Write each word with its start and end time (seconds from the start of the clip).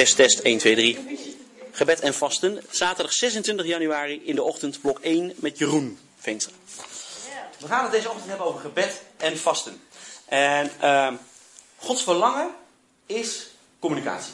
Test, 0.00 0.16
test, 0.16 0.38
1, 0.38 0.58
2, 0.58 0.74
3. 0.74 1.36
Gebed 1.72 2.00
en 2.00 2.14
vasten. 2.14 2.62
Zaterdag 2.70 3.12
26 3.12 3.66
januari 3.66 4.22
in 4.24 4.34
de 4.34 4.42
ochtend, 4.42 4.80
blok 4.80 4.98
1 4.98 5.32
met 5.36 5.58
Jeroen 5.58 5.98
Veenstra. 6.18 6.52
We 7.58 7.66
gaan 7.66 7.82
het 7.82 7.92
deze 7.92 8.08
ochtend 8.08 8.28
hebben 8.28 8.46
over 8.46 8.60
gebed 8.60 9.02
en 9.16 9.38
vasten. 9.38 9.80
En 10.24 10.70
uh, 10.82 11.12
Gods 11.76 12.02
verlangen 12.02 12.50
is 13.06 13.46
communicatie. 13.78 14.32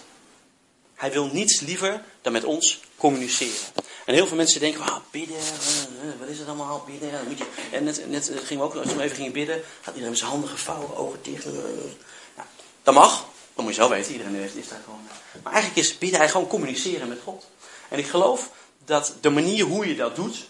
Hij 0.94 1.12
wil 1.12 1.26
niets 1.26 1.60
liever 1.60 2.04
dan 2.22 2.32
met 2.32 2.44
ons 2.44 2.80
communiceren. 2.96 3.56
En 4.04 4.14
heel 4.14 4.26
veel 4.26 4.36
mensen 4.36 4.60
denken, 4.60 4.80
ah, 4.80 4.96
bidden, 5.10 5.36
uh, 5.36 6.18
wat 6.18 6.28
is 6.28 6.38
het 6.38 6.46
allemaal, 6.46 6.84
bidden. 6.86 7.12
Dan 7.12 7.26
moet 7.28 7.38
je... 7.38 7.46
En 7.72 7.84
net, 7.84 8.08
net 8.08 8.30
gingen 8.44 8.64
we 8.64 8.70
ook, 8.70 8.74
als 8.74 8.94
we 8.94 9.02
even 9.02 9.16
gingen 9.16 9.32
bidden, 9.32 9.62
gaat 9.80 9.94
iedereen 9.94 10.16
zijn 10.16 10.30
handen 10.30 10.48
gevouwen, 10.48 10.96
ogen 10.96 11.18
dicht. 11.22 11.44
Nou, 11.44 12.48
dat 12.82 12.94
mag, 12.94 13.26
dat 13.56 13.64
moet 13.64 13.74
je 13.74 13.80
zelf 13.80 13.90
weten, 13.90 14.12
iedereen 14.12 14.34
is 14.34 14.68
daar 14.68 14.80
gewoon. 14.84 15.00
Maar 15.42 15.52
eigenlijk 15.52 15.86
is 15.86 15.98
bidden 15.98 16.18
hij 16.18 16.28
gewoon 16.28 16.46
communiceren 16.46 17.08
met 17.08 17.18
God. 17.24 17.46
En 17.88 17.98
ik 17.98 18.06
geloof 18.06 18.50
dat 18.84 19.14
de 19.20 19.30
manier 19.30 19.64
hoe 19.64 19.88
je 19.88 19.96
dat 19.96 20.16
doet, 20.16 20.48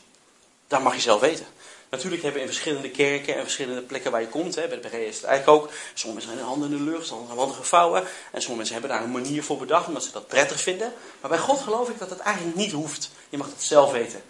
dat 0.69 0.83
mag 0.83 0.95
je 0.95 1.01
zelf 1.01 1.21
weten. 1.21 1.47
Natuurlijk 1.91 2.23
hebben 2.23 2.41
we 2.41 2.47
in 2.47 2.53
verschillende 2.55 2.91
kerken 2.91 3.35
en 3.35 3.43
verschillende 3.43 3.83
plekken 3.83 4.11
waar 4.11 4.21
je 4.21 4.29
komt. 4.29 4.55
Hè, 4.55 4.69
bij 4.69 4.81
de 4.81 4.89
BG 4.89 4.95
is 4.95 5.17
het 5.17 5.25
eigenlijk 5.25 5.63
ook. 5.63 5.71
Sommige 5.95 6.27
mensen 6.27 6.29
hebben 6.29 6.47
handen 6.47 6.71
in 6.71 6.85
de 6.85 6.91
lucht, 6.91 7.07
sommigen 7.07 7.37
handen 7.37 7.57
gevouwen. 7.57 8.01
En 8.03 8.09
sommige 8.31 8.55
mensen 8.55 8.73
hebben 8.73 8.91
daar 8.91 9.03
een 9.03 9.11
manier 9.11 9.43
voor 9.43 9.59
bedacht 9.59 9.87
omdat 9.87 10.05
ze 10.05 10.13
dat 10.13 10.27
prettig 10.27 10.61
vinden. 10.61 10.93
Maar 11.21 11.31
bij 11.31 11.39
God 11.39 11.61
geloof 11.61 11.89
ik 11.89 11.99
dat 11.99 12.09
dat 12.09 12.19
eigenlijk 12.19 12.57
niet 12.57 12.73
hoeft. 12.73 13.11
Je 13.29 13.37
mag 13.37 13.47
het 13.47 13.63
zelf 13.63 13.93
weten. 13.93 14.23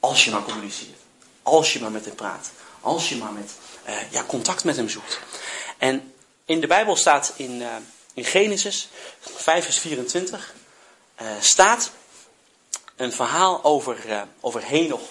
Als 0.00 0.24
je 0.24 0.30
maar 0.30 0.42
communiceert. 0.42 0.98
Als 1.42 1.72
je 1.72 1.80
maar 1.80 1.90
met 1.90 2.04
hem 2.04 2.14
praat. 2.14 2.50
Als 2.80 3.08
je 3.08 3.16
maar 3.16 3.32
met, 3.32 3.50
uh, 3.88 4.10
ja, 4.10 4.24
contact 4.24 4.64
met 4.64 4.76
hem 4.76 4.88
zoekt. 4.88 5.20
En 5.78 6.13
in 6.44 6.60
de 6.60 6.66
Bijbel 6.66 6.96
staat 6.96 7.32
in, 7.36 7.60
uh, 7.60 7.76
in 8.14 8.24
Genesis 8.24 8.88
5 9.20 9.64
vers 9.64 9.78
24. 9.78 10.54
Uh, 11.22 11.28
staat 11.40 11.90
een 12.96 13.12
verhaal 13.12 13.64
over, 13.64 14.06
uh, 14.06 14.22
over 14.40 14.64
Henoch. 14.64 15.08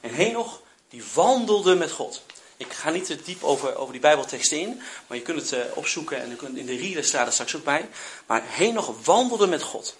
En 0.00 0.14
Henoch 0.14 0.60
die 0.88 1.04
wandelde 1.14 1.74
met 1.74 1.90
God. 1.90 2.22
Ik 2.56 2.72
ga 2.72 2.90
niet 2.90 3.04
te 3.04 3.22
diep 3.22 3.44
over, 3.44 3.76
over 3.76 3.92
die 3.92 4.00
Bijbelteksten 4.00 4.60
in, 4.60 4.82
maar 5.06 5.16
je 5.16 5.22
kunt 5.22 5.50
het 5.50 5.72
opzoeken 5.74 6.20
en 6.20 6.36
kunt, 6.36 6.56
in 6.56 6.66
de 6.66 6.76
reader 6.76 7.04
staat 7.04 7.26
er 7.26 7.32
straks 7.32 7.56
ook 7.56 7.64
bij. 7.64 7.88
Maar 8.26 8.42
Henoch 8.46 9.04
wandelde 9.04 9.46
met 9.46 9.62
God. 9.62 9.96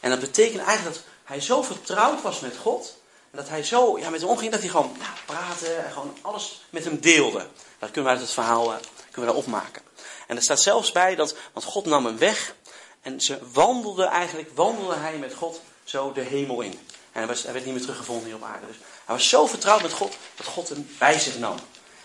En 0.00 0.10
dat 0.10 0.20
betekent 0.20 0.62
eigenlijk 0.62 0.96
dat 0.96 1.04
hij 1.24 1.40
zo 1.40 1.62
vertrouwd 1.62 2.22
was 2.22 2.40
met 2.40 2.56
God. 2.56 3.02
Dat 3.30 3.48
hij 3.48 3.62
zo 3.62 3.98
ja, 3.98 4.10
met 4.10 4.20
hem 4.20 4.30
omging 4.30 4.50
dat 4.50 4.60
hij 4.60 4.68
gewoon 4.68 4.96
ja, 4.98 5.12
praatte 5.26 5.74
en 5.74 5.92
gewoon 5.92 6.16
alles 6.20 6.62
met 6.70 6.84
hem 6.84 7.00
deelde. 7.00 7.46
Dat 7.78 7.90
kunnen 7.90 8.04
we 8.10 8.18
uit 8.18 8.26
het 8.26 8.34
verhaal 8.34 8.74
kunnen 9.10 9.34
we 9.34 9.40
daar 9.40 9.44
opmaken. 9.44 9.82
En 10.26 10.36
er 10.36 10.42
staat 10.42 10.60
zelfs 10.60 10.92
bij 10.92 11.14
dat, 11.14 11.36
want 11.52 11.66
God 11.66 11.84
nam 11.84 12.06
hem 12.06 12.18
weg. 12.18 12.54
En 13.00 13.20
ze 13.20 13.38
wandelde 13.52 14.04
eigenlijk, 14.04 14.50
wandelde 14.54 14.94
hij 14.94 15.18
met 15.18 15.34
God 15.34 15.60
zo 15.84 16.12
de 16.12 16.20
hemel 16.20 16.60
in. 16.60 16.72
En 16.72 17.20
hij, 17.20 17.26
was, 17.26 17.42
hij 17.42 17.52
werd 17.52 17.64
niet 17.64 17.74
meer 17.74 17.82
teruggevonden 17.82 18.26
hier 18.26 18.34
op 18.34 18.42
aarde. 18.42 18.66
Dus 18.66 18.76
hij 19.04 19.14
was 19.14 19.28
zo 19.28 19.46
vertrouwd 19.46 19.82
met 19.82 19.92
God 19.92 20.16
dat 20.34 20.46
God 20.46 20.68
hem 20.68 20.88
bij 20.98 21.18
zich 21.18 21.38
nam. 21.38 21.56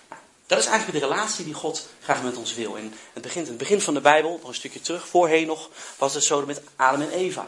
Nou, 0.09 0.21
dat 0.45 0.59
is 0.59 0.65
eigenlijk 0.65 0.99
de 0.99 1.07
relatie 1.07 1.45
die 1.45 1.53
God 1.53 1.87
graag 2.03 2.23
met 2.23 2.37
ons 2.37 2.53
wil. 2.53 2.77
En 2.77 2.93
het 3.13 3.23
begint 3.23 3.45
in 3.45 3.51
het 3.51 3.59
begin 3.59 3.81
van 3.81 3.93
de 3.93 4.01
Bijbel, 4.01 4.37
nog 4.39 4.47
een 4.47 4.55
stukje 4.55 4.81
terug, 4.81 5.07
voorheen 5.07 5.47
nog, 5.47 5.69
was 5.97 6.13
het 6.13 6.23
zo 6.23 6.45
met 6.45 6.61
Adam 6.75 7.01
en 7.01 7.11
Eva. 7.11 7.47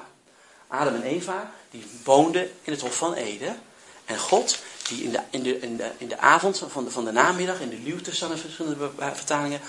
Adam 0.68 0.96
en 0.96 1.04
Eva, 1.04 1.52
die 1.72 1.86
woonden 2.04 2.52
in 2.62 2.72
het 2.72 2.82
Hof 2.82 2.96
van 2.96 3.14
Eden. 3.14 3.62
En 4.06 4.20
God, 4.20 4.60
die 4.88 5.04
in 5.04 5.12
de, 5.12 5.20
in 5.30 5.44
de, 5.44 5.60
in 5.60 5.78
de, 5.78 5.92
in 5.98 6.08
de 6.08 6.18
avond 6.18 6.64
van 6.68 6.84
de, 6.84 6.92
van 6.92 7.06
de 7.06 7.12
namiddag, 7.12 7.60
in 7.60 7.70
de 7.70 7.76
Nieuwe 7.76 8.04
verschillende 8.04 8.90
vertalingen, 8.98 9.62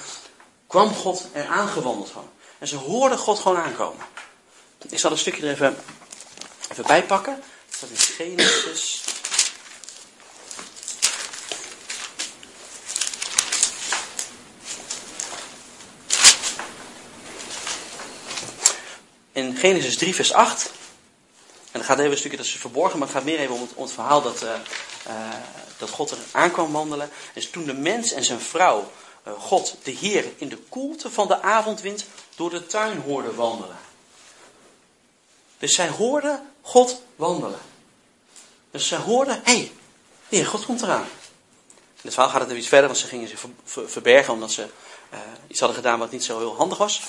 kwam 0.73 0.95
God 0.95 1.27
er 1.33 1.47
aangewandeld 1.47 2.11
van. 2.11 2.31
En 2.59 2.69
ze 2.69 2.77
hoorden 2.77 3.19
God 3.19 3.39
gewoon 3.39 3.57
aankomen. 3.57 4.07
Ik 4.89 4.99
zal 4.99 5.11
een 5.11 5.19
stukje 5.19 5.43
er 5.43 5.53
even, 5.53 5.77
even 6.71 6.87
bij 6.87 7.03
pakken. 7.03 7.43
Dat 7.81 7.91
in 7.91 7.97
Genesis. 7.97 9.05
In 19.33 19.57
Genesis 19.57 19.97
3, 19.97 20.15
vers 20.15 20.33
8. 20.33 20.65
En 20.65 20.73
dan 21.73 21.85
gaat 21.85 21.99
even 21.99 22.11
een 22.11 22.19
stukje, 22.19 22.37
dat 22.37 22.47
is 22.47 22.57
verborgen, 22.57 22.99
maar 22.99 23.09
het 23.09 23.17
gaat 23.17 23.27
meer 23.27 23.39
even 23.39 23.55
om 23.55 23.85
het, 23.85 23.93
verhaal 23.93 24.23
dat, 24.23 24.43
uh, 24.43 24.55
uh, 25.09 25.15
dat 25.79 25.91
God 25.91 26.11
er 26.11 26.19
aankwam 26.31 26.73
wandelen. 26.73 27.11
Dus 27.35 27.51
toen 27.51 27.65
de 27.65 27.75
mens 27.75 28.13
en 28.13 28.25
zijn 28.25 28.41
vrouw 28.41 28.91
God, 29.25 29.77
de 29.83 29.91
Heer, 29.91 30.25
in 30.37 30.49
de 30.49 30.57
koelte 30.57 31.11
van 31.11 31.29
de 31.29 31.43
avondwind 31.43 32.05
door 32.37 32.51
de 32.51 32.67
tuin 32.67 33.01
hoorden 33.01 33.35
wandelen. 33.35 33.79
Dus 35.59 35.75
zij 35.75 35.89
hoorden 35.89 36.51
God 36.63 37.03
wandelen. 37.17 37.61
Dus 38.71 38.89
zij 38.89 38.99
hoorden, 38.99 39.41
hé, 39.45 39.53
hey, 39.53 39.73
de 40.29 40.45
God 40.45 40.65
komt 40.65 40.83
eraan. 40.83 41.07
In 42.03 42.09
het 42.09 42.15
verhaal 42.15 42.33
gaat 42.33 42.41
het 42.41 42.51
er 42.51 42.57
iets 42.57 42.69
verder, 42.69 42.87
want 42.87 43.01
ze 43.01 43.07
gingen 43.07 43.29
zich 43.29 43.45
verbergen 43.65 44.35
omdat 44.35 44.53
ze 44.53 44.63
uh, 45.13 45.19
iets 45.47 45.59
hadden 45.59 45.77
gedaan 45.77 45.99
wat 45.99 46.11
niet 46.11 46.25
zo 46.25 46.39
heel 46.39 46.57
handig 46.57 46.79
was. 46.79 47.03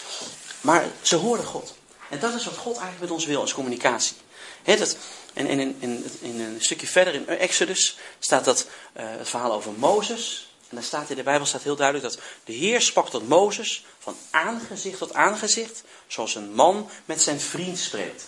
Maar 0.62 0.86
ze 1.02 1.16
hoorden 1.16 1.46
God. 1.46 1.74
En 2.10 2.20
dat 2.20 2.34
is 2.34 2.46
wat 2.46 2.58
God 2.58 2.74
eigenlijk 2.74 3.02
met 3.02 3.12
ons 3.12 3.26
wil 3.26 3.42
als 3.42 3.54
communicatie. 3.54 4.16
Dat, 4.64 4.98
en, 5.34 5.48
en 5.48 5.60
in, 5.60 6.06
in, 6.20 6.40
een 6.42 6.62
stukje 6.62 6.88
verder 6.88 7.14
in 7.14 7.28
Exodus 7.28 7.98
staat 8.20 8.46
dat 8.46 8.68
uh, 8.98 9.04
het 9.06 9.30
verhaal 9.30 9.54
over 9.54 9.72
Mozes. 9.72 10.53
En 10.74 10.80
daar 10.80 10.88
staat 10.88 11.10
in 11.10 11.16
de 11.16 11.24
Bijbel 11.24 11.46
staat 11.46 11.64
heel 11.64 11.76
duidelijk 11.76 12.14
dat 12.14 12.24
de 12.44 12.54
Heer 12.54 12.82
sprak 12.82 13.10
tot 13.10 13.28
Mozes 13.28 13.86
van 14.00 14.16
aangezicht 14.30 14.98
tot 14.98 15.14
aangezicht, 15.14 15.84
zoals 16.08 16.36
een 16.36 16.54
man 16.54 16.90
met 17.06 17.22
zijn 17.22 17.40
vriend 17.40 17.80
spreekt. 17.80 18.24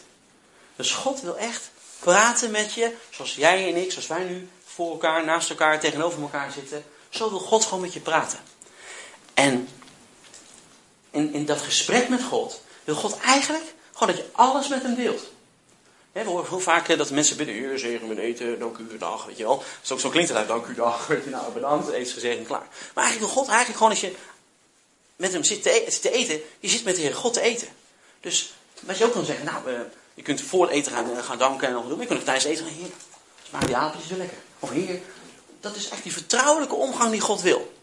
Dus 0.75 0.91
God 0.91 1.21
wil 1.21 1.37
echt 1.37 1.69
praten 1.99 2.51
met 2.51 2.73
je, 2.73 2.95
zoals 3.09 3.35
jij 3.35 3.69
en 3.69 3.75
ik, 3.81 3.91
zoals 3.91 4.07
wij 4.07 4.23
nu 4.23 4.49
voor 4.65 4.91
elkaar, 4.91 5.25
naast 5.25 5.49
elkaar, 5.49 5.79
tegenover 5.79 6.21
elkaar 6.21 6.51
zitten. 6.51 6.85
Zo 7.09 7.29
wil 7.29 7.39
God 7.39 7.63
gewoon 7.63 7.81
met 7.81 7.93
je 7.93 7.99
praten. 7.99 8.39
En 9.33 9.69
in, 11.11 11.33
in 11.33 11.45
dat 11.45 11.61
gesprek 11.61 12.09
met 12.09 12.23
God 12.23 12.61
wil 12.83 12.95
God 12.95 13.19
eigenlijk 13.19 13.73
gewoon 13.93 14.15
dat 14.15 14.25
je 14.25 14.29
alles 14.31 14.67
met 14.67 14.81
hem 14.81 14.95
deelt. 14.95 15.23
We 16.23 16.23
horen 16.23 16.49
heel 16.49 16.59
vaak 16.59 16.97
dat 16.97 17.09
mensen 17.09 17.37
bidden, 17.37 17.55
Heer, 17.55 17.79
zegen 17.79 18.07
mijn 18.07 18.19
eten, 18.19 18.59
dank 18.59 18.77
u, 18.77 18.97
dag, 18.97 19.25
weet 19.25 19.37
je 19.37 19.43
wel. 19.43 19.63
Zo, 19.81 19.97
zo 19.97 20.09
klinkt 20.09 20.29
het 20.29 20.37
uit, 20.37 20.47
dank 20.47 20.65
u, 20.65 20.73
dag, 20.73 21.07
weet 21.07 21.23
je, 21.23 21.29
nou, 21.29 21.51
bedankt, 21.53 21.89
eten 21.89 22.13
gezegend, 22.13 22.47
klaar. 22.47 22.67
Maar 22.93 23.03
eigenlijk 23.03 23.19
wil 23.19 23.43
God 23.43 23.47
eigenlijk 23.47 23.77
gewoon 23.77 23.91
als 23.91 24.01
je 24.01 24.15
met 25.15 25.33
hem 25.33 25.43
zit 25.43 25.63
te, 25.63 25.97
te, 26.01 26.11
eten, 26.11 26.41
je 26.59 26.69
zit 26.69 26.83
met 26.83 26.95
de 26.95 27.01
Heer 27.01 27.15
God 27.15 27.33
te 27.33 27.41
eten. 27.41 27.67
Dus 28.19 28.53
wat 28.79 28.97
je 28.97 29.05
ook 29.05 29.11
kan 29.11 29.25
zeggen, 29.25 29.45
nou, 29.45 29.71
uh, 29.71 29.79
je 30.13 30.21
kunt 30.21 30.41
voor 30.41 30.61
het 30.61 30.71
eten 30.71 30.91
gaan, 30.91 31.23
gaan 31.23 31.37
danken 31.37 31.67
en 31.67 31.73
nog 31.73 31.87
doen, 31.87 31.91
maar 31.91 32.01
je 32.01 32.07
kunt 32.07 32.19
ook 32.19 32.25
tijdens 32.25 32.45
eten 32.45 32.65
gaan, 32.65 32.73
Heer, 32.73 32.89
smaak 33.47 33.65
die 33.65 33.75
aardappeltjes 33.75 34.11
zo 34.11 34.17
lekker. 34.17 34.37
Of 34.59 34.69
Heer, 34.69 35.01
dat 35.59 35.75
is 35.75 35.89
echt 35.89 36.03
die 36.03 36.13
vertrouwelijke 36.13 36.75
omgang 36.75 37.11
die 37.11 37.21
God 37.21 37.41
wil. 37.41 37.73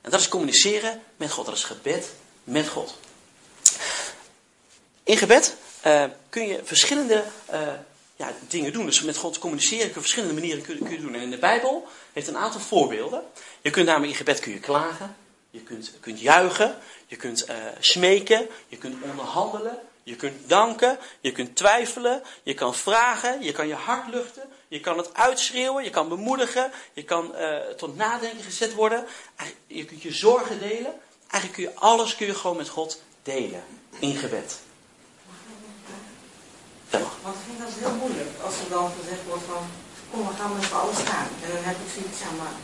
En 0.00 0.10
dat 0.10 0.20
is 0.20 0.28
communiceren 0.28 1.02
met 1.16 1.30
God, 1.30 1.46
dat 1.46 1.54
is 1.54 1.64
gebed 1.64 2.08
met 2.44 2.68
God. 2.68 2.98
In 5.02 5.16
gebed 5.16 5.56
uh, 5.86 6.04
kun 6.28 6.46
je 6.46 6.60
verschillende 6.64 7.24
uh, 7.52 7.60
ja, 8.16 8.32
dingen 8.48 8.72
doen. 8.72 8.86
Dus 8.86 9.02
met 9.02 9.16
God 9.16 9.38
communiceren 9.38 9.84
kun 9.84 9.94
je 9.94 10.00
verschillende 10.00 10.34
manieren 10.34 10.62
kun, 10.62 10.78
kun 10.78 10.90
je 10.90 11.00
doen. 11.00 11.14
En 11.14 11.20
in 11.20 11.30
de 11.30 11.38
Bijbel 11.38 11.88
heeft 12.12 12.28
een 12.28 12.36
aantal 12.36 12.60
voorbeelden. 12.60 13.22
Je 13.60 13.70
kunt 13.70 13.86
namelijk 13.86 14.10
in 14.12 14.18
gebed 14.18 14.40
kun 14.40 14.52
je 14.52 14.58
klagen. 14.58 15.16
Je 15.50 15.60
kunt, 15.60 15.92
kunt 16.00 16.20
juichen. 16.20 16.76
Je 17.06 17.16
kunt 17.16 17.48
uh, 17.48 17.56
smeken. 17.78 18.48
Je 18.68 18.76
kunt 18.76 19.02
onderhandelen. 19.02 19.78
Je 20.02 20.16
kunt 20.16 20.48
danken. 20.48 20.98
Je 21.20 21.32
kunt 21.32 21.56
twijfelen. 21.56 22.22
Je 22.42 22.54
kan 22.54 22.74
vragen. 22.74 23.42
Je 23.42 23.52
kan 23.52 23.68
je 23.68 23.74
hart 23.74 24.08
luchten. 24.08 24.42
Je 24.68 24.80
kan 24.80 24.98
het 24.98 25.14
uitschreeuwen. 25.14 25.84
Je 25.84 25.90
kan 25.90 26.08
bemoedigen. 26.08 26.72
Je 26.92 27.04
kan 27.04 27.34
tot 27.76 27.96
nadenken 27.96 28.44
gezet 28.44 28.74
worden. 28.74 29.06
Je 29.66 29.84
kunt 29.84 30.02
je 30.02 30.12
zorgen 30.12 30.58
delen. 30.58 30.94
Eigenlijk 31.30 31.52
kun 31.52 31.62
je 31.62 31.74
alles 31.74 32.16
kun 32.16 32.26
je 32.26 32.34
gewoon 32.34 32.56
met 32.56 32.68
God 32.68 33.02
delen. 33.22 33.64
In 33.98 34.16
gebed. 34.16 34.58
Ja. 36.94 37.00
Want 37.24 37.36
ik 37.38 37.44
vind 37.48 37.58
dat 37.64 37.72
heel 37.82 37.96
moeilijk 38.02 38.32
als 38.46 38.56
er 38.62 38.68
dan 38.76 38.88
gezegd 38.98 39.22
wordt 39.30 39.46
van, 39.52 39.62
kom 40.10 40.20
we 40.28 40.34
gaan 40.38 40.52
met 40.56 40.66
z'n 40.68 40.78
allen 40.80 40.98
staan. 41.04 41.28
En 41.42 41.48
dan 41.54 41.64
heb 41.68 41.78
ik 41.84 41.90
zoiets, 41.94 42.20
ja 42.24 42.30
maar, 42.40 42.56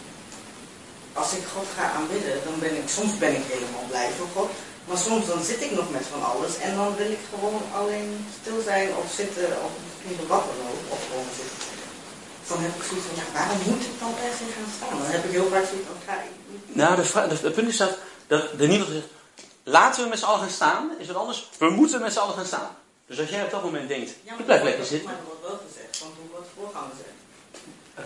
als 1.21 1.31
ik 1.39 1.45
God 1.55 1.69
ga 1.77 1.85
aanbidden, 1.99 2.37
dan 2.47 2.57
ben 2.65 2.75
ik, 2.81 2.87
soms 2.97 3.13
ben 3.25 3.35
ik 3.41 3.45
helemaal 3.55 3.87
blij 3.93 4.11
voor 4.19 4.31
God. 4.37 4.51
Maar 4.87 5.01
soms 5.09 5.25
dan 5.33 5.43
zit 5.51 5.63
ik 5.67 5.73
nog 5.81 5.89
met 5.97 6.07
van 6.13 6.23
alles 6.33 6.53
en 6.67 6.73
dan 6.81 6.91
wil 7.01 7.11
ik 7.17 7.23
gewoon 7.33 7.63
alleen 7.81 8.11
stil 8.41 8.61
zijn 8.71 8.89
of 9.01 9.07
zitten 9.21 9.49
of 9.67 9.73
misschien 9.85 10.29
wat 10.33 10.45
dan 10.49 10.61
ook, 10.71 10.83
of 10.95 11.01
gewoon 11.09 11.31
zitten. 11.41 11.59
Dan 12.49 12.59
heb 12.65 12.75
ik 12.79 12.85
zoiets 12.89 13.07
van, 13.09 13.17
ja, 13.21 13.27
waarom 13.39 13.59
moet 13.67 13.85
ik 13.91 13.97
dan 14.03 14.15
per 14.21 14.33
se 14.39 14.47
gaan 14.55 14.73
staan? 14.77 14.99
Dan 15.03 15.11
heb 15.15 15.25
ik 15.25 15.31
heel 15.39 15.49
vaak 15.55 15.67
zoiets 15.71 15.89
van, 15.91 16.01
ga 16.07 16.17
ik 16.29 16.35
niet. 16.51 16.77
Nou, 16.81 16.93
de, 16.97 17.35
de, 17.35 17.41
de 17.43 17.51
punt 17.51 17.69
is 17.69 17.77
dat, 17.77 17.99
dat 18.27 18.59
de 18.59 18.67
niemand 18.67 18.91
zegt, 18.91 19.07
laten 19.63 20.03
we 20.03 20.09
met 20.09 20.19
z'n 20.19 20.25
allen 20.25 20.41
gaan 20.41 20.59
staan, 20.61 20.91
is 20.99 21.07
wat 21.07 21.17
anders, 21.17 21.51
we 21.59 21.71
moeten 21.71 22.01
met 22.01 22.13
z'n 22.13 22.19
allen 22.19 22.35
gaan 22.35 22.53
staan. 22.55 22.71
Dus 23.07 23.19
als 23.21 23.29
jij 23.31 23.43
op 23.45 23.51
dat 23.51 23.63
moment 23.63 23.89
denkt, 23.89 24.11
Ja, 24.23 24.33
ik 24.39 24.45
blijf 24.45 24.63
lekker 24.63 24.85
zitten. 24.85 25.09
Maar 25.09 25.19
er 25.19 25.25
wordt 25.31 25.43
wel 25.49 25.59
gezegd, 25.69 25.93
want 26.03 26.13
hoe 26.21 26.29
wordt 26.35 26.51
voorganger 26.59 26.97
zegt. 27.05 27.15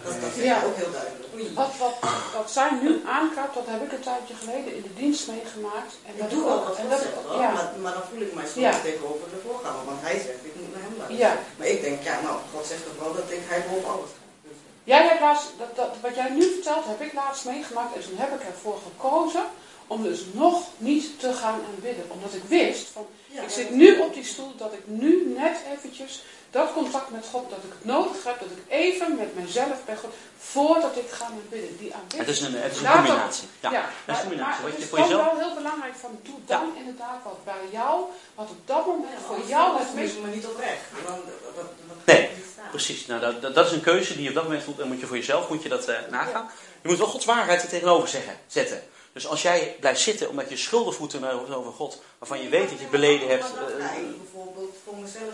Dat, 0.05 0.15
dat 0.23 0.31
vind 0.35 0.45
Ja. 0.51 0.57
ik 0.61 0.65
ook 0.69 0.77
heel 0.83 0.93
duidelijk. 0.99 1.29
Wat, 1.63 1.73
wat, 1.85 1.95
wat 2.39 2.51
zij 2.59 2.71
nu 2.85 2.91
aankaart, 3.19 3.55
dat 3.59 3.67
heb 3.73 3.81
ik 3.87 3.93
een 3.97 4.07
tijdje 4.11 4.35
geleden 4.43 4.71
in 4.79 4.85
de 4.89 4.95
dienst 5.03 5.25
meegemaakt. 5.35 5.93
En 6.07 6.13
Ik 6.15 6.21
dat 6.23 6.31
doe 6.35 6.43
ook 6.53 6.65
wat 6.69 6.77
en 6.77 6.83
God 6.83 6.91
dat, 6.91 7.01
zegt, 7.05 7.15
hoor. 7.15 7.41
ja, 7.45 7.51
maar, 7.57 7.69
maar 7.85 7.95
dan 7.99 8.07
voel 8.11 8.21
ik 8.27 8.33
mij 8.39 8.45
Ja. 8.45 8.51
schuldig 8.51 8.81
tegenover 8.89 9.27
de 9.35 9.41
voorganger. 9.47 9.85
Want 9.91 10.01
hij 10.07 10.17
zegt, 10.27 10.41
ik 10.49 10.55
moet 10.59 10.71
naar 10.75 10.85
hem 10.89 10.95
luisteren. 11.01 11.23
ja. 11.27 11.33
Maar 11.59 11.69
ik 11.75 11.81
denk, 11.87 11.99
ja 12.09 12.15
nou, 12.27 12.37
God 12.53 12.65
zegt 12.73 12.85
toch 12.89 12.99
wel 13.03 13.13
dat 13.21 13.29
ik, 13.37 13.43
hij 13.53 13.61
boven 13.71 13.91
alles. 13.95 14.11
Dus, 14.47 14.57
Jij 14.93 15.03
hebt 15.09 15.21
laatst, 15.27 15.49
dat, 15.63 15.73
dat, 15.81 15.91
wat 16.07 16.15
jij 16.21 16.29
nu 16.39 16.45
vertelt, 16.57 16.85
heb 16.93 17.01
ik 17.07 17.13
laatst 17.23 17.45
meegemaakt. 17.53 17.93
En 17.97 18.03
toen 18.07 18.19
heb 18.25 18.33
ik 18.39 18.43
ervoor 18.53 18.79
gekozen 18.89 19.45
om 19.91 20.03
dus 20.03 20.21
nog 20.33 20.67
niet 20.79 21.21
te 21.21 21.33
gaan 21.33 21.61
aanbidden. 21.75 22.05
Omdat 22.09 22.35
ik 22.35 22.43
wist, 22.49 22.89
van, 22.89 23.07
ja, 23.27 23.35
ik 23.35 23.41
maar 23.41 23.51
zit 23.51 23.71
nu 23.71 23.99
op 23.99 24.15
die 24.15 24.25
stoel, 24.25 24.57
dat 24.57 24.73
ik 24.73 24.83
nu 24.85 25.35
net 25.37 25.57
eventjes 25.77 26.23
dat 26.51 26.73
contact 26.73 27.11
met 27.11 27.27
God, 27.31 27.51
dat 27.51 27.59
ik 27.59 27.73
het 27.79 27.85
nodig 27.85 28.25
heb, 28.25 28.41
dat 28.41 28.49
ik 28.51 28.63
even 28.69 29.17
met 29.17 29.35
mezelf 29.35 29.85
ben, 29.85 29.97
God, 29.97 30.15
voordat 30.39 30.97
ik 30.97 31.11
ga 31.11 31.25
aanbidden. 31.25 31.77
Die 31.79 31.95
aanbidding. 31.95 32.27
Het 32.27 32.29
is 32.29 32.41
een, 32.41 32.55
het 32.55 32.73
is 32.73 32.77
een 32.77 32.83
Laat 32.83 32.95
combinatie. 32.95 33.49
Ja, 33.61 33.71
Ja, 33.71 33.81
het 33.81 33.89
is 33.89 33.97
een 34.07 34.13
maar, 34.13 34.21
combinatie. 34.21 34.63
maar 34.63 34.71
het 34.71 34.81
is 34.81 34.89
voor 34.89 34.99
jezelf... 34.99 35.25
wel 35.25 35.39
heel 35.39 35.55
belangrijk 35.55 35.95
van 35.95 36.19
doe 36.23 36.39
dan 36.47 36.77
inderdaad 36.77 37.19
wat 37.25 37.45
bij 37.45 37.65
jou, 37.71 38.05
wat 38.35 38.51
op 38.51 38.61
dat 38.65 38.87
moment 38.87 39.19
Ja, 39.19 39.27
voor 39.27 39.39
maar 39.39 39.49
jou 39.49 39.79
het 39.79 39.95
meest... 39.95 40.15
ik 40.17 40.23
me 40.23 40.31
niet 40.35 40.47
oprecht. 40.47 40.83
Wat 41.05 41.67
Nee? 42.05 42.29
Precies, 42.71 43.07
nou, 43.07 43.21
dat, 43.21 43.43
dat, 43.43 43.55
dat 43.55 43.67
is 43.67 43.73
een 43.73 43.81
keuze 43.81 44.15
die 44.15 44.23
je 44.23 44.29
op 44.29 44.35
dat 44.35 44.45
moment 44.45 44.63
voelt 44.63 44.79
en 44.81 44.89
moet 44.89 45.01
je 45.01 45.07
voor 45.07 45.17
jezelf 45.17 45.49
moet 45.49 45.63
je 45.63 45.69
dat 45.69 45.89
eh, 45.89 45.97
nagaan. 46.11 46.51
Je 46.83 46.89
moet 46.89 46.99
wel 46.99 47.07
Gods 47.07 47.25
waarheid 47.25 47.63
er 47.63 47.69
tegenover 47.69 48.09
zeggen, 48.09 48.37
zetten. 48.47 48.83
Dus 49.13 49.27
als 49.27 49.43
jij 49.43 49.77
blijft 49.81 50.01
zitten 50.01 50.29
omdat 50.29 50.49
je 50.49 50.57
schuldig 50.57 50.95
voelt 50.95 51.11
tegenover 51.11 51.73
God, 51.73 52.03
waarvan 52.19 52.43
je 52.43 52.49
weet 52.49 52.71
dat 52.71 52.79
je 52.81 52.87
beleden 52.87 53.29
hebt. 53.29 53.43
Dan 53.55 53.81
eh, 53.81 53.87
bijvoorbeeld 54.19 54.77
voor 54.85 54.97
mezelf 54.97 55.33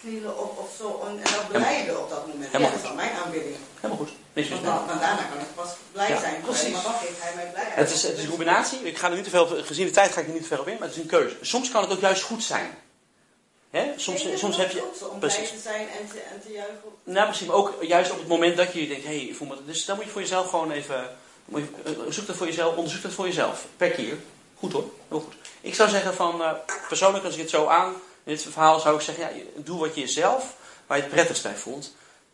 knielen 0.00 0.38
of, 0.38 0.58
of 0.58 0.74
zo 0.78 1.02
en, 1.06 1.20
dat 1.32 1.48
beleiden 1.48 2.00
op 2.02 2.10
dat 2.10 2.26
moment. 2.26 2.52
Dat 2.52 2.60
is 2.60 2.82
dan 2.82 2.94
mijn 2.96 3.12
aanbidding. 3.24 3.56
helemaal 3.80 3.96
goed. 4.04 4.10
Niks 4.32 4.48
Want, 4.48 4.62
want 4.62 4.88
daarna 4.88 5.14
kan 5.32 5.40
ik 5.40 5.54
pas 5.54 5.68
blij 5.92 6.08
Ja, 6.08 6.20
zijn. 6.20 6.40
precies. 6.42 6.72
Maar 6.72 6.82
dan 6.82 6.92
geeft 6.94 7.22
hij 7.22 7.34
mij 7.34 7.50
blijheid. 7.52 7.74
Het 7.76 7.90
is, 7.90 8.02
het 8.02 8.16
is 8.16 8.22
een 8.22 8.28
combinatie. 8.28 8.78
Ik 8.78 8.96
ga 8.98 9.08
er 9.08 9.14
niet 9.14 9.24
te 9.24 9.30
veel, 9.30 9.42
op- 9.42 9.58
gezien 9.66 9.86
de 9.86 9.92
tijd 9.92 10.12
ga 10.12 10.20
ik 10.20 10.26
er 10.26 10.32
niet 10.32 10.42
te 10.42 10.48
ver 10.48 10.60
op 10.60 10.66
in, 10.68 10.74
maar 10.78 10.88
het 10.88 10.96
is 10.96 11.02
een 11.02 11.08
keuze. 11.08 11.36
Soms 11.40 11.70
kan 11.70 11.82
het 11.82 11.92
ook 11.92 12.00
juist 12.00 12.22
goed 12.22 12.42
zijn. 12.42 12.78
Hè? 13.70 13.92
Soms, 13.96 14.22
Nee, 14.24 14.36
soms 14.36 14.56
heb 14.56 14.70
je. 14.70 14.82
Om 15.10 15.18
precies. 15.18 15.38
blij 15.38 15.56
te 15.56 15.62
zijn 15.62 15.88
en 16.00 16.08
te, 16.08 16.20
en 16.20 16.40
te 16.46 16.52
juichen. 16.52 16.78
Nou, 17.04 17.26
precies. 17.26 17.46
Maar 17.46 17.56
ook 17.56 17.74
juist 17.80 18.10
op 18.10 18.18
het 18.18 18.28
moment 18.28 18.56
dat 18.56 18.72
je 18.72 18.86
denkt, 18.88 19.04
hé, 19.04 19.16
hey, 19.16 19.24
ik 19.24 19.36
voel 19.36 19.48
me. 19.48 19.56
Dus 19.66 19.84
dan 19.84 19.96
moet 19.96 20.04
je 20.04 20.10
voor 20.10 20.20
jezelf 20.20 20.48
gewoon 20.50 20.70
even. 20.70 21.16
Moet 21.44 21.60
je- 21.84 21.90
eh, 21.90 22.12
Zoek 22.12 22.26
dat 22.26 22.36
voor 22.36 22.46
jezelf, 22.46 22.76
onderzoek 22.76 23.02
dat 23.02 23.12
voor 23.12 23.26
jezelf. 23.26 23.66
Per 23.76 23.90
keer. 23.90 24.16
Goed 24.58 24.72
hoor, 24.72 24.84
heel 25.08 25.20
goed. 25.20 25.34
Ik 25.60 25.74
zou 25.74 25.88
zeggen 25.88 26.14
van, 26.14 26.42
eh, 26.42 26.50
persoonlijk 26.88 27.24
als 27.24 27.34
ik 27.34 27.40
het 27.40 27.50
zo 27.50 27.66
aan, 27.66 27.92
in 28.24 28.32
dit 28.34 28.42
verhaal 28.42 28.80
zou 28.80 28.94
ik 28.96 29.00
zeggen, 29.00 29.24
ja, 29.36 29.42
doe 29.56 29.78
wat 29.78 29.94
je 29.94 30.00
jezelf, 30.00 30.54
waar 30.86 30.96
je 30.96 31.02
het 31.04 31.12
prettigst 31.12 31.42
bij 31.42 31.54
voelt. 31.56 31.92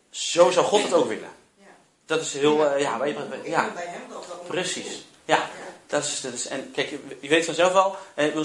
Zo 0.09 0.51
zou 0.51 0.65
God 0.65 0.83
het 0.83 0.93
ook 0.93 1.07
willen. 1.07 1.29
Ja. 1.57 1.65
Dat 2.05 2.21
is 2.21 2.33
heel, 2.33 2.65
eh, 2.67 2.81
ja, 2.81 2.97
waar 2.97 3.07
je, 3.07 3.13
ja, 3.13 3.71
bij 3.73 3.85
moment. 4.19 4.47
precies. 4.47 5.05
Ja, 5.25 5.35
Ja. 5.35 5.49
dat 5.87 6.03
is, 6.03 6.21
dat 6.21 6.33
is, 6.33 6.47
en 6.47 6.71
kijk, 6.71 6.89
je- 6.89 7.17
je 7.19 7.27
weet 7.29 7.45
vanzelf 7.45 7.73
wel, 7.73 7.95
eh, 8.15 8.35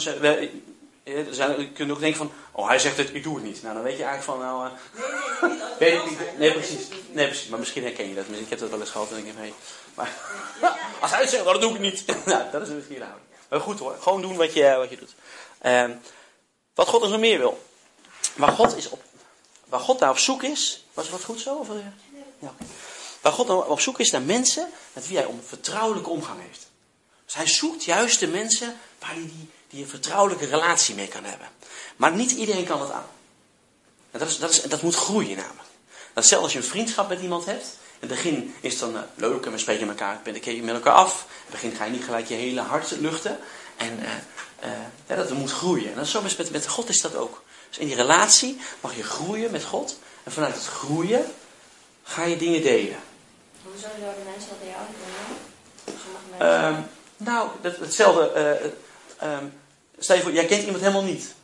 ik 1.07 1.15
eh, 1.15 1.27
er 1.27 1.35
zijn, 1.35 1.61
je 1.61 1.73
kunt 1.73 1.91
ook 1.91 2.01
denken 2.01 2.19
van, 2.19 2.33
oh 2.53 2.69
hij 2.69 2.79
zegt 2.79 2.97
het, 2.97 3.15
ik 3.15 3.23
doe 3.23 3.35
het 3.35 3.45
niet. 3.45 3.63
Nou, 3.63 3.75
dan 3.75 3.83
weet 3.83 3.97
je 3.97 4.05
eigenlijk 4.05 4.39
van, 4.39 4.47
nou, 4.47 4.67
eh, 4.67 5.51
Nee, 5.81 5.91
nee, 5.91 6.01
nee, 6.01 6.01
het 6.01 6.21
ik. 6.29 6.39
Nee, 6.39 6.53
precies. 6.53 6.89
het. 6.89 7.15
Nee, 7.15 7.27
precies. 7.27 7.49
Maar 7.49 7.59
misschien 7.59 7.83
herken 7.83 8.09
je 8.09 8.15
dat. 8.15 8.25
Ik 8.29 8.51
heb 8.51 8.59
dat 8.59 8.71
wel 8.71 8.81
eens 8.81 8.91
gehad 8.91 9.11
en 9.11 9.17
ik 9.17 9.25
denk, 9.25 9.37
hé, 9.37 9.53
maar 9.95 10.13
Ja, 10.61 10.69
ja, 10.69 10.77
als 11.01 11.11
hij 11.11 11.21
het 11.21 11.31
zegt, 11.31 11.45
dat 11.45 11.61
doe 11.61 11.75
ik 11.75 11.81
niet. 11.81 12.05
nou, 12.25 12.51
dat 12.51 12.63
is 12.63 12.69
misschien 12.69 12.99
de 12.99 13.05
houding. 13.05 13.27
Maar 13.49 13.61
goed 13.61 13.79
hoor, 13.79 13.97
gewoon 14.01 14.23
doen 14.23 14.37
wat 14.37 14.53
je, 14.53 14.75
wat 14.77 14.91
je 14.91 14.97
doet. 14.97 15.15
Ehm, 15.59 15.93
wat 16.75 16.89
God 16.89 17.03
er 17.03 17.09
zo 17.09 17.19
meer 17.19 17.39
wil. 17.39 17.63
Waar 18.37 18.53
God, 18.53 18.77
is 18.77 18.89
op, 18.89 19.03
waar 19.65 19.81
God 19.81 20.01
naar 20.01 20.11
op 20.11 20.19
zoek 20.19 20.43
is. 20.43 20.85
Was 20.95 21.11
wat 21.11 21.25
goed 21.25 21.41
zo? 21.41 21.55
Of, 21.55 21.69
eh? 21.69 21.75
ja. 22.39 22.55
Waar 23.21 23.33
God 23.33 23.47
nou 23.47 23.69
op 23.69 23.81
zoek 23.81 24.01
is 24.01 24.11
naar 24.11 24.23
mensen 24.23 24.69
met 24.93 25.09
wie 25.09 25.17
hij 25.17 25.27
een 25.27 25.43
vertrouwelijke 25.47 26.11
omgang 26.11 26.41
heeft. 26.41 26.69
Dus 27.25 27.35
hij 27.35 27.47
zoekt 27.47 27.85
juist 27.85 28.21
de 28.21 28.29
mensen 28.29 28.77
waar 28.99 29.11
hij 29.11 29.23
die, 29.23 29.51
die 29.77 29.85
een 29.85 29.91
vertrouwelijke 29.91 30.47
relatie 30.47 30.95
mee 30.95 31.09
kan 31.09 31.25
hebben. 31.25 31.49
Maar 31.97 32.13
niet 32.13 32.31
iedereen 32.31 32.65
kan 32.65 32.79
dat 32.79 32.91
aan. 32.91 33.07
En 34.11 34.19
dat, 34.19 34.29
is, 34.29 34.39
dat, 34.39 34.51
is, 34.51 34.63
dat 34.63 34.83
moet 34.83 34.95
groeien 34.95 35.37
namelijk. 35.37 35.69
Dat 36.13 36.25
stel 36.25 36.43
als 36.43 36.53
je 36.53 36.59
een 36.59 36.65
vriendschap 36.65 37.09
met 37.09 37.21
iemand 37.21 37.45
hebt. 37.45 37.65
In 37.99 38.09
het 38.09 38.09
begin 38.09 38.55
is 38.61 38.73
het 38.73 38.81
dan 38.81 38.97
eh, 38.97 39.03
leuk 39.15 39.47
en 39.47 39.53
we 39.53 39.59
spreken 39.59 39.89
elkaar, 39.89 40.21
ben 40.25 40.35
ik 40.35 40.63
met 40.63 40.75
elkaar 40.75 40.93
af. 40.93 41.13
In 41.13 41.29
het 41.41 41.51
begin 41.51 41.73
ga 41.77 41.85
je 41.85 41.91
niet 41.91 42.05
gelijk 42.05 42.27
je 42.27 42.35
hele 42.35 42.61
hart 42.61 42.91
luchten. 42.91 43.39
En 43.77 43.99
eh, 44.05 44.71
eh, 44.71 44.79
ja, 45.07 45.17
dat 45.17 45.31
moet 45.31 45.53
groeien. 45.53 45.89
En 45.89 45.95
dat 45.95 46.25
is 46.25 46.37
met, 46.37 46.51
met, 46.51 46.69
God 46.69 46.89
is 46.89 47.01
dat 47.01 47.17
ook. 47.17 47.43
Dus 47.69 47.79
in 47.79 47.87
die 47.87 47.97
relatie 47.97 48.61
mag 48.81 48.97
je 48.97 49.03
groeien 49.03 49.51
met 49.51 49.65
God. 49.65 49.99
En 50.23 50.33
vanuit 50.33 50.55
het 50.55 50.67
groeien 50.67 51.25
ga 52.03 52.25
je 52.25 52.37
dingen 52.37 52.63
delen. 52.63 52.99
Hoe 53.63 53.73
zouden 53.81 54.01
de 54.01 54.31
mensen 54.31 54.49
dat 54.49 54.59
bij 54.59 54.69
jou 54.69 54.87
doen? 54.87 56.47
Ehm, 56.47 56.81
nou, 57.17 57.49
dat, 57.61 57.77
hetzelfde. 57.77 58.31
eh, 58.31 59.33
ehm, 59.33 59.45
stel 59.99 60.17
je 60.17 60.23
voor, 60.23 60.33
jij 60.33 60.47
kent 60.47 60.63
iemand 60.63 60.81
helemaal 60.81 61.03
niet. 61.03 61.35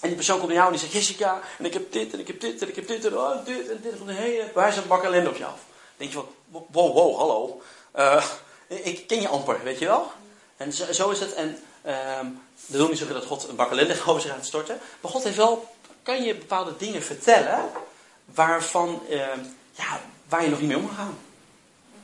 En 0.00 0.08
die 0.08 0.16
persoon 0.16 0.38
komt 0.38 0.48
naar 0.48 0.56
jou 0.56 0.72
en 0.72 0.78
die 0.78 0.88
zegt, 0.88 0.92
Jessica, 0.92 1.40
en 1.58 1.64
ik 1.64 1.72
heb 1.72 1.92
dit, 1.92 2.12
en 2.12 2.20
ik 2.20 2.26
heb 2.26 2.40
dit, 2.40 2.62
en 2.62 2.68
ik 2.68 2.76
heb 2.76 2.86
dit, 2.86 3.04
en 3.04 3.16
oh, 3.18 3.44
dit, 3.44 3.68
en 3.68 3.80
dit, 3.82 3.92
en 3.92 4.08
een 4.08 4.14
hele 4.14 4.50
wijze 4.54 4.80
een 4.80 4.88
bak 4.88 5.02
ellende 5.02 5.28
op 5.28 5.34
af. 5.34 5.40
Dan 5.40 5.52
denk 5.96 6.10
je 6.10 6.16
van, 6.16 6.28
wow, 6.50 6.94
wow, 6.94 7.16
hallo. 7.16 7.62
Eh, 7.92 8.24
ik 8.66 9.06
ken 9.06 9.20
je 9.20 9.28
amper, 9.28 9.62
weet 9.62 9.78
je 9.78 9.86
wel? 9.86 10.12
En 10.56 10.72
zo, 10.72 11.10
is 11.10 11.20
het. 11.20 11.34
En 11.34 11.58
ehm 11.82 12.26
dat 12.66 12.80
wil 12.80 12.88
niet 12.88 12.98
zeggen 12.98 13.16
dat 13.16 13.26
God 13.26 13.48
een 13.48 13.56
bak 13.56 13.70
ellende 13.70 13.96
over 14.06 14.20
zich 14.20 14.30
gaat 14.30 14.46
storten. 14.46 14.78
Maar 15.00 15.10
God 15.10 15.22
heeft 15.22 15.36
wel, 15.36 15.74
kan 16.02 16.22
je 16.22 16.34
bepaalde 16.34 16.76
dingen 16.76 17.02
vertellen 17.02 17.70
waarvan, 18.24 19.02
ehm, 19.10 19.38
ja, 19.72 20.00
waar 20.28 20.42
je 20.42 20.48
nog 20.48 20.60
niet 20.60 20.68
mee 20.68 20.78
om 20.78 20.86
kan 20.86 20.96
gaan. 20.96 21.18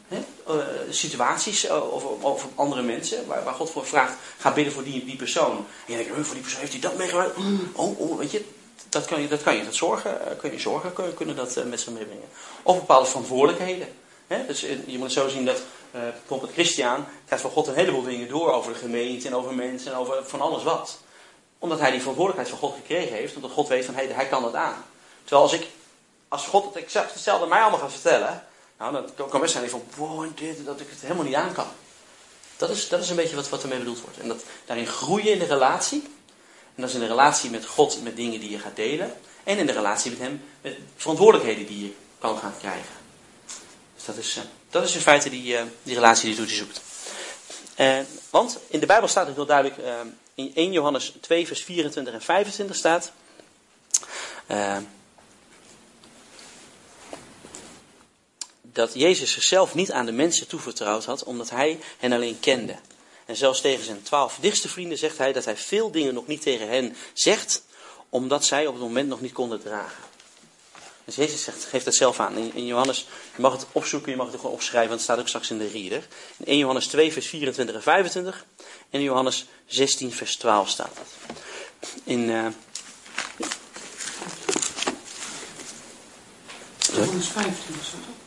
Hè? 0.08 0.16
Eh, 0.46 0.66
situaties 0.90 1.66
eh, 1.66 1.92
of, 1.92 2.04
of, 2.20 2.46
andere 2.54 2.82
mensen 2.82 3.26
waar, 3.26 3.44
waar 3.44 3.54
God 3.54 3.70
voor 3.70 3.86
vraagt, 3.86 4.14
ga 4.38 4.52
bidden 4.52 4.72
voor 4.72 4.84
die, 4.84 5.04
die 5.04 5.16
persoon. 5.16 5.56
En 5.56 5.66
je 5.86 5.96
denkt, 5.96 6.14
"Huh, 6.14 6.24
voor 6.24 6.34
die 6.34 6.42
persoon 6.42 6.60
heeft 6.60 6.72
hij 6.72 6.80
dat 6.80 6.96
meegemaakt. 6.96 7.36
Oh, 7.72 8.00
oh, 8.00 8.18
weet 8.18 8.30
je, 8.30 8.44
dat 8.88 9.04
kan 9.04 9.20
je, 9.20 9.28
dat 9.28 9.42
kan 9.42 9.56
je, 9.56 9.64
dat 9.64 9.74
zorgen, 9.74 10.30
eh, 10.30 10.38
kun 10.38 10.52
je 10.52 10.58
zorgen 10.58 10.92
kun- 10.92 11.14
kunnen 11.14 11.36
dat 11.36 11.64
met 11.64 11.80
zich 11.80 11.92
meebrengen. 11.92 12.28
Of 12.62 12.78
bepaalde 12.78 13.06
verantwoordelijkheden. 13.06 13.88
Hè? 14.26 14.46
Dus 14.46 14.60
je 14.60 14.82
moet 14.86 15.02
het 15.02 15.12
zo 15.12 15.28
zien 15.28 15.44
dat 15.44 15.62
bijvoorbeeld 15.90 16.52
Christian 16.52 17.04
krijgt 17.26 17.44
van 17.44 17.52
God 17.52 17.66
een 17.66 17.74
heleboel 17.74 18.02
dingen 18.02 18.28
door 18.28 18.52
over 18.52 18.72
de 18.72 18.78
gemeente 18.78 19.26
en 19.28 19.34
over 19.34 19.54
mensen 19.54 19.92
en 19.92 19.98
over 19.98 20.26
van 20.26 20.40
alles 20.40 20.62
wat. 20.62 20.98
Omdat 21.58 21.78
hij 21.78 21.90
die 21.90 22.00
verantwoordelijkheid 22.00 22.58
van 22.58 22.68
God 22.68 22.78
gekregen 22.80 23.16
heeft, 23.16 23.36
omdat 23.36 23.50
God 23.50 23.68
weet 23.68 23.84
van 23.84 23.94
hey, 23.94 24.06
hij 24.06 24.26
kan 24.26 24.42
dat 24.42 24.54
aan. 24.54 24.84
Terwijl 25.22 25.42
als 25.42 25.52
ik, 25.52 25.66
als 26.28 26.46
God 26.46 26.64
het 26.64 26.84
exact 26.84 27.12
hetzelfde 27.12 27.46
mij 27.46 27.60
allemaal 27.60 27.80
gaat 27.80 27.92
vertellen, 27.92 28.46
nou, 28.78 28.92
dan 29.16 29.28
kan- 29.28 29.40
best 29.40 29.52
zijn 29.52 29.70
van, 29.70 29.84
wow, 29.96 30.26
dit, 30.34 30.64
dat 30.64 30.80
ik 30.80 30.86
het 30.90 31.00
helemaal 31.00 31.24
niet 31.24 31.34
aan 31.34 31.52
kan. 31.52 31.66
Dat 32.56 32.70
is, 32.70 32.88
dat 32.88 33.02
is 33.02 33.10
een 33.10 33.16
beetje 33.16 33.36
wat, 33.36 33.48
wat 33.48 33.62
ermee 33.62 33.78
bedoeld 33.78 34.00
wordt. 34.00 34.18
En 34.18 34.28
dat, 34.28 34.42
daarin 34.64 34.86
groeien 34.86 35.32
in 35.32 35.38
de 35.38 35.44
relatie. 35.44 36.02
En 36.74 36.82
dat 36.82 36.88
is 36.88 36.94
in 36.94 37.00
de 37.00 37.06
relatie 37.06 37.50
met 37.50 37.66
God, 37.66 38.02
met 38.02 38.16
dingen 38.16 38.40
die 38.40 38.50
je 38.50 38.58
gaat 38.58 38.76
delen. 38.76 39.12
En 39.44 39.58
in 39.58 39.66
de 39.66 39.72
relatie 39.72 40.10
met 40.10 40.20
hem, 40.20 40.42
met 40.60 40.76
verantwoordelijkheden 40.96 41.66
die 41.66 41.84
je 41.84 41.92
kan 42.18 42.38
gaan 42.38 42.54
krijgen. 42.58 42.94
Dus 43.94 44.04
dat 44.04 44.16
is, 44.16 44.36
eh, 44.36 44.42
dat 44.70 44.84
is 44.84 44.94
in 44.94 45.00
feite 45.00 45.30
die, 45.30 45.56
eh, 45.56 45.64
die 45.82 45.94
relatie 45.94 46.34
die 46.34 46.46
je 46.46 46.54
zoekt. 46.54 46.80
Eh, 47.74 47.98
want 48.30 48.58
in 48.68 48.80
de 48.80 48.86
Bijbel 48.86 49.08
staat 49.08 49.26
het 49.26 49.36
heel 49.36 49.46
duidelijk, 49.46 49.76
in 50.34 50.52
1 50.54 50.72
Johannes 50.72 51.14
2 51.20 51.46
vers 51.46 51.62
24 51.62 52.14
en 52.14 52.22
25 52.22 52.76
staat... 52.76 53.12
dat 58.76 58.94
Jezus 58.94 59.32
zichzelf 59.32 59.74
niet 59.74 59.92
aan 59.92 60.06
de 60.06 60.12
mensen 60.12 60.46
toevertrouwd 60.46 61.04
had, 61.04 61.24
omdat 61.24 61.50
hij 61.50 61.78
hen 61.98 62.12
alleen 62.12 62.40
kende. 62.40 62.76
En 63.24 63.36
zelfs 63.36 63.60
tegen 63.60 63.84
zijn 63.84 64.02
twaalf 64.02 64.38
dichtste 64.40 64.68
vrienden 64.68 64.98
zegt 64.98 65.18
hij 65.18 65.32
dat 65.32 65.44
hij 65.44 65.56
veel 65.56 65.90
dingen 65.90 66.14
nog 66.14 66.26
niet 66.26 66.42
tegen 66.42 66.68
hen 66.68 66.96
zegt, 67.12 67.62
omdat 68.08 68.44
zij 68.44 68.66
op 68.66 68.74
het 68.74 68.82
moment 68.82 69.08
nog 69.08 69.20
niet 69.20 69.32
konden 69.32 69.60
dragen. 69.60 70.04
Dus 71.04 71.14
Jezus 71.14 71.42
zegt, 71.44 71.64
geeft 71.64 71.84
het 71.84 71.94
zelf 71.94 72.20
aan. 72.20 72.36
In, 72.36 72.66
Johannes, 72.66 73.06
je 73.36 73.42
mag 73.42 73.52
het 73.52 73.66
opzoeken, 73.72 74.10
je 74.10 74.16
mag 74.16 74.26
het 74.26 74.36
gewoon 74.36 74.52
opschrijven, 74.52 74.88
want 74.88 75.00
het 75.00 75.10
staat 75.10 75.18
ook 75.18 75.28
straks 75.28 75.50
in 75.50 75.58
de 75.58 75.68
reader. 75.68 76.06
In 76.36 76.46
1 76.46 76.58
Johannes 76.58 76.86
2, 76.86 77.12
vers 77.12 77.26
24 77.26 77.74
en 77.74 77.82
25. 77.82 78.46
En 78.90 78.98
in 78.98 79.04
Johannes 79.04 79.46
16, 79.66 80.12
vers 80.12 80.36
12 80.36 80.68
staat 80.68 80.96
dat. 80.96 81.06
In, 82.04 82.30
eh, 82.30 82.46
Johannes 86.78 87.26
15 87.26 87.74
is 87.80 87.90
dat 87.90 88.25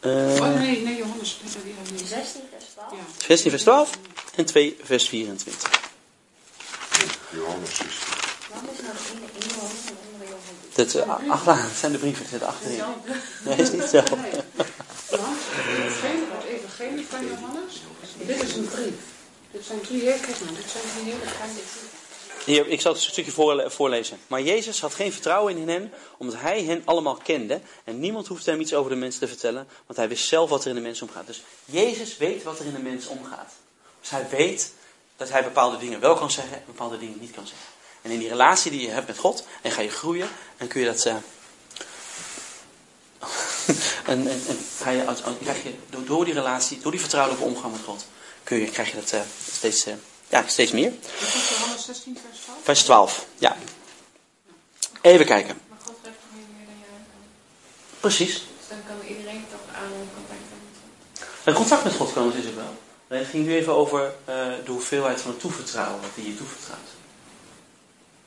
eh, 0.00 0.10
Oh 0.10 0.54
nee, 0.58 0.82
nee, 0.82 0.96
Johannes. 0.96 1.40
nee, 1.42 1.62
die 1.64 1.72
hebben 1.74 1.94
we 1.94 2.00
niet. 2.00 2.08
16 2.08 2.40
vers 2.50 2.64
12. 2.74 2.90
Ja. 2.92 3.24
16, 3.26 3.50
vers 3.50 3.62
12 3.62 3.90
en 4.34 4.44
2, 4.44 4.76
vers 4.82 5.08
24. 5.08 5.70
Johannes 7.30 7.68
16. 7.68 7.88
Waarom 8.50 8.68
is 8.72 8.80
nou? 8.82 8.94
Dat, 10.74 10.94
uh, 10.94 11.30
achteraan, 11.30 11.62
dat 11.68 11.76
zijn 11.78 11.92
de 11.92 11.98
brieven, 11.98 12.20
die 12.20 12.30
zitten 12.30 12.48
achterin. 12.48 12.82
Nee, 13.44 13.56
is 13.56 13.70
niet 13.70 13.82
zo. 13.82 14.02
Nee. 14.16 14.30
Het 15.10 16.44
evangelie, 16.48 17.06
van 17.10 17.26
Johannes. 17.26 17.74
Dit 18.26 18.42
is 18.42 18.54
een 18.56 18.68
brief. 18.68 18.94
Dit 19.50 19.64
zijn 19.64 19.80
drie 19.80 20.00
hele, 20.00 20.20
kijk 20.20 20.40
nou, 20.40 20.54
dit 20.54 20.70
zijn 20.70 20.84
drie 20.94 21.04
hele 21.12 21.30
kleine 21.36 21.52
brieven. 21.54 21.88
Ik 22.44 22.80
zal 22.80 22.92
het 22.92 23.02
stukje 23.02 23.30
voorle- 23.32 23.70
voorlezen. 23.70 24.18
Maar 24.26 24.42
Jezus 24.42 24.80
had 24.80 24.94
geen 24.94 25.12
vertrouwen 25.12 25.56
in 25.56 25.68
hen, 25.68 25.92
omdat 26.16 26.36
hij 26.40 26.64
hen 26.64 26.82
allemaal 26.84 27.16
kende. 27.16 27.60
En 27.84 28.00
niemand 28.00 28.26
hoefde 28.26 28.50
hem 28.50 28.60
iets 28.60 28.74
over 28.74 28.90
de 28.90 28.96
mens 28.96 29.18
te 29.18 29.28
vertellen, 29.28 29.68
want 29.86 29.98
hij 29.98 30.08
wist 30.08 30.26
zelf 30.28 30.50
wat 30.50 30.62
er 30.62 30.68
in 30.68 30.74
de 30.74 30.80
mens 30.80 31.02
omgaat. 31.02 31.26
Dus 31.26 31.42
Jezus 31.64 32.16
weet 32.16 32.42
wat 32.42 32.58
er 32.58 32.66
in 32.66 32.72
de 32.72 32.78
mens 32.78 33.06
omgaat. 33.06 33.52
Dus 34.00 34.10
hij 34.10 34.26
weet 34.30 34.72
dat 35.16 35.30
hij 35.30 35.42
bepaalde 35.42 35.78
dingen 35.78 36.00
wel 36.00 36.14
kan 36.14 36.30
zeggen 36.30 36.56
en 36.56 36.62
bepaalde 36.66 36.98
dingen 36.98 37.18
niet 37.20 37.30
kan 37.30 37.46
zeggen. 37.46 37.66
En 38.02 38.10
in 38.10 38.18
die 38.18 38.28
relatie 38.28 38.70
die 38.70 38.80
je 38.80 38.88
hebt 38.90 39.06
met 39.06 39.18
God, 39.18 39.46
en 39.62 39.70
ga 39.70 39.80
je 39.80 39.90
groeien, 39.90 40.28
en 40.56 40.68
kun 40.68 40.80
je 40.80 40.86
dat. 40.86 41.04
eh, 41.06 41.14
en, 44.12 44.26
en, 44.28 44.42
krijg 45.42 45.62
je 45.62 45.74
door, 45.90 46.04
door 46.04 46.24
die 46.24 46.34
relatie, 46.34 46.78
door 46.80 46.90
die 46.90 47.00
vertrouwelijke 47.00 47.44
omgang 47.44 47.72
met 47.72 47.82
God, 47.84 48.04
kun 48.42 48.58
je, 48.58 48.66
krijg 48.70 48.90
je 48.90 48.94
dat 48.96 49.12
eh, 49.12 49.20
steeds, 49.52 49.84
eh, 49.84 49.94
ja, 50.30 50.44
steeds 50.46 50.72
meer. 50.72 50.90
Dat 50.90 51.34
is 51.34 51.48
Johannes 51.48 51.84
16, 51.84 52.18
vers 52.28 52.40
12. 52.40 52.58
Vers 52.62 52.82
12, 52.82 53.26
ja. 53.38 53.56
Even 55.00 55.26
kijken. 55.26 55.60
Maar 55.68 55.78
God 55.84 55.94
treft 56.02 56.16
niet 56.34 56.46
meer 56.56 56.66
dan 56.66 56.74
jij 56.78 56.88
kan. 56.88 58.00
Precies. 58.00 58.32
Dus 58.32 58.68
dan 58.68 58.78
kan 58.86 59.08
iedereen 59.08 59.44
toch 59.50 59.76
aan 59.76 59.92
een 59.92 60.10
contact 60.14 60.40
hebben. 60.50 60.68
Een 61.44 61.54
contact 61.54 61.84
met 61.84 61.94
God 61.94 62.12
komen 62.12 62.36
is 62.36 62.44
het 62.44 62.54
wel. 62.54 62.74
Maar 63.08 63.18
Het 63.18 63.28
ging 63.28 63.46
nu 63.46 63.54
even 63.54 63.72
over 63.72 64.04
eh, 64.24 64.34
de 64.64 64.70
hoeveelheid 64.70 65.20
van 65.20 65.30
het 65.30 65.40
toevertrouwen 65.40 66.00
wat 66.00 66.10
hij 66.14 66.24
je 66.24 66.36
toevertrouwt. 66.36 66.88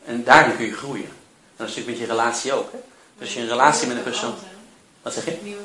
En 0.05 0.23
daarin 0.23 0.55
kun 0.55 0.65
je 0.65 0.73
groeien. 0.73 1.05
En 1.05 1.55
dat 1.55 1.67
is 1.67 1.75
natuurlijk 1.75 1.99
met 1.99 2.07
je 2.07 2.13
relatie 2.13 2.53
ook. 2.53 2.71
Hè? 2.71 2.77
Dus 3.17 3.27
als 3.27 3.33
je 3.33 3.39
een 3.39 3.47
relatie 3.47 3.87
met 3.87 3.97
een 3.97 4.03
persoon. 4.03 4.35
Wat 5.01 5.13
zeg 5.13 5.25
je? 5.25 5.57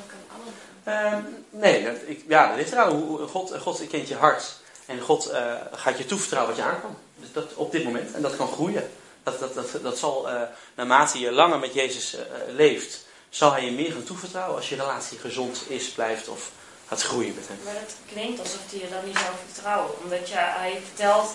Ehm, 0.84 1.22
nee, 1.50 1.84
dat, 1.84 1.94
ik, 2.06 2.24
ja, 2.28 2.48
dat 2.48 2.56
ligt 2.56 2.72
eraan. 2.72 2.92
Hoe, 2.92 3.26
God, 3.26 3.54
God 3.58 3.86
kent 3.88 4.08
je 4.08 4.14
hart. 4.14 4.57
En 4.88 5.00
God 5.00 5.26
eh, 5.26 5.52
gaat 5.72 5.98
je 5.98 6.06
toevertrouwen 6.06 6.54
wat 6.54 6.64
je 6.64 6.70
aan 6.70 6.80
kan. 6.80 6.96
Dus 7.16 7.32
dat 7.32 7.54
op 7.54 7.72
dit 7.72 7.84
moment. 7.84 8.12
En 8.12 8.22
dat 8.22 8.36
kan 8.36 8.48
groeien. 8.48 8.90
Dat, 9.22 9.38
dat, 9.40 9.54
dat, 9.54 9.82
dat 9.82 9.98
zal, 9.98 10.30
eh, 10.30 10.42
naarmate 10.74 11.18
je 11.18 11.32
langer 11.32 11.58
met 11.58 11.74
Jezus 11.74 12.14
eh, 12.14 12.22
leeft, 12.48 13.04
zal 13.28 13.52
hij 13.52 13.64
je 13.64 13.70
meer 13.70 13.92
gaan 13.92 14.04
toevertrouwen 14.04 14.56
als 14.56 14.68
je 14.68 14.76
relatie 14.76 15.18
gezond 15.18 15.62
is, 15.66 15.88
blijft 15.88 16.28
of 16.28 16.50
gaat 16.86 17.02
groeien 17.02 17.34
met 17.34 17.48
hem. 17.48 17.58
Maar 17.64 17.74
het 17.74 17.96
klinkt 18.12 18.40
alsof 18.40 18.60
hij 18.70 18.78
je 18.78 18.88
dan 18.88 19.04
niet 19.04 19.18
zou 19.18 19.30
vertrouwen. 19.46 19.90
Omdat 20.02 20.28
je, 20.28 20.34
hij 20.36 20.80
vertelt, 20.86 21.34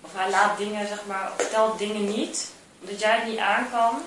of 0.00 0.10
hij 0.12 0.30
laat 0.30 0.58
dingen, 0.58 0.88
zeg 0.88 1.00
maar, 1.06 1.32
vertelt 1.36 1.78
dingen 1.78 2.04
niet. 2.04 2.50
Omdat 2.80 3.00
jij 3.00 3.16
het 3.16 3.28
niet 3.28 3.38
aan 3.38 3.70
kan. 3.70 4.02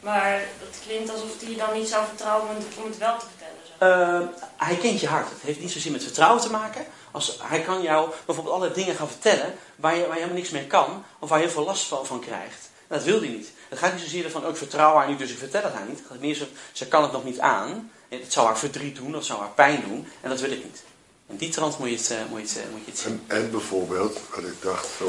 Maar 0.00 0.32
het 0.58 0.78
klinkt 0.86 1.10
alsof 1.10 1.40
hij 1.40 1.50
je 1.50 1.56
dan 1.56 1.72
niet 1.72 1.88
zou 1.88 2.06
vertrouwen 2.06 2.48
om 2.48 2.84
het, 2.84 2.98
wel 2.98 3.18
te 3.18 3.26
vertellen. 3.26 4.30
Zeg. 4.30 4.50
Hij 4.56 4.76
kent 4.76 5.00
je 5.00 5.06
hart. 5.06 5.30
Het 5.30 5.42
heeft 5.42 5.60
niet 5.60 5.70
zozeer 5.70 5.92
met 5.92 6.02
vertrouwen 6.02 6.42
te 6.42 6.50
maken. 6.50 6.86
Als 7.10 7.38
hij 7.42 7.60
kan 7.60 7.82
jou 7.82 8.10
bijvoorbeeld 8.26 8.54
allerlei 8.54 8.80
dingen 8.80 8.94
gaan 8.94 9.08
vertellen 9.08 9.54
waar 9.76 9.96
je, 9.96 10.00
waar 10.00 10.08
je 10.08 10.14
helemaal 10.14 10.36
niks 10.36 10.50
mee 10.50 10.66
kan. 10.66 11.04
Of 11.18 11.28
waar 11.28 11.38
je 11.38 11.44
heel 11.44 11.54
veel 11.54 11.64
last 11.64 11.84
van, 11.84 12.06
van 12.06 12.20
krijgt. 12.20 12.70
Dat 12.88 13.04
wil 13.04 13.20
hij 13.20 13.28
niet. 13.28 13.52
Het 13.68 13.78
gaat 13.78 13.92
niet 13.92 14.02
zozeer 14.02 14.30
van, 14.30 14.44
oh, 14.44 14.50
ik 14.50 14.56
vertrouw 14.56 14.94
haar 14.94 15.08
niet, 15.08 15.18
dus 15.18 15.30
ik 15.30 15.38
vertel 15.38 15.62
het 15.62 15.72
haar 15.72 15.88
niet. 15.88 16.02
Het 16.08 16.20
meer 16.20 16.34
zo, 16.34 16.44
ze 16.72 16.88
kan 16.88 17.02
het 17.02 17.12
nog 17.12 17.24
niet 17.24 17.38
aan. 17.38 17.90
Het 18.08 18.32
zou 18.32 18.46
haar 18.46 18.58
verdriet 18.58 18.96
doen, 18.96 19.16
of 19.16 19.24
zou 19.24 19.40
haar 19.40 19.50
pijn 19.54 19.82
doen. 19.88 20.08
En 20.20 20.28
dat 20.28 20.40
wil 20.40 20.50
ik 20.50 20.64
niet. 20.64 20.82
In 21.26 21.36
die 21.36 21.50
trant 21.50 21.78
moet 21.78 21.88
je 21.88 21.96
het, 21.96 22.10
eh, 22.10 22.18
moet 22.30 22.40
je 22.40 22.46
het, 22.46 22.56
eh, 22.56 22.70
moet 22.72 22.84
je 22.84 22.90
het 22.90 23.00
zien. 23.00 23.24
En, 23.26 23.36
en 23.36 23.50
bijvoorbeeld, 23.50 24.20
wat 24.34 24.44
ik 24.44 24.62
dacht, 24.62 24.88
zo 24.98 25.04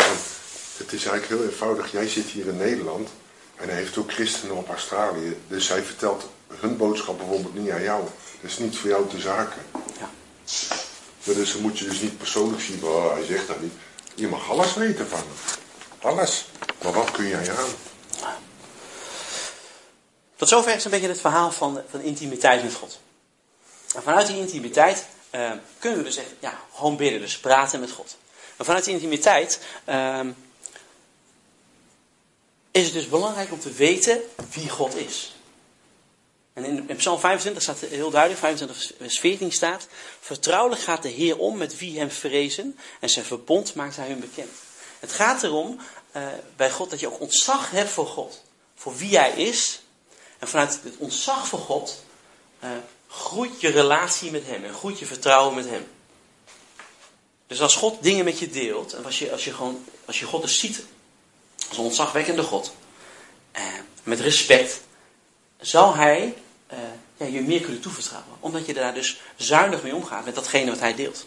het 0.80 0.94
is 0.94 1.06
eigenlijk 1.06 1.28
heel 1.28 1.50
eenvoudig. 1.50 1.92
Jij 1.92 2.08
zit 2.08 2.26
hier 2.26 2.48
in 2.48 2.58
Nederland 2.58 3.10
en 3.56 3.70
hij 3.70 3.78
heeft 3.78 3.98
ook 3.98 4.12
christenen 4.12 4.56
op 4.56 4.70
Australië. 4.70 5.38
Dus 5.48 5.70
hij 5.70 5.84
vertelt 5.84 6.30
hun 6.48 6.78
boodschap 6.78 7.18
bijvoorbeeld 7.18 7.56
niet 7.56 7.70
aan 7.70 7.82
jou. 7.82 8.04
Dat 8.42 8.52
is 8.52 8.58
niet 8.58 8.78
voor 8.78 8.90
jou 8.90 9.10
te 9.10 9.20
zaken. 9.20 9.62
Ja. 10.00 10.10
Maar 11.30 11.38
Dus 11.38 11.56
moet 11.56 11.80
je 11.80 11.86
dus 11.86 12.02
niet 12.02 12.18
persoonlijk 12.18 12.62
zien, 12.62 12.84
oh, 12.84 13.14
hij 13.14 13.26
zegt 13.26 13.48
dat 13.48 13.62
niet. 13.62 13.74
Je 14.16 14.28
mag 14.28 14.50
alles 14.50 14.74
weten 14.74 15.08
van 15.08 15.20
hem. 15.20 15.28
Alles. 16.00 16.46
Maar 16.84 16.94
wat 16.94 17.12
kun 17.12 17.28
jij 17.28 17.52
aan? 17.52 17.70
Tot 20.36 20.50
zover 20.50 20.76
is 20.76 20.86
een 20.86 20.92
beetje 20.92 21.08
het 21.08 21.20
verhaal 21.20 21.52
van, 21.52 21.82
van 21.90 22.02
intimiteit 22.02 22.64
met 22.64 22.74
God. 22.74 23.00
En 23.96 24.04
vanuit 24.04 24.28
die 24.28 24.38
intimiteit 24.38 25.06
eh, 25.30 25.52
kunnen 25.80 26.00
we 26.00 26.06
dus 26.06 26.18
echt 26.18 26.30
ja, 26.40 26.60
gewoon 26.76 26.98
bidden, 26.98 27.22
dus 27.22 27.40
praten 27.40 27.80
met 27.80 27.92
God. 27.92 28.18
Maar 28.58 28.66
vanuit 28.66 28.86
die 28.86 28.94
intimiteit 28.94 29.60
ehm, 29.86 30.32
is 32.72 32.86
het 32.86 32.94
dus 32.94 33.10
belangrijk 33.10 33.52
om 33.52 33.60
te 33.60 33.72
weten 33.72 34.22
wie 34.54 34.70
God 34.70 34.96
is. 34.96 35.36
En 36.64 36.90
in, 36.90 36.96
Psalm 36.96 37.20
25 37.20 37.64
staat 37.64 37.80
heel 37.80 38.10
duidelijk, 38.10 38.40
25 38.42 38.92
vers 38.98 39.20
14 39.20 39.52
staat, 39.52 39.88
vertrouwelijk 40.20 40.82
gaat 40.82 41.04
de 41.04 41.10
Heer 41.10 41.38
om 41.38 41.58
met 41.58 41.78
wie 41.78 42.00
hem 42.00 42.12
vrezen 42.12 42.78
en 43.00 43.10
zijn 43.10 43.26
verbond 43.26 43.76
maakt 43.76 43.96
hij 43.96 44.08
hun 44.08 44.20
bekend. 44.20 44.50
Het 45.00 45.12
gaat 45.12 45.44
erom 45.44 45.80
eh, 46.12 46.28
bij 46.56 46.72
God 46.72 46.90
dat 46.90 47.00
je 47.00 47.08
ook 47.08 47.20
ontzag 47.20 47.72
hebt 47.72 47.90
voor 47.90 48.08
God, 48.08 48.44
voor 48.76 48.98
wie 48.98 49.18
hij 49.18 49.32
is. 49.32 49.82
En 50.40 50.48
vanuit 50.48 50.80
het 50.84 50.98
ontzag 50.98 51.48
voor 51.48 51.60
God 51.60 52.04
eh, 52.60 52.70
groeit 53.08 53.62
je 53.62 53.70
relatie 53.70 54.32
met 54.32 54.46
hem 54.46 54.64
en 54.64 54.74
groeit 54.74 55.00
je 55.00 55.06
vertrouwen 55.06 55.56
met 55.56 55.70
hem. 55.70 55.88
Dus 57.48 57.62
als 57.62 57.76
God 57.76 58.04
dingen 58.04 58.26
met 58.26 58.40
je 58.40 58.50
deelt, 58.50 58.94
en 58.94 59.06
als 59.06 59.20
je, 59.20 59.32
als 59.32 59.44
je, 59.44 59.54
gewoon, 59.54 59.86
als 60.06 60.20
je 60.20 60.26
God 60.26 60.42
dus 60.42 60.60
ziet 60.60 60.84
als 61.70 61.78
een 61.78 61.84
ontzagwekkende 61.84 62.44
God, 62.44 62.74
eh, 63.52 63.64
met 64.04 64.20
respect, 64.20 64.82
zal 65.60 65.96
hij 65.96 66.36
eh, 66.70 66.78
ja, 67.18 67.26
je 67.26 67.42
meer 67.42 67.62
kunnen 67.62 67.82
toevertrouwen. 67.82 68.36
Omdat 68.40 68.66
je 68.66 68.74
daar 68.74 68.94
dus 68.94 69.22
zuinig 69.36 69.84
mee 69.84 69.96
omgaat 69.96 70.26
met 70.26 70.36
datgene 70.36 70.70
wat 70.70 70.80
hij 70.80 70.96
deelt. 70.96 71.26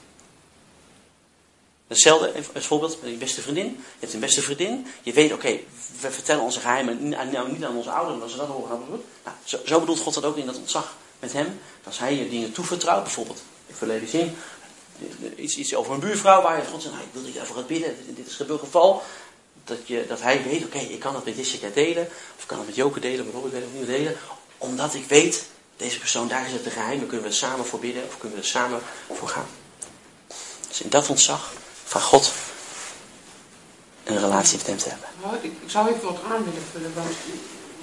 Hetzelfde 1.87 2.33
als 2.55 2.67
voorbeeld 2.67 3.03
met 3.03 3.11
je 3.11 3.17
beste 3.17 3.41
vriendin. 3.41 3.67
Je 3.67 3.99
hebt 3.99 4.13
een 4.13 4.21
beste 4.21 4.43
vriendin. 4.43 4.87
Je 5.03 5.13
weet, 5.13 5.33
oké, 5.33 5.59
we 6.01 6.11
vertellen 6.11 6.43
onze 6.43 6.61
geheimen 6.61 7.09
nou, 7.09 7.53
niet 7.53 7.65
aan 7.65 7.77
onze 7.77 7.91
ouders, 7.91 8.19
maar 8.19 8.29
ze 8.29 8.37
dat 8.37 8.47
horen. 8.47 8.79
Nou, 9.25 9.37
zo, 9.45 9.59
zo 9.65 9.81
bedoelt 9.81 9.99
God 9.99 10.15
dat 10.15 10.25
ook 10.25 10.37
in 10.37 10.47
dat 10.47 10.57
ontzag 10.57 10.97
met 11.19 11.33
hem. 11.33 11.61
Als 11.85 11.99
hij 11.99 12.15
je 12.15 12.29
dingen 12.29 12.53
toevertrouwt, 12.53 13.03
bijvoorbeeld, 13.03 13.43
ik 13.67 13.75
verleden 13.75 14.09
zin, 14.09 14.37
iets, 15.37 15.57
iets 15.57 15.75
over 15.75 15.95
een 15.95 16.01
buurvrouw 16.01 16.43
waar 16.43 16.57
je 16.57 16.67
God 16.67 16.83
zegt, 16.83 16.95
nou, 16.95 17.07
ik 17.07 17.13
wil 17.13 17.23
dat 17.23 17.33
je 17.33 17.39
daarvoor 17.39 17.57
gaat 17.57 17.67
bidden, 17.67 17.97
dit, 18.07 18.27
is 18.27 18.39
het 18.39 18.51
geval. 18.51 19.03
Dat, 19.65 19.79
je, 19.85 20.05
dat 20.09 20.21
hij 20.21 20.43
weet, 20.43 20.65
oké, 20.65 20.79
ik 20.79 21.01
kan 21.01 21.13
dat 21.13 21.25
met 21.25 21.37
Jessica 21.37 21.69
delen, 21.75 22.09
of 22.39 22.47
kan 22.47 22.59
het 22.59 22.67
met 22.67 22.77
Joke 22.77 23.01
delen, 23.01 23.25
met 23.25 23.35
Robert 23.35 23.53
delen, 23.53 23.69
of 23.69 23.79
niet 23.79 23.87
delen. 23.87 24.17
Omdat 24.63 24.95
ik 24.95 25.09
weet, 25.09 25.45
deze 25.77 25.99
persoon, 25.99 26.29
daar 26.29 26.47
is 26.47 26.53
het 26.53 26.73
geheim, 26.73 26.99
daar 26.99 27.09
kunnen 27.09 27.27
we 27.27 27.33
samen 27.33 27.67
voor 27.67 27.79
bidden, 27.79 28.05
of 28.07 28.19
kunnen 28.19 28.39
we 28.39 28.45
er 28.45 28.51
samen 28.51 28.81
voor 29.13 29.29
gaan. 29.29 29.47
Dus 30.69 30.81
in 30.81 30.89
dat 30.89 31.09
ontzag 31.09 31.53
van 31.85 32.01
God 32.01 32.33
een 34.05 34.19
relatie 34.19 34.57
met 34.57 34.67
hem 34.67 34.77
te 34.77 34.89
hebben. 34.89 35.09
Ik, 35.41 35.53
zou 35.67 35.89
even 35.89 36.05
wat 36.05 36.19
aan 36.31 36.45
willen 36.45 36.63
vullen, 36.73 36.95
want 36.95 37.15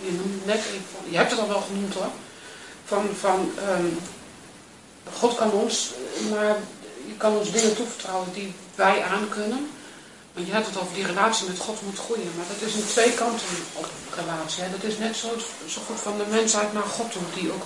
je 0.02 0.20
net 0.46 0.60
je 1.10 1.18
hebt 1.18 1.32
het 1.32 1.40
al 1.40 1.48
wel 1.48 1.62
genoemd 1.62 1.94
hoor, 1.94 2.12
van, 2.86 3.10
van 3.20 3.52
ehm, 3.58 3.88
God 5.14 5.36
kan 5.36 5.52
ons, 5.52 5.92
maar 6.30 6.58
je 7.08 7.18
kan 7.18 7.38
ons 7.38 7.52
dingen 7.52 7.76
toevertrouwen 7.76 8.34
die 8.34 8.54
wij 8.76 9.04
aan 9.04 9.30
kunnen. 9.30 9.70
Want 10.34 10.48
je 10.48 10.54
hebt 10.54 10.66
het 10.68 10.78
over 10.78 10.94
die 10.94 11.06
relatie 11.06 11.48
met 11.48 11.58
God 11.58 11.82
moet 11.82 12.00
groeien, 12.00 12.32
maar 12.36 12.46
dat 12.54 12.68
is 12.68 12.76
een 12.76 12.88
twee 12.88 13.14
kanten 13.14 13.48
op 13.74 13.90
relatie. 14.16 14.64
Hè. 14.64 14.70
Dat 14.70 14.84
is 14.84 14.98
net 14.98 15.16
zo, 15.16 15.28
zo 15.68 15.82
goed 15.88 16.00
van 16.00 16.18
de 16.18 16.26
mensheid 16.30 16.74
naar 16.74 16.84
God 16.84 17.12
toe, 17.12 17.22
die 17.36 17.52
ook, 17.52 17.66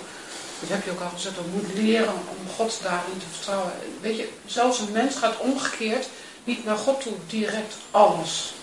dat 0.60 0.70
heb 0.70 0.86
je 0.86 0.92
ook 0.92 1.02
al 1.02 1.10
gezegd, 1.10 1.38
ook 1.40 1.54
moet 1.54 1.74
leren 1.74 2.14
om 2.14 2.48
God 2.56 2.80
daarin 2.84 3.18
te 3.20 3.26
vertrouwen. 3.32 3.72
Weet 4.02 4.18
je, 4.18 4.30
zelfs 4.46 4.80
een 4.80 4.92
mens 4.92 5.16
gaat 5.16 5.40
omgekeerd 5.40 6.08
niet 6.44 6.66
naar 6.66 6.78
God 6.78 7.02
toe 7.02 7.14
direct 7.28 7.74
alles 7.92 8.54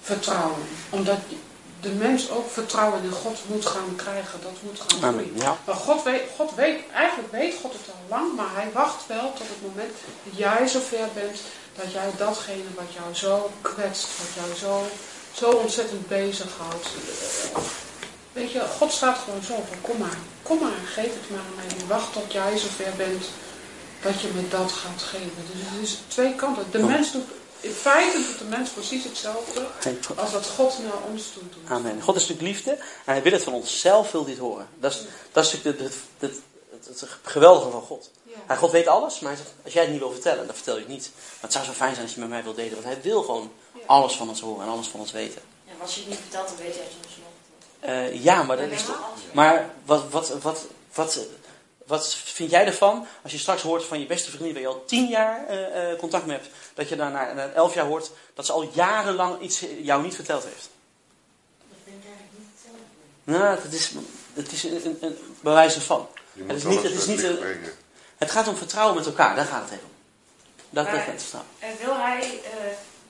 vertrouwen. 0.00 0.62
Omdat 0.90 1.18
de 1.80 1.88
mens 1.88 2.30
ook 2.30 2.50
vertrouwen 2.50 3.02
in 3.02 3.10
God 3.10 3.38
moet 3.46 3.66
gaan 3.66 3.96
krijgen, 3.96 4.40
dat 4.42 4.52
moet 4.62 4.80
gaan 4.80 5.12
groeien. 5.12 5.32
Ja. 5.34 5.56
Maar 5.64 5.74
God 5.74 6.02
weet, 6.02 6.22
God 6.36 6.54
weet, 6.54 6.78
eigenlijk 6.92 7.32
weet 7.32 7.54
God 7.62 7.72
het 7.72 7.94
al 7.94 8.16
lang, 8.16 8.36
maar 8.36 8.54
hij 8.54 8.68
wacht 8.72 9.06
wel 9.06 9.32
tot 9.32 9.48
het 9.48 9.62
moment 9.62 9.92
dat 10.24 10.38
jij 10.38 10.66
zover 10.66 11.08
bent, 11.14 11.40
dat 11.78 11.92
jij 11.92 12.10
datgene 12.16 12.70
wat 12.74 12.92
jou 12.98 13.14
zo 13.14 13.50
kwetst, 13.60 14.08
wat 14.18 14.32
jou 14.34 14.56
zo, 14.64 14.86
zo 15.32 15.50
ontzettend 15.50 16.08
bezighoudt. 16.08 16.86
Weet 18.32 18.52
je, 18.52 18.60
God 18.78 18.92
staat 18.92 19.18
gewoon 19.18 19.42
zo 19.42 19.54
van, 19.68 19.80
kom 19.80 19.98
maar, 19.98 20.18
kom 20.42 20.58
maar, 20.58 20.80
geef 20.86 21.12
het 21.20 21.30
maar 21.30 21.38
aan 21.38 21.54
mij. 21.56 21.86
Wacht 21.86 22.12
tot 22.12 22.32
jij 22.32 22.58
zover 22.58 22.92
bent 22.96 23.24
dat 24.02 24.20
je 24.20 24.28
me 24.34 24.48
dat 24.48 24.72
gaat 24.72 25.02
geven. 25.02 25.42
Dus 25.52 25.60
het 25.64 25.82
is 25.82 25.98
twee 26.08 26.34
kanten. 26.34 26.64
De 26.70 26.78
mens 26.78 27.12
doet, 27.12 27.24
in 27.60 27.70
feite 27.70 28.16
doet 28.16 28.38
de 28.38 28.44
mens 28.44 28.70
precies 28.70 29.04
hetzelfde 29.04 29.66
als 30.16 30.32
wat 30.32 30.46
God 30.46 30.78
naar 30.82 31.02
ons 31.10 31.32
toe 31.32 31.42
doet. 31.42 31.70
Amen. 31.70 32.02
God 32.02 32.16
is 32.16 32.28
natuurlijk 32.28 32.48
liefde 32.48 32.70
en 32.70 33.12
hij 33.12 33.22
wil 33.22 33.32
het 33.32 33.44
van 33.44 33.52
onszelf, 33.52 34.12
wil 34.12 34.24
dit 34.24 34.38
horen. 34.38 34.68
Dat 34.80 34.92
is, 34.92 35.00
dat 35.32 35.44
is 35.44 35.52
natuurlijk 35.52 35.82
het, 35.82 35.94
het, 36.18 36.30
het, 36.70 36.86
het, 36.88 37.00
het 37.00 37.10
geweldige 37.22 37.70
van 37.70 37.82
God. 37.82 38.10
Ja. 38.38 38.44
Hij, 38.46 38.56
God 38.56 38.70
weet 38.70 38.86
alles, 38.86 39.20
maar 39.20 39.32
hij 39.32 39.40
zegt, 39.42 39.54
als 39.64 39.72
jij 39.72 39.82
het 39.82 39.90
niet 39.90 40.00
wil 40.00 40.10
vertellen, 40.12 40.46
dan 40.46 40.54
vertel 40.54 40.74
je 40.74 40.80
het 40.80 40.88
niet. 40.88 41.10
Maar 41.14 41.22
het 41.40 41.52
zou 41.52 41.64
zo 41.64 41.72
fijn 41.72 41.92
zijn 41.94 42.04
als 42.06 42.14
je 42.14 42.20
met 42.20 42.28
mij 42.28 42.42
wil 42.42 42.54
delen, 42.54 42.72
want 42.72 42.84
hij 42.84 43.00
wil 43.02 43.22
gewoon 43.22 43.52
Ja. 43.74 43.80
alles 43.86 44.14
van 44.16 44.28
ons 44.28 44.40
horen 44.40 44.64
en 44.66 44.70
alles 44.72 44.86
van 44.88 45.00
ons 45.00 45.12
weten. 45.12 45.42
Ja, 45.64 45.72
maar 45.72 45.82
als 45.82 45.94
je 45.94 46.00
het 46.00 46.08
niet 46.08 46.18
vertelt, 46.18 46.48
dan 46.48 46.56
weet 46.56 46.74
jij 46.74 46.82
het 46.84 46.92
nog. 47.02 47.06
Eh, 47.80 48.22
ja, 48.24 48.42
maar 48.42 48.56
dat 48.56 48.70
is 48.70 48.84
toch... 48.84 49.00
Maar 49.32 49.70
wat, 49.84 50.10
wat, 50.10 50.28
wat, 50.42 50.66
wat, 50.94 51.18
wat 51.86 52.14
vind 52.14 52.50
jij 52.50 52.66
ervan 52.66 53.06
als 53.22 53.32
je 53.32 53.38
straks 53.38 53.62
hoort 53.62 53.84
van 53.84 54.00
je 54.00 54.06
beste 54.06 54.30
vriendin 54.30 54.52
waar 54.52 54.62
je 54.62 54.68
al 54.68 54.84
tien 54.86 55.08
jaar 55.08 55.46
eh, 55.46 55.92
eh, 55.92 55.98
contact 55.98 56.26
mee 56.26 56.36
hebt, 56.36 56.48
dat 56.74 56.88
je 56.88 56.96
dan 56.96 57.12
na, 57.12 57.32
na 57.32 57.50
elf 57.50 57.74
jaar 57.74 57.86
hoort 57.86 58.10
dat 58.34 58.46
ze 58.46 58.52
al 58.52 58.68
jarenlang 58.72 59.40
iets 59.40 59.64
jou 59.82 60.02
niet 60.02 60.14
verteld 60.14 60.44
heeft? 60.44 60.68
Nou, 63.24 63.58
het 63.60 63.72
is, 63.72 63.92
het 64.34 64.52
is 64.52 64.62
een, 64.64 64.80
een, 64.84 64.96
een 65.00 65.16
bewijzen 65.40 65.82
van. 65.82 66.08
Je 66.32 66.44
Het 66.46 66.56
is 66.56 66.64
niet, 66.64 66.82
het 66.82 66.92
is 66.92 67.06
niet 67.06 67.22
een- 67.22 67.38
brengen. 67.38 67.72
Het 68.18 68.30
gaat 68.30 68.48
om 68.48 68.56
vertrouwen 68.56 68.96
met 68.96 69.06
elkaar, 69.06 69.34
daar 69.36 69.44
gaat 69.46 69.62
het 69.62 69.70
even 69.70 69.84
om. 69.84 69.90
Dat, 70.70 70.84
dat 70.84 70.94
Maar- 70.94 71.06
het 71.06 71.22
vertrouwen. 71.22 71.52
En 71.58 71.76
wil 71.86 71.96
hij, 71.96 72.40
eh, 72.44 72.50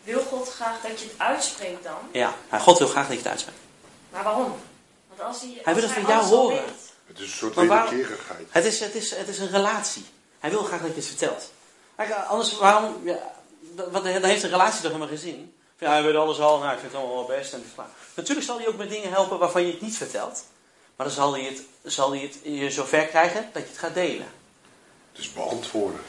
wil 0.03 0.21
God 0.23 0.49
graag 0.51 0.81
dat 0.81 1.01
je 1.01 1.07
het 1.07 1.15
uitspreekt 1.19 1.85
dan? 1.85 1.99
Ja, 2.13 2.35
God 2.61 2.79
wil 2.79 2.89
graag 2.89 3.05
dat 3.07 3.13
je 3.13 3.19
het 3.23 3.29
uitspreekt. 3.31 3.59
Maar 4.11 4.25
waarom? 4.25 4.55
Want 5.09 5.21
als 5.21 5.41
hij, 5.41 5.61
Hij 5.65 5.75
wil 5.75 5.83
als 5.83 5.93
het 5.95 6.05
van 6.05 6.13
jou 6.15 6.25
horen. 6.27 6.57
weet- 6.57 6.87
Het 7.07 7.19
is 7.19 7.25
een 7.25 7.37
soort 7.37 7.55
wederkerigheid. 7.55 8.47
Het 8.51 8.65
is, 8.65 8.81
het, 8.81 8.95
is, 8.95 9.11
het 9.17 9.29
is 9.29 9.39
een 9.39 9.51
relatie. 9.51 10.07
Hij 10.39 10.51
wil 10.51 10.63
graag 10.63 10.81
dat 10.81 10.89
je 10.91 10.95
het 10.97 11.07
vertelt. 11.07 11.51
Kijk, 11.97 12.13
anders, 12.13 12.59
waarom, 12.59 13.01
ja, 13.05 13.19
wat, 13.75 13.93
dan 14.05 14.25
heeft 14.25 14.43
een 14.43 14.51
relatie 14.51 14.75
toch 14.81 14.87
helemaal 14.91 15.09
geen 15.09 15.19
zin? 15.19 15.55
Van, 15.79 15.87
Ja, 15.89 15.93
hij 15.93 16.03
weet 16.03 16.15
alles 16.15 16.41
al, 16.41 16.59
nou, 16.59 16.73
ik 16.73 16.79
vind 16.79 16.93
het 16.93 17.01
allemaal 17.01 17.27
wel 17.27 17.37
best. 17.37 17.53
En 17.53 17.59
het 17.59 17.67
is 17.69 17.75
klaar. 17.75 17.87
Natuurlijk 18.15 18.47
zal 18.47 18.59
hij 18.59 18.69
ook 18.69 18.77
met 18.77 18.89
dingen 18.91 19.11
helpen 19.11 19.39
waarvan 19.39 19.67
je 19.67 19.73
het 19.73 19.81
niet 19.81 19.97
vertelt. 19.97 20.45
Maar 20.97 21.07
dan 21.07 21.15
zal 21.17 21.33
hij 21.33 21.43
het, 21.43 21.63
zal 21.83 22.11
hij 22.11 22.21
het 22.21 22.37
je 22.43 22.71
zover 22.71 23.07
krijgen 23.07 23.51
dat 23.53 23.63
je 23.63 23.69
het 23.69 23.79
gaat 23.79 23.95
delen. 23.95 24.27
Is 25.19 25.33
beantwoorden. 25.33 26.01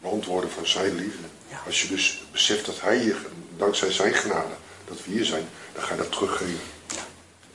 Beantwoorden 0.00 0.50
van 0.50 0.66
zijn 0.66 0.94
liefde. 0.94 1.26
Ja. 1.48 1.60
Als 1.66 1.82
je 1.82 1.88
dus 1.88 2.22
beseft 2.32 2.66
dat 2.66 2.80
hij 2.80 2.96
hier, 2.98 3.16
dankzij 3.56 3.92
zijn 3.92 4.14
genade, 4.14 4.54
dat 4.88 4.96
we 5.04 5.10
hier 5.12 5.24
zijn, 5.24 5.48
dan 5.74 5.82
ga 5.84 5.90
je 5.94 6.00
dat 6.00 6.12
teruggeven. 6.12 6.60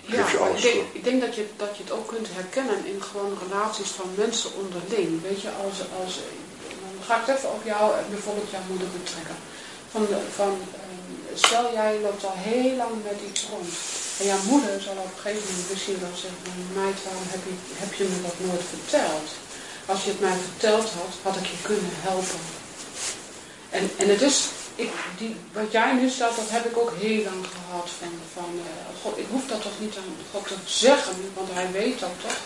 Ja, 0.01 0.27
je 0.32 0.51
ik 0.56 0.62
denk, 0.62 0.84
ik 1.00 1.04
denk 1.04 1.22
dat, 1.22 1.36
je, 1.36 1.46
dat 1.58 1.77
je 1.77 1.84
het 1.84 1.92
ook 1.92 2.08
kunt 2.08 2.27
herkennen 2.32 2.86
in 2.86 3.01
gewoon 3.10 3.38
relaties 3.48 3.89
van 3.89 4.10
mensen 4.24 4.51
onderling. 4.62 5.22
Weet 5.22 5.42
je, 5.42 5.50
als, 5.66 5.77
als, 6.01 6.13
dan 6.82 7.04
ga 7.08 7.20
ik 7.20 7.25
het 7.25 7.38
even 7.38 7.51
op 7.58 7.63
jou, 7.72 7.98
en 8.00 8.06
bijvoorbeeld 8.10 8.50
jouw 8.56 8.68
moeder 8.72 8.88
betrekken. 8.98 9.38
Van, 9.94 10.01
de- 10.12 10.27
van, 10.39 10.54
ehm, 10.84 11.12
stel 11.46 11.66
jij 11.80 12.00
loopt 12.06 12.25
al 12.25 12.38
heel 12.51 12.75
lang 12.75 12.94
met 13.10 13.20
iets 13.30 13.42
rond. 13.51 13.74
En 14.20 14.25
jouw 14.32 14.44
moeder 14.51 14.82
zal 14.82 14.98
op 15.08 15.12
een 15.16 15.22
gegeven 15.24 15.48
moment 15.50 15.70
misschien 15.74 16.00
wel 16.06 16.16
zeggen, 16.24 16.39
"Maar 16.46 16.84
meid, 16.84 16.98
waarom 17.06 17.27
heb 17.36 17.44
je, 17.50 17.56
heb 17.84 17.92
je 18.00 18.04
me 18.12 18.18
dat 18.27 18.38
nooit 18.48 18.66
verteld? 18.75 19.27
Als 19.91 20.03
je 20.03 20.10
het 20.10 20.20
mij 20.20 20.38
verteld 20.50 20.89
had, 21.00 21.13
had 21.22 21.36
ik 21.36 21.46
je 21.46 21.58
kunnen 21.62 21.94
helpen. 22.10 22.39
En, 23.70 23.89
en 23.98 24.10
het 24.10 24.22
is, 24.22 24.38
ik, 24.75 24.91
die, 25.17 25.36
wat 25.53 25.72
jij 25.72 25.94
nu 25.94 26.10
stelt, 26.10 26.36
dat 26.36 26.50
heb 26.50 26.65
ik 26.65 26.77
ook 26.77 26.94
heel 27.00 27.24
lang 27.24 27.46
gehad. 27.56 27.89
Van, 28.00 28.13
van 28.34 28.51
eh, 28.70 29.01
God, 29.01 29.17
ik 29.17 29.25
hoef 29.32 29.46
dat 29.48 29.62
toch 29.62 29.79
niet 29.79 29.96
aan 29.98 30.15
God 30.34 30.48
te 30.48 30.56
zeggen, 30.65 31.15
want 31.34 31.50
hij 31.51 31.72
weet 31.72 32.00
dat 32.00 32.15
toch. 32.22 32.39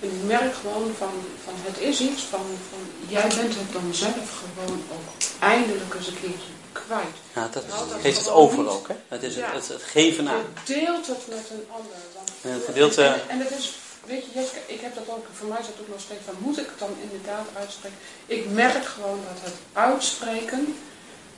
En 0.00 0.08
ik 0.08 0.22
merk 0.22 0.54
gewoon 0.54 0.94
van, 0.98 1.14
van 1.44 1.54
het 1.56 1.78
is 1.78 2.00
iets 2.00 2.22
van, 2.22 2.46
van, 2.70 2.82
jij 3.08 3.28
bent 3.28 3.54
het 3.54 3.72
dan 3.72 3.88
zelf 3.92 4.42
gewoon 4.42 4.82
ook 4.92 5.08
eindelijk 5.38 5.94
eens 5.94 6.06
een 6.06 6.20
keertje 6.20 6.52
kwijt. 6.72 7.16
Ja, 7.34 7.48
dat 7.52 7.68
Nou, 7.68 7.88
dat 7.88 8.00
geeft 8.00 8.18
het 8.18 8.28
over 8.28 8.68
ook. 8.68 8.88
Hè? 8.88 8.94
Het 9.08 9.22
is 9.22 9.36
het, 9.36 9.44
het, 9.52 9.68
het 9.68 9.82
geven 9.82 10.28
aan. 10.28 10.44
Je 10.64 10.74
deelt 10.74 11.06
het 11.06 11.22
met 11.28 11.50
een 11.50 11.66
ander. 11.70 11.96
Want, 12.14 12.30
En 12.42 12.50
het 12.52 12.64
gedeelte- 12.64 13.04
en, 13.04 13.28
en 13.28 13.38
het 13.38 13.50
is, 13.58 13.72
weet 14.10 14.24
je, 14.32 14.60
ik 14.74 14.80
heb 14.80 14.94
dat 14.94 15.08
ook, 15.08 15.26
voor 15.38 15.48
mij 15.48 15.58
is 15.60 15.66
dat 15.66 15.74
ook 15.80 15.88
nog 15.88 16.00
steeds 16.00 16.20
van, 16.24 16.34
moet 16.38 16.58
ik 16.58 16.66
het 16.66 16.78
dan 16.78 16.94
inderdaad 17.02 17.46
uitspreken? 17.58 17.98
Ik 18.26 18.50
merk 18.50 18.84
gewoon 18.84 19.20
dat 19.32 19.42
het 19.44 19.54
uitspreken, 19.72 20.76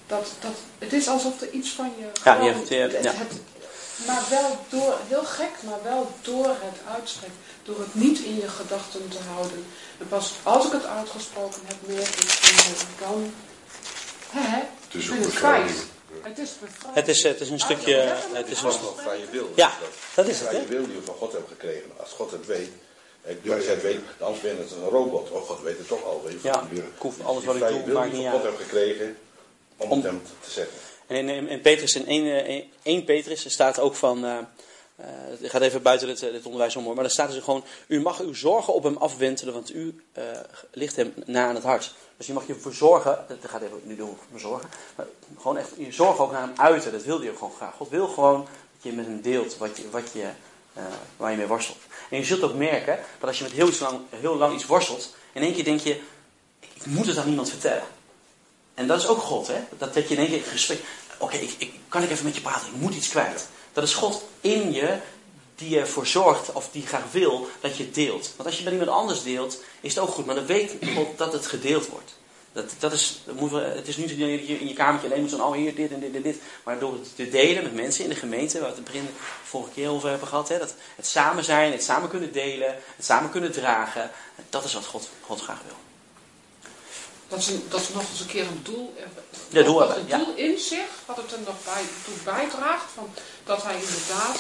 dat, 0.06 0.26
dat, 0.40 0.56
het 0.78 0.92
is 0.92 1.08
alsof 1.08 1.40
er 1.40 1.50
iets 1.50 1.70
van 1.70 1.92
je 1.98 2.06
Ja, 2.24 2.32
gewoon, 2.34 2.46
je 2.48 2.54
hebt, 2.54 2.68
je- 2.68 2.74
het, 2.74 3.04
ja. 3.04 3.12
het- 3.14 3.40
maar 4.06 4.22
wel 4.30 4.58
door, 4.68 4.98
heel 5.08 5.24
gek, 5.24 5.50
maar 5.64 5.82
wel 5.82 6.10
door 6.22 6.46
het 6.48 6.78
uitspreken. 6.94 7.36
Door 7.62 7.78
het 7.78 7.94
niet 7.94 8.18
in 8.18 8.34
je 8.36 8.48
gedachten 8.48 9.08
te 9.08 9.18
houden. 9.34 9.64
En 9.98 10.08
pas 10.08 10.32
als 10.42 10.66
ik 10.66 10.72
het 10.72 10.86
uitgesproken 10.86 11.60
heb, 11.64 11.76
merk 11.86 12.08
ik 12.08 12.30
van, 12.30 12.86
dan, 13.08 13.32
hè, 14.30 14.56
Het 14.58 14.94
is 15.02 15.06
ben 15.08 15.18
ook 15.26 15.34
kwijt. 15.34 15.72
Het 16.22 16.38
is. 16.38 16.50
Het 16.86 17.08
is, 17.08 17.22
het 17.22 17.40
is 17.40 17.50
een 17.50 17.60
stukje... 17.60 17.94
Het 17.94 18.18
is 18.18 18.24
Het 18.32 18.46
een, 18.62 18.68
is 18.68 18.80
nog 18.80 19.02
vrije 19.02 19.26
wil. 19.30 19.50
Ja, 19.54 19.72
dat, 19.80 19.88
dat 20.14 20.26
is 20.26 20.38
het, 20.38 20.48
Vrije 20.48 20.62
hè? 20.62 20.68
wil 20.68 20.86
die 20.86 20.96
we 20.96 21.02
van 21.02 21.14
God 21.14 21.32
hebben 21.32 21.50
gekregen. 21.50 21.90
Als 21.96 22.10
God 22.10 22.30
het 22.30 22.46
weet. 22.46 22.70
Ja, 23.42 23.56
ja, 23.56 23.70
het 23.70 23.82
weet, 23.82 24.00
anders 24.18 24.40
ben 24.40 24.58
het 24.58 24.70
een 24.70 24.88
robot. 24.88 25.30
Oh, 25.30 25.42
God 25.42 25.62
weet 25.62 25.78
het 25.78 25.88
toch 25.88 26.04
al. 26.04 26.22
Weet 26.24 26.42
je. 26.42 26.48
Ja, 26.48 26.68
ik 26.70 26.82
hoef 26.98 27.14
alles 27.24 27.44
wat 27.44 27.54
ik 27.54 27.60
doe, 27.68 27.92
maakt 27.92 28.12
niet 28.12 28.22
van 28.22 28.30
God 28.30 28.34
uit. 28.34 28.42
hebben 28.42 28.60
gekregen. 28.60 29.16
Om, 29.76 29.90
Om- 29.90 29.96
het 29.98 30.06
hem 30.06 30.22
te 30.40 30.50
zetten. 30.50 30.76
En 31.06 31.28
in, 31.28 31.48
in, 31.48 31.60
Petrus, 31.60 31.94
in 31.94 32.06
1, 32.06 32.44
eh, 32.46 32.64
1 32.82 33.04
Petrus, 33.04 33.44
er 33.44 33.50
staat 33.50 33.78
ook 33.78 33.94
van... 33.94 34.24
eh 35.02 35.40
het 35.40 35.50
gaat 35.50 35.62
even 35.62 35.82
buiten 35.82 36.06
dit, 36.06 36.22
eh, 36.22 36.32
dit 36.32 36.44
onderwijs 36.44 36.76
om. 36.76 36.94
Maar 36.94 37.04
er 37.04 37.10
staat 37.10 37.32
dus 37.32 37.42
gewoon... 37.42 37.64
U 37.86 38.00
mag 38.00 38.20
uw 38.20 38.34
zorgen 38.34 38.74
op 38.74 38.82
hem 38.82 38.96
afwentelen, 38.96 39.54
want 39.54 39.74
u 39.74 40.02
eh, 40.12 40.24
ligt 40.72 40.96
hem 40.96 41.14
na 41.26 41.46
aan 41.46 41.54
het 41.54 41.64
hart. 41.64 41.94
Dus 42.16 42.26
je 42.26 42.32
mag 42.32 42.46
je 42.46 42.54
verzorgen... 42.54 43.24
Dat 43.28 43.50
gaat 43.50 43.62
even 43.62 43.80
nu 43.82 43.96
doen 43.96 44.16
voor 44.30 44.40
zorgen. 44.40 44.68
Maar 44.96 45.06
gewoon 45.36 45.56
echt 45.56 45.70
je 45.76 45.92
zorgen 45.92 46.24
ook 46.24 46.32
naar 46.32 46.40
hem 46.40 46.52
uiten. 46.56 46.92
Dat 46.92 47.04
wil 47.04 47.20
hij 47.20 47.30
ook 47.30 47.38
gewoon 47.38 47.54
graag. 47.56 47.74
God 47.74 47.88
wil 47.88 48.08
gewoon 48.08 48.40
dat 48.72 48.82
je 48.82 48.92
met 48.92 49.06
hem 49.06 49.20
deelt 49.20 49.56
wat 49.56 49.76
je, 49.76 49.90
wat 49.90 50.12
je, 50.12 50.28
waar 51.16 51.30
je 51.30 51.36
mee 51.36 51.46
worstelt. 51.46 51.78
En 52.10 52.18
je 52.18 52.24
zult 52.24 52.42
ook 52.42 52.54
merken 52.54 52.98
dat 53.18 53.28
als 53.28 53.38
je 53.38 53.44
met 53.44 53.52
heel, 53.52 53.70
lang, 53.80 54.00
heel 54.10 54.36
lang 54.36 54.54
iets 54.54 54.66
worstelt... 54.66 55.14
In 55.32 55.42
één 55.42 55.54
keer 55.54 55.64
denk 55.64 55.80
je... 55.80 56.00
Ik 56.60 56.86
moet 56.86 57.06
het 57.06 57.16
aan 57.16 57.26
niemand 57.26 57.50
vertellen. 57.50 57.84
En 58.74 58.86
dat 58.86 58.98
is 58.98 59.06
ook 59.06 59.18
God, 59.18 59.46
hè? 59.46 59.60
Dat, 59.78 59.94
dat 59.94 60.08
je 60.08 60.14
in 60.14 60.20
één 60.20 60.30
keer 60.30 60.42
gesprek. 60.42 60.80
Oké, 61.18 61.36
ik, 61.36 61.54
ik, 61.58 61.74
kan 61.88 62.02
ik 62.02 62.10
even 62.10 62.24
met 62.24 62.34
je 62.34 62.40
praten? 62.40 62.66
Ik 62.66 62.80
moet 62.80 62.94
iets 62.94 63.08
kwijt. 63.08 63.48
Dat 63.72 63.84
is 63.84 63.94
God 63.94 64.24
in 64.40 64.72
je 64.72 64.98
die 65.54 65.78
ervoor 65.78 66.06
zorgt, 66.06 66.52
of 66.52 66.68
die 66.72 66.86
graag 66.86 67.10
wil, 67.10 67.48
dat 67.60 67.76
je 67.76 67.90
deelt. 67.90 68.32
Want 68.36 68.48
als 68.48 68.58
je 68.58 68.64
met 68.64 68.72
iemand 68.72 68.90
anders 68.90 69.22
deelt, 69.22 69.62
is 69.80 69.94
het 69.94 70.04
ook 70.04 70.10
goed. 70.10 70.26
Maar 70.26 70.34
dan 70.34 70.46
weet 70.46 70.74
God 70.94 71.18
dat 71.18 71.32
het 71.32 71.46
gedeeld 71.46 71.86
wordt. 71.88 72.20
Dat, 72.52 72.70
dat 72.78 72.92
is, 72.92 73.20
dat 73.24 73.34
moet, 73.34 73.50
wel- 73.50 73.60
het 73.60 73.88
is 73.88 73.96
niet 73.96 74.10
zo 74.10 74.16
dat 74.16 74.28
je 74.28 74.58
in 74.58 74.68
je 74.68 74.74
kamertje 74.74 75.08
alleen 75.08 75.20
moet 75.20 75.30
zijn, 75.30 75.42
oh 75.42 75.52
hier, 75.52 75.74
dit 75.74 75.90
en 75.90 76.00
dit 76.00 76.14
en 76.14 76.22
dit. 76.22 76.36
Maar 76.64 76.78
door 76.78 76.92
het 76.92 77.16
te 77.16 77.28
delen 77.28 77.62
met 77.62 77.74
mensen 77.74 78.04
in 78.04 78.10
de 78.10 78.16
gemeente, 78.16 78.60
waar 78.60 78.70
we 78.70 78.76
het 78.76 78.76
in 78.76 78.82
het 78.84 78.92
begin 78.92 79.16
vorige 79.44 79.70
keer 79.72 79.88
over 79.88 80.08
hebben 80.08 80.28
gehad. 80.28 80.48
Hè, 80.48 80.58
dat 80.58 80.74
het 80.96 81.06
samen 81.06 81.44
zijn, 81.44 81.72
het 81.72 81.82
samen 81.82 82.08
kunnen 82.08 82.32
delen, 82.32 82.76
het 82.96 83.04
samen 83.04 83.30
kunnen 83.30 83.52
dragen. 83.52 84.10
Dat 84.50 84.64
is 84.64 84.74
wat 84.74 84.86
God, 84.86 85.08
God 85.20 85.40
graag 85.40 85.60
wil. 85.66 85.76
Dat 87.28 87.38
is, 87.38 87.50
dat 87.68 87.88
nog 87.94 88.04
eens 88.10 88.20
een 88.20 88.26
keer 88.26 88.46
een 88.46 88.60
doel. 88.62 88.94
Ja, 89.48 89.62
doel 89.62 89.78
dat 89.78 89.88
hebben, 89.88 90.04
het 90.04 90.20
ja. 90.20 90.24
doel 90.24 90.34
in 90.34 90.58
zich, 90.58 90.88
wat 91.06 91.16
het 91.16 91.32
er 91.32 91.38
nog 91.38 91.64
bij, 91.64 91.82
toe 92.04 92.14
bijdraagt, 92.24 92.90
van, 92.94 93.14
dat 93.44 93.62
hij 93.62 93.74
inderdaad 93.74 94.38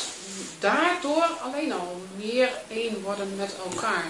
daardoor 0.58 1.26
alleen 1.42 1.72
al 1.72 2.00
meer 2.16 2.50
één 2.68 3.02
worden 3.02 3.36
met 3.36 3.54
elkaar. 3.64 4.06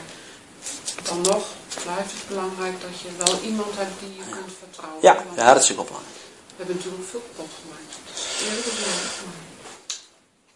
Dan 1.03 1.21
nog 1.21 1.47
blijft 1.83 2.13
het 2.13 2.29
belangrijk 2.29 2.81
dat 2.81 3.01
je 3.01 3.09
wel 3.25 3.41
iemand 3.41 3.77
hebt 3.77 4.01
die 4.01 4.15
je 4.15 4.31
kunt 4.31 4.53
vertrouwen. 4.59 5.03
Ja, 5.03 5.25
dat 5.53 5.63
is 5.63 5.69
wel 5.69 5.85
belangrijk. 5.85 6.17
We 6.47 6.55
hebben 6.57 6.77
natuurlijk 6.77 7.09
veel 7.09 7.21
kapot 7.21 7.51
gemaakt. 7.63 7.95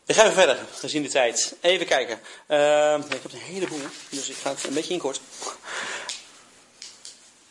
We 0.04 0.14
gaan 0.14 0.24
even 0.24 0.36
verder, 0.36 0.58
gezien 0.72 1.02
de 1.02 1.08
tijd. 1.08 1.56
Even 1.60 1.86
kijken. 1.86 2.20
Ehm, 2.46 3.00
ik 3.00 3.22
heb 3.22 3.32
een 3.32 3.38
heleboel, 3.38 3.80
dus 4.08 4.28
ik 4.28 4.36
ga 4.36 4.50
het 4.50 4.64
een 4.64 4.74
beetje 4.74 4.92
inkort. 4.92 5.20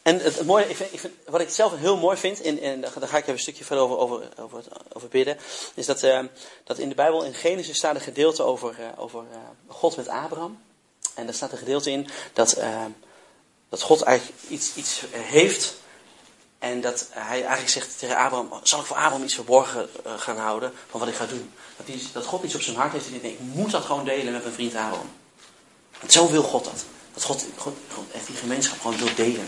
En 0.05 0.19
het, 0.19 0.45
mooie, 0.45 0.69
ik 0.69 0.75
vind, 0.75 1.13
wat 1.25 1.41
ik 1.41 1.49
zelf 1.49 1.77
heel 1.77 1.97
mooi 1.97 2.17
vind, 2.17 2.41
en, 2.41 2.81
daar 2.81 2.91
ga 2.91 3.17
ik 3.17 3.23
even 3.23 3.33
een 3.33 3.39
stukje 3.39 3.63
verder 3.63 3.87
over, 3.87 4.29
over, 4.39 4.63
over, 4.93 5.07
bidden, 5.09 5.37
is 5.73 5.85
dat, 5.85 6.03
ehm, 6.03 6.27
dat 6.63 6.77
in 6.77 6.89
de 6.89 6.95
Bijbel, 6.95 7.23
in 7.23 7.33
Genesis, 7.33 7.77
staat 7.77 7.95
een 7.95 8.01
gedeelte 8.01 8.43
over, 8.43 8.75
eh, 8.79 8.87
over 8.95 9.19
eh, 9.31 9.37
God 9.67 9.95
met 9.95 10.07
Abraham. 10.07 10.61
En 11.13 11.25
daar 11.25 11.35
staat 11.35 11.51
een 11.51 11.57
gedeelte 11.57 11.91
in 11.91 12.07
dat, 12.33 12.51
ehm, 12.51 12.89
dat 13.69 13.81
God 13.81 14.01
eigenlijk 14.01 14.39
iets, 14.47 14.75
iets 14.75 15.01
heeft 15.11 15.75
en 16.59 16.81
dat 16.81 17.07
hij 17.11 17.39
eigenlijk 17.39 17.69
zegt 17.69 17.99
tegen 17.99 18.17
Abraham, 18.17 18.49
zal 18.63 18.79
ik 18.79 18.85
voor 18.85 18.97
Abraham 18.97 19.23
iets 19.23 19.35
verborgen 19.35 19.89
eh, 20.03 20.13
gaan 20.17 20.37
houden 20.37 20.73
van 20.89 20.99
wat 20.99 21.09
ik 21.09 21.15
ga 21.15 21.25
doen? 21.25 21.51
Dat, 21.77 21.87
hij, 21.87 21.99
dat 22.13 22.25
God 22.25 22.43
iets 22.43 22.55
op 22.55 22.61
zijn 22.61 22.75
hart 22.75 22.91
heeft 22.91 23.05
en 23.05 23.11
die 23.11 23.21
denkt, 23.21 23.39
ik 23.39 23.45
moet 23.53 23.71
dat 23.71 23.85
gewoon 23.85 24.05
delen 24.05 24.33
met 24.33 24.43
mijn 24.43 24.55
vriend 24.55 24.75
Abraham. 24.75 25.11
Want 25.99 26.11
zo 26.11 26.29
wil 26.29 26.43
God 26.43 26.63
dat. 26.63 26.85
Dat 27.13 27.23
God, 27.23 27.45
God, 27.57 27.75
echt 28.13 28.27
die 28.27 28.35
gemeenschap 28.35 28.81
gewoon 28.81 28.97
wil 28.97 29.15
delen. 29.15 29.47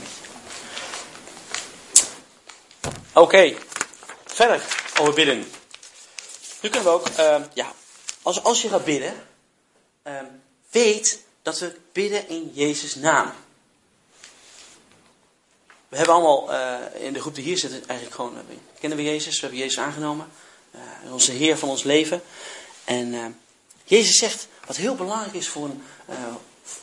Oké, 3.17 3.55
verder 4.25 4.65
over 4.99 5.13
bidden. 5.13 5.37
Nu 6.61 6.69
kunnen 6.69 6.83
we 6.83 6.89
ook, 6.89 7.07
eh, 7.07 7.41
ja, 7.53 7.73
als, 8.21 8.43
als 8.43 8.61
je 8.61 8.69
gaat 8.69 8.85
bidden, 8.85 9.13
eh, 10.01 10.21
weet 10.69 11.23
dat 11.41 11.59
we 11.59 11.75
bidden 11.91 12.29
in 12.29 12.51
Jezus' 12.53 12.95
naam. 12.95 13.31
We 15.87 15.97
hebben 15.97 16.15
allemaal 16.15 16.53
eh, 16.53 17.03
in 17.03 17.13
de 17.13 17.21
groep 17.21 17.35
die 17.35 17.43
hier 17.43 17.57
zit, 17.57 17.71
eigenlijk 17.85 18.15
gewoon, 18.15 18.35
eh, 18.37 18.55
kennen 18.79 18.97
we 18.97 19.03
Jezus, 19.03 19.35
we 19.35 19.41
hebben 19.41 19.59
Jezus 19.59 19.79
aangenomen. 19.79 20.31
Eh, 20.71 21.13
onze 21.13 21.31
Heer 21.31 21.57
van 21.57 21.69
ons 21.69 21.83
leven. 21.83 22.21
En 22.83 23.13
eh, 23.13 23.25
Jezus 23.83 24.17
zegt, 24.17 24.47
wat 24.65 24.75
heel 24.75 24.95
belangrijk 24.95 25.33
is 25.33 25.47
voor, 25.47 25.65
een, 25.65 25.83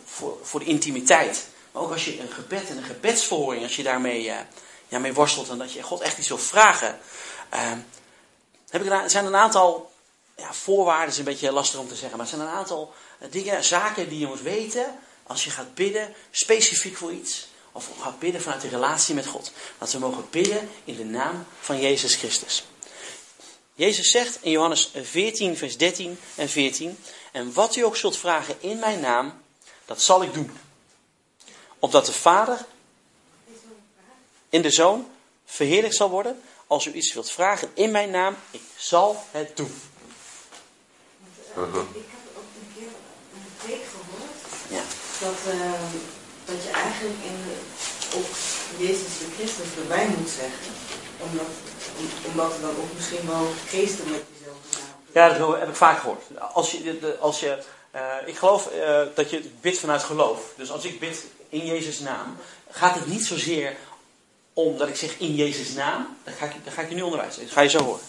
voor, 0.04 0.38
voor 0.42 0.60
de 0.60 0.66
intimiteit. 0.66 1.46
Maar 1.72 1.82
ook 1.82 1.92
als 1.92 2.04
je 2.04 2.20
een 2.20 2.32
gebed 2.32 2.68
en 2.68 2.76
een 2.76 2.84
gebedsverhoring, 2.84 3.62
als 3.62 3.76
je 3.76 3.82
daarmee 3.82 4.32
ja, 4.94 5.00
mee 5.00 5.14
worstelt 5.14 5.48
en 5.48 5.58
dat 5.58 5.72
je 5.72 5.82
God 5.82 6.00
echt 6.00 6.18
iets 6.18 6.28
wil 6.28 6.38
vragen. 6.38 6.98
eh, 7.48 7.72
heb 8.68 8.84
ik 8.84 8.90
er, 8.90 9.10
zijn 9.10 9.24
een 9.24 9.36
aantal 9.36 9.92
ja, 10.36 10.52
voorwaarden, 10.52 11.08
is 11.08 11.18
een 11.18 11.24
beetje 11.24 11.52
lastig 11.52 11.80
om 11.80 11.88
te 11.88 11.94
zeggen, 11.94 12.16
maar 12.16 12.26
er 12.26 12.32
zijn 12.36 12.48
een 12.48 12.54
aantal 12.54 12.94
eh, 13.18 13.30
dingen, 13.30 13.64
zaken 13.64 14.08
die 14.08 14.18
je 14.18 14.26
moet 14.26 14.40
weten 14.40 14.98
als 15.26 15.44
je 15.44 15.50
gaat 15.50 15.74
bidden, 15.74 16.14
specifiek 16.30 16.96
voor 16.96 17.12
iets. 17.12 17.46
Of 17.72 17.90
gaat 18.00 18.18
bidden 18.18 18.42
vanuit 18.42 18.60
de 18.60 18.68
relatie 18.68 19.14
met 19.14 19.26
God. 19.26 19.52
Dat 19.78 19.92
we 19.92 19.98
mogen 19.98 20.26
bidden 20.30 20.70
in 20.84 20.96
de 20.96 21.04
naam 21.04 21.46
van 21.60 21.80
Jezus 21.80 22.14
Christus. 22.14 22.64
Jezus 23.74 24.10
zegt 24.10 24.38
in 24.40 24.50
Johannes 24.50 24.90
14, 25.02 25.56
vers 25.56 25.76
13 25.76 26.20
en 26.34 26.48
14: 26.48 26.98
En 27.32 27.52
wat 27.52 27.76
u 27.76 27.84
ook 27.84 27.96
zult 27.96 28.16
vragen 28.16 28.56
in 28.60 28.78
mijn 28.78 29.00
naam, 29.00 29.42
dat 29.84 30.02
zal 30.02 30.22
ik 30.22 30.34
doen. 30.34 30.58
Opdat 31.78 32.06
de 32.06 32.12
Vader 32.12 32.66
in 34.54 34.62
de 34.62 34.70
Zoon 34.70 35.06
verheerlijkt 35.44 35.96
zal 35.96 36.10
worden. 36.10 36.40
Als 36.66 36.86
u 36.86 36.92
iets 36.92 37.12
wilt 37.14 37.30
vragen 37.30 37.70
in 37.74 37.90
mijn 37.90 38.10
naam, 38.10 38.36
ik 38.50 38.60
zal 38.76 39.24
het 39.30 39.56
doen. 39.56 39.74
Want, 41.54 41.74
eh, 41.74 41.80
Ik 41.80 41.86
heb 41.94 42.36
ook 42.36 42.50
een 42.60 42.72
keer 42.76 42.88
een 43.34 43.46
preek 43.64 43.82
gehoord 43.94 44.32
Ja. 44.68 44.82
dat, 45.26 45.52
eh, 45.54 45.72
dat 46.44 46.62
je 46.64 46.70
eigenlijk 46.70 47.18
in 47.24 47.36
de, 47.46 47.56
ook 48.16 48.26
Jezus 48.78 49.18
de 49.18 49.26
Christus 49.36 49.66
erbij 49.82 50.06
moet 50.18 50.30
zeggen. 50.30 50.72
Omdat, 51.20 51.46
om- 51.98 52.30
omdat 52.30 52.54
er 52.54 52.60
dan 52.60 52.70
ook 52.76 52.94
misschien 52.94 53.26
wel 53.26 53.46
geesten 53.68 54.10
met 54.10 54.22
dezelfde 54.38 54.78
naam. 54.78 55.30
Ja, 55.30 55.38
dat 55.38 55.58
heb 55.58 55.68
ik 55.68 55.74
vaak 55.76 55.98
gehoord. 55.98 56.22
Als 56.52 56.70
je, 56.70 57.16
als 57.20 57.40
je, 57.40 57.58
eh, 57.90 58.02
ik 58.26 58.36
geloof 58.36 58.66
eh, 58.66 59.02
dat 59.14 59.30
je 59.30 59.50
bidt 59.60 59.78
vanuit 59.78 60.02
geloof. 60.02 60.40
Dus 60.56 60.70
als 60.70 60.84
ik 60.84 61.00
bid 61.00 61.24
in 61.48 61.66
Jezus' 61.66 61.98
naam, 61.98 62.36
gaat 62.70 62.94
het 62.94 63.06
niet 63.06 63.24
zozeer 63.24 63.76
om 64.54 64.78
dat 64.78 64.88
ik 64.88 64.96
zeg 64.96 65.18
in 65.18 65.34
Jezus' 65.34 65.74
naam. 65.74 66.16
Dan 66.24 66.34
ga 66.34 66.44
ik, 66.44 66.52
dan 66.64 66.72
ga 66.72 66.82
ik 66.82 66.88
je 66.88 66.94
nu 66.94 67.02
onderwijzen. 67.02 67.42
Dat 67.42 67.52
ga 67.52 67.60
je 67.60 67.68
zo 67.68 67.82
horen. 67.82 68.02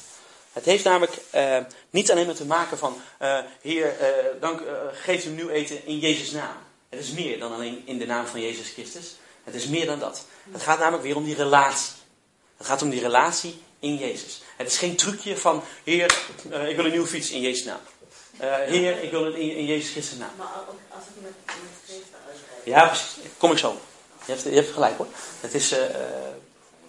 Het 0.54 0.66
heeft 0.66 0.84
namelijk 0.84 1.14
eh, 1.30 1.58
niet 1.90 2.12
alleen 2.12 2.26
maar 2.26 2.36
te 2.36 2.46
maken 2.46 2.78
van, 2.78 3.02
eh 3.18 3.40
Heer, 3.62 4.00
eh, 4.00 4.10
dank, 4.40 4.62
geef 4.94 5.24
hem 5.24 5.36
nieuw 5.36 5.50
eten 5.50 5.86
in 5.86 6.00
Jezus' 6.00 6.32
naam. 6.32 6.56
Het 6.90 7.00
is 7.00 7.12
meer 7.12 7.40
dan 7.40 7.54
alleen 7.54 7.84
in 7.86 7.98
de 7.98 8.06
naam 8.06 8.26
van 8.26 8.42
Jezus 8.42 8.70
Christus. 8.70 9.16
Het 9.44 9.56
is 9.56 9.68
meer 9.68 9.86
dan 9.86 10.00
dat. 10.00 10.26
Het 10.52 10.62
gaat 10.62 10.80
namelijk 10.80 11.04
weer 11.04 11.16
om 11.16 11.24
die 11.24 11.36
relatie. 11.36 11.94
Het 12.58 12.68
gaat 12.68 12.82
om 12.82 12.90
die 12.90 13.02
relatie 13.02 13.62
in 13.80 13.96
Jezus. 13.96 14.42
Het 14.58 14.68
is 14.68 14.78
geen 14.78 14.96
trucje 14.96 15.38
van, 15.38 15.64
Heer, 15.84 16.18
ik 16.68 16.76
wil 16.76 16.86
een 16.86 16.92
nieuwe 16.92 17.08
fiets 17.08 17.32
in 17.32 17.42
Jezus' 17.42 17.66
naam. 17.66 17.80
Heer, 18.68 19.04
ik 19.04 19.12
wil 19.12 19.26
het 19.26 19.36
in, 19.36 19.56
in 19.56 19.66
Jezus 19.66 19.92
Christus' 19.92 20.18
naam. 20.18 20.32
Maar 20.38 20.48
ook 20.70 20.80
als 20.90 21.04
ik 21.04 21.22
met, 21.22 21.32
met 21.46 22.04
uitrijd. 22.28 22.66
Ja, 22.66 22.86
precies. 22.88 23.16
Kom 23.38 23.52
ik 23.52 23.58
zo. 23.58 23.80
Je 24.26 24.32
hebt, 24.32 24.44
je 24.44 24.74
gelijk 24.74 24.98
hoor. 24.98 25.08
Het 25.40 25.54
is, 25.54 25.72
eh, 25.72 25.86
eh, 25.86 25.92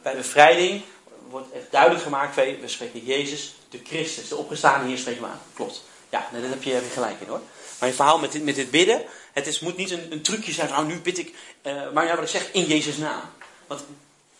bij 0.03 0.17
bevrijding 0.17 0.83
wordt 1.29 1.53
echt 1.53 1.71
duidelijk 1.71 2.03
gemaakt, 2.03 2.35
we 2.35 2.59
spreken 2.65 3.05
Jezus, 3.05 3.55
de 3.69 3.81
Christus, 3.85 4.29
de 4.29 4.37
opgestaande 4.37 4.87
hier 4.87 4.99
spreken 4.99 5.23
we 5.23 5.29
aan. 5.29 5.41
Klopt. 5.55 5.83
Ja, 6.11 6.29
daar 6.33 6.43
heb 6.43 6.63
je, 6.63 6.81
gelijk 6.93 7.21
in 7.21 7.29
hoor. 7.29 7.41
Maar 7.79 7.89
je 7.89 7.95
verhaal 7.95 8.19
met 8.19 8.33
dit, 8.33 8.45
met 8.45 8.55
dit 8.55 8.71
bidden, 8.71 9.05
het 9.33 9.47
is, 9.47 9.61
moet 9.61 9.77
niet 9.77 9.91
een, 9.91 10.13
een 10.13 10.23
trucje 10.23 10.53
zijn 10.53 10.69
van, 10.69 10.77
nou 10.77 10.89
nu 10.89 11.01
bid 11.01 11.19
ik, 11.19 11.35
eh, 11.63 11.91
maar 11.93 12.07
ja, 12.07 12.15
wat 12.15 12.25
ik 12.25 12.31
zeg, 12.31 12.53
in 12.53 12.65
Jezus 12.65 12.97
naam. 12.97 13.23
Want 13.67 13.83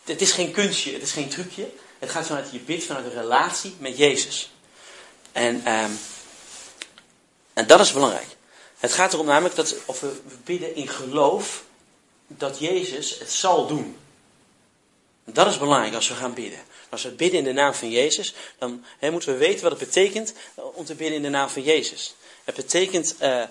het 0.03 0.21
is 0.21 0.31
geen 0.31 0.51
kunstje, 0.51 0.93
het 0.93 1.01
is 1.01 1.11
geen 1.11 1.29
trucje. 1.29 1.69
Het 1.99 2.09
gaat 2.09 2.25
vanuit 2.25 2.51
je 2.51 2.59
bid, 2.59 2.83
vanuit 2.83 3.05
een 3.05 3.21
relatie 3.21 3.75
met 3.79 3.97
Jezus. 3.97 4.51
En, 5.31 5.61
ehm, 5.65 5.91
en 7.53 7.67
dat 7.67 7.79
is 7.79 7.93
belangrijk. 7.93 8.27
Het 8.77 8.93
gaat 8.93 9.13
erom 9.13 9.25
namelijk 9.25 9.55
dat 9.55 9.75
of 9.85 9.99
we 9.99 10.21
bidden 10.43 10.75
in 10.75 10.87
geloof 10.87 11.63
dat 12.27 12.59
Jezus 12.59 13.19
het 13.19 13.31
zal 13.31 13.67
doen. 13.67 13.97
Dat 15.23 15.47
is 15.47 15.57
belangrijk 15.57 15.93
als 15.93 16.07
we 16.07 16.15
gaan 16.15 16.33
bidden. 16.33 16.59
Als 16.89 17.03
we 17.03 17.11
bidden 17.11 17.39
in 17.39 17.45
de 17.45 17.51
naam 17.51 17.73
van 17.73 17.89
Jezus, 17.89 18.33
dan 18.57 18.85
moeten 18.99 19.31
we 19.31 19.37
weten 19.37 19.61
wat 19.63 19.79
het 19.79 19.87
betekent 19.87 20.33
eh, 20.55 20.63
om 20.73 20.85
te 20.85 20.95
bidden 20.95 21.15
in 21.15 21.21
de 21.21 21.29
naam 21.29 21.49
van 21.49 21.61
Jezus. 21.61 22.15
Het 22.43 22.55
betekent 22.55 23.17
eh, 23.17 23.43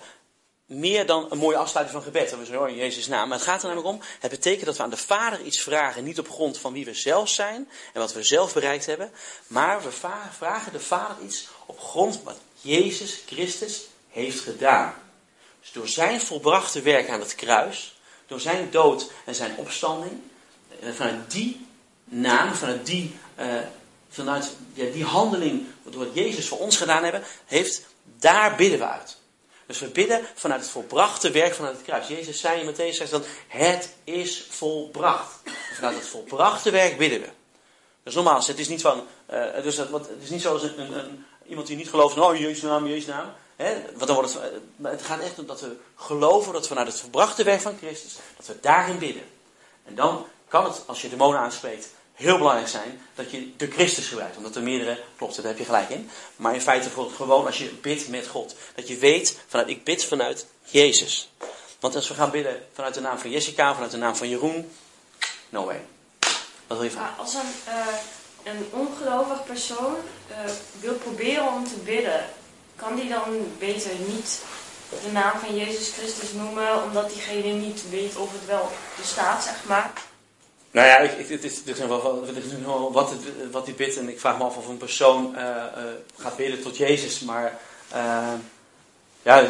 meer 0.65 1.05
dan 1.05 1.27
een 1.29 1.37
mooie 1.37 1.57
afsluiting 1.57 1.97
van 1.97 2.11
gebed. 2.11 2.29
Dat 2.29 2.39
we 2.39 2.45
zeggen, 2.45 2.63
oh, 2.63 2.69
in 2.69 2.75
Jezus' 2.75 3.07
naam. 3.07 3.29
Maar 3.29 3.37
het 3.37 3.47
gaat 3.47 3.61
er 3.61 3.67
namelijk 3.67 3.93
om, 3.93 4.01
het 4.19 4.31
betekent 4.31 4.65
dat 4.65 4.77
we 4.77 4.83
aan 4.83 4.89
de 4.89 4.97
Vader 4.97 5.41
iets 5.41 5.61
vragen. 5.61 6.03
Niet 6.03 6.19
op 6.19 6.29
grond 6.29 6.57
van 6.57 6.73
wie 6.73 6.85
we 6.85 6.93
zelf 6.93 7.29
zijn 7.29 7.69
en 7.93 7.99
wat 7.99 8.13
we 8.13 8.23
zelf 8.23 8.53
bereikt 8.53 8.85
hebben. 8.85 9.11
Maar 9.47 9.83
we 9.83 9.91
vragen 10.31 10.71
de 10.71 10.79
Vader 10.79 11.15
iets 11.23 11.47
op 11.65 11.79
grond 11.79 12.23
wat 12.23 12.37
Jezus 12.61 13.21
Christus 13.25 13.87
heeft 14.09 14.39
gedaan. 14.39 14.93
Dus 15.61 15.71
door 15.71 15.87
zijn 15.87 16.21
volbrachte 16.21 16.81
werk 16.81 17.09
aan 17.09 17.19
het 17.19 17.35
kruis, 17.35 17.96
door 18.27 18.39
zijn 18.39 18.67
dood 18.71 19.11
en 19.25 19.35
zijn 19.35 19.55
opstanding, 19.57 20.11
eh, 20.79 20.89
vanuit 20.91 21.31
die 21.31 21.65
naam, 22.03 22.53
vanuit 22.53 22.85
die, 22.85 23.15
eh, 23.35 23.47
vanuit 24.09 24.55
die 24.73 25.03
handeling, 25.03 25.65
wat 25.83 26.07
Jezus 26.13 26.47
voor 26.47 26.59
ons 26.59 26.77
gedaan 26.77 27.03
hebben, 27.03 27.23
heeft, 27.45 27.81
daar 28.19 28.55
bidden 28.55 28.79
we 28.79 28.87
uit. 28.87 29.17
Dus 29.65 29.79
we 29.79 29.87
bidden 29.87 30.21
vanuit 30.35 30.61
het 30.61 30.69
volbrachte 30.69 31.31
werk 31.31 31.53
vanuit 31.53 31.75
het 31.75 31.85
kruis. 31.85 32.07
Jezus 32.07 32.39
zei 32.39 32.61
in 32.61 32.73
Matthäus 32.73 32.95
6 32.95 33.09
dan, 33.09 33.23
het 33.47 33.95
is 34.03 34.45
volbracht. 34.49 35.35
Vanuit 35.75 35.95
het 35.95 36.07
volbrachte 36.07 36.69
werk 36.71 36.97
bidden 36.97 37.21
we. 37.21 37.29
Dus 38.03 38.15
nogmaals, 38.15 38.47
het 38.47 38.59
is 38.59 38.67
niet 38.67 38.81
van, 38.81 39.03
eh, 39.25 39.43
dus 39.63 39.75
dat, 39.75 39.89
wat, 39.89 40.07
het 40.07 40.23
is 40.23 40.29
niet 40.29 40.41
zoals 40.41 40.63
een, 40.63 40.79
een, 40.79 40.97
een- 40.99 41.25
iemand 41.47 41.67
die 41.67 41.75
niet 41.77 41.89
gelooft, 41.89 42.17
oh 42.17 42.35
Jezus 42.37 42.61
naam, 42.61 42.87
Jezus 42.87 43.05
naam. 43.05 43.33
Want 43.57 44.07
dan 44.07 44.15
wordt 44.15 44.33
het, 44.33 44.41
eh, 44.41 44.91
het 44.91 45.01
gaat 45.01 45.19
echt 45.19 45.39
om 45.39 45.45
dat 45.45 45.61
we 45.61 45.75
geloven 45.95 46.53
dat 46.53 46.61
we 46.61 46.67
vanuit 46.67 46.87
het 46.87 46.99
volbrachte 46.99 47.43
werk 47.43 47.61
van 47.61 47.77
Christus, 47.77 48.15
dat 48.37 48.47
we 48.47 48.59
daarin 48.61 48.97
bidden. 48.97 49.23
En 49.85 49.95
dan 49.95 50.25
kan 50.47 50.63
het, 50.63 50.81
als 50.85 51.01
je 51.01 51.09
demonen 51.09 51.39
aanspreekt, 51.39 51.89
heel 52.13 52.37
belangrijk 52.37 52.67
zijn 52.67 53.01
dat 53.15 53.31
je 53.31 53.55
de 53.55 53.71
Christus 53.71 54.07
gebruikt. 54.07 54.37
Omdat 54.37 54.55
er 54.55 54.63
meerdere, 54.63 55.03
klopt, 55.15 55.35
daar 55.35 55.45
heb 55.45 55.57
je 55.57 55.65
gelijk 55.65 55.89
in. 55.89 56.09
Maar 56.35 56.53
in 56.53 56.61
feite 56.61 56.89
gewoon 56.89 57.45
als 57.45 57.57
je 57.57 57.69
bidt 57.69 58.07
met 58.07 58.27
God. 58.27 58.55
Dat 58.75 58.87
je 58.87 58.97
weet, 58.97 59.37
vanuit, 59.47 59.69
ik 59.69 59.83
bid 59.83 60.05
vanuit 60.05 60.45
Jezus. 60.63 61.29
Want 61.79 61.95
als 61.95 62.07
we 62.07 62.13
gaan 62.13 62.31
bidden 62.31 62.65
vanuit 62.73 62.93
de 62.93 63.01
naam 63.01 63.17
van 63.17 63.29
Jessica, 63.29 63.73
vanuit 63.73 63.91
de 63.91 63.97
naam 63.97 64.15
van 64.15 64.29
Jeroen, 64.29 64.71
no 65.49 65.65
way. 65.65 65.85
Wat 66.67 66.77
wil 66.77 66.83
je 66.83 66.91
vragen? 66.91 67.17
Als 67.17 67.33
een, 67.33 67.53
eh, 67.65 67.87
een 68.43 68.69
ongelovig 68.71 69.45
persoon 69.45 69.95
eh, 70.27 70.51
wil 70.79 70.93
proberen 70.93 71.47
om 71.47 71.67
te 71.67 71.75
bidden, 71.75 72.25
kan 72.77 72.95
die 72.95 73.09
dan 73.09 73.51
beter 73.59 73.91
niet 74.07 74.41
de 75.03 75.11
naam 75.11 75.39
van 75.39 75.57
Jezus 75.57 75.89
Christus 75.89 76.31
noemen, 76.31 76.83
omdat 76.83 77.09
diegene 77.09 77.53
niet 77.53 77.89
weet 77.89 78.15
of 78.15 78.31
het 78.31 78.45
wel 78.45 78.71
bestaat, 78.97 79.43
zeg 79.43 79.63
maar? 79.65 79.91
Nou 80.71 80.87
ja, 80.87 80.97
ik, 80.97 81.27
het 81.27 81.43
is, 81.43 81.63
wel, 81.77 82.91
wat, 82.91 83.09
het, 83.09 83.51
wat 83.51 83.65
hij 83.65 83.75
bidt. 83.75 83.97
En 83.97 84.09
ik 84.09 84.19
vraag 84.19 84.37
me 84.37 84.43
af 84.43 84.57
of 84.57 84.67
een 84.67 84.77
persoon 84.77 85.35
eh, 85.35 85.55
eh, 85.55 85.69
gaat 86.17 86.35
bidden 86.35 86.61
tot 86.61 86.77
Jezus. 86.77 87.19
Maar 87.19 87.59
eh, 87.89 88.33
ja, 89.21 89.47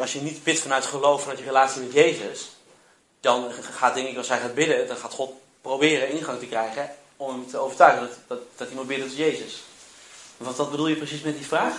als 0.00 0.12
je 0.12 0.20
niet 0.20 0.42
bidt 0.42 0.60
vanuit 0.60 0.84
geloof, 0.86 1.20
vanuit 1.20 1.38
je 1.38 1.44
relatie 1.44 1.82
met 1.82 1.92
Jezus. 1.92 2.56
Dan 3.20 3.52
gaat 3.52 3.94
denk 3.94 4.08
ik, 4.08 4.16
als 4.16 4.28
hij 4.28 4.38
gaat 4.38 4.54
bidden, 4.54 4.86
dan 4.88 4.96
gaat 4.96 5.12
God 5.12 5.32
proberen 5.60 6.08
ingang 6.08 6.38
te 6.38 6.46
krijgen. 6.46 6.90
Om 7.16 7.28
hem 7.28 7.46
te 7.46 7.58
overtuigen 7.58 8.00
dat, 8.00 8.16
dat, 8.26 8.38
dat 8.56 8.66
hij 8.66 8.76
moet 8.76 8.86
bidden 8.86 9.08
tot 9.08 9.16
Jezus. 9.16 9.62
Wat, 10.44 10.56
wat 10.56 10.70
bedoel 10.70 10.86
je 10.86 10.96
precies 10.96 11.20
met 11.22 11.36
die 11.36 11.46
vraag? 11.46 11.72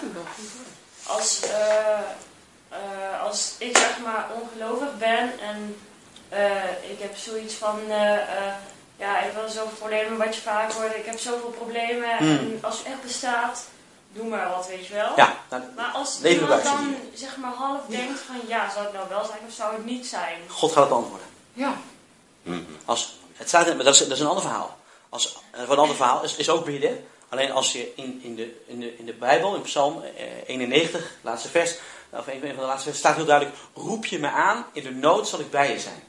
Als, 1.08 1.42
eh, 1.42 2.00
eh, 2.70 3.22
als 3.24 3.56
ik 3.58 3.78
zeg 3.78 4.00
maar 4.04 4.28
ongelovig 4.42 4.98
ben 4.98 5.40
en 5.40 5.78
eh, 6.30 6.90
ik 6.92 7.00
heb 7.00 7.16
zoiets 7.18 7.54
van, 7.54 7.80
eh, 7.90 8.14
eh, 8.16 8.54
ja, 8.98 9.22
ik 9.22 9.34
wil 9.34 9.48
zoveel 9.50 9.78
problemen, 9.78 10.18
wat 10.18 10.36
je 10.36 10.42
vaak 10.42 10.72
hoort, 10.72 10.96
ik 10.96 11.06
heb 11.06 11.20
zoveel 11.20 11.50
problemen 11.50 12.18
Hmm. 12.18 12.28
en 12.28 12.60
als 12.62 12.78
het 12.78 12.88
echt 12.88 13.02
bestaat, 13.02 13.64
doe 14.14 14.26
maar 14.28 14.50
wat, 14.50 14.68
weet 14.68 14.86
je 14.88 14.94
wel. 14.94 15.12
Ja, 15.16 15.36
nou, 15.50 15.64
Maar 15.76 15.92
als 15.94 16.20
iemand 16.24 16.48
buiten 16.50 16.72
dan 16.72 16.96
zeg 17.14 17.38
maar 17.38 17.54
half 17.54 17.80
denkt 17.88 18.20
van 18.20 18.36
ja, 18.48 18.70
zou 18.72 18.84
het 18.86 18.94
nou 18.94 19.10
wel 19.10 19.26
zijn 19.26 19.40
of 19.48 19.54
zou 19.54 19.74
het 19.76 19.86
niet 19.86 20.08
zijn? 20.08 20.38
God 20.48 20.72
gaat 20.72 20.84
het 20.84 20.94
antwoorden. 20.94 21.28
Ja. 21.54 21.74
Als, 22.86 23.20
het 23.34 23.48
staat, 23.48 23.68
in- 23.68 23.76
maar 23.76 23.86
dat, 23.86 23.94
is, 23.94 24.00
dat 24.00 24.12
is 24.12 24.20
een 24.20 24.28
ander 24.28 24.44
verhaal. 24.44 24.78
Als, 25.10 25.38
wat 25.52 25.70
een 25.70 25.78
ander 25.78 25.96
verhaal 25.96 26.24
is, 26.24 26.36
is 26.36 26.50
ook 26.50 26.66
bidden. 26.66 27.08
Alleen 27.36 27.52
als 27.52 27.72
je 27.72 27.92
in, 27.96 28.20
in, 28.24 28.36
de, 28.36 28.64
in, 28.66 28.80
de, 28.80 28.98
in 28.98 29.06
de 29.06 29.14
Bijbel, 29.14 29.56
in 29.56 29.62
Psalm 29.62 30.04
eh, 30.04 30.26
91, 30.46 31.12
laatste 31.22 31.50
vers, 31.50 31.76
of 32.10 32.28
een, 32.28 32.40
van 32.40 32.50
de 32.50 32.56
laatste 32.56 32.90
vers, 32.90 32.98
staat 32.98 33.16
heel 33.16 33.26
duidelijk: 33.26 33.58
Roep 33.74 34.06
je 34.06 34.20
me 34.20 34.30
aan, 34.30 34.66
in 34.74 34.84
de 34.84 34.92
nood 34.92 35.28
zal 35.28 35.40
ik 35.40 35.52
bij 35.52 35.72
je 35.72 35.80
zijn. 35.80 36.04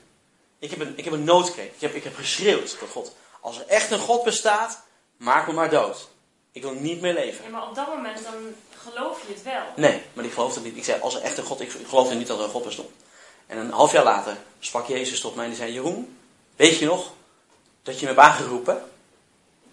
Ik 0.58 0.70
heb 0.70 0.80
een, 0.80 0.92
ik 0.96 1.04
heb 1.04 1.12
een 1.12 1.24
noodkreet. 1.24 1.72
Ik 1.74 1.80
heb, 1.80 1.94
ik 1.94 2.04
heb 2.04 2.16
geschreeuwd 2.16 2.78
tot 2.78 2.90
God. 2.90 3.14
Als 3.40 3.58
er 3.58 3.66
echt 3.66 3.90
een 3.90 3.98
God 3.98 4.24
bestaat, 4.24 4.82
maak 5.16 5.46
me 5.46 5.52
maar 5.52 5.70
dood. 5.70 6.08
Ik 6.52 6.62
wil 6.62 6.72
niet 6.72 7.00
meer 7.00 7.14
leven. 7.14 7.44
Ja, 7.44 7.50
maar 7.50 7.68
op 7.68 7.74
dat 7.74 7.88
moment 7.88 8.22
dan 8.22 8.54
geloof 8.90 9.20
je 9.26 9.32
het 9.32 9.42
wel. 9.42 9.62
Nee, 9.76 10.02
maar 10.12 10.24
ik 10.24 10.32
geloof 10.32 10.54
het 10.54 10.64
niet. 10.64 10.76
Ik 10.76 10.84
zei, 10.84 11.00
als 11.00 11.14
er 11.14 11.22
echt 11.22 11.38
een 11.38 11.44
God, 11.44 11.60
ik 11.60 11.70
geloofde 11.88 12.14
niet 12.14 12.26
dat 12.26 12.38
er 12.38 12.44
een 12.44 12.50
God 12.50 12.64
bestond. 12.64 12.90
En 13.46 13.58
een 13.58 13.70
half 13.70 13.92
jaar 13.92 14.04
later 14.04 14.36
sprak 14.58 14.86
Jezus 14.86 15.20
tot 15.20 15.34
mij 15.34 15.44
en 15.44 15.50
die 15.50 15.58
zei, 15.58 15.72
Jeroen, 15.72 16.18
weet 16.56 16.78
je 16.78 16.86
nog 16.86 17.12
dat 17.82 18.00
je 18.00 18.06
me 18.06 18.12
hebt 18.12 18.26
aangeroepen? 18.26 18.82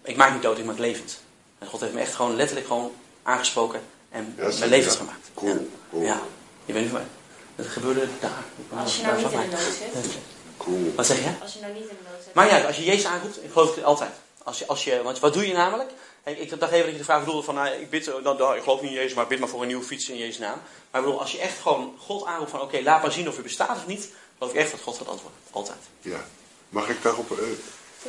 Ik 0.02 0.16
maak 0.16 0.32
niet 0.32 0.42
dood, 0.42 0.58
ik 0.58 0.64
maak 0.64 0.78
levend. 0.78 1.22
En 1.64 1.70
God 1.70 1.80
heeft 1.80 1.92
me 1.92 2.00
echt 2.00 2.14
gewoon 2.14 2.36
letterlijk 2.36 2.66
gewoon 2.66 2.92
aangesproken 3.22 3.80
en 4.10 4.34
Ja, 4.36 4.42
mijn 4.42 4.52
zeker. 4.52 4.68
levend 4.68 4.96
gemaakt. 4.96 5.30
Cool, 5.34 5.50
Ja. 5.52 5.58
cool. 5.90 6.02
Ja, 6.02 6.20
je 6.64 6.72
weet 6.72 6.82
niet 6.82 6.90
van 6.90 7.00
mij. 7.00 7.08
Dat 7.56 7.66
gebeurde 7.66 8.06
daar. 8.20 8.42
Als 8.80 8.96
je 8.96 9.02
nou 9.02 9.16
niet 9.16 9.32
in 9.32 9.40
de 9.40 9.46
nood 9.46 10.04
zit. 10.04 10.12
Cool. 10.56 10.92
Wat 10.96 11.06
zeg 11.06 11.18
je? 11.18 11.30
Als 11.42 11.52
je 11.54 11.60
nou 11.60 11.72
niet 11.72 11.82
in 11.82 11.88
de 11.88 12.10
nood 12.10 12.24
zit. 12.24 12.34
Maar 12.34 12.46
ja, 12.48 12.66
als 12.66 12.76
je 12.76 12.84
Jezus 12.84 13.06
aanroept, 13.06 13.44
ik 13.44 13.50
geloof 13.52 13.74
het 13.74 13.84
altijd. 13.84 14.10
Als 14.42 14.58
je, 14.58 14.66
als 14.66 14.84
je, 14.84 15.02
want 15.02 15.18
wat 15.20 15.32
doe 15.32 15.46
je 15.46 15.52
namelijk? 15.52 15.90
Ik, 16.24 16.38
ik 16.38 16.60
dacht 16.60 16.72
even 16.72 16.84
dat 16.84 16.92
je 16.92 16.98
de 16.98 17.04
vraag 17.04 17.18
bedoelde 17.24 17.42
van, 17.42 17.54
nou, 17.54 17.68
ik, 17.74 17.90
bid, 17.90 18.04
dan, 18.22 18.36
dan, 18.36 18.54
ik 18.54 18.62
geloof 18.62 18.80
niet 18.80 18.90
in 18.90 18.96
Jezus, 18.96 19.14
maar 19.14 19.22
ik 19.22 19.28
bid 19.28 19.38
maar 19.38 19.48
voor 19.48 19.60
een 19.60 19.66
nieuwe 19.66 19.84
fiets 19.84 20.08
in 20.08 20.16
Jezus 20.16 20.38
naam. 20.38 20.58
Maar 20.90 21.00
ik 21.00 21.06
bedoel, 21.06 21.20
als 21.20 21.32
je 21.32 21.38
echt 21.38 21.58
gewoon 21.58 21.94
God 21.98 22.24
aanroept 22.26 22.50
van, 22.50 22.60
oké, 22.60 22.80
laat 22.82 23.02
maar 23.02 23.12
zien 23.12 23.28
of 23.28 23.36
je 23.36 23.42
bestaat 23.42 23.76
of 23.76 23.86
niet, 23.86 24.08
geloof 24.38 24.52
ik 24.52 24.58
echt 24.58 24.70
dat 24.70 24.80
God 24.80 24.96
gaat 24.96 25.08
antwoorden. 25.08 25.38
Altijd. 25.50 25.78
Ja. 26.00 26.24
Mag 26.68 26.88
ik 26.88 27.02
daarop... 27.02 27.30
eh, 27.30 27.38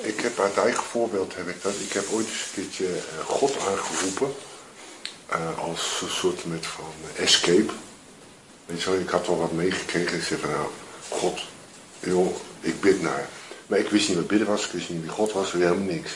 ik 0.01 0.19
heb 0.19 0.39
uit 0.39 0.57
eigen 0.57 0.83
voorbeeld 0.83 1.35
heb 1.35 1.47
ik 1.47 1.61
dat. 1.63 1.73
Ik 1.73 1.93
heb 1.93 2.05
ooit 2.11 2.25
eens 2.27 2.45
een 2.45 2.53
keertje 2.63 2.85
eh, 2.87 3.25
God 3.25 3.51
aangeroepen. 3.67 4.33
eh, 5.29 5.59
als 5.59 5.99
een 6.01 6.09
soort 6.09 6.45
met 6.45 6.65
van 6.65 6.93
escape. 7.15 7.71
Weet 8.65 8.81
je 8.81 8.89
wel, 8.89 8.99
ik 8.99 9.09
had 9.09 9.27
wel 9.27 9.37
wat 9.37 9.51
meegekregen. 9.51 10.17
Ik 10.17 10.23
zei 10.23 10.39
van 10.39 10.49
nou, 10.49 10.67
God, 11.09 11.39
joh, 11.99 12.35
ik 12.59 12.81
bid 12.81 13.01
naar. 13.01 13.29
Maar 13.67 13.79
ik 13.79 13.89
wist 13.89 14.07
niet 14.07 14.17
wat 14.17 14.27
bidden 14.27 14.47
was, 14.47 14.65
ik 14.65 14.71
wist 14.71 14.89
niet 14.89 15.01
wie 15.01 15.09
God 15.09 15.31
was, 15.31 15.51
helemaal 15.51 15.75
niks. 15.77 16.11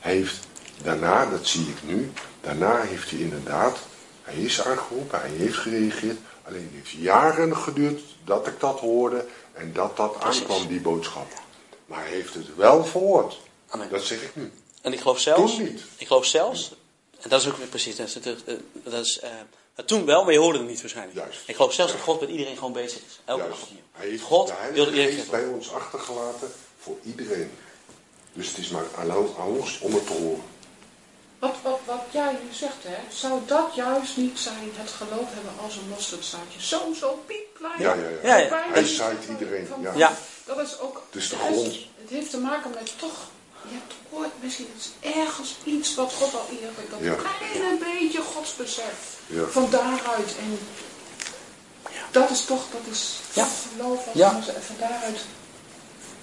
Hij 0.00 0.12
heeft 0.14 0.36
daarna, 0.82 1.26
dat 1.26 1.46
zie 1.46 1.68
ik 1.68 1.76
nu, 1.82 2.12
daarna 2.40 2.80
heeft 2.80 3.10
hij 3.10 3.18
inderdaad, 3.18 3.78
hij 4.22 4.34
is 4.34 4.62
aangeroepen, 4.62 5.20
hij 5.20 5.30
heeft 5.30 5.56
gereageerd. 5.56 6.18
Alleen 6.42 6.62
het 6.72 6.72
heeft 6.74 6.90
jaren 6.90 7.56
geduurd 7.56 8.00
dat 8.24 8.46
ik 8.46 8.60
dat 8.60 8.80
hoorde 8.80 9.26
en 9.52 9.72
dat 9.72 9.96
dat 9.96 10.18
Precies. 10.18 10.40
aankwam, 10.40 10.66
die 10.66 10.80
boodschap. 10.80 11.26
Maar 11.86 12.00
hij 12.00 12.10
heeft 12.10 12.34
het 12.34 12.56
wel 12.56 12.84
verhoord. 12.84 13.38
Amen. 13.68 13.88
Dat 13.90 14.02
zeg 14.02 14.22
ik 14.22 14.36
nu. 14.36 14.52
En 14.82 14.92
ik 14.92 15.00
geloof 15.00 15.20
zelfs, 15.20 15.54
Toen 15.54 15.64
niet. 15.64 15.82
ik 15.96 16.06
geloof 16.06 16.24
zelfs, 16.26 16.72
en 17.20 17.28
dat 17.30 17.40
is 17.40 17.48
ook 17.48 17.56
weer 17.56 17.66
precies, 17.66 17.96
dat 17.96 18.06
is, 18.06 18.12
dat 18.12 18.24
is, 18.46 18.54
dat 18.84 19.04
is, 19.04 19.18
eh, 19.20 19.30
toen 19.84 20.04
wel, 20.04 20.24
maar 20.24 20.32
je 20.32 20.38
hoorde 20.38 20.58
het 20.58 20.68
niet 20.68 20.80
waarschijnlijk. 20.80 21.16
Juist. 21.18 21.40
Ik 21.46 21.56
geloof 21.56 21.72
zelfs 21.72 21.90
Ja. 21.92 21.96
dat 21.98 22.06
God 22.06 22.20
met 22.20 22.30
iedereen 22.30 22.56
gewoon 22.56 22.72
bezig 22.72 22.98
is. 23.06 23.20
Elke 23.24 23.42
Juist. 23.42 23.62
Hij 23.92 24.08
heeft 24.08 24.22
God 24.22 24.46
de 24.48 24.54
wil 24.72 24.86
iedereen 24.86 25.24
bij 25.30 25.44
ons 25.46 25.72
achtergelaten 25.72 26.52
voor 26.78 26.96
iedereen. 27.04 27.50
Dus 28.32 28.48
het 28.48 28.58
is 28.58 28.68
maar 28.68 28.84
aan 28.98 29.46
ons 29.46 29.78
om 29.80 29.94
het 29.94 30.06
te 30.06 30.12
horen. 30.12 30.42
Wat, 31.38 31.54
wat, 31.62 31.80
wat 31.84 32.02
jij 32.10 32.32
nu 32.32 32.54
zegt, 32.54 32.76
hè, 32.82 32.96
zou 33.16 33.40
dat 33.46 33.74
juist 33.74 34.16
niet 34.16 34.38
zijn 34.38 34.70
het 34.74 34.90
geloof 34.90 35.34
hebben 35.34 35.52
als 35.62 35.76
een 35.76 35.88
mosterdzaadje? 35.88 36.60
Zo, 36.62 36.92
zo 37.00 37.22
piepklein. 37.26 37.80
Ja, 37.80 37.94
ja, 37.94 38.08
ja. 38.08 38.16
Ja, 38.22 38.36
ja. 38.36 38.48
Bijna 38.48 38.72
Hij 38.72 38.84
zaait 38.86 39.24
van- 39.24 39.34
iedereen, 39.38 39.66
van- 39.66 39.82
ja. 39.82 39.92
Ja. 39.94 40.16
Dat 40.46 40.58
is 40.58 40.78
ook... 40.78 41.02
Het 41.10 41.22
is 41.22 41.28
de 41.28 41.36
het 41.36 41.44
grond. 41.44 41.74
Het 42.00 42.10
heeft 42.10 42.30
te 42.30 42.38
maken 42.38 42.70
met 42.70 42.98
toch... 42.98 43.16
Je 43.68 43.74
hebt 43.74 43.94
ooit 44.10 44.32
misschien 44.42 44.68
eens 44.74 45.14
ergens 45.16 45.56
iets 45.64 45.94
wat 45.94 46.12
God 46.12 46.34
al 46.34 46.46
eerder... 46.50 46.84
Dat 46.90 46.98
Ja. 47.00 47.14
kleine 47.14 47.76
beetje 47.78 48.22
godsbesef. 48.34 49.18
Ja. 49.26 49.46
Van 49.46 49.70
daaruit. 49.70 50.34
En 50.38 50.58
dat 52.10 52.30
is 52.30 52.44
toch... 52.44 52.62
Dat 52.72 52.94
is 52.94 53.14
Ja. 53.32 53.48
geloof. 53.72 54.06
Als 54.06 54.16
Ja. 54.16 54.34
En 54.34 54.62
van 54.62 54.76
daaruit 54.78 55.20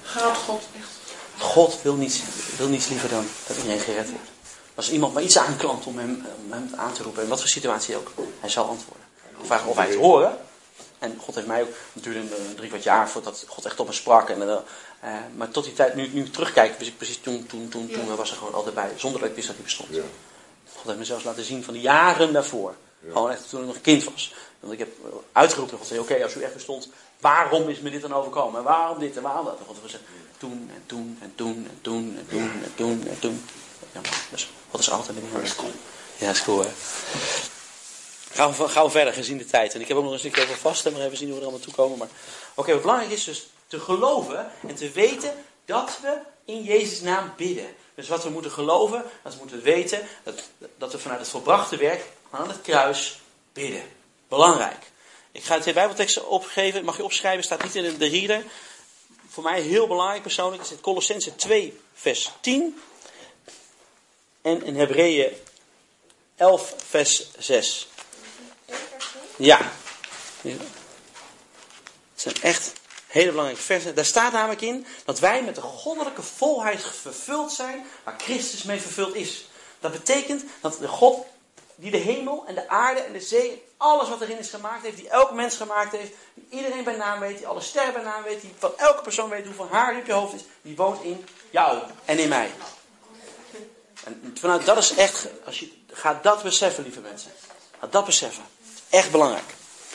gaat 0.04 0.38
God 0.38 0.62
echt... 0.78 0.90
God 1.38 1.82
wil 1.82 1.94
niets, 1.96 2.22
wil 2.58 2.68
niets 2.68 2.88
liever 2.88 3.10
dan 3.10 3.26
dat 3.48 3.58
iedereen 3.58 3.80
gered 3.80 4.10
wordt. 4.10 4.30
Als 4.76 4.92
iemand 4.92 5.14
maar 5.14 5.24
iets 5.24 5.38
aanklampt 5.38 5.86
om 5.86 5.98
hem, 5.98 6.26
om 6.46 6.52
hem 6.52 6.70
aan 6.76 6.94
te 6.94 7.04
roepen, 7.04 7.24
in 7.24 7.30
wat 7.30 7.40
voor 7.40 7.50
situatie 7.50 7.96
ook, 7.96 8.12
hij 8.40 8.50
zal 8.50 8.68
antwoorden. 8.68 9.06
De 9.40 9.46
vraag 9.46 9.66
of 9.66 9.76
hij 9.76 9.88
het 9.88 9.96
horen. 9.96 10.38
En 11.04 11.18
God 11.22 11.36
heeft 11.36 11.48
mij 11.48 11.62
ook, 11.62 11.70
het 11.94 12.04
duurde 12.04 12.20
een 12.20 12.56
drie 12.56 12.70
kwart 12.70 12.84
jaar 12.84 13.10
voordat 13.10 13.46
God 13.48 13.66
echt 13.66 13.80
op 13.80 13.88
me 13.88 13.94
sprak. 13.94 14.30
En, 14.30 14.42
eh, 14.42 14.58
eh, 15.00 15.14
maar 15.36 15.50
tot 15.52 15.64
die 15.64 15.74
tijd, 15.74 15.96
nu, 15.96 16.08
nu 16.08 16.24
ik 16.24 16.34
terugkijk, 16.34 16.78
wist 16.78 16.90
ik 16.90 16.98
precies 16.98 17.20
toen, 17.22 17.46
toen, 17.46 17.70
toen, 17.70 17.90
toen 17.90 18.06
Ja. 18.08 18.16
was 18.16 18.32
er 18.32 18.38
gewoon 18.38 18.54
altijd 18.54 18.76
bij, 18.76 18.92
zonder 18.96 19.20
dat 19.20 19.30
ik 19.30 19.36
wist 19.36 19.48
dat 19.48 19.56
hij 19.56 19.66
bestond. 19.66 19.90
Ja. 19.92 20.02
God 20.76 20.86
heeft 20.86 20.98
me 20.98 21.06
zelfs 21.06 21.24
laten 21.24 21.44
zien 21.44 21.64
van 21.64 21.74
de 21.74 21.80
jaren 21.80 22.34
daarvoor. 22.34 22.76
Gewoon 23.12 23.32
echt 23.32 23.50
toen 23.50 23.60
ik 23.60 23.66
nog 23.66 23.76
een 23.76 23.82
kind 23.82 24.04
was. 24.04 24.34
Want 24.60 24.74
ik 24.74 24.80
heb 24.80 24.90
uitgeroepen, 25.32 25.78
God 25.78 25.88
zei, 25.88 26.00
oké, 26.00 26.24
als 26.24 26.36
u 26.36 26.42
echt 26.42 26.54
bestond, 26.54 26.90
waarom 27.20 27.70
is 27.70 27.80
me 27.80 27.90
dit 27.90 28.02
dan 28.02 28.14
overkomen? 28.14 28.60
En 28.60 28.66
waarom 28.66 29.00
dit 29.00 29.18
en 29.18 29.24
waarom 29.24 29.46
dat? 29.46 29.60
En 29.60 29.66
God 29.66 29.76
heeft 29.76 29.92
gezegd, 29.92 30.04
toen 30.38 30.70
en 30.74 30.84
toen 30.86 31.18
en 31.22 31.32
toen 31.36 31.68
en 31.68 31.80
toen 31.82 32.18
en 32.18 32.28
toen 32.28 32.52
en 32.64 32.72
toen 32.76 33.08
en 33.08 33.20
toen. 33.20 33.46
Ja, 33.92 34.02
maar, 34.02 34.26
dus 34.32 34.52
God 34.72 34.80
is 34.80 34.92
altijd 34.92 35.18
is 35.44 35.56
cool. 35.56 35.72
Ja, 36.18 36.30
is 36.30 36.44
cool 36.44 36.62
hè. 36.62 36.70
Gaan 38.34 38.54
we, 38.84 38.90
verder 38.90 39.14
gezien 39.14 39.38
de 39.38 39.46
tijd. 39.46 39.74
En 39.74 39.82
ik 39.82 39.88
heb 39.88 39.98
ook 39.98 40.04
nog 40.04 40.14
een 40.14 40.20
stukje 40.20 40.44
over 40.44 40.58
vasten, 40.58 40.94
maar 40.94 41.02
even 41.02 41.18
zien 41.18 41.28
hoe 41.28 41.36
we 41.36 41.42
er 41.42 41.48
allemaal 41.50 41.66
toe 41.66 41.74
komen. 41.74 41.98
Maar 41.98 42.08
oké, 42.54 42.72
wat 42.72 42.82
belangrijk 42.82 43.12
is 43.12 43.24
dus 43.24 43.48
te 43.68 43.80
geloven 43.80 44.52
en 44.68 44.76
te 44.76 44.92
weten 44.92 45.34
dat 45.66 46.00
we 46.02 46.18
in 46.46 46.64
Jezus' 46.64 47.02
naam 47.02 47.34
bidden. 47.38 47.76
Dus 47.96 48.08
wat 48.08 48.24
we 48.24 48.30
moeten 48.30 48.52
geloven, 48.52 49.04
dat 49.24 49.34
we 49.34 49.40
moeten 49.40 49.62
weten, 49.62 50.08
dat, 50.24 50.44
dat 50.78 50.92
we 50.92 51.00
vanuit 51.00 51.20
het 51.20 51.30
volbrachte 51.30 51.78
werk 51.78 52.06
aan 52.30 52.48
het 52.48 52.62
kruis 52.62 53.20
bidden. 53.54 53.84
Belangrijk. 54.28 54.92
Ik 55.32 55.44
ga 55.44 55.60
twee 55.60 55.74
bijbelteksten 55.74 56.30
opgeven, 56.30 56.84
mag 56.84 56.98
je 56.98 57.04
opschrijven, 57.04 57.44
staat 57.44 57.64
niet 57.64 57.76
in 57.76 57.98
de 57.98 58.08
reader. 58.08 58.44
Voor 59.28 59.44
mij 59.44 59.62
heel 59.62 59.88
belangrijk 59.88 60.22
persoonlijk 60.22 60.62
is 60.62 60.70
het 60.70 60.82
Colossense 60.82 61.36
2 61.36 61.80
vers 61.94 62.32
10 62.42 62.82
en 64.42 64.64
in 64.64 64.76
Hebreeën 64.76 65.32
11 66.36 66.76
vers 66.88 67.28
6. 67.38 67.88
Ja. 69.36 69.72
Het 70.42 70.62
zijn 72.16 72.36
echt 72.42 72.74
hele 73.08 73.30
belangrijke 73.30 73.64
versen. 73.64 73.96
Daar 73.96 74.06
staat 74.06 74.32
namelijk 74.32 74.62
in 74.62 74.86
dat 75.06 75.20
wij 75.20 75.44
met 75.44 75.56
de 75.56 75.62
goddelijke 75.62 76.22
volheid 76.22 76.82
vervuld 77.02 77.52
zijn 77.52 77.86
waar 78.04 78.16
Christus 78.18 78.64
mee 78.64 78.80
vervuld 78.80 79.16
is. 79.16 79.48
Dat 79.80 79.92
betekent 79.92 80.44
dat 80.62 80.78
de 80.80 80.88
God 80.88 81.26
die 81.76 81.92
de 81.92 81.98
hemel 81.98 82.44
en 82.48 82.56
de 82.56 82.70
aarde 82.70 83.00
en 83.00 83.14
de 83.14 83.22
zee 83.22 83.52
en 83.52 83.60
alles 83.78 84.10
wat 84.10 84.22
erin 84.22 84.40
is 84.40 84.50
gemaakt 84.50 84.84
heeft, 84.84 84.98
die 84.98 85.10
elk 85.10 85.32
mens 85.32 85.56
gemaakt 85.56 85.92
heeft, 85.92 86.12
die 86.34 86.60
iedereen 86.60 86.84
bij 86.84 86.96
naam 86.96 87.20
weet, 87.20 87.38
die 87.38 87.48
alle 87.48 87.62
sterren 87.62 87.94
bij 87.94 88.04
naam 88.04 88.24
weet, 88.24 88.42
die 88.42 88.54
van 88.58 88.72
elke 88.78 89.02
persoon 89.02 89.30
weet 89.30 89.46
hoeveel 89.46 89.68
haar 89.72 89.98
op 89.98 90.06
je 90.06 90.14
hoofd 90.14 90.34
is, 90.34 90.42
die 90.62 90.76
woont 90.76 91.04
in 91.04 91.26
jou 91.50 91.82
en 92.06 92.20
in 92.20 92.30
mij. 92.30 92.52
En 94.04 94.36
vanuit 94.40 94.66
dat 94.66 94.78
is 94.78 94.96
echt, 94.96 95.28
als 95.46 95.60
je 95.60 95.72
gaat 95.92 96.24
dat 96.24 96.44
beseffen, 96.44 96.84
lieve 96.84 97.00
mensen. 97.00 97.32
Ga 97.80 97.88
dat 97.88 98.06
beseffen. 98.06 98.44
Echt 98.94 99.12
belangrijk. 99.12 99.46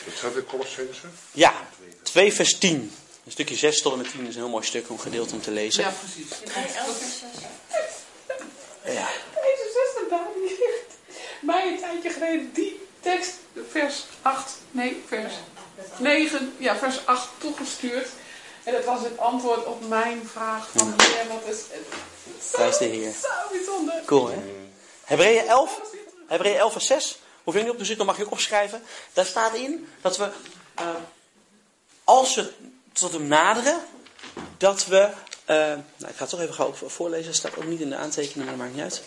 Wat 0.05 0.13
staat 0.17 0.35
in 0.35 0.45
Colossense? 0.45 1.07
Ja, 1.31 1.53
2 2.01 2.33
vers 2.33 2.57
10. 2.57 2.91
Een 3.25 3.31
stukje 3.31 3.55
6 3.55 3.81
tot 3.81 3.91
en 3.91 3.97
met 3.97 4.11
10 4.11 4.27
is 4.27 4.35
een 4.35 4.41
heel 4.41 4.49
mooi 4.49 4.65
stuk, 4.65 4.89
een 4.89 4.99
gedeelte 4.99 5.33
om 5.33 5.41
te 5.41 5.51
lezen. 5.51 5.83
Ja, 5.83 5.93
precies. 5.99 6.39
Hebreeën 6.39 6.75
11 6.75 6.97
vers 6.97 7.19
6. 7.19 8.93
Ja. 8.93 9.07
Deze 9.33 9.65
zuster 9.73 10.09
daar 10.09 10.27
die 10.33 10.49
heeft 10.49 11.17
mij 11.41 11.67
een 11.67 11.79
tijdje 11.79 12.09
geleden 12.09 12.51
die 12.53 12.87
tekst, 12.99 13.33
vers 13.69 14.03
8, 14.21 14.51
nee, 14.71 15.03
vers 15.07 15.33
9, 15.97 16.53
ja, 16.57 16.77
vers 16.77 17.05
8 17.05 17.29
toegestuurd. 17.37 18.07
En 18.63 18.73
dat 18.73 18.85
was 18.85 19.01
het 19.01 19.17
antwoord 19.17 19.65
op 19.65 19.87
mijn 19.87 20.29
vraag 20.31 20.69
van 20.75 20.93
Heer, 20.97 21.27
wat 21.27 21.55
is 21.55 21.59
het? 21.69 21.85
Zo, 22.51 22.57
Prijs 22.57 22.77
de 22.77 22.85
Heer. 22.85 23.13
Zo 23.21 23.27
bijzonder. 23.51 24.01
Cool, 24.05 24.27
hè? 24.27 24.37
Hebreeën 25.03 25.47
11, 25.47 25.81
Hebreeën 26.27 26.57
11 26.57 26.71
vers 26.71 26.87
6. 26.87 27.19
Hoef 27.49 27.57
je 27.57 27.63
niet 27.63 27.73
op 27.73 27.79
te 27.79 27.85
zoeken, 27.85 28.05
mag 28.05 28.17
je 28.17 28.31
opschrijven. 28.31 28.81
Daar 29.13 29.25
staat 29.25 29.53
in 29.53 29.87
dat 30.01 30.17
we, 30.17 30.29
eh, 30.75 30.89
als 32.03 32.35
we 32.35 32.51
tot 32.93 33.11
hem 33.11 33.27
naderen, 33.27 33.79
dat 34.57 34.85
we... 34.85 35.09
eh, 35.45 35.55
nou, 35.55 35.79
ik 35.97 36.15
ga 36.15 36.19
het 36.19 36.29
toch 36.29 36.39
even 36.39 36.53
gauw 36.53 36.73
voorlezen. 36.73 37.27
Het 37.27 37.35
staat 37.35 37.57
ook 37.57 37.65
niet 37.65 37.79
in 37.79 37.89
de 37.89 37.95
aantekeningen, 37.95 38.45
maar 38.45 38.55
dat 38.55 38.57
maakt 38.57 38.73
niet 38.73 38.83
uit. 38.83 39.01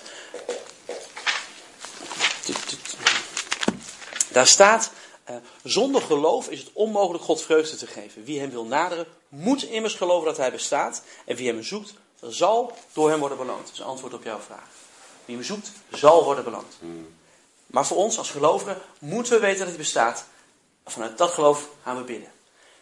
Daar 4.32 4.46
staat, 4.46 4.90
eh, 5.24 5.36
zonder 5.62 6.02
geloof 6.02 6.48
is 6.48 6.58
het 6.58 6.70
onmogelijk 6.72 7.24
God 7.24 7.42
vreugde 7.42 7.76
te 7.76 7.86
geven. 7.86 8.24
Wie 8.24 8.40
hem 8.40 8.50
wil 8.50 8.64
naderen, 8.64 9.06
moet 9.28 9.62
immers 9.62 9.94
geloven 9.94 10.26
dat 10.26 10.36
hij 10.36 10.50
bestaat. 10.50 11.02
En 11.24 11.36
wie 11.36 11.46
hem 11.46 11.62
zoekt, 11.62 11.94
zal 12.20 12.76
door 12.92 13.10
hem 13.10 13.18
worden 13.18 13.38
beloond. 13.38 13.66
Dat 13.66 13.74
is 13.74 13.82
antwoord 13.82 14.14
op 14.14 14.24
jouw 14.24 14.40
vraag. 14.40 14.68
Wie 15.24 15.36
hem 15.36 15.44
zoekt, 15.44 15.70
zal 15.90 16.24
worden 16.24 16.44
beloond. 16.44 16.74
Maar 17.72 17.86
voor 17.86 17.96
ons 17.96 18.18
als 18.18 18.30
gelovigen 18.30 18.80
moeten 18.98 19.32
we 19.32 19.38
weten 19.38 19.58
dat 19.58 19.68
hij 19.68 19.76
bestaat. 19.76 20.24
Vanuit 20.86 21.18
dat 21.18 21.30
geloof 21.30 21.68
gaan 21.82 21.96
we 21.96 22.02
bidden. 22.02 22.30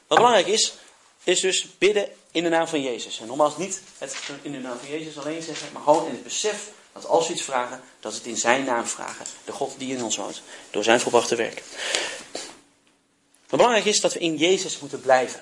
Wat 0.06 0.18
belangrijk 0.18 0.46
is, 0.46 0.74
is 1.24 1.40
dus 1.40 1.78
bidden 1.78 2.08
in 2.30 2.42
de 2.42 2.48
naam 2.48 2.66
van 2.66 2.82
Jezus. 2.82 3.20
En 3.20 3.26
nogmaals 3.26 3.56
niet 3.56 3.82
het 3.98 4.16
in 4.42 4.52
de 4.52 4.58
naam 4.58 4.78
van 4.78 4.88
Jezus 4.88 5.18
alleen 5.18 5.42
zeggen, 5.42 5.72
maar 5.72 5.82
gewoon 5.82 6.06
in 6.06 6.12
het 6.12 6.22
besef 6.22 6.70
dat 6.92 7.06
als 7.06 7.26
we 7.26 7.32
iets 7.32 7.42
vragen, 7.42 7.82
dat 8.00 8.12
we 8.12 8.18
het 8.18 8.26
in 8.26 8.36
zijn 8.36 8.64
naam 8.64 8.86
vragen. 8.86 9.26
De 9.44 9.52
God 9.52 9.74
die 9.78 9.96
in 9.96 10.04
ons 10.04 10.16
woont. 10.16 10.42
Door 10.70 10.84
zijn 10.84 11.00
volbrachte 11.00 11.34
werk. 11.34 11.62
Wat 13.48 13.58
belangrijk 13.58 13.84
is 13.84 14.00
dat 14.00 14.12
we 14.12 14.18
in 14.18 14.36
Jezus 14.36 14.78
moeten 14.78 15.00
blijven. 15.00 15.40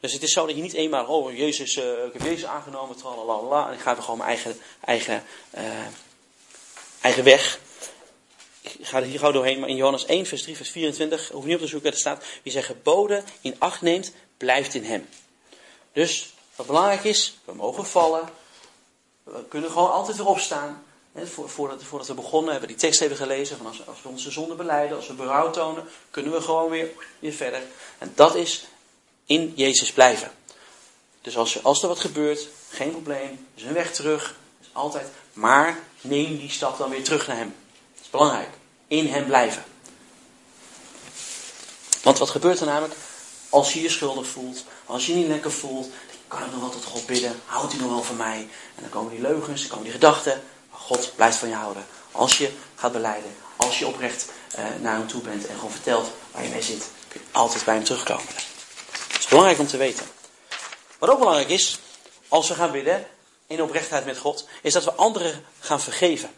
Dus 0.00 0.12
het 0.12 0.22
is 0.22 0.32
zo 0.32 0.46
dat 0.46 0.56
je 0.56 0.62
niet 0.62 0.72
eenmaal, 0.72 1.06
oh 1.06 1.36
Jezus, 1.36 1.76
eh, 1.76 2.04
ik 2.04 2.12
heb 2.12 2.22
Jezus 2.22 2.44
aangenomen, 2.44 2.96
en 3.66 3.72
ik 3.72 3.80
ga 3.80 3.94
weer 3.94 4.02
gewoon 4.02 4.18
mijn 4.18 4.28
eigen, 4.28 4.60
eigen, 4.84 5.24
eh, 5.50 5.64
eigen 7.00 7.24
weg. 7.24 7.60
Ik 8.62 8.86
ga 8.86 8.98
er 8.98 9.04
hier 9.04 9.18
gauw 9.18 9.32
doorheen, 9.32 9.60
maar 9.60 9.68
in 9.68 9.76
Johannes 9.76 10.04
1, 10.04 10.26
vers 10.26 10.42
3, 10.42 10.56
vers 10.56 10.70
24, 10.70 11.28
hoef 11.28 11.44
niet 11.44 11.54
op 11.54 11.60
te 11.60 11.66
zoeken, 11.66 11.90
er 11.90 11.98
staat, 11.98 12.24
wie 12.42 12.52
zijn 12.52 12.64
geboden 12.64 13.24
in 13.40 13.54
acht 13.58 13.80
neemt, 13.80 14.12
blijft 14.36 14.74
in 14.74 14.84
hem. 14.84 15.08
Dus 15.92 16.34
wat 16.56 16.66
belangrijk 16.66 17.04
is, 17.04 17.38
we 17.44 17.54
mogen 17.54 17.86
vallen, 17.86 18.28
we 19.22 19.44
kunnen 19.48 19.70
gewoon 19.70 19.90
altijd 19.90 20.16
weer 20.16 20.26
opstaan. 20.26 20.84
Voordat, 21.46 21.82
voordat 21.82 22.08
we 22.08 22.14
begonnen 22.14 22.50
hebben 22.50 22.68
we 22.68 22.74
die 22.74 22.84
tekst 22.84 23.00
even 23.00 23.16
gelezen. 23.16 23.56
Van 23.56 23.66
als, 23.66 23.86
als 23.86 24.02
we 24.02 24.08
onze 24.08 24.30
zonde 24.30 24.54
beleiden, 24.54 24.96
als 24.96 25.06
we 25.06 25.14
berouw 25.14 25.50
tonen, 25.50 25.84
kunnen 26.10 26.32
we 26.32 26.40
gewoon 26.40 26.70
weer, 26.70 26.88
weer 27.18 27.32
verder. 27.32 27.62
En 27.98 28.12
dat 28.14 28.34
is 28.34 28.64
in 29.26 29.52
Jezus 29.56 29.92
blijven. 29.92 30.32
Dus 31.20 31.36
als, 31.36 31.64
als 31.64 31.82
er 31.82 31.88
wat 31.88 32.00
gebeurt, 32.00 32.48
geen 32.70 32.90
probleem. 32.90 33.46
Er 33.54 33.60
is 33.60 33.62
een 33.62 33.72
weg 33.72 33.94
terug. 33.94 34.36
Is 34.60 34.66
altijd. 34.72 35.08
Maar 35.32 35.78
neem 36.00 36.36
die 36.38 36.50
stap 36.50 36.78
dan 36.78 36.90
weer 36.90 37.04
terug 37.04 37.26
naar 37.26 37.36
Hem. 37.36 37.54
Belangrijk. 38.12 38.48
In 38.86 39.06
Hem 39.06 39.26
blijven. 39.26 39.64
Want 42.02 42.18
wat 42.18 42.30
gebeurt 42.30 42.60
er 42.60 42.66
namelijk? 42.66 42.94
Als 43.48 43.72
je 43.72 43.82
je 43.82 43.88
schuldig 43.88 44.26
voelt, 44.26 44.64
als 44.86 45.06
je 45.06 45.12
je 45.12 45.18
niet 45.18 45.28
lekker 45.28 45.52
voelt, 45.52 45.88
kan 46.28 46.44
ik 46.44 46.50
nog 46.50 46.60
wel 46.60 46.70
tot 46.70 46.84
God 46.84 47.06
bidden. 47.06 47.40
Houdt 47.44 47.72
hij 47.72 47.80
nog 47.80 47.90
wel 47.90 48.02
van 48.02 48.16
mij? 48.16 48.48
En 48.74 48.82
dan 48.82 48.88
komen 48.88 49.10
die 49.10 49.20
leugens, 49.20 49.60
dan 49.60 49.70
komen 49.70 49.84
die 49.84 49.92
gedachten. 49.92 50.42
Maar 50.70 50.80
God 50.80 51.12
blijft 51.16 51.36
van 51.36 51.48
je 51.48 51.54
houden. 51.54 51.86
Als 52.12 52.38
je 52.38 52.50
gaat 52.74 52.92
beleiden, 52.92 53.34
als 53.56 53.78
je 53.78 53.86
oprecht 53.86 54.26
eh, 54.50 54.64
naar 54.80 54.96
hem 54.96 55.06
toe 55.06 55.22
bent 55.22 55.46
en 55.46 55.54
gewoon 55.54 55.70
vertelt 55.70 56.10
waar 56.30 56.42
je 56.42 56.48
mee 56.48 56.62
zit, 56.62 56.90
kun 57.08 57.20
je 57.20 57.38
altijd 57.38 57.64
bij 57.64 57.74
hem 57.74 57.84
terugkomen. 57.84 58.26
Dat 59.08 59.18
is 59.18 59.26
belangrijk 59.26 59.58
om 59.58 59.66
te 59.66 59.76
weten. 59.76 60.06
Wat 60.98 61.10
ook 61.10 61.18
belangrijk 61.18 61.48
is, 61.48 61.78
als 62.28 62.48
we 62.48 62.54
gaan 62.54 62.70
bidden 62.70 63.06
in 63.46 63.62
oprechtheid 63.62 64.04
met 64.04 64.18
God, 64.18 64.46
is 64.62 64.72
dat 64.72 64.84
we 64.84 64.92
anderen 64.92 65.44
gaan 65.60 65.80
vergeven. 65.80 66.30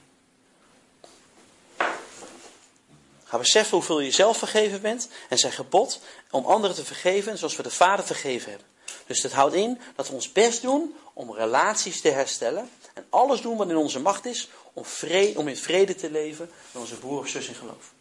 Ga 3.34 3.40
beseffen 3.40 3.76
hoeveel 3.76 4.00
je 4.00 4.10
zelf 4.10 4.38
vergeven 4.38 4.80
bent 4.80 5.08
en 5.28 5.38
zijn 5.38 5.52
gebod 5.52 6.00
om 6.30 6.46
anderen 6.46 6.76
te 6.76 6.84
vergeven 6.84 7.38
zoals 7.38 7.56
we 7.56 7.62
de 7.62 7.70
Vader 7.70 8.04
vergeven 8.04 8.50
hebben. 8.50 8.68
Dus 9.06 9.20
dat 9.20 9.32
houdt 9.32 9.54
in 9.54 9.80
dat 9.96 10.08
we 10.08 10.14
ons 10.14 10.32
best 10.32 10.62
doen 10.62 10.94
om 11.12 11.34
relaties 11.34 12.00
te 12.00 12.10
herstellen 12.10 12.70
en 12.94 13.06
alles 13.10 13.40
doen 13.40 13.56
wat 13.56 13.68
in 13.68 13.76
onze 13.76 14.00
macht 14.00 14.24
is 14.24 14.48
om, 14.72 14.84
vrede, 14.84 15.38
om 15.38 15.48
in 15.48 15.56
vrede 15.56 15.94
te 15.94 16.10
leven 16.10 16.50
met 16.72 16.82
onze 16.82 16.94
broer 16.94 17.18
of 17.18 17.28
zus 17.28 17.48
in 17.48 17.54
geloof. 17.54 17.92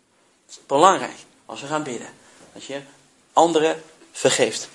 Het 0.46 0.56
is 0.56 0.60
belangrijk 0.65 1.17
als 1.46 1.62
we 1.62 1.67
gaan 1.67 1.84
bidden 1.84 2.10
dat 2.54 2.63
je 2.63 2.82
anderen 3.34 3.84
vergeeft. 4.12 4.69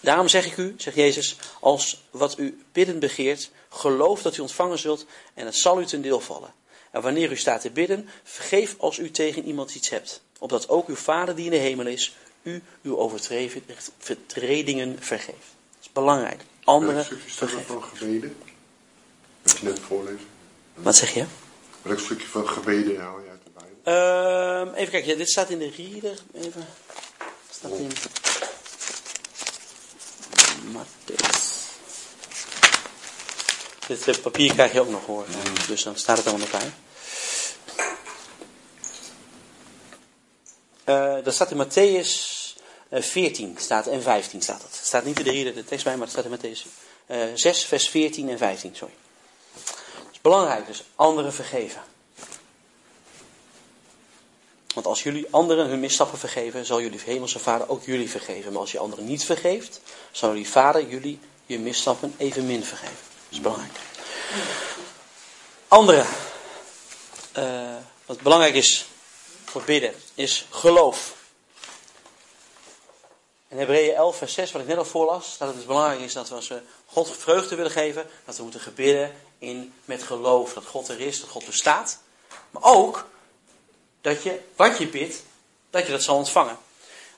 Daarom 0.00 0.28
zeg 0.28 0.46
ik 0.46 0.56
u, 0.56 0.74
zegt 0.78 0.96
Jezus, 0.96 1.36
als 1.60 2.02
wat 2.10 2.38
u 2.38 2.64
bidden 2.72 2.98
begeert, 2.98 3.50
geloof 3.68 4.22
dat 4.22 4.36
u 4.36 4.40
ontvangen 4.40 4.78
zult 4.78 5.06
en 5.34 5.46
het 5.46 5.56
zal 5.56 5.80
u 5.80 5.84
ten 5.84 6.02
deel 6.02 6.20
vallen. 6.20 6.62
En 6.94 7.02
wanneer 7.02 7.30
u 7.30 7.36
staat 7.36 7.60
te 7.60 7.70
bidden, 7.70 8.08
vergeef 8.22 8.74
als 8.78 8.98
u 8.98 9.10
tegen 9.10 9.44
iemand 9.44 9.74
iets 9.74 9.90
hebt, 9.90 10.22
opdat 10.38 10.68
ook 10.68 10.88
uw 10.88 10.94
Vader 10.94 11.34
die 11.34 11.44
in 11.44 11.50
de 11.50 11.56
hemel 11.56 11.86
is, 11.86 12.16
u 12.42 12.62
uw 12.82 12.98
overtredingen 12.98 14.96
vergeeft. 15.00 15.54
Dat 15.70 15.82
is 15.82 15.92
belangrijk. 15.92 16.42
Anderen 16.64 16.96
er 16.96 17.18
vergeven. 17.26 17.64
van 17.64 17.82
gebeden? 17.82 18.36
Je 19.42 19.52
net 19.60 19.78
voorlezen? 19.78 20.26
Wat 20.74 20.96
zeg 20.96 21.14
je? 21.14 21.24
Welk 21.82 21.98
stukje 21.98 22.26
van 22.26 22.48
gebeden 22.48 23.00
haal 23.00 23.20
je 23.20 23.30
uit 23.30 23.40
de 23.44 23.50
Bijbel? 23.54 23.92
Ehm, 23.92 24.74
even 24.74 24.90
kijken, 24.90 25.10
ja, 25.10 25.16
dit 25.16 25.30
staat 25.30 25.50
in 25.50 25.58
de 25.58 25.70
reader. 25.76 26.18
Even. 26.34 26.66
Staat 27.50 27.70
in. 27.70 27.90
Matthäus. 30.72 31.54
Dit 33.86 34.08
eh, 34.08 34.22
papier 34.22 34.52
krijg 34.52 34.72
je 34.72 34.80
ook 34.80 34.88
nog 34.88 35.06
hoor. 35.06 35.26
Dus 35.68 35.82
dan 35.82 35.96
staat 35.96 36.16
het 36.16 36.26
allemaal 36.26 36.48
nog 36.50 36.60
bij. 36.60 36.72
Eh, 40.84 41.16
dat 41.22 41.34
staat 41.34 41.50
in 41.50 41.66
Matthäus 41.66 42.08
eh, 42.88 43.02
14 43.02 43.56
staat, 43.58 43.86
en 43.86 44.02
15 44.02 44.42
staat 44.42 44.60
dat. 44.60 44.76
Het 44.76 44.86
staat 44.86 45.04
niet 45.04 45.18
in 45.18 45.24
de 45.24 45.30
reader 45.30 45.54
de 45.54 45.64
tekst 45.64 45.84
bij, 45.84 45.96
maar 45.96 46.08
het 46.08 46.16
staat 46.18 46.24
in 46.24 46.38
Matthäus 46.38 46.66
eh, 47.06 47.18
6, 47.34 47.64
vers 47.64 47.88
14 47.88 48.28
en 48.28 48.38
15. 48.38 48.76
Sorry. 48.76 48.94
Het 49.54 50.12
is 50.12 50.20
belangrijk, 50.20 50.66
dus 50.66 50.84
anderen 50.94 51.32
vergeven. 51.32 51.82
Want 54.74 54.86
als 54.86 55.02
jullie 55.02 55.26
anderen 55.30 55.66
hun 55.66 55.80
misstappen 55.80 56.18
vergeven, 56.18 56.66
zal 56.66 56.80
jullie 56.80 57.00
hemelse 57.04 57.38
vader 57.38 57.68
ook 57.68 57.84
jullie 57.84 58.10
vergeven. 58.10 58.52
Maar 58.52 58.60
als 58.60 58.72
je 58.72 58.78
anderen 58.78 59.04
niet 59.04 59.24
vergeeft, 59.24 59.80
zal 60.10 60.28
jullie 60.28 60.48
vader 60.48 60.88
jullie 60.88 61.18
je 61.46 61.58
misstappen 61.58 62.14
evenmin 62.16 62.64
vergeven. 62.64 62.96
Dat 62.96 63.32
is 63.32 63.40
belangrijk. 63.40 63.72
Andere, 65.68 66.04
eh, 67.32 67.76
wat 68.06 68.20
belangrijk 68.20 68.54
is 68.54 68.86
voor 69.54 69.62
bidden, 69.62 69.94
is 70.14 70.46
geloof. 70.50 71.14
In 73.48 73.58
Hebreeën 73.58 73.94
11, 73.94 74.16
vers 74.16 74.32
6, 74.32 74.52
wat 74.52 74.62
ik 74.62 74.66
net 74.68 74.76
al 74.76 74.84
voorlas, 74.84 75.24
staat 75.24 75.38
dat 75.38 75.48
het 75.48 75.56
dus 75.56 75.66
belangrijk 75.66 76.00
is 76.00 76.12
dat 76.12 76.28
we 76.28 76.34
als 76.34 76.48
we 76.48 76.62
God 76.86 77.16
vreugde 77.16 77.56
willen 77.56 77.70
geven, 77.70 78.06
dat 78.24 78.36
we 78.36 78.42
moeten 78.42 78.60
gebidden 78.60 79.14
in, 79.38 79.74
met 79.84 80.02
geloof. 80.02 80.52
Dat 80.52 80.64
God 80.64 80.88
er 80.88 81.00
is, 81.00 81.20
dat 81.20 81.28
God 81.28 81.46
bestaat. 81.46 81.98
Maar 82.50 82.62
ook 82.62 83.08
dat 84.00 84.22
je, 84.22 84.40
wat 84.56 84.78
je 84.78 84.88
bidt, 84.88 85.22
dat 85.70 85.86
je 85.86 85.92
dat 85.92 86.02
zal 86.02 86.16
ontvangen. 86.16 86.58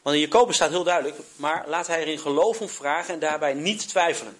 Want 0.02 0.16
in 0.16 0.22
Jacobus 0.22 0.54
staat 0.54 0.70
heel 0.70 0.84
duidelijk, 0.84 1.16
maar 1.36 1.64
laat 1.68 1.86
hij 1.86 2.00
er 2.00 2.08
in 2.08 2.18
geloof 2.18 2.60
om 2.60 2.68
vragen 2.68 3.14
en 3.14 3.20
daarbij 3.20 3.54
niet 3.54 3.88
twijfelen. 3.88 4.38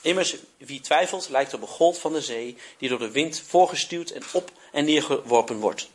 Immers, 0.00 0.36
wie 0.56 0.80
twijfelt, 0.80 1.28
lijkt 1.28 1.54
op 1.54 1.62
een 1.62 1.68
golf 1.68 2.00
van 2.00 2.12
de 2.12 2.20
zee, 2.20 2.56
die 2.78 2.88
door 2.88 2.98
de 2.98 3.10
wind 3.10 3.42
voorgestuwd 3.46 4.10
en 4.10 4.22
op 4.32 4.50
en 4.72 4.84
neergeworpen 4.84 5.58
wordt. 5.58 5.88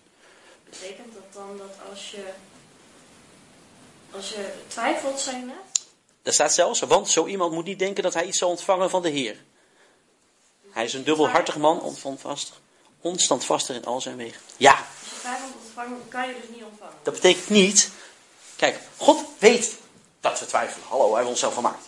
Betekent 0.70 1.15
dan 1.36 1.58
dat 1.58 1.90
als 1.90 2.12
je, 2.12 2.24
als 4.12 4.30
je 4.30 4.54
twijfelt, 4.68 5.20
zijn 5.20 5.46
net? 5.46 5.86
Daar 6.22 6.34
staat 6.34 6.54
zelfs, 6.54 6.80
want 6.80 7.10
zo 7.10 7.26
iemand 7.26 7.52
moet 7.52 7.66
niet 7.66 7.80
denken 7.80 8.04
dat 8.04 8.14
hij 8.14 8.26
iets 8.26 8.38
zal 8.38 8.50
ontvangen 8.50 8.90
van 8.90 9.02
de 9.02 9.10
Heer. 9.10 9.44
Hij 10.70 10.84
is 10.84 10.94
een 10.94 11.04
dubbelhartig 11.04 11.58
man, 11.58 11.82
onstandvastig, 11.82 12.60
onstandvastig 13.02 13.76
in 13.76 13.86
al 13.86 14.02
zijn 14.02 14.18
wegen. 14.18 14.42
Ja, 14.58 14.72
Als 14.72 15.10
je 15.10 15.20
twijfelt 15.20 15.52
ontvangen, 15.64 16.08
kan 16.08 16.28
je 16.28 16.34
dus 16.34 16.56
niet 16.56 16.64
ontvangen. 16.64 16.96
Dat 17.04 17.14
betekent 17.14 17.50
niet. 17.50 17.92
Kijk, 18.56 18.80
God 18.98 19.26
weet 19.40 19.78
dat 20.20 20.40
we 20.40 20.46
twijfelen. 20.46 20.88
Hallo, 20.88 21.08
hij 21.08 21.18
heeft 21.18 21.30
ons 21.30 21.40
zelf 21.40 21.54
gemaakt. 21.54 21.86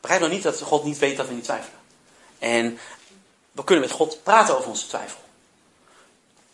Begrijp 0.00 0.20
nou 0.20 0.32
niet 0.32 0.42
dat 0.42 0.60
God 0.60 0.84
niet 0.84 0.98
weet 0.98 1.16
dat 1.16 1.26
we 1.26 1.34
niet 1.34 1.44
twijfelen. 1.44 1.78
En 2.38 2.78
we 3.52 3.64
kunnen 3.64 3.84
met 3.84 3.94
God 3.94 4.22
praten 4.22 4.56
over 4.56 4.68
onze 4.68 4.86
twijfel. 4.86 5.20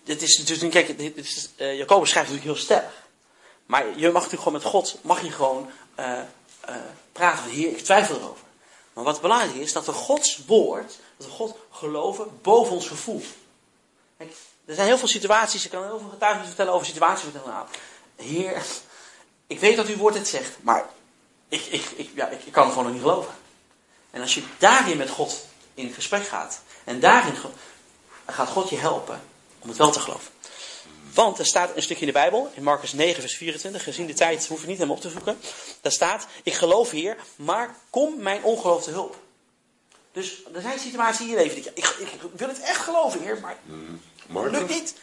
Dit 0.08 0.22
is 0.22 0.38
natuurlijk, 0.38 0.70
kijk, 0.70 0.98
dit 0.98 1.16
is, 1.16 1.48
eh, 1.56 1.76
Jacobus 1.78 2.10
schrijft 2.10 2.30
natuurlijk 2.30 2.56
heel 2.56 2.64
sterk. 2.64 2.90
Maar 3.66 3.86
je 3.86 4.10
mag 4.10 4.22
natuurlijk 4.22 4.42
gewoon 4.42 4.52
met 4.52 4.62
God, 4.62 4.98
mag 5.02 5.22
je 5.22 5.30
gewoon 5.30 5.70
eh, 5.94 6.20
eh, 6.60 6.76
praten 7.12 7.50
Heer, 7.50 7.68
ik 7.68 7.84
twijfel 7.84 8.16
erover. 8.16 8.46
Maar 8.92 9.04
wat 9.04 9.20
belangrijk 9.20 9.54
is, 9.54 9.72
dat 9.72 9.86
we 9.86 9.92
Gods 9.92 10.40
woord, 10.46 10.98
dat 11.16 11.26
we 11.26 11.32
God 11.32 11.56
geloven 11.70 12.40
boven 12.42 12.74
ons 12.74 12.88
gevoel. 12.88 13.22
Kijk, 14.18 14.32
er 14.64 14.74
zijn 14.74 14.86
heel 14.86 14.98
veel 14.98 15.08
situaties, 15.08 15.64
ik 15.64 15.70
kan 15.70 15.84
heel 15.84 15.98
veel 15.98 16.08
getuigenissen 16.08 16.56
vertellen 16.56 16.72
over 16.72 16.86
situaties. 16.86 17.28
Nou, 17.32 17.66
Heer, 18.16 18.62
ik 19.46 19.60
weet 19.60 19.76
dat 19.76 19.86
uw 19.86 19.96
woord 19.96 20.14
het 20.14 20.28
zegt, 20.28 20.56
maar 20.60 20.88
ik, 21.48 21.64
ik, 21.64 21.84
ik, 21.96 22.10
ja, 22.14 22.28
ik, 22.28 22.52
kan 22.52 22.62
het 22.62 22.72
gewoon 22.72 22.84
nog 22.84 22.94
niet 22.94 23.02
geloven. 23.02 23.34
En 24.10 24.20
als 24.20 24.34
je 24.34 24.42
daarin 24.58 24.96
met 24.96 25.10
God 25.10 25.46
in 25.74 25.92
gesprek 25.92 26.26
gaat, 26.26 26.62
en 26.84 27.00
daarin 27.00 27.34
gaat 28.26 28.48
God 28.48 28.68
je 28.68 28.76
helpen 28.76 29.20
om 29.68 29.74
het 29.74 29.84
wel 29.84 29.92
te 29.92 30.00
geloven. 30.00 30.30
Want 31.14 31.38
er 31.38 31.46
staat 31.46 31.76
een 31.76 31.82
stukje 31.82 32.00
in 32.00 32.12
de 32.12 32.18
Bijbel, 32.18 32.50
in 32.54 32.62
Marcus 32.62 32.92
9, 32.92 33.20
vers 33.20 33.34
24, 33.34 33.82
gezien 33.82 34.06
de 34.06 34.12
tijd 34.12 34.46
hoef 34.46 34.60
ik 34.60 34.66
niet 34.66 34.76
helemaal 34.76 34.96
op 34.96 35.02
te 35.02 35.10
zoeken. 35.10 35.38
Daar 35.80 35.92
staat, 35.92 36.26
ik 36.42 36.54
geloof 36.54 36.90
hier, 36.90 37.16
maar 37.36 37.76
kom 37.90 38.22
mijn 38.22 38.42
ongeloof 38.42 38.82
te 38.82 38.90
hulp. 38.90 39.16
Dus 40.12 40.42
er 40.54 40.60
zijn 40.60 40.78
situaties 40.78 41.20
in 41.20 41.28
je 41.28 41.36
leven, 41.36 41.56
ik, 41.56 41.66
ik, 41.74 41.86
ik 41.86 42.20
wil 42.36 42.48
het 42.48 42.60
echt 42.60 42.80
geloven, 42.80 43.22
Heer, 43.22 43.38
maar 43.40 43.56
Marcus? 44.26 44.58
Lukt 44.58 44.70
niet. 44.70 44.94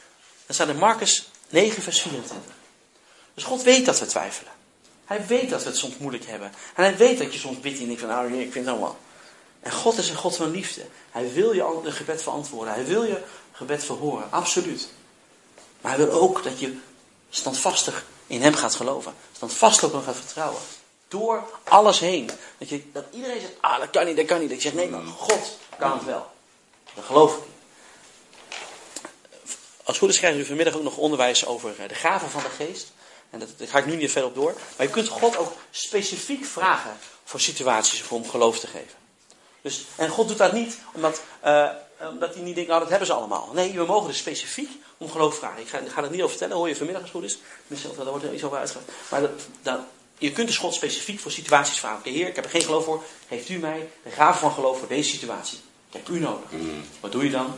Dan 0.46 0.56
staat 0.56 0.68
in 0.68 0.78
Marcus 0.78 1.30
9, 1.50 1.82
vers 1.84 2.02
24. 2.02 2.54
Dus 3.34 3.44
God 3.44 3.64
weet 3.64 3.86
dat 3.86 4.00
we 4.00 4.06
twijfelen. 4.06 4.52
Hij 5.06 5.26
weet 5.26 5.50
dat 5.50 5.64
we 5.64 5.70
het 5.70 5.78
soms 5.78 5.98
moeilijk 5.98 6.26
hebben. 6.26 6.52
En 6.76 6.84
hij 6.84 6.98
weet 6.98 7.18
dat 7.18 7.34
je 7.34 7.40
soms 7.40 7.60
bidt 7.60 7.80
en 7.80 7.86
denkt 7.86 8.00
van, 8.00 8.10
nou, 8.10 8.34
ik 8.34 8.52
vind 8.52 8.66
het 8.66 8.68
allemaal. 8.68 8.98
En 9.66 9.72
God 9.72 9.98
is 9.98 10.10
een 10.10 10.16
God 10.16 10.36
van 10.36 10.52
liefde. 10.52 10.82
Hij 11.12 11.34
wil 11.34 11.52
je 11.52 11.92
gebed 11.92 12.22
verantwoorden. 12.24 12.74
Hij 12.74 12.86
wil 12.86 13.04
je 13.04 13.22
gebed 13.52 13.84
verhoren. 13.84 14.32
Absoluut. 14.32 14.88
Maar 15.82 15.96
hij 15.96 16.06
wil 16.06 16.20
ook 16.20 16.44
dat 16.44 16.60
je 16.60 16.78
standvastig 17.30 18.06
in 18.28 18.42
hem 18.42 18.56
gaat 18.56 18.76
geloven. 18.76 19.14
Standvastig 19.32 19.84
op 19.84 19.94
hem 19.94 20.04
gaat 20.04 20.16
vertrouwen. 20.16 20.62
Door 21.08 21.44
alles 21.64 22.00
heen. 22.00 22.30
Dat, 22.58 22.70
je, 22.70 22.92
dat 22.92 23.06
iedereen 23.12 23.40
zegt, 23.42 23.54
ah, 23.62 23.80
dat 23.80 23.90
kan 23.90 24.06
niet, 24.06 24.16
dat 24.16 24.26
kan 24.26 24.40
niet. 24.40 24.50
Dat 24.50 24.62
je 24.62 24.70
zegt, 24.70 24.76
nee, 24.76 24.90
maar 24.90 25.02
God 25.02 25.58
kan 25.80 25.92
het 25.92 26.06
wel. 26.06 26.28
Dat 26.94 27.06
geloof 27.06 27.38
ik. 27.38 27.44
Als 29.84 29.98
goed 29.98 30.10
is 30.10 30.18
krijgen 30.18 30.40
jullie 30.40 30.56
vanmiddag 30.56 30.76
ook 30.76 30.84
nog 30.84 30.98
onderwijs 30.98 31.46
over 31.46 31.80
eh, 31.80 31.90
de 31.90 31.96
gaven 31.96 32.30
van 32.30 32.44
de 32.44 32.50
geest. 32.50 32.92
En 33.30 33.40
dat, 33.40 33.50
daar 33.58 33.68
ga 33.68 33.78
ik 33.78 33.86
nu 33.86 33.96
niet 33.96 34.12
verder 34.12 34.30
op 34.30 34.36
door. 34.36 34.54
Maar 34.78 34.86
je 34.86 34.94
kunt 34.94 35.08
God 35.08 35.38
ook 35.38 35.54
specifiek 35.72 36.46
vragen 36.46 36.98
voor 37.24 37.40
situaties 37.40 38.08
om 38.08 38.30
geloof 38.30 38.60
te 38.60 38.68
geven. 38.68 39.04
Dus, 39.66 39.86
en 39.96 40.10
God 40.10 40.28
doet 40.28 40.38
dat 40.38 40.54
niet 40.54 40.78
omdat, 40.94 41.22
eh, 41.40 41.70
omdat 42.10 42.34
hij 42.34 42.44
niet 42.44 42.56
denkt, 42.56 42.70
nou 42.70 42.82
dat 42.82 42.90
hebben 42.90 43.08
ze 43.08 43.14
allemaal. 43.14 43.50
Nee, 43.54 43.74
we 43.74 43.86
mogen 43.86 44.08
dus 44.08 44.18
specifiek 44.18 44.70
om 44.98 45.12
geloof 45.12 45.36
vragen. 45.38 45.62
Ik 45.62 45.68
ga, 45.68 45.78
ik 45.78 45.92
ga 45.92 46.04
er 46.04 46.10
niet 46.10 46.18
over 46.22 46.30
vertellen, 46.30 46.56
hoor 46.56 46.68
je 46.68 46.76
vanmiddag 46.76 47.04
als 47.04 47.12
het 47.12 47.22
goed 47.22 47.30
is. 47.32 47.40
Tenminste, 47.68 47.96
daar 48.04 48.12
wordt 48.14 48.26
er 48.26 48.34
iets 48.34 48.44
over 48.44 48.58
uitgelegd. 48.58 48.90
Maar 49.10 49.22
dat, 49.22 49.32
dat, 49.62 49.80
je 50.18 50.32
kunt 50.32 50.48
dus 50.48 50.58
God 50.58 50.74
specifiek 50.74 51.20
voor 51.20 51.32
situaties 51.32 51.80
vragen. 51.80 51.98
Oké, 51.98 52.10
Heer, 52.10 52.28
ik 52.28 52.36
heb 52.36 52.44
er 52.44 52.50
geen 52.50 52.62
geloof 52.62 52.84
voor. 52.86 53.04
Geeft 53.28 53.50
u 53.50 53.58
mij 53.58 53.90
de 54.04 54.10
gave 54.10 54.40
van 54.40 54.52
geloof 54.52 54.80
voor 54.80 54.88
deze 54.88 55.10
situatie. 55.10 55.58
Ik 55.90 55.94
heb 55.94 56.10
u 56.10 56.20
nodig. 56.20 56.50
Wat 57.00 57.12
doe 57.12 57.24
je 57.24 57.32
dan? 57.32 57.56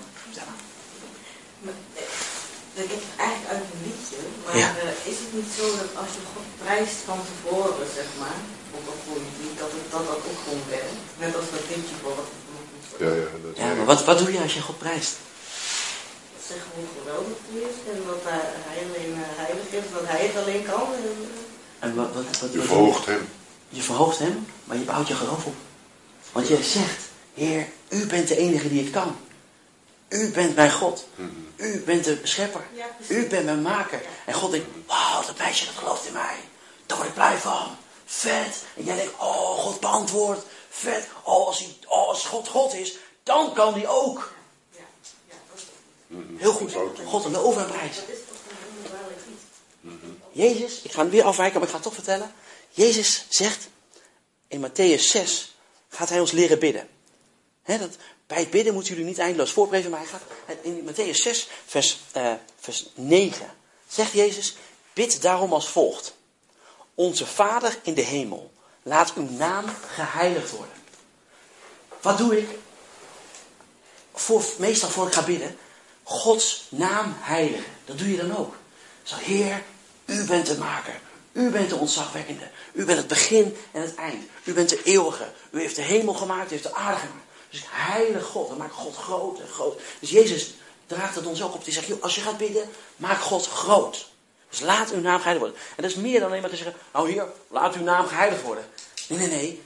Maar, 1.61 1.73
eh, 1.93 2.01
Dat 2.73 2.85
heb 2.87 3.01
eigenlijk 3.17 3.49
uit 3.51 3.63
een 3.73 3.83
liedje, 3.83 4.15
maar 4.45 4.57
Ja. 4.57 4.67
eh, 4.77 5.11
is 5.11 5.17
het 5.23 5.33
niet 5.33 5.51
zo 5.57 5.63
dat 5.63 5.91
als 6.01 6.11
je 6.15 6.21
God 6.33 6.43
prijst 6.63 6.97
van 7.05 7.19
tevoren, 7.29 7.87
zeg 7.95 8.05
maar, 8.19 8.37
op 8.71 8.83
een 8.91 8.99
goede 9.05 9.25
lied, 9.41 9.59
dat 9.59 9.71
het, 9.71 9.91
dat, 9.91 10.05
dat 10.07 10.15
ook 10.29 10.39
gewoon 10.43 10.63
werkt? 10.69 10.99
Net 11.23 11.35
als 11.35 11.45
dat 11.51 11.61
voor 12.01 12.15
wat 12.15 12.27
Ja, 12.99 13.07
ja, 13.21 13.27
dat 13.43 13.57
Ja, 13.57 13.73
maar 13.73 13.85
wat, 13.85 14.05
wat 14.05 14.17
doe 14.17 14.31
je 14.33 14.39
als 14.41 14.53
je 14.53 14.61
God 14.61 14.77
prijst? 14.77 15.15
zeggen 16.47 16.71
hoe 16.75 16.85
geweldig 16.99 17.37
hij 17.51 17.61
is 17.61 17.77
en 17.91 18.03
dat 18.07 18.21
hij, 18.23 18.39
hij 18.67 18.77
alleen 18.87 19.13
eh, 19.23 19.29
heilig 19.43 19.67
is, 19.79 19.91
dat 19.93 20.01
hij 20.05 20.25
het 20.27 20.35
alleen 20.43 20.63
kan. 20.63 20.81
En, 20.93 21.03
eh, 21.03 21.87
En 21.87 21.95
wat, 21.95 22.13
wat, 22.13 22.39
wat, 22.39 22.51
Je 22.51 22.57
wat- 22.57 22.67
verhoogt 22.67 23.05
hem. 23.05 23.29
je 23.69 23.81
verhoogt 23.81 24.19
hem, 24.19 24.45
maar 24.63 24.77
je 24.77 24.83
bouwt 24.83 25.07
je 25.07 25.15
geloof 25.15 25.45
op. 25.45 25.55
Want 26.31 26.47
jij 26.47 26.63
zegt, 26.63 27.01
Heer, 27.33 27.67
u 27.89 28.05
bent 28.05 28.27
de 28.27 28.37
enige 28.37 28.69
die 28.69 28.83
het 28.83 28.91
kan. 28.93 29.15
U 30.09 30.31
bent 30.31 30.55
mijn 30.55 30.71
God. 30.71 31.07
U 31.55 31.79
bent 31.85 32.03
de 32.03 32.19
schepper. 32.23 32.61
U 33.07 33.27
bent 33.27 33.45
mijn 33.45 33.61
maker. 33.61 34.01
En 34.25 34.33
God 34.33 34.51
denkt, 34.51 34.67
wauw, 34.85 35.25
dat 35.25 35.37
meisje 35.37 35.65
dat 35.65 35.73
gelooft 35.77 36.05
in 36.05 36.13
mij. 36.13 36.35
Daar 36.85 36.97
word 36.97 37.09
ik 37.09 37.15
blij 37.15 37.37
van. 37.37 37.77
Vet. 38.09 38.63
En 38.75 38.83
jij 38.83 38.95
denkt, 38.95 39.13
oh, 39.13 39.59
God 39.59 39.79
beantwoordt. 39.79 40.45
Vet. 40.69 41.07
Oh, 41.23 41.47
als, 41.47 41.59
hij, 41.59 41.77
oh, 41.87 42.07
als 42.07 42.25
God 42.25 42.47
God 42.47 42.73
is, 42.73 42.97
dan 43.23 43.53
kan 43.53 43.73
hij 43.73 43.87
ook. 43.87 44.33
Heel 46.37 46.53
goed. 46.53 46.73
God 47.05 47.25
en 47.25 47.41
wonderbaarlijk 47.41 47.83
iets. 47.85 47.99
Jezus, 50.31 50.81
ik 50.81 50.91
ga 50.91 51.01
het 51.01 51.11
weer 51.11 51.23
afwijken, 51.23 51.59
maar 51.59 51.67
ik 51.67 51.75
ga 51.75 51.79
het 51.79 51.85
toch 51.85 51.93
vertellen. 51.93 52.33
Jezus 52.69 53.25
zegt 53.29 53.67
in 54.47 54.69
Matthäus 54.69 55.01
6, 55.01 55.55
gaat 55.89 56.09
hij 56.09 56.19
ons 56.19 56.31
leren 56.31 56.59
bidden. 56.59 56.87
Hè, 57.63 57.77
dat, 57.77 57.95
bij 58.27 58.39
het 58.39 58.49
bidden 58.49 58.73
moeten 58.73 58.91
jullie 58.93 59.07
niet 59.07 59.19
eindeloos 59.19 59.51
voorprezen, 59.51 59.91
maar 59.91 59.99
hij 59.99 60.09
gaat 60.09 60.21
in 60.61 60.89
Matthäus 60.89 61.21
6, 61.21 61.49
vers, 61.65 61.99
eh, 62.11 62.33
vers 62.59 62.89
9, 62.93 63.55
zegt 63.87 64.11
Jezus, 64.11 64.55
bid 64.93 65.21
daarom 65.21 65.53
als 65.53 65.69
volgt. 65.69 66.13
Onze 66.97 67.25
Vader 67.25 67.77
in 67.83 67.93
de 67.93 68.01
hemel, 68.01 68.51
laat 68.83 69.13
uw 69.15 69.29
naam 69.29 69.65
geheiligd 69.87 70.51
worden. 70.51 70.75
Wat 72.01 72.17
doe 72.17 72.37
ik? 72.37 72.49
Meestal 74.57 74.89
voor 74.89 75.07
ik 75.07 75.13
ga 75.13 75.23
bidden, 75.23 75.57
Gods 76.03 76.67
naam 76.69 77.15
heiligen. 77.19 77.71
Dat 77.85 77.97
doe 77.97 78.11
je 78.11 78.17
dan 78.17 78.37
ook. 78.37 78.55
Zo, 79.03 79.15
Heer, 79.15 79.63
u 80.05 80.25
bent 80.25 80.45
de 80.45 80.57
maker. 80.57 80.99
U 81.31 81.49
bent 81.49 81.69
de 81.69 81.75
ontzagwekkende. 81.75 82.49
U 82.73 82.85
bent 82.85 82.97
het 82.97 83.07
begin 83.07 83.57
en 83.71 83.81
het 83.81 83.95
eind. 83.95 84.23
U 84.43 84.53
bent 84.53 84.69
de 84.69 84.83
eeuwige. 84.83 85.31
U 85.51 85.59
heeft 85.59 85.75
de 85.75 85.81
hemel 85.81 86.13
gemaakt, 86.13 86.47
u 86.47 86.51
heeft 86.51 86.63
de 86.63 86.73
aarde 86.73 86.99
gemaakt. 86.99 87.25
Dus 87.49 87.63
heilig 87.67 88.25
God, 88.25 88.47
dan 88.47 88.57
maakt 88.57 88.73
God 88.73 88.95
groot 88.95 89.39
en 89.39 89.47
groot. 89.47 89.79
Dus 89.99 90.09
Jezus 90.09 90.53
draagt 90.85 91.15
het 91.15 91.25
ons 91.25 91.41
ook 91.41 91.53
op. 91.53 91.63
Die 91.63 91.73
zegt, 91.73 92.01
als 92.01 92.15
je 92.15 92.21
gaat 92.21 92.37
bidden, 92.37 92.69
maak 92.95 93.19
God 93.19 93.47
groot. 93.47 94.09
Dus 94.49 94.59
laat 94.59 94.91
uw 94.91 95.01
naam 95.01 95.17
geheiligd 95.17 95.45
worden. 95.45 95.61
En 95.75 95.83
dat 95.83 95.91
is 95.91 95.97
meer 95.97 96.19
dan 96.19 96.29
alleen 96.29 96.41
maar 96.41 96.49
te 96.49 96.55
zeggen, 96.55 96.75
nou 96.93 97.11
hier, 97.11 97.25
laat 97.47 97.75
uw 97.75 97.83
naam 97.83 98.07
geheiligd 98.07 98.41
worden. 98.41 98.65
Nee, 99.07 99.19
nee, 99.19 99.27
nee. 99.27 99.61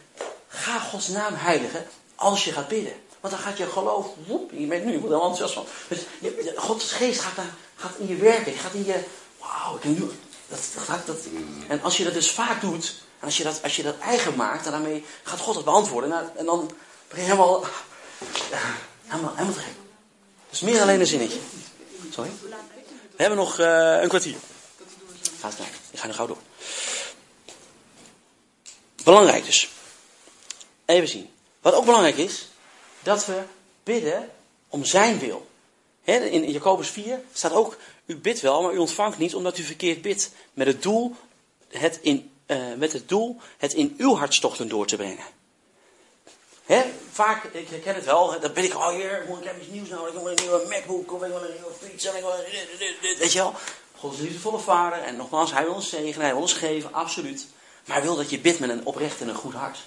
Ga 0.47 0.79
Gods 0.79 1.07
naam 1.07 1.34
heiligen 1.34 1.88
als 2.15 2.45
je 2.45 2.51
gaat 2.51 2.67
bidden. 2.67 2.93
Want 3.19 3.34
dan 3.34 3.43
gaat 3.43 3.57
je 3.57 3.67
geloof, 3.67 4.07
je 4.51 4.65
bent 4.65 4.86
nu, 4.86 4.91
je 4.91 4.99
wordt 4.99 5.15
er 5.15 5.21
enthousiast 5.21 5.53
van. 5.53 5.65
Dus 5.88 5.99
Gods 6.55 6.91
geest 6.91 7.19
gaat, 7.19 7.45
gaat 7.75 7.95
in 7.97 8.07
je 8.07 8.15
werken, 8.15 8.53
gaat 8.53 8.73
in 8.73 8.86
je, 8.86 9.03
wauw, 9.39 9.75
ik 9.75 9.84
nu, 9.84 10.09
dat, 10.47 10.59
dat, 10.88 11.05
dat, 11.05 11.17
en 11.67 11.82
als 11.82 11.97
je 11.97 12.03
dat 12.03 12.13
dus 12.13 12.32
vaak 12.32 12.61
doet, 12.61 13.01
en 13.19 13.25
als 13.25 13.38
je 13.38 13.43
dat, 13.43 13.59
als 13.63 13.75
je 13.75 13.84
dat 13.84 13.97
eigen 13.99 14.36
maakt, 14.36 14.65
en 14.65 14.71
daarmee 14.71 15.05
gaat 15.23 15.39
God 15.39 15.55
het 15.55 15.65
beantwoorden. 15.65 16.09
Nou, 16.09 16.23
en 16.36 16.45
dan 16.45 16.71
ben 17.07 17.19
je 17.19 17.25
helemaal, 17.25 17.65
helemaal, 19.07 19.34
helemaal 19.36 19.53
te 19.53 19.59
gek. 19.59 19.73
Dat 20.49 20.53
is 20.53 20.61
meer 20.61 20.82
alleen 20.82 20.99
een 20.99 21.07
zinnetje. 21.07 21.39
Sorry? 22.09 22.32
We 23.15 23.27
hebben 23.27 23.38
nog 23.38 23.59
eh, 23.59 24.01
een 24.01 24.09
kwartier. 24.09 24.36
Ik 25.91 25.99
ga 25.99 26.07
nu 26.07 26.13
gauw 26.13 26.27
door. 26.27 26.37
Belangrijk 29.03 29.45
dus. 29.45 29.69
Even 30.85 31.07
zien. 31.07 31.29
Wat 31.61 31.73
ook 31.73 31.85
belangrijk 31.85 32.17
is, 32.17 32.47
dat 32.99 33.25
we 33.25 33.41
bidden 33.83 34.29
om 34.67 34.85
zijn 34.85 35.19
wil. 35.19 35.49
In 36.03 36.51
Jacobus 36.51 36.89
4 36.89 37.21
staat 37.33 37.51
ook, 37.51 37.77
u 38.05 38.17
bidt 38.17 38.39
wel, 38.39 38.61
maar 38.61 38.73
u 38.73 38.77
ontvangt 38.77 39.17
niet 39.17 39.35
omdat 39.35 39.57
u 39.57 39.63
verkeerd 39.63 40.01
bidt. 40.01 40.31
Met 40.53 40.67
het 40.67 40.83
doel 40.83 41.15
het 41.67 41.99
in, 42.01 42.31
eh, 42.45 42.73
met 42.77 42.93
het, 42.93 43.09
doel 43.09 43.37
het 43.57 43.73
in 43.73 43.95
uw 43.97 44.15
hartstochten 44.15 44.67
door 44.67 44.87
te 44.87 44.95
brengen. 44.95 45.25
Vaak, 47.11 47.43
ik 47.43 47.69
herken 47.69 47.95
het 47.95 48.05
wel, 48.05 48.39
dan 48.39 48.53
ben 48.53 48.63
ik, 48.63 48.75
oh 48.75 48.89
heer, 48.89 49.21
ik 49.39 49.43
heb 49.43 49.61
iets 49.61 49.69
nieuws 49.69 49.89
nodig, 49.89 50.13
ik 50.13 50.19
wil 50.19 50.29
een 50.29 50.35
nieuwe 50.35 50.65
MacBook, 50.69 51.11
of 51.11 51.23
ik 51.23 51.27
wil 51.27 51.41
een 51.41 51.53
nieuwe 51.53 51.73
fiets, 51.81 52.05
en 52.05 52.15
ik 52.15 52.21
wil 52.21 52.33
weet 53.19 53.31
je 53.31 53.39
wel. 53.39 53.55
God 54.01 54.13
is 54.13 54.19
een 54.19 54.25
liefdevolle 54.25 54.59
vader, 54.59 54.99
en 54.99 55.15
nogmaals, 55.15 55.51
hij 55.51 55.63
wil 55.63 55.73
ons 55.73 55.89
zegenen, 55.89 56.21
hij 56.21 56.31
wil 56.31 56.41
ons 56.41 56.53
geven, 56.53 56.93
absoluut. 56.93 57.47
Maar 57.85 57.95
hij 57.95 58.05
wil 58.05 58.15
dat 58.15 58.29
je 58.29 58.39
bidt 58.39 58.59
met 58.59 58.69
een 58.69 58.85
oprecht 58.85 59.21
en 59.21 59.27
een 59.27 59.35
goed 59.35 59.53
hart. 59.53 59.77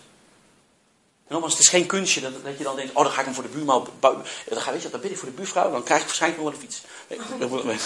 En 1.27 1.33
nogmaals, 1.33 1.53
het 1.53 1.63
is 1.63 1.69
geen 1.69 1.87
kunstje 1.87 2.21
dat, 2.21 2.45
dat 2.45 2.59
je 2.59 2.65
dan 2.65 2.77
denkt, 2.77 2.95
oh 2.95 3.03
dan 3.03 3.13
ga 3.13 3.19
ik 3.19 3.25
hem 3.25 3.35
voor 3.35 3.43
de 3.43 3.49
buurman, 3.49 3.89
dan 4.01 4.25
ga, 4.49 4.73
weet 4.73 4.83
je, 4.83 4.91
dan 4.91 5.01
bid 5.01 5.11
ik 5.11 5.19
voor 5.19 5.29
de 5.29 5.35
buurvrouw, 5.35 5.71
dan 5.71 5.83
krijg 5.83 6.01
ik 6.01 6.07
waarschijnlijk 6.07 6.43
nog 6.43 6.53
wel 6.53 6.61
een 6.61 6.69
fiets. 6.69 6.83
Nee, 7.09 7.39
dat 7.39 7.49
moet- 7.49 7.65
nee. 7.65 7.79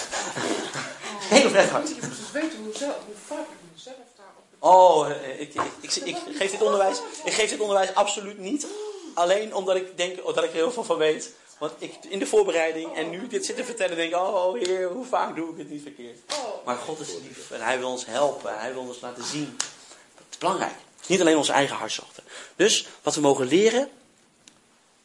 Heel 1.35 1.47
oprecht 1.47 1.71
hart. 1.71 1.89
Je 1.89 1.95
moet 1.95 2.17
dus 2.17 2.31
weten 2.33 2.59
hoe, 2.59 2.77
zelf, 2.77 2.95
hoe 3.07 3.15
vaak 3.27 3.39
ik 3.39 3.59
mezelf 3.75 3.97
daarop 4.17 4.39
Oh, 4.59 5.11
eh, 5.11 5.41
ik, 5.41 5.55
ik, 5.81 5.95
ik, 5.95 6.05
ik, 6.05 6.37
geef 6.37 6.51
dit 6.51 6.63
onderwijs, 6.63 6.99
ik 7.25 7.33
geef 7.33 7.51
dit 7.51 7.61
onderwijs 7.61 7.95
absoluut 7.95 8.39
niet. 8.39 8.67
Alleen 9.15 9.55
omdat 9.55 9.77
ik 9.77 9.97
denk 9.97 10.19
oh, 10.27 10.35
dat 10.35 10.45
ik 10.45 10.51
er 10.51 10.57
heel 10.57 10.73
veel 10.73 10.85
van 10.85 10.97
weet. 10.97 11.33
Want 11.59 11.73
ik 11.79 11.95
in 12.09 12.19
de 12.19 12.27
voorbereiding 12.27 12.97
en 12.97 13.11
nu 13.11 13.27
dit 13.27 13.47
zit 13.47 13.57
te 13.57 13.65
vertellen, 13.65 13.97
denk 13.97 14.13
ik, 14.13 14.19
oh 14.19 14.55
heer, 14.55 14.89
hoe 14.89 15.05
vaak 15.05 15.37
doe 15.37 15.53
ik 15.53 15.59
het 15.59 15.71
niet 15.71 15.83
verkeerd. 15.83 16.19
Maar 16.65 16.77
God 16.77 17.01
is 17.01 17.09
lief 17.23 17.51
en 17.51 17.61
hij 17.61 17.79
wil 17.79 17.91
ons 17.91 18.07
helpen. 18.07 18.59
Hij 18.59 18.73
wil 18.73 18.83
ons 18.83 19.01
laten 19.01 19.25
zien. 19.25 19.57
Dat 20.15 20.25
is 20.31 20.39
belangrijk. 20.39 20.73
Het 20.73 21.03
is 21.03 21.09
niet 21.09 21.21
alleen 21.21 21.37
onze 21.37 21.53
eigen 21.53 21.77
hartstochten. 21.77 22.23
Dus 22.57 22.87
wat 23.03 23.15
we 23.15 23.21
mogen 23.21 23.47
leren, 23.47 23.89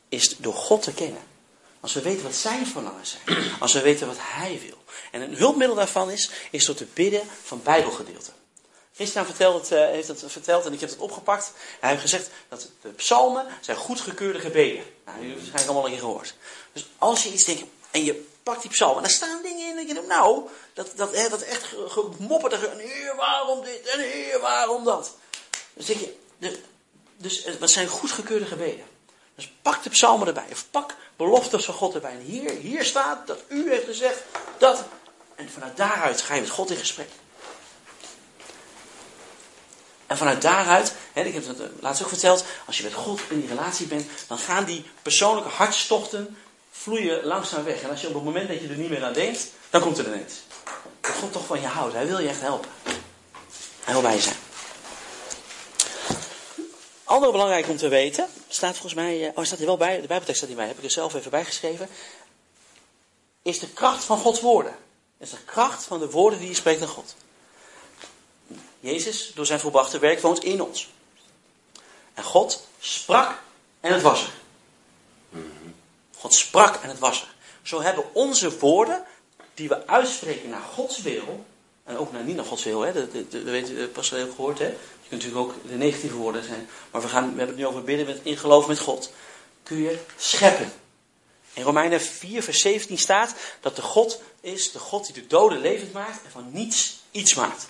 is 0.10 0.38
door 0.38 0.54
God 0.54 0.82
te 0.82 0.94
kennen. 0.94 1.22
Als 1.80 1.94
we 1.94 2.02
weten 2.02 2.24
wat 2.24 2.36
zijn 2.36 2.68
verlangens 2.68 3.18
zijn. 3.26 3.52
Als 3.60 3.74
we 3.74 3.82
weten 3.82 4.08
wat 4.08 4.18
hij 4.20 4.60
wil. 4.66 4.78
En 5.12 5.22
een 5.22 5.36
hulpmiddel 5.36 5.76
daarvan 5.76 6.12
is, 6.12 6.30
is 6.52 6.66
door 6.66 6.76
te 6.76 6.88
bidden 6.94 7.22
van 7.44 7.62
bijbelgedeelten. 7.64 8.34
Christian 8.94 9.26
vertelt 9.26 9.72
eh, 9.72 9.86
heeft 9.86 10.08
het 10.08 10.24
verteld 10.28 10.66
en 10.66 10.74
ik 10.74 10.80
heb 10.80 10.90
het 10.90 11.00
opgepakt. 11.00 11.54
Hij 11.80 11.90
heeft 11.90 12.02
gezegd 12.02 12.30
dat 12.50 12.70
de 12.82 12.90
psalmen 12.90 13.46
zijn 13.62 13.78
goedgekeurde 13.78 14.40
gebeden. 14.40 14.84
Nou, 15.06 15.18
jullie 15.18 15.34
hebben 15.34 15.52
waarschijnlijk 15.52 15.66
allemaal 15.66 15.84
al 15.84 15.90
keer 15.90 16.00
gehoord. 16.00 16.36
Dus 16.74 16.88
als 16.98 17.24
je 17.24 17.32
iets 17.34 17.44
denkt 17.44 17.64
en 17.92 18.04
je 18.04 18.26
pakt 18.44 18.62
die 18.62 18.72
psalmen 18.72 18.96
en 18.98 19.04
daar 19.04 19.12
staan 19.12 19.42
dingen 19.42 19.70
in 19.70 19.78
en 19.78 19.88
je 19.88 19.94
denkt, 19.94 20.10
nou, 20.10 20.48
dat, 20.74 20.92
dat, 20.96 21.16
hè, 21.16 21.30
dat 21.30 21.42
echt 21.42 21.64
ge- 21.64 21.88
gemopperd 21.90 22.54
en 22.54 22.78
heer 22.80 23.16
waarom 23.16 23.64
dit 23.64 23.88
en 23.88 24.00
heer 24.00 24.40
waarom 24.40 24.84
dat. 24.84 25.16
Dus 25.74 25.86
denk 25.86 26.00
je, 26.00 26.16
dus 27.18 27.44
het 27.44 27.70
zijn 27.72 27.88
goedgekeurde 27.88 28.46
gebeden. 28.46 28.86
Dus 29.36 29.54
pak 29.62 29.84
de 29.84 29.90
psalmen 29.90 30.28
erbij. 30.28 30.48
Of 30.52 30.66
pak 30.72 30.96
beloftes 31.16 31.66
van 31.66 31.74
God 31.74 31.94
erbij. 31.94 32.12
En 32.12 32.20
hier, 32.20 32.52
hier 32.52 32.84
staat 32.86 33.28
dat 33.28 33.40
u 33.48 33.70
heeft 33.70 33.86
gezegd 33.86 34.22
dat. 34.58 34.84
En 35.36 35.50
vanuit 35.50 35.78
daaruit 35.78 36.22
ga 36.22 36.34
je 36.36 36.42
met 36.42 36.50
God 36.50 36.70
in 36.70 36.78
gesprek. 36.78 37.10
En 40.08 40.18
vanuit 40.18 40.42
daaruit, 40.42 40.94
ik 41.14 41.34
heb 41.34 41.48
het 41.48 41.60
eh, 41.60 41.68
laatst 41.80 42.04
ook 42.04 42.08
verteld, 42.08 42.46
als 42.66 42.78
je 42.78 42.84
met 42.84 42.94
God 42.94 43.22
in 43.30 43.40
die 43.40 43.50
relatie 43.50 43.88
bent, 43.88 44.06
dan 44.28 44.38
gaan 44.38 44.66
die 44.66 44.86
persoonlijke 45.02 45.50
hartstochten 45.50 46.38
vloeien 46.72 47.26
langzaam 47.26 47.64
weg. 47.64 47.82
En 47.82 47.90
als 47.90 48.02
je 48.02 48.08
op 48.08 48.14
het 48.14 48.24
moment 48.24 48.48
dat 48.48 48.62
je 48.62 48.68
er 48.68 48.78
niet 48.78 48.90
meer 48.90 49.04
aan 49.04 49.14
denkt, 49.14 49.48
dan 49.70 49.82
komt 49.82 49.98
er 49.98 50.06
ineens. 50.06 50.34
Dat 51.02 51.12
God 51.12 51.32
toch 51.32 51.46
van 51.46 51.62
je 51.62 51.68
houdt. 51.68 51.94
Hij 51.94 52.08
wil 52.08 52.20
je 52.20 52.28
echt 52.28 52.42
helpen. 52.42 52.70
Wil 53.86 54.02
bij 54.02 54.20
zijn. 54.20 54.36
Andere 57.04 57.32
belangrijk 57.32 57.68
om 57.68 57.78
te 57.78 57.88
weten, 57.88 58.28
staat 58.48 58.72
volgens 58.72 58.94
mij, 58.94 59.28
eh, 59.28 59.38
oh 59.38 59.44
staat 59.44 59.58
hier 59.58 59.68
wel 59.68 59.78
bij, 59.78 60.02
de 60.02 60.08
Bijbeltekst 60.08 60.36
staat 60.36 60.50
hierbij, 60.50 60.68
heb 60.68 60.78
ik 60.78 60.84
er 60.84 60.92
zelf 60.92 61.14
even 61.14 61.32
bijgeschreven, 61.32 61.90
is 63.42 63.60
de 63.60 63.70
kracht 63.70 64.04
van 64.04 64.18
Gods 64.18 64.42
woorden. 64.42 64.76
Is 65.18 65.30
de 65.30 65.44
kracht 65.46 65.84
van 65.84 66.00
de 66.00 66.10
woorden 66.10 66.40
die 66.40 66.48
je 66.48 66.54
spreekt 66.54 66.82
aan 66.82 66.88
God. 66.88 67.16
Jezus, 68.80 69.32
door 69.36 69.46
zijn 69.46 69.60
volbrachte 69.60 70.00
werk, 70.00 70.22
woont 70.22 70.44
in 70.44 70.62
ons. 70.62 70.90
En 72.14 72.24
God 72.24 72.68
sprak 72.80 73.42
en 73.80 73.94
het 73.94 74.02
was 74.02 74.24
er. 74.24 74.32
God 76.18 76.34
sprak 76.34 76.76
en 76.76 76.90
het 76.90 77.00
was 77.00 77.22
er. 77.22 77.34
Zo 77.62 77.82
hebben 77.82 78.14
onze 78.14 78.60
woorden, 78.60 79.04
die 79.54 79.68
we 79.68 79.88
uitspreken 79.88 80.50
naar 80.50 80.62
Gods 80.62 81.02
wil, 81.02 81.46
en 81.84 81.98
ook 81.98 82.12
naar 82.12 82.24
niet 82.24 82.36
naar 82.36 82.46
Gods 82.46 82.64
wil, 82.64 82.82
hè, 82.82 82.94
dat, 82.94 83.14
dat, 83.14 83.32
dat 83.32 83.44
weet 83.44 83.68
je 83.68 83.88
pas 83.88 84.10
wel 84.10 84.30
gehoord, 84.30 84.60
hè. 84.60 84.66
Je 84.66 85.10
kunt 85.10 85.24
natuurlijk 85.24 85.40
ook 85.40 85.68
de 85.68 85.76
negatieve 85.76 86.16
woorden 86.16 86.44
zijn, 86.44 86.70
maar 86.92 87.02
we, 87.02 87.08
gaan, 87.08 87.24
we 87.24 87.38
hebben 87.38 87.48
het 87.48 87.58
nu 87.58 87.66
over 87.66 87.84
bidden 87.84 88.06
met, 88.06 88.20
in 88.24 88.38
geloof 88.38 88.68
met 88.68 88.80
God. 88.80 89.12
Kun 89.64 89.78
je 89.78 90.00
scheppen. 90.18 90.72
In 91.54 91.64
Romeinen 91.64 92.02
4, 92.02 92.44
vers 92.44 92.62
17 92.62 92.98
staat 92.98 93.34
dat 93.62 93.76
de 93.76 93.82
God 93.82 94.22
is 94.42 94.72
de 94.72 94.80
God 94.80 95.06
die 95.06 95.14
de 95.14 95.28
doden 95.28 95.60
levend 95.60 95.94
maakt 95.94 96.24
en 96.24 96.32
van 96.32 96.52
niets 96.52 97.00
iets 97.12 97.34
maakt. 97.34 97.68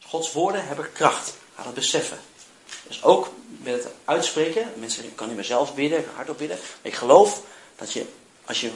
Gods 0.00 0.32
woorden 0.32 0.66
hebben 0.66 0.92
kracht. 0.92 1.34
Ga 1.54 1.62
dat 1.62 1.74
beseffen. 1.74 2.18
Dus 2.86 3.02
ook 3.02 3.30
met 3.62 3.82
het 3.84 3.92
uitspreken. 4.04 4.72
Mensen, 4.76 5.04
ik 5.04 5.16
kan 5.16 5.26
niet 5.26 5.36
meer 5.36 5.44
zelf 5.44 5.74
bidden, 5.74 6.04
hardop 6.14 6.38
bidden. 6.38 6.58
Ik 6.82 6.94
geloof 6.94 7.40
dat 7.76 7.92
je, 7.92 8.06
als 8.44 8.60
je 8.60 8.70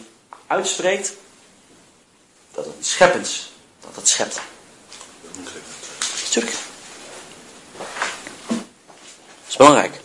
uitspreekt, 0.46 1.12
dat 2.52 2.64
het 2.64 2.86
scheppends, 2.86 3.52
dat 3.80 3.96
het 3.96 4.08
schept. 4.08 4.40
Tuurlijk. 6.30 6.56
Dat 7.76 9.48
is 9.48 9.56
belangrijk. 9.56 10.00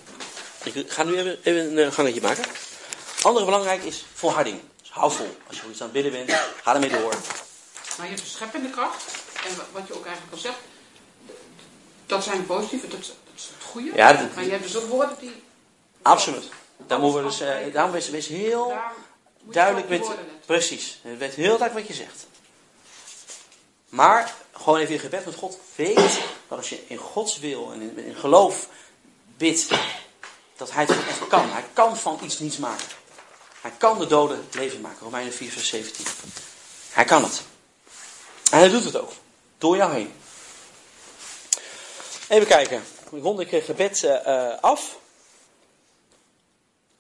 Ik 0.64 0.92
ga 0.92 1.04
nu 1.04 1.18
even, 1.18 1.38
even 1.44 1.72
een 1.78 1.78
eh, 1.88 1.92
gangetje 1.92 2.22
maken. 2.22 2.44
Andere 3.22 3.46
belangrijk 3.46 3.84
is 3.84 4.06
volharding. 4.14 4.60
Dus 4.82 4.90
hou 4.92 5.12
vol. 5.12 5.38
Als 5.48 5.56
je 5.62 5.70
iets 5.70 5.80
aan 5.82 5.90
het 5.92 5.92
bidden 6.04 6.12
bent, 6.12 6.40
ga 6.64 6.74
ermee 6.74 6.90
door. 6.90 7.14
Maar 7.98 8.06
je 8.08 8.12
hebt 8.14 8.22
de 8.22 8.30
scheppende 8.30 8.70
kracht. 8.70 9.04
En 9.50 9.58
wa- 9.58 9.66
wat 9.72 9.88
je 9.88 9.94
ook 9.96 10.06
eigenlijk 10.06 10.36
al 10.36 10.42
zegt. 10.42 10.58
Dat 12.06 12.24
zijn 12.24 12.46
positieve, 12.46 12.88
dat, 12.88 13.00
dat 13.00 13.16
goede. 13.74 13.92
Ja, 13.96 14.14
dat- 14.14 14.36
maar 14.36 14.44
je 14.44 14.50
hebt 14.52 14.64
dus 14.64 14.76
ook 14.76 14.90
woorden 14.90 15.16
die... 15.20 15.44
Absoluut. 16.02 16.50
Daar 16.88 17.00
moeten 17.00 17.24
we 17.24 17.30
dus, 17.30 17.40
eh, 17.40 17.74
daarom 17.74 17.92
wees, 17.92 18.10
wees 18.10 18.28
heel 18.28 18.74
duidelijk 19.44 19.90
met... 19.90 20.08
Precies, 20.46 21.00
het 21.02 21.18
weet 21.18 21.34
heel 21.34 21.58
duidelijk 21.58 21.88
wat 21.88 21.98
je 21.98 22.04
zegt. 22.04 22.26
Maar, 23.90 24.34
gewoon 24.54 24.80
even 24.80 24.94
in 24.94 25.00
gebed 25.00 25.26
met 25.26 25.36
God, 25.36 25.58
weet 25.76 26.20
dat 26.48 26.58
als 26.58 26.70
je 26.70 26.84
in 26.88 26.98
Gods 26.98 27.40
wil 27.40 27.72
en 27.74 27.82
in, 27.82 27.98
in 28.06 28.16
geloof 28.16 28.68
bidt, 29.38 29.68
dat 30.56 30.72
hij 30.72 30.84
het 30.84 31.08
echt 31.08 31.28
kan. 31.28 31.50
Hij 31.52 31.64
kan 31.74 31.98
van 31.98 32.20
iets 32.24 32.40
niets 32.40 32.58
maken. 32.58 32.86
Hij 33.62 33.72
kan 33.78 34.00
de 34.00 34.08
doden 34.08 34.48
levend 34.52 34.82
maken. 34.82 35.00
Romeinen 35.04 35.34
4 35.34 35.52
vers 35.52 35.68
17. 35.68 36.06
Hij 36.92 37.06
kan 37.06 37.24
het. 37.24 37.42
En 38.52 38.58
hij 38.60 38.70
doet 38.70 38.84
het 38.84 38.98
ook. 38.98 39.12
Door 39.58 39.76
jou 39.78 39.94
heen. 39.94 40.14
Even 42.28 42.48
kijken. 42.48 42.84
Ik 43.14 43.40
ik 43.40 43.52
het 43.52 43.64
gebed 43.64 44.04
eh, 44.04 44.26
eh, 44.26 44.60
af. 44.62 44.98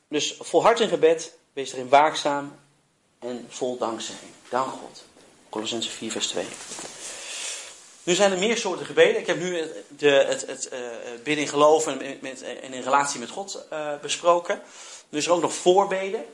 Dus 0.07 0.35
volhard 0.39 0.79
in 0.79 0.89
gebed. 0.89 1.33
Wees 1.53 1.73
erin 1.73 1.89
waakzaam. 1.89 2.59
En 3.19 3.45
vol 3.49 3.77
dankzegging. 3.77 4.31
Dank 4.49 4.71
God. 4.71 5.03
Colossense 5.49 5.89
4 5.89 6.11
vers 6.11 6.27
2. 6.27 6.45
Nu 8.03 8.13
zijn 8.13 8.31
er 8.31 8.37
meer 8.37 8.57
soorten 8.57 8.85
gebeden. 8.85 9.21
Ik 9.21 9.27
heb 9.27 9.39
nu 9.39 9.57
het, 9.57 9.71
de, 9.87 10.09
het, 10.09 10.45
het 10.47 10.69
eh, 11.23 11.37
in 11.37 11.47
geloof 11.47 11.87
en, 11.87 12.01
in 12.73 12.81
relatie 12.81 13.19
met 13.19 13.29
God 13.29 13.65
eh, 13.69 13.93
besproken. 14.01 14.61
Nu 15.09 15.17
is 15.17 15.25
er 15.25 15.31
ook 15.31 15.41
nog 15.41 15.53
voorbeden. 15.53 16.25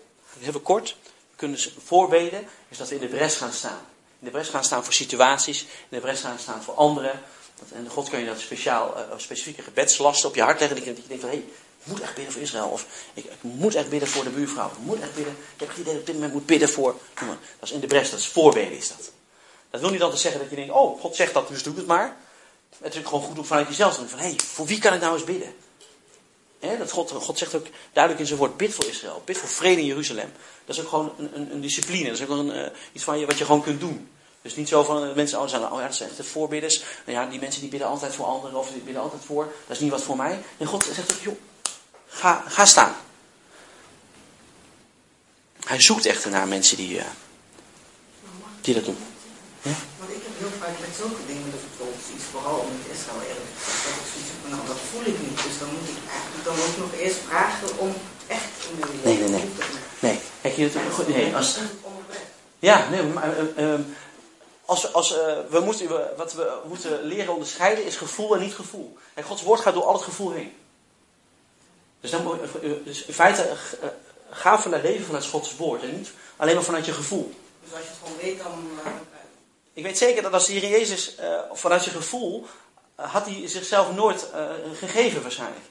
Even 0.42 0.62
kort. 0.62 0.96
We 1.04 1.36
kunnen 1.36 1.58
dus 1.58 1.74
voorbeden 1.86 2.48
is 2.70 2.78
dat 2.78 2.90
we 2.90 2.96
in 2.96 3.02
de 3.02 3.08
bres 3.08 3.36
gaan 3.36 3.52
staan. 3.52 3.82
In 4.20 4.26
de 4.26 4.32
bres 4.32 4.48
gaan 4.50 4.64
staan 4.64 4.84
voor 4.84 4.94
situaties. 4.94 5.62
In 5.62 5.68
de 5.90 6.00
bres 6.00 6.22
gaan 6.22 6.40
staan 6.40 6.64
voor 6.64 6.74
anderen. 6.74 7.24
En 7.74 7.90
God 7.90 8.10
kan 8.10 8.20
je 8.20 8.26
dat 8.26 8.40
speciaal, 8.40 8.98
eh, 8.98 9.04
specifieke 9.18 9.62
gebedslasten 9.62 10.30
op 10.30 10.36
je 10.36 10.42
hart 10.42 10.60
leggen. 10.60 10.78
Dat 10.78 10.86
je, 10.86 10.94
denkt 11.08 11.22
van, 11.22 11.32
hé, 11.32 11.36
hey, 11.36 11.46
ik 11.84 11.88
moet 11.92 12.02
echt 12.02 12.16
bidden 12.16 12.34
voor 12.34 12.42
Israël. 12.42 12.68
Of 12.68 12.86
ik, 13.14 13.26
ik 13.26 13.42
moet 13.42 13.76
echt 13.76 13.90
bidden 13.90 14.10
voor 14.10 14.24
de 14.24 14.30
buurvrouw. 14.30 14.68
Ik 14.68 14.78
moet 14.80 15.02
echt 15.02 15.16
bidden. 15.16 15.34
Ik 15.54 15.60
heb 15.60 15.70
het 15.70 15.78
idee 15.78 15.94
dat 15.94 15.94
ik 15.94 16.00
op 16.00 16.06
dit 16.06 16.16
moment 16.16 16.34
moet 16.34 16.46
bidden 16.46 16.70
voor... 16.70 16.96
maar. 17.20 17.38
Dat 17.60 17.70
is 17.70 17.72
in 17.72 17.80
de 17.80 17.88
bres, 17.88 18.10
dat 18.10 18.20
is 18.20 18.28
voorbeden 18.28 18.78
is 18.78 18.88
dat. 18.88 19.12
Dat 19.70 19.82
wil 19.82 19.90
niet 19.90 20.02
altijd 20.02 20.22
zeggen 20.22 20.42
dat 20.42 20.50
je 20.50 20.56
denkt, 20.56 20.74
oh, 20.74 21.02
God 21.02 21.16
zegt 21.16 21.34
dat, 21.34 21.48
dus 21.48 21.64
doe 21.64 21.74
ik 21.74 21.80
het 21.80 21.88
maar. 21.88 22.18
Het 22.78 22.96
is 22.96 23.02
gewoon 23.04 23.22
goed 23.22 23.38
om 23.38 23.46
vanuit 23.46 23.68
jezelf 23.68 23.94
te 23.94 24.00
doen. 24.00 24.10
Van, 24.10 24.20
hé, 24.20 24.26
hey, 24.26 24.40
voor 24.46 24.66
wie 24.66 24.80
kan 24.80 24.94
ik 24.94 25.02
nou 25.02 25.14
eens 25.14 25.24
bidden? 25.24 25.54
Dat 26.60 26.92
God, 26.92 27.12
God 27.12 27.38
zegt 27.38 27.56
ook 27.56 27.66
duidelijk 27.94 28.24
in 28.24 28.28
zijn 28.28 28.40
woord, 28.40 28.58
bid 28.58 28.74
voor 28.74 28.86
Israël. 28.86 29.22
Bid 29.26 29.38
voor 29.38 29.50
vrede 29.50 29.82
in 29.82 29.88
Jeruzalem. 29.88 30.32
Dat 30.66 30.76
is 30.76 30.82
ook 30.82 30.90
gewoon 30.90 31.14
een, 31.18 31.30
een, 31.34 31.52
een 31.52 31.62
discipline. 31.62 32.10
Dat 32.10 32.20
is 32.20 32.24
ook 32.24 32.38
een, 32.38 32.52
eh, 32.52 32.72
iets 32.92 33.04
van 33.04 33.20
je, 33.20 33.26
wat 33.26 33.38
je 33.38 33.46
gewoon 33.46 33.64
kunt 33.64 33.80
doen. 33.80 34.10
Dus 34.42 34.56
niet 34.56 34.68
zo 34.68 34.84
van 34.84 35.04
eh, 35.04 35.16
mensen, 35.16 35.42
oh, 35.42 35.48
zijn, 35.48 35.72
oh 35.72 35.80
ja, 35.80 35.86
dat 35.86 35.96
zijn 35.96 36.10
de 36.18 36.24
voorbidders. 36.24 36.84
Nou 37.06 37.18
ja, 37.18 37.26
die 37.26 37.40
mensen 37.40 37.62
die 37.62 37.70
bidden 37.70 37.88
altijd 37.88 38.16
voor 38.16 38.26
anderen 38.26 38.60
of 38.60 38.72
die 38.72 38.82
bidden 38.82 39.02
altijd 39.02 39.26
voor. 39.26 39.44
Dat 39.68 39.76
is 39.76 39.80
niet 39.80 39.92
wat 39.92 40.04
voor 40.04 40.16
mij. 40.16 40.40
En 40.58 40.66
God 40.66 40.84
zegt 40.94 41.12
ook, 41.12 41.22
joh, 41.22 41.36
ga, 42.08 42.44
ga 42.48 42.66
staan. 42.66 42.96
Hij 45.66 45.82
zoekt 45.82 46.06
echt 46.06 46.26
naar 46.26 46.48
mensen 46.48 46.78
die, 46.78 47.00
eh, 47.00 47.06
die 48.62 48.74
dat 48.74 48.86
doen. 48.86 48.98
Want 49.62 50.12
ik 50.12 50.22
heb 50.28 50.34
heel 50.38 50.60
vaak 50.60 50.80
met 50.80 50.96
zulke 50.98 51.26
dingen, 51.28 51.52
dat 51.52 51.60
ik 51.60 51.68
bijvoorbeeld 51.68 52.10
iets 52.16 52.28
vooral 52.32 52.68
met 52.78 52.98
Israël 52.98 53.42
dat 53.84 53.96
ik 54.02 54.08
zoiets 54.12 54.30
heb 54.32 54.40
van, 54.42 54.50
nou 54.50 54.68
dat 54.68 54.80
voel 54.90 55.06
ik 55.12 55.18
niet. 55.26 55.38
Dus 55.44 55.58
dan 55.62 55.70
moet 55.74 55.90
ik 55.94 56.00
eigenlijk 56.16 56.44
dan 56.50 56.58
ook 56.66 56.78
nog 56.84 56.92
eerst 57.04 57.20
vragen 57.28 57.70
om 57.78 57.92
echt 58.28 58.52
in 58.70 58.76
de 58.82 58.88
Nee, 59.04 59.18
nee, 59.18 59.30
nee. 59.30 59.48
Nee, 60.00 60.20
kijk, 60.42 60.56
je, 60.56 60.72
goed, 60.92 61.08
nee 61.08 61.36
als, 61.36 61.58
Ja, 62.60 62.90
nee, 62.90 63.04
maar 63.04 63.38
eh, 63.56 63.80
als, 64.70 64.94
als, 64.94 65.18
eh, 65.18 65.38
we 65.50 65.60
moeten, 65.60 65.88
we- 65.88 66.14
wat 66.18 66.34
we 66.34 66.60
moeten 66.66 67.04
leren 67.04 67.34
onderscheiden 67.34 67.86
is 67.86 67.96
gevoel 67.96 68.34
en 68.36 68.42
niet 68.42 68.54
gevoel. 68.56 68.98
En 69.14 69.24
Gods 69.24 69.42
woord 69.44 69.60
gaat 69.60 69.74
door 69.74 69.84
al 69.84 69.94
het 69.94 70.02
gevoel 70.02 70.32
heen. 70.32 70.54
Dus, 72.00 72.12
dan, 72.12 72.24
moet- 72.24 72.40
eh, 72.62 72.72
dus 72.84 73.06
in 73.06 73.14
feite 73.14 73.42
eh, 73.44 73.58
ga 74.30 74.60
vanuit 74.60 74.84
leven 74.84 75.06
vanuit 75.06 75.26
Gods 75.26 75.56
woord 75.56 75.82
en 75.84 75.96
niet 75.98 76.12
alleen 76.38 76.56
maar 76.56 76.64
vanuit 76.64 76.86
je 76.86 76.94
gevoel. 76.94 77.34
Dus 77.64 77.74
als 77.74 77.82
je 77.82 77.88
het 77.90 77.98
gewoon 78.04 78.18
weet, 78.22 78.38
dan... 78.38 78.70
eh, 78.86 78.92
Ik 79.74 79.84
weet 79.84 79.98
zeker 79.98 80.22
dat 80.22 80.34
als 80.34 80.46
de 80.46 80.54
Heer 80.54 80.70
Jezus 80.70 81.16
eh, 81.16 81.40
vanuit 81.52 81.86
je 81.86 81.92
gevoel, 81.92 82.46
eh, 82.96 83.14
had 83.14 83.26
hij 83.26 83.48
zichzelf 83.48 83.94
nooit 83.94 84.32
eh, 84.32 84.46
gegeven 84.74 85.22
waarschijnlijk. 85.22 85.66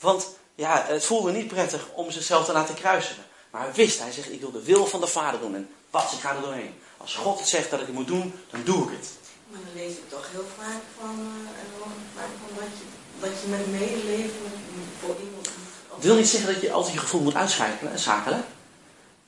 Want 0.00 0.28
ja, 0.54 0.84
het 0.86 1.04
voelde 1.04 1.32
niet 1.32 1.48
prettig 1.48 1.86
om 1.94 2.10
zichzelf 2.10 2.44
te 2.44 2.52
laten 2.52 2.74
kruisigen. 2.74 3.22
Maar 3.50 3.62
hij 3.62 3.72
wist, 3.72 3.98
hij 3.98 4.12
zegt, 4.12 4.32
ik 4.32 4.40
wil 4.40 4.50
de 4.52 4.62
wil 4.62 4.86
van 4.86 5.00
de 5.00 5.06
Vader 5.06 5.40
doen. 5.40 5.54
En 5.54 5.68
pas, 5.90 6.12
ik 6.12 6.18
ga 6.20 6.34
er 6.34 6.40
doorheen. 6.42 6.80
Als 6.98 7.14
God 7.14 7.38
het 7.38 7.48
zegt 7.48 7.70
dat 7.70 7.80
ik 7.80 7.86
het 7.86 7.94
moet 7.94 8.06
doen, 8.06 8.34
dan 8.50 8.60
doe 8.64 8.84
ik 8.84 8.90
het. 8.90 9.08
Maar 9.50 9.60
dan 9.64 9.82
lees 9.82 9.92
ik 9.92 10.08
toch 10.08 10.28
heel 10.32 10.46
vaak 10.56 10.82
van, 11.00 11.16
eh, 11.46 11.90
vaak 12.16 12.32
van 12.40 12.54
dat 12.54 12.72
je, 12.78 12.84
dat 13.20 13.40
je 13.42 13.48
met 13.48 13.80
medeleven 13.80 14.52
voor 15.00 15.16
iemand... 15.24 15.48
Het 15.94 16.04
wil 16.04 16.16
niet 16.16 16.28
zeggen 16.28 16.52
dat 16.52 16.62
je 16.62 16.72
altijd 16.72 16.94
je 16.94 17.00
gevoel 17.00 17.20
moet 17.20 17.34
uitschakelen. 17.34 17.98
schakelen. 17.98 18.44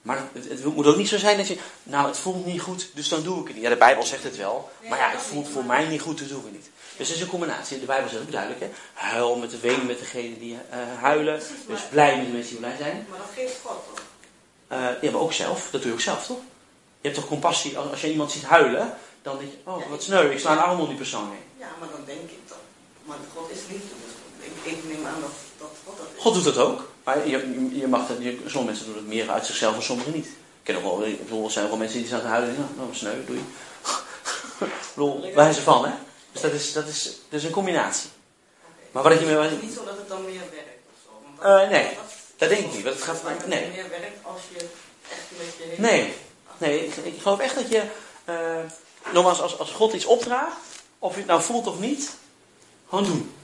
Maar 0.02 0.28
het, 0.32 0.48
het 0.48 0.64
moet 0.74 0.86
ook 0.86 0.96
niet 0.96 1.08
zo 1.08 1.18
zijn 1.18 1.36
dat 1.36 1.48
je, 1.48 1.58
nou 1.82 2.06
het 2.06 2.16
voelt 2.16 2.46
niet 2.46 2.60
goed, 2.60 2.90
dus 2.94 3.08
dan 3.08 3.22
doe 3.22 3.40
ik 3.40 3.46
het 3.46 3.54
niet. 3.54 3.64
Ja, 3.64 3.70
de 3.70 3.76
Bijbel 3.76 4.04
zegt 4.04 4.22
het 4.22 4.36
wel, 4.36 4.70
maar 4.88 4.98
ja, 4.98 5.10
het 5.10 5.20
voelt 5.20 5.48
voor 5.48 5.64
mij 5.64 5.86
niet 5.86 6.00
goed, 6.00 6.18
dus 6.18 6.28
doe 6.28 6.38
ik 6.38 6.44
het 6.44 6.52
niet. 6.52 6.70
Dus 6.96 7.08
het 7.08 7.16
is 7.16 7.22
een 7.22 7.28
combinatie. 7.28 7.80
De 7.80 7.86
Bijbel 7.86 8.08
zegt 8.08 8.22
ook 8.22 8.32
duidelijk, 8.32 8.60
hè. 8.60 8.70
Huil 8.94 9.36
met 9.36 9.50
de 9.50 9.58
ween 9.58 9.86
met 9.86 9.98
degenen 9.98 10.38
die 10.38 10.58
eh, 10.70 10.78
huilen. 11.00 11.40
Dus 11.66 11.80
blij 11.90 12.16
met 12.16 12.26
de 12.26 12.32
mensen 12.32 12.50
die 12.50 12.58
blij 12.58 12.76
zijn. 12.78 13.06
Maar 13.08 13.18
dat 13.18 13.28
geeft 13.34 13.60
God 13.64 13.78
toch? 13.88 14.04
Eh, 14.68 15.02
ja, 15.02 15.10
maar 15.10 15.20
ook 15.20 15.32
zelf. 15.32 15.68
Dat 15.70 15.80
doe 15.80 15.90
je 15.90 15.96
ook 15.96 16.02
zelf, 16.02 16.26
toch? 16.26 16.38
Je 17.00 17.08
hebt 17.08 17.14
toch 17.14 17.26
compassie. 17.28 17.78
Als, 17.78 17.90
als 17.90 18.00
je 18.00 18.10
iemand 18.10 18.32
ziet 18.32 18.44
huilen, 18.44 18.94
dan 19.22 19.38
denk 19.38 19.50
je, 19.50 19.56
oh 19.64 19.88
wat 19.90 20.02
sneu, 20.02 20.30
ik 20.30 20.38
sla 20.38 20.52
een 20.52 20.58
arm 20.58 20.80
om 20.80 20.88
die 20.88 20.96
persoon 20.96 21.28
heen. 21.28 21.44
Ja, 21.58 21.68
maar 21.78 21.88
dan 21.92 22.00
denk 22.04 22.30
ik 22.30 22.38
dat... 22.48 22.58
Maar 23.04 23.16
God 23.34 23.50
is 23.50 23.58
liefde, 23.68 23.94
dus 24.04 24.46
ik, 24.46 24.72
ik 24.72 24.84
neem 24.88 25.06
aan 25.06 25.20
dat, 25.20 25.30
dat 25.58 25.70
God 25.86 25.96
dat 25.96 26.06
is. 26.16 26.22
God 26.22 26.34
doet 26.34 26.44
dat 26.44 26.58
ook. 26.58 26.88
Maar 27.04 27.28
je, 27.28 27.70
je, 27.72 27.86
mag 27.86 28.06
dat, 28.06 28.16
je, 28.20 28.38
sommige 28.46 28.64
mensen 28.64 28.86
doen 28.86 28.94
het 28.94 29.06
meer 29.06 29.30
uit 29.30 29.46
zichzelf 29.46 29.74
en 29.74 29.82
sommigen 29.82 30.12
niet. 30.12 30.26
Ik 30.26 30.32
ken 30.62 30.76
ook 30.76 30.82
wel, 30.82 31.06
ik 31.06 31.24
bedoel, 31.24 31.44
er 31.44 31.50
zijn 31.50 31.64
ook 31.64 31.70
wel 31.70 31.80
mensen 31.80 31.98
die 31.98 32.06
staan 32.06 32.20
te 32.20 32.26
huilen 32.26 32.48
en 32.48 32.56
denken, 32.56 32.74
nou, 32.76 32.86
nou 32.86 32.98
sneu, 32.98 33.24
doei. 33.26 33.44
ik 34.70 34.94
bedoel, 34.94 35.34
wijze 35.34 35.60
van, 35.62 35.84
hè. 35.84 35.92
Dus 36.32 36.42
dat 36.42 36.52
is, 36.52 36.72
dat 36.72 36.86
is, 36.86 37.16
is 37.28 37.44
een 37.44 37.50
combinatie. 37.50 38.10
Maar 38.90 39.02
wat 39.02 39.12
ik 39.12 39.20
je 39.20 39.26
Het 39.26 39.38
mee... 39.38 39.56
is 39.56 39.62
niet 39.62 39.72
zo 39.72 39.84
dat 39.84 39.96
het 39.96 40.08
dan 40.08 40.24
meer 40.24 40.40
werkt 40.50 40.80
of 40.92 40.98
zo. 41.04 41.10
Want 41.24 41.62
Eh, 41.62 41.70
nee, 41.70 41.98
dat 42.36 42.48
denk 42.48 42.64
ik 42.64 42.72
niet. 42.72 42.82
Want 42.82 42.94
het 42.94 43.04
gaat, 43.04 43.20
het 43.24 43.46
nee. 43.46 43.68
meer 43.68 43.88
werkt 43.88 44.18
als 44.22 44.40
je 44.52 44.58
echt 45.08 45.22
met 45.38 45.76
je. 45.76 45.80
Nee, 45.80 46.14
nee 46.60 46.86
ik, 46.86 47.20
geloof 47.20 47.38
echt 47.38 47.54
dat 47.54 47.68
je, 47.68 47.82
eh, 48.24 48.58
nogmaals, 49.12 49.40
als, 49.40 49.58
als 49.58 49.70
God 49.70 49.92
iets 49.92 50.04
opdraagt, 50.04 50.56
of 50.98 51.12
je 51.12 51.18
het 51.18 51.28
nou 51.28 51.42
voelt 51.42 51.66
of 51.66 51.78
niet, 51.78 52.16
gewoon 52.88 53.04
doen. 53.04 53.34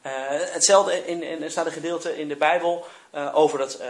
Eh, 0.00 0.12
hetzelfde, 0.28 1.06
in, 1.06 1.22
in, 1.22 1.42
er 1.42 1.50
staat 1.50 1.66
een 1.66 1.72
gedeelte 1.72 2.18
in 2.18 2.28
de 2.28 2.36
Bijbel 2.36 2.86
eh, 3.10 3.36
over 3.36 3.58
dat 3.58 3.80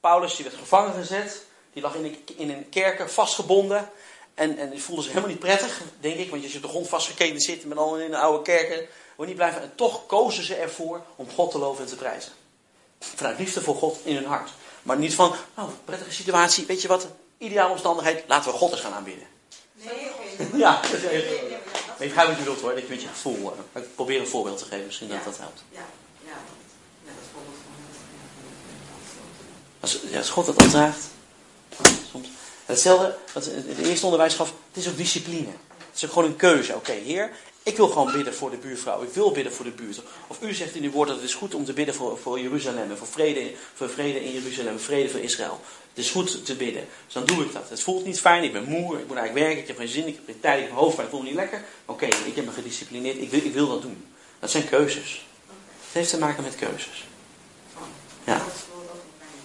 Paulus, 0.00 0.36
die 0.36 0.44
werd 0.44 0.56
gevangen 0.56 0.94
gezet, 0.94 1.42
die 1.72 1.82
lag 1.82 1.94
in 1.94 2.04
een, 2.04 2.18
in 2.36 2.50
een 2.50 2.68
kerker 2.68 3.10
vastgebonden. 3.10 3.90
En, 4.34 4.58
en 4.58 4.70
die 4.70 4.82
voelde 4.82 5.02
zich 5.02 5.10
helemaal 5.10 5.32
niet 5.32 5.44
prettig, 5.44 5.82
denk 6.00 6.16
ik, 6.16 6.30
want 6.30 6.50
je 6.50 6.56
op 6.56 6.62
de 6.62 6.68
grond 6.68 6.88
vastgeketend 6.88 7.42
zit 7.42 7.64
met 7.64 7.78
al 7.78 7.98
in 7.98 8.12
een 8.12 8.20
oude 8.20 8.42
kerker, 8.42 8.76
word 8.76 8.88
je 9.16 9.26
niet 9.26 9.34
blij 9.34 9.52
van. 9.52 9.62
En 9.62 9.72
toch 9.74 10.06
kozen 10.06 10.44
ze 10.44 10.54
ervoor 10.54 11.02
om 11.16 11.30
God 11.30 11.50
te 11.50 11.58
loven 11.58 11.84
en 11.84 11.90
te 11.90 11.96
prijzen. 11.96 12.32
Vanuit 13.00 13.38
liefde 13.38 13.60
voor 13.60 13.74
God 13.74 13.98
in 14.02 14.14
hun 14.14 14.24
hart. 14.24 14.50
Maar 14.82 14.98
niet 14.98 15.14
van, 15.14 15.34
nou, 15.56 15.70
prettige 15.84 16.12
situatie, 16.12 16.66
weet 16.66 16.82
je 16.82 16.88
wat, 16.88 17.06
ideale 17.42 17.70
omstandigheid, 17.70 18.24
laten 18.28 18.52
we 18.52 18.58
God 18.58 18.70
eens 18.72 18.80
gaan 18.80 18.92
aanbidden. 18.92 19.26
Nee, 19.72 19.94
oké. 20.40 20.56
Ja, 20.56 20.80
dat 20.82 20.92
is 20.92 21.02
Nee, 21.02 21.10
even- 21.10 21.30
nee, 21.30 21.40
nee, 21.42 21.50
ik 21.98 21.98
begrijp 21.98 22.26
wat 22.28 22.36
je 22.36 22.42
bedoelt 22.42 22.60
hoor, 22.60 22.74
dat 22.74 22.82
je 22.82 22.88
met 22.88 23.02
je 23.02 23.08
gevoel, 23.08 23.54
maar 23.74 23.82
ik 23.82 23.94
probeer 23.94 24.20
een 24.20 24.26
voorbeeld 24.26 24.58
te 24.58 24.64
geven, 24.64 24.86
misschien 24.86 25.08
dat 25.08 25.18
Ja. 25.18 25.24
dat 25.24 25.38
helpt. 25.38 25.62
Ja, 25.70 25.78
ja, 26.24 26.32
dat, 26.32 26.56
ja, 27.04 27.10
dat 27.12 27.22
is 27.22 27.30
bijvoorbeeld 27.32 27.58
van... 27.64 27.72
Als, 29.80 29.98
ja, 30.12 30.18
als 30.18 30.30
God 30.30 30.46
dat 30.46 30.62
opdraagt, 30.62 31.00
soms. 32.10 32.28
Hetzelfde, 32.66 33.16
wat 33.32 33.44
het 33.44 33.78
eerste 33.78 34.04
onderwijs 34.04 34.34
gaf, 34.34 34.52
het 34.72 34.82
is 34.84 34.88
ook 34.88 34.96
discipline. 34.96 35.48
Het 35.78 35.96
is 35.96 36.04
ook 36.04 36.12
gewoon 36.12 36.28
een 36.28 36.36
keuze. 36.36 36.74
Oké, 36.74 36.92
Heer, 36.92 37.30
ik 37.62 37.76
wil 37.76 37.88
gewoon 37.88 38.12
bidden 38.12 38.34
voor 38.34 38.50
de 38.50 38.56
buurvrouw. 38.56 39.02
Ik 39.02 39.12
wil 39.12 39.30
bidden 39.30 39.52
voor 39.52 39.64
de 39.64 39.70
buurt. 39.70 40.00
Of 40.26 40.42
u 40.42 40.54
zegt 40.54 40.74
in 40.74 40.82
uw 40.82 40.90
woord 40.90 41.08
dat 41.08 41.16
het 41.16 41.26
is 41.26 41.34
goed 41.34 41.54
om 41.54 41.64
te 41.64 41.72
bidden 41.72 41.94
voor, 41.94 42.18
voor 42.18 42.40
Jeruzalem. 42.40 42.90
en 42.90 42.98
Voor 42.98 43.06
vrede, 43.06 43.52
voor 43.74 43.88
vrede 43.88 44.24
in 44.24 44.32
Jeruzalem. 44.32 44.78
Vrede 44.78 45.08
voor 45.08 45.20
Israël. 45.20 45.60
Het 45.88 46.04
is 46.04 46.10
goed 46.10 46.44
te 46.44 46.54
bidden. 46.54 46.86
Dus 47.04 47.14
dan 47.14 47.24
doe 47.24 47.44
ik 47.44 47.52
dat. 47.52 47.68
Het 47.68 47.82
voelt 47.82 48.04
niet 48.04 48.20
fijn. 48.20 48.42
Ik 48.42 48.52
ben 48.52 48.64
moe. 48.64 48.98
Ik 48.98 49.06
moet 49.06 49.16
eigenlijk 49.16 49.46
werken. 49.46 49.58
Ik 49.58 49.66
heb 49.66 49.76
geen 49.76 49.88
zin. 49.88 50.06
Ik 50.06 50.14
heb 50.14 50.24
geen 50.26 50.40
tijd. 50.40 50.60
Ik 50.62 50.68
heb 50.68 50.76
hoofdpijn. 50.76 51.06
Ik 51.06 51.12
voel 51.12 51.22
me 51.22 51.26
niet 51.26 51.36
lekker. 51.36 51.64
Oké, 51.84 52.06
ik 52.06 52.36
heb 52.36 52.44
me 52.44 52.52
gedisciplineerd. 52.52 53.16
Ik 53.16 53.30
wil, 53.30 53.40
ik 53.44 53.52
wil 53.52 53.68
dat 53.68 53.82
doen. 53.82 54.06
Dat 54.38 54.50
zijn 54.50 54.68
keuzes. 54.68 55.26
Het 55.86 55.92
heeft 55.92 56.10
te 56.10 56.18
maken 56.18 56.42
met 56.42 56.54
keuzes. 56.54 57.04
Ja. 58.24 58.42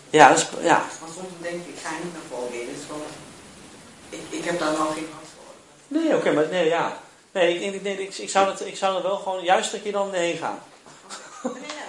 Ja, 0.10 0.30
dat 0.30 0.38
is, 0.38 0.48
ja. 0.62 0.86
Want 1.00 1.14
soms 1.14 1.28
denk 1.42 1.56
ik, 1.56 1.68
ik 1.68 1.80
ga 1.84 1.90
niet 2.04 2.14
naar 2.14 2.22
gewoon... 2.30 3.04
Ik, 4.10 4.20
ik 4.30 4.44
heb 4.44 4.60
daar 4.60 4.72
nou 4.72 4.94
geen 4.94 5.08
hart 5.14 5.28
voor. 5.36 5.54
Nee, 5.88 6.16
oké, 6.16 6.32
maar 6.32 6.48
nee, 6.50 6.68
ja. 6.68 7.02
Nee, 7.38 7.56
ik, 7.56 7.74
ik, 7.74 7.82
nee, 7.82 7.98
ik, 7.98 8.18
ik, 8.18 8.30
zou 8.30 8.46
dat, 8.46 8.66
ik 8.66 8.76
zou 8.76 8.98
er 8.98 9.04
wel 9.04 9.18
gewoon 9.18 9.44
juist 9.44 9.74
een 9.74 9.82
keer 9.82 9.92
dan 9.92 10.14
heen 10.14 10.38
gaan. 10.38 10.60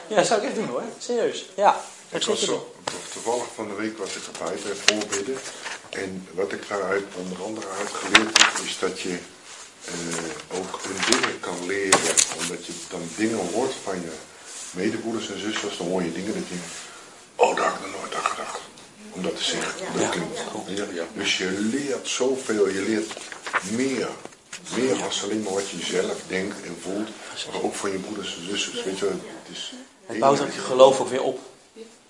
Ja, 0.08 0.16
dat 0.16 0.26
zou 0.26 0.40
ik 0.40 0.46
echt 0.46 0.54
doen 0.54 0.68
hoor. 0.68 0.82
Serieus. 0.98 1.44
Ja. 1.56 1.80
Ik 2.08 2.22
was 2.22 2.42
zo, 2.42 2.74
toevallig 3.12 3.44
van 3.54 3.68
de 3.68 3.74
week 3.74 3.98
was 3.98 4.16
ik 4.16 4.22
erbij 4.32 4.56
bij 4.62 4.74
voorbidden. 4.74 5.38
En 5.90 6.28
wat 6.34 6.52
ik 6.52 6.68
daaruit 6.68 7.04
onder 7.16 7.42
andere 7.42 7.66
uit 7.78 7.88
geleerd 7.88 8.42
heb, 8.42 8.64
is 8.64 8.78
dat 8.78 9.00
je 9.00 9.18
eh, 9.84 10.58
ook 10.58 10.80
hun 10.82 10.96
dingen 11.10 11.40
kan 11.40 11.66
leren. 11.66 12.14
Omdat 12.40 12.66
je 12.66 12.72
dan 12.88 13.08
dingen 13.16 13.52
hoort 13.52 13.74
van 13.84 13.94
je 14.00 14.12
medebroeders 14.70 15.30
en 15.30 15.40
zusters, 15.40 15.76
dan 15.76 15.86
hoor 15.86 16.02
je 16.02 16.12
dingen 16.12 16.34
dat 16.34 16.48
je, 16.48 16.54
oh 17.34 17.56
daar 17.56 17.64
heb 17.64 17.74
ik 17.74 17.90
nog 17.90 18.00
nooit 18.00 18.14
aan 18.14 18.30
gedacht. 18.30 18.60
Omdat 19.12 19.30
dat 19.30 19.40
te 19.40 19.50
zeggen. 19.50 19.72
Ja. 19.98 20.10
Dat. 20.76 21.06
Dus 21.12 21.38
je 21.38 21.50
leert 21.50 22.08
zoveel, 22.08 22.68
je 22.68 22.82
leert 22.82 23.12
meer. 23.70 24.08
Meer 24.76 25.02
als 25.04 25.22
alleen 25.22 25.42
maar 25.42 25.52
wat 25.52 25.68
je 25.68 25.84
zelf 25.84 26.16
denkt 26.26 26.62
en 26.62 26.76
voelt. 26.82 27.08
Maar 27.52 27.62
ook 27.62 27.74
van 27.74 27.90
je 27.90 27.98
broeders 27.98 28.36
en 28.36 28.44
zusters. 28.44 28.82
Weet 28.82 28.98
je, 28.98 29.04
het 29.06 29.56
is 29.56 29.72
Het 30.06 30.18
bouwt 30.18 30.40
ook 30.40 30.52
je 30.52 30.60
geloof 30.60 31.00
ook 31.00 31.08
weer 31.08 31.22
op. 31.22 31.38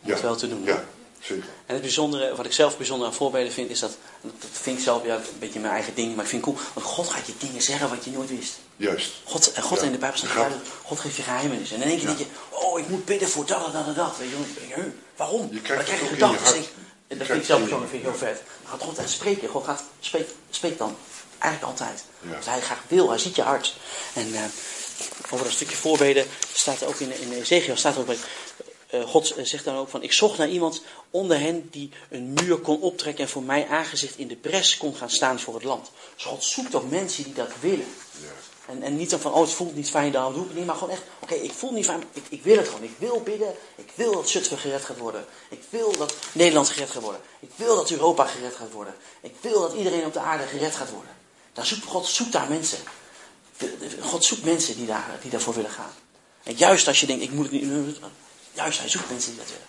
Om 0.02 0.10
het 0.10 0.20
wel 0.20 0.36
te 0.36 0.48
doen. 0.48 0.64
Ja, 0.64 0.84
zeker. 1.20 1.44
En 1.66 1.74
het 1.74 1.82
bijzondere, 1.82 2.36
wat 2.36 2.46
ik 2.46 2.52
zelf 2.52 2.76
bijzonder 2.76 3.06
aan 3.06 3.14
voorbeden 3.14 3.52
vind, 3.52 3.70
is 3.70 3.78
dat, 3.80 3.96
dat 4.20 4.50
vind 4.52 4.78
ik 4.78 4.82
zelf 4.84 5.04
ja, 5.04 5.14
een 5.14 5.22
beetje 5.38 5.60
mijn 5.60 5.72
eigen 5.72 5.94
ding, 5.94 6.14
maar 6.14 6.24
ik 6.24 6.30
vind 6.30 6.44
het 6.44 6.54
cool, 6.54 6.66
want 6.74 6.86
God 6.86 7.08
gaat 7.08 7.26
je 7.26 7.32
dingen 7.38 7.62
zeggen 7.62 7.88
wat 7.88 8.04
je 8.04 8.10
nooit 8.10 8.28
wist. 8.28 8.58
Juist. 8.76 9.12
God, 9.24 9.52
en 9.52 9.62
God 9.62 9.78
Ja. 9.78 9.84
in 9.84 9.92
de 9.92 9.98
Bijbel 9.98 10.18
staat 10.18 10.34
duidelijk, 10.34 10.66
God 10.82 11.00
geeft 11.00 11.16
je 11.16 11.22
geheimenissen. 11.22 11.74
En 11.76 11.80
dan 11.80 11.90
denk 11.90 12.00
je, 12.00 12.06
denk 12.06 12.18
je, 12.18 12.26
oh, 12.50 12.78
ik 12.78 12.88
moet 12.88 13.04
bidden 13.04 13.28
voor 13.28 13.46
dat 13.46 13.66
en 13.66 13.72
dat 13.72 13.86
en 13.86 13.94
dat. 13.94 14.16
Weet 14.18 14.28
je, 14.28 14.36
denk 14.68 14.92
waarom? 15.16 15.48
Je 15.52 15.60
krijgt 15.60 15.68
Maar 15.68 15.76
dan 15.76 15.84
krijg 15.84 16.00
je 16.00 16.06
het 16.06 16.24
ook 16.24 16.30
in 16.30 16.32
je 16.32 16.38
gedachten. 16.38 16.86
En 17.08 17.18
dat 17.18 17.26
vind 17.26 17.38
ik 17.38 17.44
zelf 17.44 17.58
in 17.58 17.64
persoonlijk 17.64 17.90
vind 17.90 18.04
ik 18.04 18.08
heel 18.08 18.18
vet. 18.18 18.42
Dan 18.62 18.70
gaat 18.70 18.82
God 18.82 18.98
echt 18.98 19.10
spreken. 19.10 19.48
God 19.48 19.64
gaat, 19.64 19.82
spreekt, 20.00 20.30
spreekt 20.50 20.78
dan 20.78 20.96
eigenlijk 21.38 21.72
altijd. 21.72 22.04
Ja. 22.20 22.34
Wat 22.34 22.44
hij 22.44 22.60
graag 22.60 22.82
wil, 22.88 23.08
hij 23.08 23.18
ziet 23.18 23.36
je 23.36 23.42
hart. 23.42 23.76
En 24.14 24.34
eh, 24.34 24.42
over 25.30 25.44
dat 25.44 25.54
stukje 25.54 25.76
voorbeden 25.76 26.26
staat 26.52 26.80
er 26.80 26.88
ook 26.88 26.98
in, 27.00 27.20
in 27.20 27.32
Ezekiel, 27.32 27.76
staat 27.76 27.94
er 27.94 28.00
ook 28.00 28.06
bij, 28.06 28.18
eh, 28.88 29.02
God 29.02 29.34
zegt 29.42 29.64
dan 29.64 29.76
ook 29.76 29.88
van, 29.88 30.02
ik 30.02 30.12
zocht 30.12 30.38
naar 30.38 30.48
iemand 30.48 30.82
onder 31.10 31.40
hen 31.40 31.68
die 31.70 31.90
een 32.10 32.32
muur 32.32 32.56
kon 32.56 32.80
optrekken 32.80 33.24
en 33.24 33.30
voor 33.30 33.42
mijn 33.42 33.66
aangezicht 33.66 34.18
in 34.18 34.28
de 34.28 34.36
bres 34.36 34.76
kon 34.76 34.96
gaan 34.96 35.10
staan 35.10 35.40
voor 35.40 35.54
het 35.54 35.64
land. 35.64 35.90
Dus 36.14 36.24
God 36.24 36.44
zoekt 36.44 36.74
ook 36.74 36.90
mensen 36.90 37.24
die 37.24 37.32
dat 37.32 37.50
willen. 37.60 37.94
Ja. 38.20 38.28
En, 38.68 38.82
en 38.82 38.96
niet 38.96 39.10
dan 39.10 39.20
van, 39.20 39.32
oh 39.32 39.40
het 39.40 39.52
voelt 39.52 39.74
niet 39.74 39.90
fijn, 39.90 40.12
daarom 40.12 40.32
doe 40.32 40.42
ik 40.42 40.48
het 40.48 40.56
niet. 40.56 40.66
Maar 40.66 40.76
gewoon 40.76 40.92
echt, 40.92 41.02
oké, 41.18 41.34
ik 41.34 41.52
voel 41.52 41.72
niet 41.72 41.84
fijn, 41.84 42.02
ik, 42.12 42.24
ik 42.28 42.42
wil 42.42 42.56
het 42.56 42.68
gewoon. 42.68 42.82
Ik 42.82 42.94
wil 42.98 43.20
bidden, 43.20 43.54
ik 43.76 43.90
wil 43.94 44.12
dat 44.12 44.28
Zutphen 44.28 44.58
gered 44.58 44.84
gaat 44.84 44.98
worden. 44.98 45.24
Ik 45.48 45.62
wil 45.70 45.96
dat 45.96 46.14
Nederland 46.32 46.68
gered 46.68 46.90
gaat 46.90 47.02
worden. 47.02 47.20
Ik 47.40 47.50
wil 47.56 47.76
dat 47.76 47.90
Europa 47.90 48.26
gered 48.26 48.54
gaat 48.54 48.72
worden. 48.72 48.94
Ik 49.20 49.34
wil 49.40 49.60
dat 49.60 49.72
iedereen 49.72 50.04
op 50.04 50.12
de 50.12 50.20
aarde 50.20 50.44
gered 50.46 50.76
gaat 50.76 50.90
worden. 50.90 51.10
Daar 51.58 51.66
zoekt, 51.66 51.84
God 51.84 52.06
zoekt 52.06 52.32
daar 52.32 52.48
mensen. 52.48 52.78
God 54.00 54.24
zoekt 54.24 54.44
mensen 54.44 54.76
die, 54.76 54.86
daar, 54.86 55.18
die 55.22 55.30
daarvoor 55.30 55.54
willen 55.54 55.70
gaan. 55.70 55.92
En 56.42 56.54
juist 56.54 56.88
als 56.88 57.00
je 57.00 57.06
denkt, 57.06 57.22
ik 57.22 57.30
moet 57.30 57.50
het 57.50 57.62
niet... 57.62 57.98
Juist, 58.52 58.78
hij 58.78 58.88
zoekt 58.88 59.10
mensen 59.10 59.30
die 59.30 59.40
dat 59.40 59.48
willen. 59.48 59.66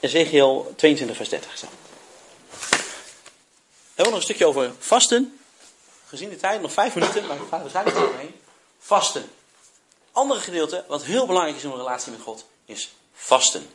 Ezekiel 0.00 0.72
22 0.76 1.16
vers 1.16 1.28
30 1.28 1.58
zo. 1.58 1.66
We 2.60 2.76
hebben 3.94 4.04
nog 4.04 4.14
een 4.14 4.22
stukje 4.22 4.46
over 4.46 4.72
vasten. 4.78 5.38
Gezien 6.06 6.28
de 6.28 6.36
tijd, 6.36 6.60
nog 6.60 6.72
vijf 6.72 6.94
minuten, 6.94 7.26
maar 7.26 7.36
ik 7.36 7.42
ga 7.50 7.56
er 7.56 7.60
waarschijnlijk 7.62 7.96
doorheen. 7.96 8.34
Vasten. 8.78 9.30
Andere 10.12 10.40
gedeelte, 10.40 10.84
wat 10.88 11.04
heel 11.04 11.26
belangrijk 11.26 11.56
is 11.56 11.64
in 11.64 11.70
een 11.70 11.76
relatie 11.76 12.12
met 12.12 12.20
God, 12.20 12.46
is 12.64 12.94
vasten. 13.12 13.70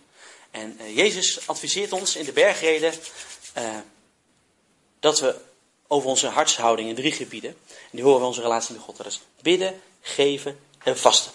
En 0.52 0.80
eh, 0.80 0.96
Jezus 0.96 1.48
adviseert 1.48 1.92
ons 1.92 2.16
in 2.16 2.26
de 2.26 2.32
bergreden 2.32 2.94
eh, 3.54 3.78
dat 5.00 5.20
we 5.20 5.36
over 5.88 6.10
onze 6.10 6.28
hartshouding 6.28 6.90
in 6.90 6.96
drie 6.96 7.12
gebieden, 7.12 7.58
en 7.68 7.90
die 7.92 8.04
horen 8.04 8.20
we 8.20 8.26
onze 8.26 8.42
relatie 8.42 8.76
met 8.76 8.84
God, 8.84 8.98
dat 8.98 9.06
is 9.06 9.22
bidden, 9.42 9.82
geven 10.02 10.60
en 10.84 10.98
vasten. 10.98 11.32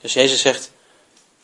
Dus 0.00 0.12
Jezus 0.12 0.40
zegt, 0.40 0.70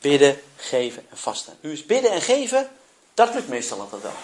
bidden, 0.00 0.42
geven 0.56 1.06
en 1.10 1.16
vasten. 1.16 1.58
Nu 1.60 1.72
is 1.72 1.86
bidden 1.86 2.10
en 2.10 2.22
geven, 2.22 2.70
dat 3.14 3.34
lukt 3.34 3.48
meestal 3.48 3.80
altijd 3.80 4.02
wel. 4.02 4.14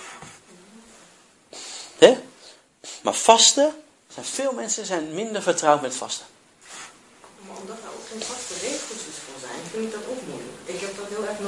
Hè? 1.99 2.21
Maar 3.03 3.15
vasten, 3.15 3.83
zijn 4.13 4.27
veel 4.27 4.53
mensen 4.53 4.87
zijn 4.87 5.15
minder 5.15 5.43
vertrouwd 5.43 5.83
met 5.83 5.95
vasten. 5.95 6.27
Maar 7.47 7.57
omdat 7.57 7.77
er 7.77 7.89
ook 7.89 8.07
geen 8.11 8.23
vaste 8.23 8.55
regeltjes 8.55 9.17
voor 9.27 9.41
zijn, 9.41 9.61
vind 9.71 9.85
ik 9.85 9.93
dat 9.93 10.07
ook 10.11 10.23
moeilijk. 10.27 10.57
Ik 10.65 10.81
heb 10.81 10.97
dat 10.97 11.09
heel 11.09 11.27
erg 11.27 11.39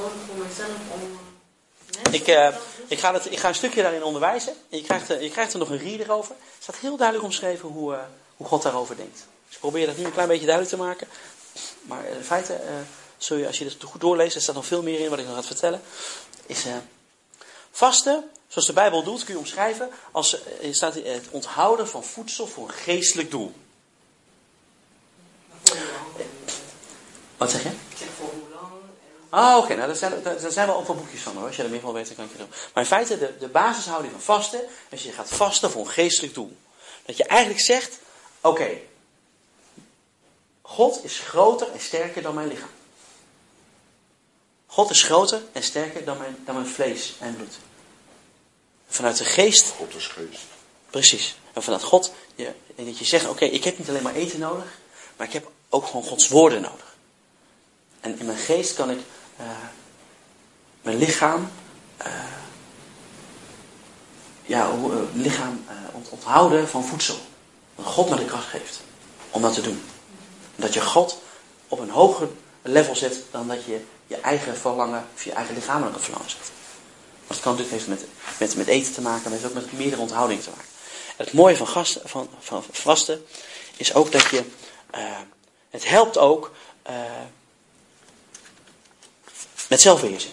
om 0.59 1.00
eh, 1.00 2.03
mensen 2.03 2.12
Ik, 2.12 2.26
eh, 2.26 2.55
ik, 2.86 2.98
ga 2.98 3.12
het, 3.12 3.32
ik 3.32 3.38
ga 3.38 3.48
een 3.48 3.55
stukje 3.55 3.82
daarin 3.82 4.03
onderwijzen. 4.03 4.53
En 4.70 4.78
je, 4.78 4.84
krijgt 4.84 5.09
er, 5.09 5.22
je 5.22 5.30
krijgt 5.30 5.53
er 5.53 5.59
nog 5.59 5.70
een 5.70 5.78
reader 5.78 6.11
over. 6.11 6.34
Er 6.34 6.62
staat 6.62 6.76
heel 6.76 6.96
duidelijk 6.96 7.26
omschreven 7.26 7.68
hoe, 7.68 7.94
eh, 7.94 8.00
hoe 8.36 8.46
God 8.46 8.62
daarover 8.62 8.96
denkt. 8.96 9.26
Dus 9.46 9.55
ik 9.55 9.61
probeer 9.61 9.86
dat 9.86 9.96
nu 9.96 10.05
een 10.05 10.12
klein 10.12 10.28
beetje 10.28 10.46
duidelijk 10.46 10.76
te 10.76 10.82
maken. 10.82 11.09
Maar 11.82 12.05
eh, 12.05 12.16
in 12.16 12.24
feite, 12.24 12.55
eh, 12.55 12.74
zul 13.18 13.36
je, 13.36 13.46
als 13.46 13.59
je 13.59 13.64
het 13.64 13.82
goed 13.82 14.00
doorleest, 14.00 14.34
er 14.34 14.42
staat 14.42 14.55
nog 14.55 14.66
veel 14.66 14.82
meer 14.82 15.00
in 15.00 15.11
wat 15.11 15.18
ik 15.18 15.26
nog 15.26 15.34
ga 15.34 15.42
vertellen. 15.42 15.82
Is 16.46 16.64
eh, 16.64 16.76
vasten, 17.70 18.30
zoals 18.48 18.66
de 18.66 18.72
Bijbel 18.72 19.03
doet, 19.03 19.24
kun 19.24 19.34
je 19.34 19.40
omschrijven 19.40 19.90
als 20.11 20.42
eh, 20.42 20.72
staat 20.72 20.94
het 20.94 21.28
onthouden 21.30 21.88
van 21.88 22.05
voedsel 22.05 22.46
voor 22.46 22.68
een 22.68 22.74
geestelijk 22.74 23.30
doel. 23.30 23.53
Wat 27.36 27.50
zeg 27.50 27.62
je? 27.62 27.68
Ik 27.68 27.96
zeg 27.98 28.09
voor 28.18 28.28
hoe 28.28 28.48
lang. 28.55 28.70
Ah, 29.35 29.59
oké. 29.59 29.74
Nou, 29.74 29.87
daar 29.87 29.97
zijn, 29.97 30.22
daar 30.22 30.51
zijn 30.51 30.66
wel 30.66 30.76
ook 30.76 30.87
wel 30.87 30.97
boekjes 30.97 31.20
van 31.20 31.37
hoor. 31.37 31.47
Als 31.47 31.57
je 31.57 31.62
er 31.62 31.70
meer 31.70 31.80
van 31.80 31.93
weet, 31.93 32.07
dan 32.07 32.16
kan 32.16 32.24
ik 32.24 32.33
je 32.33 32.39
doen. 32.39 32.51
Maar 32.74 32.83
in 32.83 32.89
feite, 32.89 33.18
de, 33.18 33.39
de 33.39 33.49
basishouding 33.49 34.12
van 34.12 34.22
vasten, 34.22 34.61
als 34.91 35.03
je 35.03 35.12
gaat 35.12 35.28
vasten 35.28 35.70
voor 35.70 35.80
een 35.80 35.93
geestelijk 35.93 36.35
doel. 36.35 36.57
Dat 37.07 37.16
je 37.16 37.24
eigenlijk 37.24 37.61
zegt, 37.61 37.99
oké, 38.41 38.78
God 40.62 41.05
is 41.05 41.18
groter 41.18 41.70
en 41.72 41.80
sterker 41.80 42.22
dan 42.22 42.35
mijn 42.35 42.49
lichaam. 42.49 42.70
God 44.66 44.91
is 44.91 45.03
groter 45.03 45.43
en 45.53 45.62
sterker 45.62 46.05
dan 46.05 46.18
mijn, 46.18 46.37
dan 46.45 46.55
mijn 46.55 46.66
vlees 46.66 47.14
en 47.18 47.37
bloed. 47.37 47.55
Vanuit 48.89 49.16
de 49.16 49.24
geest 49.24 49.68
God 49.68 49.95
is 49.95 50.07
geest. 50.07 50.45
Precies. 50.91 51.37
En 51.53 51.62
vanuit 51.62 51.83
God, 51.83 52.12
je, 52.35 52.53
en 52.76 52.85
dat 52.85 52.99
je 52.99 53.05
zegt, 53.05 53.28
oké, 53.28 53.45
ik 53.45 53.64
heb 53.64 53.78
niet 53.78 53.89
alleen 53.89 54.03
maar 54.03 54.14
eten 54.14 54.39
nodig, 54.39 54.78
maar 55.16 55.26
ik 55.26 55.33
heb 55.33 55.51
ook 55.68 55.87
gewoon 55.87 56.05
Gods 56.05 56.28
woorden 56.28 56.61
nodig. 56.61 56.97
En 58.01 58.18
in 58.18 58.26
mijn 58.26 58.39
geest 58.39 58.74
kan 58.74 58.91
ik 58.91 58.99
eh, 59.37 59.47
mijn 60.83 60.97
lichaam, 60.99 61.51
eh, 61.97 62.12
ja, 64.43 64.68
eh, 64.68 64.97
lichaam 65.12 65.64
ont- 65.93 66.09
onthouden 66.09 66.68
van 66.68 66.85
voedsel. 66.85 67.16
Dat 67.76 67.87
God 67.87 68.11
me 68.11 68.16
de 68.16 68.24
kracht 68.24 68.49
geeft 68.49 68.80
om 69.30 69.43
dat 69.43 69.55
te 69.55 69.61
doen. 69.61 69.83
Dat 70.57 70.74
je 70.74 70.80
God 70.80 71.22
op 71.68 71.78
een 71.78 71.91
hoger 71.91 72.28
level 72.62 72.97
zet 72.97 73.20
dan 73.30 73.49
dat 73.49 73.64
je 73.64 73.85
je 74.07 74.16
eigen 74.16 74.57
verlangen 74.57 75.07
of 75.14 75.24
je 75.24 75.33
eigen 75.33 75.55
lichamelijke 75.55 76.01
verlangen 76.01 76.30
zet. 76.30 76.51
Want 77.26 77.28
het 77.35 77.41
kan 77.41 77.53
natuurlijk 77.57 77.85
heeft 77.87 78.01
met, 78.01 78.09
met, 78.39 78.57
met 78.57 78.66
eten 78.66 78.93
te 78.93 79.01
maken, 79.01 79.22
maar 79.22 79.33
het 79.33 79.43
heeft 79.43 79.57
ook 79.57 79.62
met 79.62 79.72
meerdere 79.78 80.03
onthoudingen 80.03 80.43
te 80.43 80.51
maken. 80.51 80.70
En 81.16 81.24
het 81.24 81.33
mooie 81.33 81.57
van, 81.57 81.87
van, 82.05 82.28
van 82.41 82.64
vasten 82.70 83.24
is 83.76 83.95
ook 83.95 84.12
dat 84.12 84.24
je. 84.30 84.45
het 85.70 85.89
helpt 85.89 86.18
ook 86.18 86.51
met 89.72 89.80
zelfbeheersing. 89.80 90.32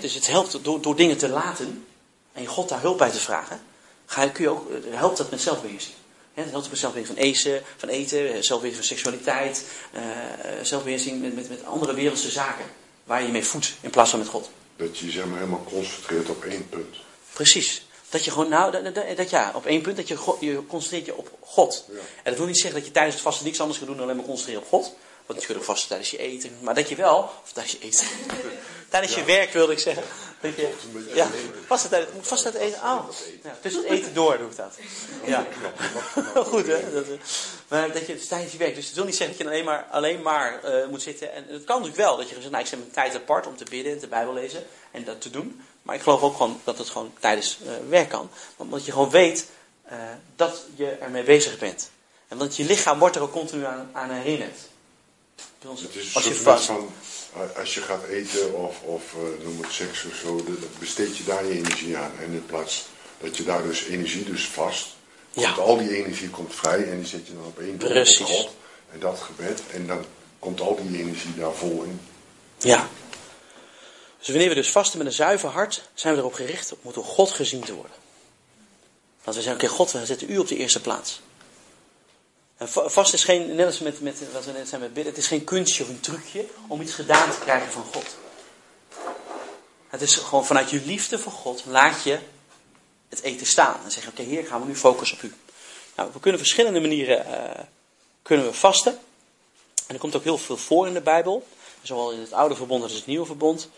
Dus 0.00 0.14
het 0.14 0.26
helpt 0.26 0.64
door, 0.64 0.80
door 0.80 0.96
dingen 0.96 1.16
te 1.16 1.28
laten 1.28 1.86
en 2.32 2.42
je 2.42 2.48
God 2.48 2.68
daar 2.68 2.80
hulp 2.80 2.98
bij 2.98 3.10
te 3.10 3.18
vragen. 3.18 3.60
Ga, 4.06 4.28
kun 4.28 4.44
je 4.44 4.50
ook, 4.50 4.70
eh, 4.70 4.76
helpt 4.90 5.16
dat 5.16 5.30
met 5.30 5.40
zelfbeheersing. 5.40 5.94
Hè, 6.34 6.42
het 6.42 6.50
helpt 6.50 6.70
met 6.70 6.78
zelfbeheersing 6.78 7.18
van 7.18 7.26
eten, 7.26 7.62
van, 7.76 7.88
eten, 7.88 8.18
eh, 8.18 8.42
zelfbeheersing 8.42 8.86
van 8.86 8.96
seksualiteit, 8.96 9.64
eh, 9.92 10.02
zelfbeheersing 10.62 11.22
met, 11.22 11.34
met, 11.34 11.48
met 11.48 11.64
andere 11.64 11.94
wereldse 11.94 12.30
zaken. 12.30 12.64
Waar 13.04 13.20
je 13.20 13.26
je 13.26 13.32
mee 13.32 13.44
voedt 13.44 13.74
in 13.80 13.90
plaats 13.90 14.10
van 14.10 14.18
met 14.18 14.28
God. 14.28 14.50
Dat 14.76 14.98
je 14.98 15.06
je 15.06 15.12
zeg 15.12 15.24
maar 15.24 15.38
helemaal 15.38 15.64
concentreert 15.64 16.28
op 16.28 16.44
één 16.44 16.68
punt. 16.68 16.96
Precies. 17.32 17.86
Dat 18.08 18.24
je 18.24 18.30
gewoon, 18.30 18.48
nou, 18.48 18.72
dat, 18.72 18.94
dat, 18.94 19.16
dat 19.16 19.30
ja, 19.30 19.52
op 19.54 19.66
één 19.66 19.82
punt, 19.82 19.96
dat 19.96 20.08
je, 20.08 20.36
je 20.40 20.66
concentreert 20.66 21.06
je 21.06 21.16
op 21.16 21.30
God. 21.40 21.84
Ja. 21.88 21.98
En 21.98 22.30
dat 22.30 22.36
wil 22.36 22.46
niet 22.46 22.58
zeggen 22.58 22.78
dat 22.78 22.86
je 22.86 22.92
tijdens 22.92 23.14
het 23.14 23.24
vasten 23.24 23.44
niks 23.44 23.60
anders 23.60 23.78
gaat 23.78 23.86
doen 23.86 23.96
dan 23.96 24.04
alleen 24.04 24.16
maar 24.16 24.26
concentreren 24.26 24.62
op 24.62 24.68
God. 24.68 24.94
Kunt 25.26 25.56
ook 25.56 25.64
vasten 25.64 25.88
tijdens 25.88 26.10
je 26.10 26.18
eten. 26.18 26.56
Maar 26.60 26.74
dat 26.74 26.88
je 26.88 26.94
wel, 26.94 27.18
of 27.18 27.52
tijdens 27.52 27.72
je 27.72 27.80
eten, 27.80 28.06
tijdens 28.90 29.14
je 29.14 29.24
werk 29.24 29.52
wilde 29.52 29.72
ik 29.72 29.78
zeggen. 29.78 30.04
Dat 30.40 30.56
je, 30.56 30.74
ja, 31.14 31.28
tijdens, 31.28 31.50
vasten 31.66 31.90
tijdens 31.90 32.44
het 32.44 32.54
eten, 32.54 32.78
oh. 32.78 33.08
Ja, 33.42 33.56
tussen 33.60 33.82
het 33.82 33.90
eten 33.90 34.14
door 34.14 34.38
doe 34.38 34.50
ik 34.50 34.56
dat. 34.56 34.78
Ja. 35.24 35.46
Goed 36.52 36.66
hè. 36.66 36.92
Dat, 36.92 37.04
eh, 37.04 37.14
maar 37.68 37.92
dat 37.92 38.06
je 38.06 38.14
dus 38.14 38.26
tijdens 38.26 38.52
je 38.52 38.58
werk, 38.58 38.74
dus 38.74 38.86
het 38.86 38.94
wil 38.94 39.04
niet 39.04 39.16
zeggen 39.16 39.36
dat 39.36 39.46
je 39.46 39.52
alleen 39.52 39.64
maar, 39.64 39.86
alleen 39.90 40.22
maar 40.22 40.62
eh, 40.62 40.88
moet 40.88 41.02
zitten. 41.02 41.32
En 41.32 41.44
het 41.48 41.64
kan 41.64 41.80
natuurlijk 41.80 41.96
wel, 41.96 42.16
dat 42.16 42.28
je 42.28 42.34
zegt, 42.34 42.50
nou 42.50 42.62
ik 42.62 42.68
zet 42.68 42.78
mijn 42.78 42.90
tijd 42.90 43.14
apart 43.14 43.46
om 43.46 43.56
te 43.56 43.64
bidden 43.70 43.92
en 43.92 43.98
te 43.98 44.06
bijbel 44.06 44.32
lezen 44.32 44.64
en 44.90 45.04
dat 45.04 45.20
te 45.20 45.30
doen. 45.30 45.62
Maar 45.82 45.94
ik 45.94 46.02
geloof 46.02 46.22
ook 46.22 46.36
gewoon 46.36 46.60
dat 46.64 46.78
het 46.78 46.88
gewoon 46.88 47.12
tijdens 47.20 47.58
eh, 47.66 47.72
werk 47.88 48.08
kan. 48.08 48.30
Omdat 48.56 48.84
je 48.84 48.92
gewoon 48.92 49.10
weet 49.10 49.46
dat 50.36 50.62
je 50.74 50.90
ermee 50.90 51.22
bezig 51.22 51.58
bent. 51.58 51.90
En 52.28 52.38
want 52.38 52.56
je 52.56 52.64
lichaam 52.64 52.98
wordt 52.98 53.16
er 53.16 53.22
ook 53.22 53.32
continu 53.32 53.64
aan, 53.64 53.90
aan 53.92 54.10
herinnerd. 54.10 54.58
Ons- 55.64 55.80
Het 55.82 55.94
is 55.94 56.06
een 56.08 56.14
Als 56.14 56.24
je 56.24 56.34
vast. 56.34 56.64
van, 56.64 56.90
eh, 57.34 57.58
als 57.58 57.74
je 57.74 57.80
gaat 57.80 58.04
eten 58.04 58.54
of, 58.54 58.80
of 58.82 59.02
eh, 59.14 59.44
noem 59.44 59.62
het 59.62 59.72
seks 59.72 60.04
of 60.04 60.14
zo, 60.22 60.44
besteed 60.78 61.16
je 61.16 61.24
daar 61.24 61.44
je 61.44 61.52
energie 61.52 61.96
aan. 61.96 62.12
En 62.20 62.32
in 62.32 62.46
plaats 62.46 62.84
dat 63.20 63.36
je 63.36 63.44
daar 63.44 63.62
dus 63.62 63.84
energie 63.84 64.24
dus 64.24 64.46
vast, 64.46 64.86
Ja. 65.32 65.52
komt 65.52 65.66
al 65.66 65.76
die 65.78 65.96
energie 65.96 66.28
komt 66.30 66.54
vrij 66.54 66.90
en 66.90 66.96
die 66.98 67.06
zet 67.06 67.26
je 67.26 67.34
dan 67.34 67.44
op 67.44 67.58
één 67.58 67.76
Precies. 67.76 68.20
op 68.20 68.26
God 68.26 68.50
en 68.92 68.98
dat 69.00 69.18
gebed. 69.20 69.62
En 69.70 69.86
dan 69.86 70.04
komt 70.38 70.60
al 70.60 70.78
die 70.88 70.98
energie 70.98 71.34
daar 71.34 71.52
vol 71.54 71.82
in. 71.82 72.00
Ja. 72.58 72.88
Dus 74.18 74.28
wanneer 74.28 74.48
we 74.48 74.54
dus 74.54 74.70
vasten 74.70 74.98
met 74.98 75.06
een 75.06 75.12
zuiver 75.12 75.48
hart, 75.48 75.82
zijn 75.94 76.14
we 76.14 76.20
erop 76.20 76.32
gericht 76.34 76.74
om 76.82 76.92
door 76.92 77.04
God 77.04 77.30
gezien 77.30 77.60
te 77.64 77.74
worden. 77.74 77.96
Want 79.24 79.36
we 79.36 79.42
zeggen, 79.42 79.62
oké, 79.64 79.74
God, 79.74 79.92
we 79.92 80.06
zetten 80.06 80.30
u 80.30 80.38
op 80.38 80.48
de 80.48 80.56
eerste 80.56 80.80
plaats. 80.80 81.20
Va- 82.58 82.88
vast 82.88 83.12
is 83.12 83.24
geen, 83.24 83.54
net 83.54 83.66
als 83.66 83.78
met, 83.78 83.98
wat 84.32 84.44
we 84.44 84.52
net 84.52 84.68
zijn 84.68 84.80
met 84.80 84.94
bidden, 84.94 85.12
het 85.12 85.22
is 85.22 85.28
geen 85.28 85.44
kunstje 85.44 85.82
of 85.82 85.88
een 85.88 86.00
trucje 86.00 86.46
om 86.66 86.80
iets 86.80 86.92
gedaan 86.94 87.30
te 87.30 87.38
krijgen 87.38 87.72
van 87.72 87.84
God. 87.92 88.16
Het 89.88 90.02
is 90.02 90.16
gewoon 90.16 90.46
vanuit 90.46 90.70
je 90.70 90.82
liefde 90.84 91.18
voor 91.18 91.32
God 91.32 91.64
laat 91.66 92.02
je 92.02 92.18
het 93.08 93.22
eten 93.22 93.46
staan. 93.46 93.80
En 93.84 93.90
zeg 93.90 94.02
je, 94.02 94.08
oké 94.08 94.22
heer, 94.22 94.46
gaan 94.46 94.60
we 94.60 94.66
nu 94.66 94.76
focussen 94.76 95.16
op 95.16 95.22
u. 95.22 95.34
Nou, 95.96 96.10
we 96.12 96.20
kunnen 96.20 96.40
verschillende 96.40 96.80
manieren 96.80 97.26
eh, 97.26 97.64
kunnen 98.22 98.46
we 98.46 98.52
vasten. 98.52 98.98
En 99.86 99.94
er 99.94 100.00
komt 100.00 100.16
ook 100.16 100.22
heel 100.22 100.38
veel 100.38 100.56
voor 100.56 100.86
in 100.86 100.94
de 100.94 101.00
Bijbel. 101.00 101.46
Zowel 101.82 102.10
in 102.10 102.20
het 102.20 102.32
oude 102.32 102.56
verbond 102.56 102.82
als 102.82 102.92
het 102.92 103.06
nieuwe 103.06 103.26
verbond. 103.26 103.68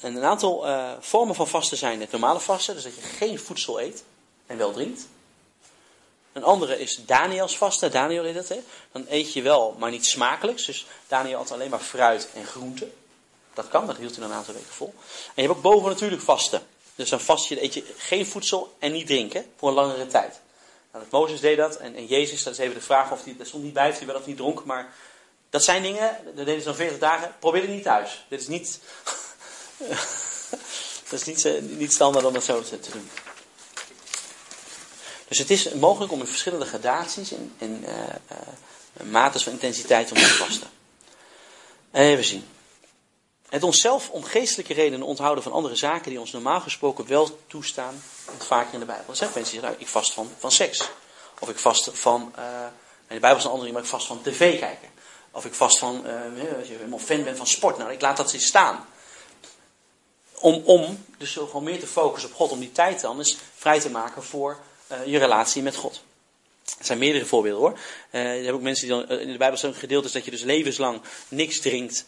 En 0.00 0.16
een 0.16 0.24
aantal 0.24 0.66
eh, 0.66 0.92
vormen 1.00 1.34
van 1.34 1.48
vasten 1.48 1.76
zijn 1.76 2.00
het 2.00 2.10
normale 2.10 2.40
vasten. 2.40 2.74
Dus 2.74 2.82
dat 2.82 2.94
je 2.94 3.00
geen 3.00 3.38
voedsel 3.38 3.80
eet 3.80 4.04
en 4.46 4.56
wel 4.56 4.72
drinkt. 4.72 5.06
Een 6.36 6.44
andere 6.44 6.78
is 6.78 7.00
Daniels 7.06 7.56
vasten. 7.56 7.90
Daniel 7.90 8.22
deed 8.22 8.34
dat, 8.34 8.48
hè. 8.48 8.60
Dan 8.92 9.06
eet 9.08 9.32
je 9.32 9.42
wel, 9.42 9.76
maar 9.78 9.90
niet 9.90 10.06
smakelijks. 10.06 10.64
Dus 10.64 10.86
Daniel 11.08 11.38
had 11.38 11.50
alleen 11.50 11.70
maar 11.70 11.80
fruit 11.80 12.28
en 12.34 12.46
groenten. 12.46 12.92
Dat 13.54 13.68
kan, 13.68 13.86
dat 13.86 13.96
hield 13.96 14.10
hij 14.10 14.20
dan 14.20 14.30
een 14.30 14.36
aantal 14.36 14.54
weken 14.54 14.72
vol. 14.72 14.94
En 14.98 15.32
je 15.34 15.42
hebt 15.42 15.54
ook 15.54 15.62
bovennatuurlijk 15.62 16.22
vasten. 16.22 16.66
Dus 16.94 17.08
dan 17.08 17.20
vast 17.20 17.48
je, 17.48 17.62
eet 17.62 17.74
je 17.74 17.84
geen 17.96 18.26
voedsel 18.26 18.74
en 18.78 18.92
niet 18.92 19.06
drinken 19.06 19.46
voor 19.56 19.68
een 19.68 19.74
langere 19.74 20.06
tijd. 20.06 20.40
Nou, 20.92 21.04
Mozes 21.10 21.40
deed 21.40 21.56
dat 21.56 21.76
en, 21.76 21.94
en 21.94 22.06
Jezus, 22.06 22.42
dat 22.42 22.52
is 22.52 22.58
even 22.58 22.74
de 22.74 22.80
vraag 22.80 23.12
of 23.12 23.24
hij, 23.24 23.34
dat 23.38 23.46
stond 23.46 23.62
niet 23.62 23.72
bij 23.72 23.90
hij 23.90 24.06
wel 24.06 24.16
of 24.16 24.26
niet 24.26 24.36
dronk. 24.36 24.64
Maar 24.64 24.94
dat 25.50 25.64
zijn 25.64 25.82
dingen, 25.82 26.20
dat 26.24 26.46
deden 26.46 26.60
ze 26.60 26.66
dan 26.66 26.76
40 26.76 26.98
dagen. 26.98 27.34
Probeer 27.38 27.60
het 27.60 27.70
niet 27.70 27.82
thuis. 27.82 28.24
Dit 28.28 28.40
is 28.40 28.48
niet, 28.48 28.80
dat 31.10 31.20
is 31.20 31.24
niet, 31.24 31.44
eh, 31.44 31.60
niet 31.62 31.92
standaard 31.92 32.24
om 32.24 32.32
dat 32.32 32.44
zo 32.44 32.62
te 32.62 32.90
doen. 32.92 33.10
Dus 35.28 35.38
het 35.38 35.50
is 35.50 35.72
mogelijk 35.72 36.12
om 36.12 36.20
in 36.20 36.26
verschillende 36.26 36.66
gradaties 36.66 37.32
en, 37.58 37.84
eh, 37.84 38.08
eh, 38.26 39.06
maten 39.10 39.40
van 39.40 39.52
intensiteit 39.52 40.12
om 40.12 40.16
te 40.16 40.26
vasten. 40.26 40.68
Even 41.92 42.24
zien. 42.24 42.46
Het 43.48 43.62
onszelf 43.62 44.10
om 44.10 44.24
geestelijke 44.24 44.74
redenen 44.74 45.06
onthouden 45.06 45.42
van 45.42 45.52
andere 45.52 45.76
zaken 45.76 46.10
die 46.10 46.20
ons 46.20 46.32
normaal 46.32 46.60
gesproken 46.60 47.06
wel 47.06 47.40
toestaan, 47.46 48.02
komt 48.24 48.44
vaker 48.44 48.74
in 48.74 48.80
de 48.80 48.86
Bijbel. 48.86 49.04
Er 49.08 49.16
zijn 49.16 49.30
mensen 49.34 49.52
zeggen, 49.52 49.70
nou, 49.70 49.82
ik 49.82 49.88
vast 49.88 50.12
van, 50.12 50.30
van 50.38 50.52
seks. 50.52 50.88
Of 51.40 51.48
ik 51.48 51.58
vast 51.58 51.90
van, 51.92 52.32
eh, 52.36 52.44
in 53.08 53.14
de 53.14 53.20
Bijbel 53.20 53.38
is 53.38 53.44
een 53.44 53.50
andere, 53.50 53.72
maar 53.72 53.82
ik 53.82 53.88
vast 53.88 54.06
van 54.06 54.22
tv 54.22 54.58
kijken. 54.58 54.88
Of 55.30 55.44
ik 55.44 55.54
vast 55.54 55.78
van, 55.78 56.06
eh, 56.06 56.56
als 56.58 56.68
je 56.68 56.74
helemaal 56.74 56.98
fan 56.98 57.24
bent 57.24 57.36
van 57.36 57.46
sport, 57.46 57.78
nou, 57.78 57.92
ik 57.92 58.00
laat 58.00 58.16
dat 58.16 58.32
eens 58.32 58.46
staan. 58.46 58.86
Om, 60.40 60.62
om 60.64 61.04
dus 61.18 61.32
gewoon 61.32 61.64
meer 61.64 61.80
te 61.80 61.86
focussen 61.86 62.30
op 62.30 62.36
God, 62.36 62.50
om 62.50 62.60
die 62.60 62.72
tijd 62.72 63.00
dan 63.00 63.18
eens 63.18 63.36
vrij 63.54 63.80
te 63.80 63.90
maken 63.90 64.22
voor 64.22 64.58
eh, 64.86 65.06
je 65.06 65.18
relatie 65.18 65.62
met 65.62 65.76
God. 65.76 66.00
Er 66.78 66.84
zijn 66.84 66.98
meerdere 66.98 67.24
voorbeelden 67.24 67.60
hoor. 67.60 67.78
Eh 68.10 68.36
je 68.36 68.42
hebt 68.42 68.54
ook 68.54 68.60
mensen 68.60 68.88
die 68.88 68.96
dan, 68.96 69.08
eh, 69.08 69.20
in 69.20 69.32
de 69.32 69.38
Bijbel 69.38 69.58
een 69.62 69.74
gedeelte 69.74 70.06
is 70.06 70.12
dat 70.12 70.24
je 70.24 70.30
dus 70.30 70.42
levenslang 70.42 71.00
niks 71.28 71.60
drinkt 71.60 72.06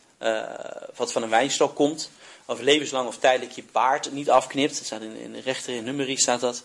wat 0.97 1.13
van 1.13 1.23
een 1.23 1.31
wijnstok 1.31 1.75
komt. 1.75 2.11
Of 2.47 2.61
levenslang 2.61 3.09
of 3.09 3.19
tijdelijk 3.19 3.53
je 3.53 3.65
baard 3.73 4.13
niet 4.13 4.31
afknipt. 4.31 4.77
Dat 4.77 4.87
staat 4.87 5.03
in, 5.03 5.17
in 5.17 5.33
de 5.33 5.41
rechter 5.41 5.75
in 5.75 5.85
nummerie 5.85 6.19
staat 6.19 6.41
dat. 6.41 6.65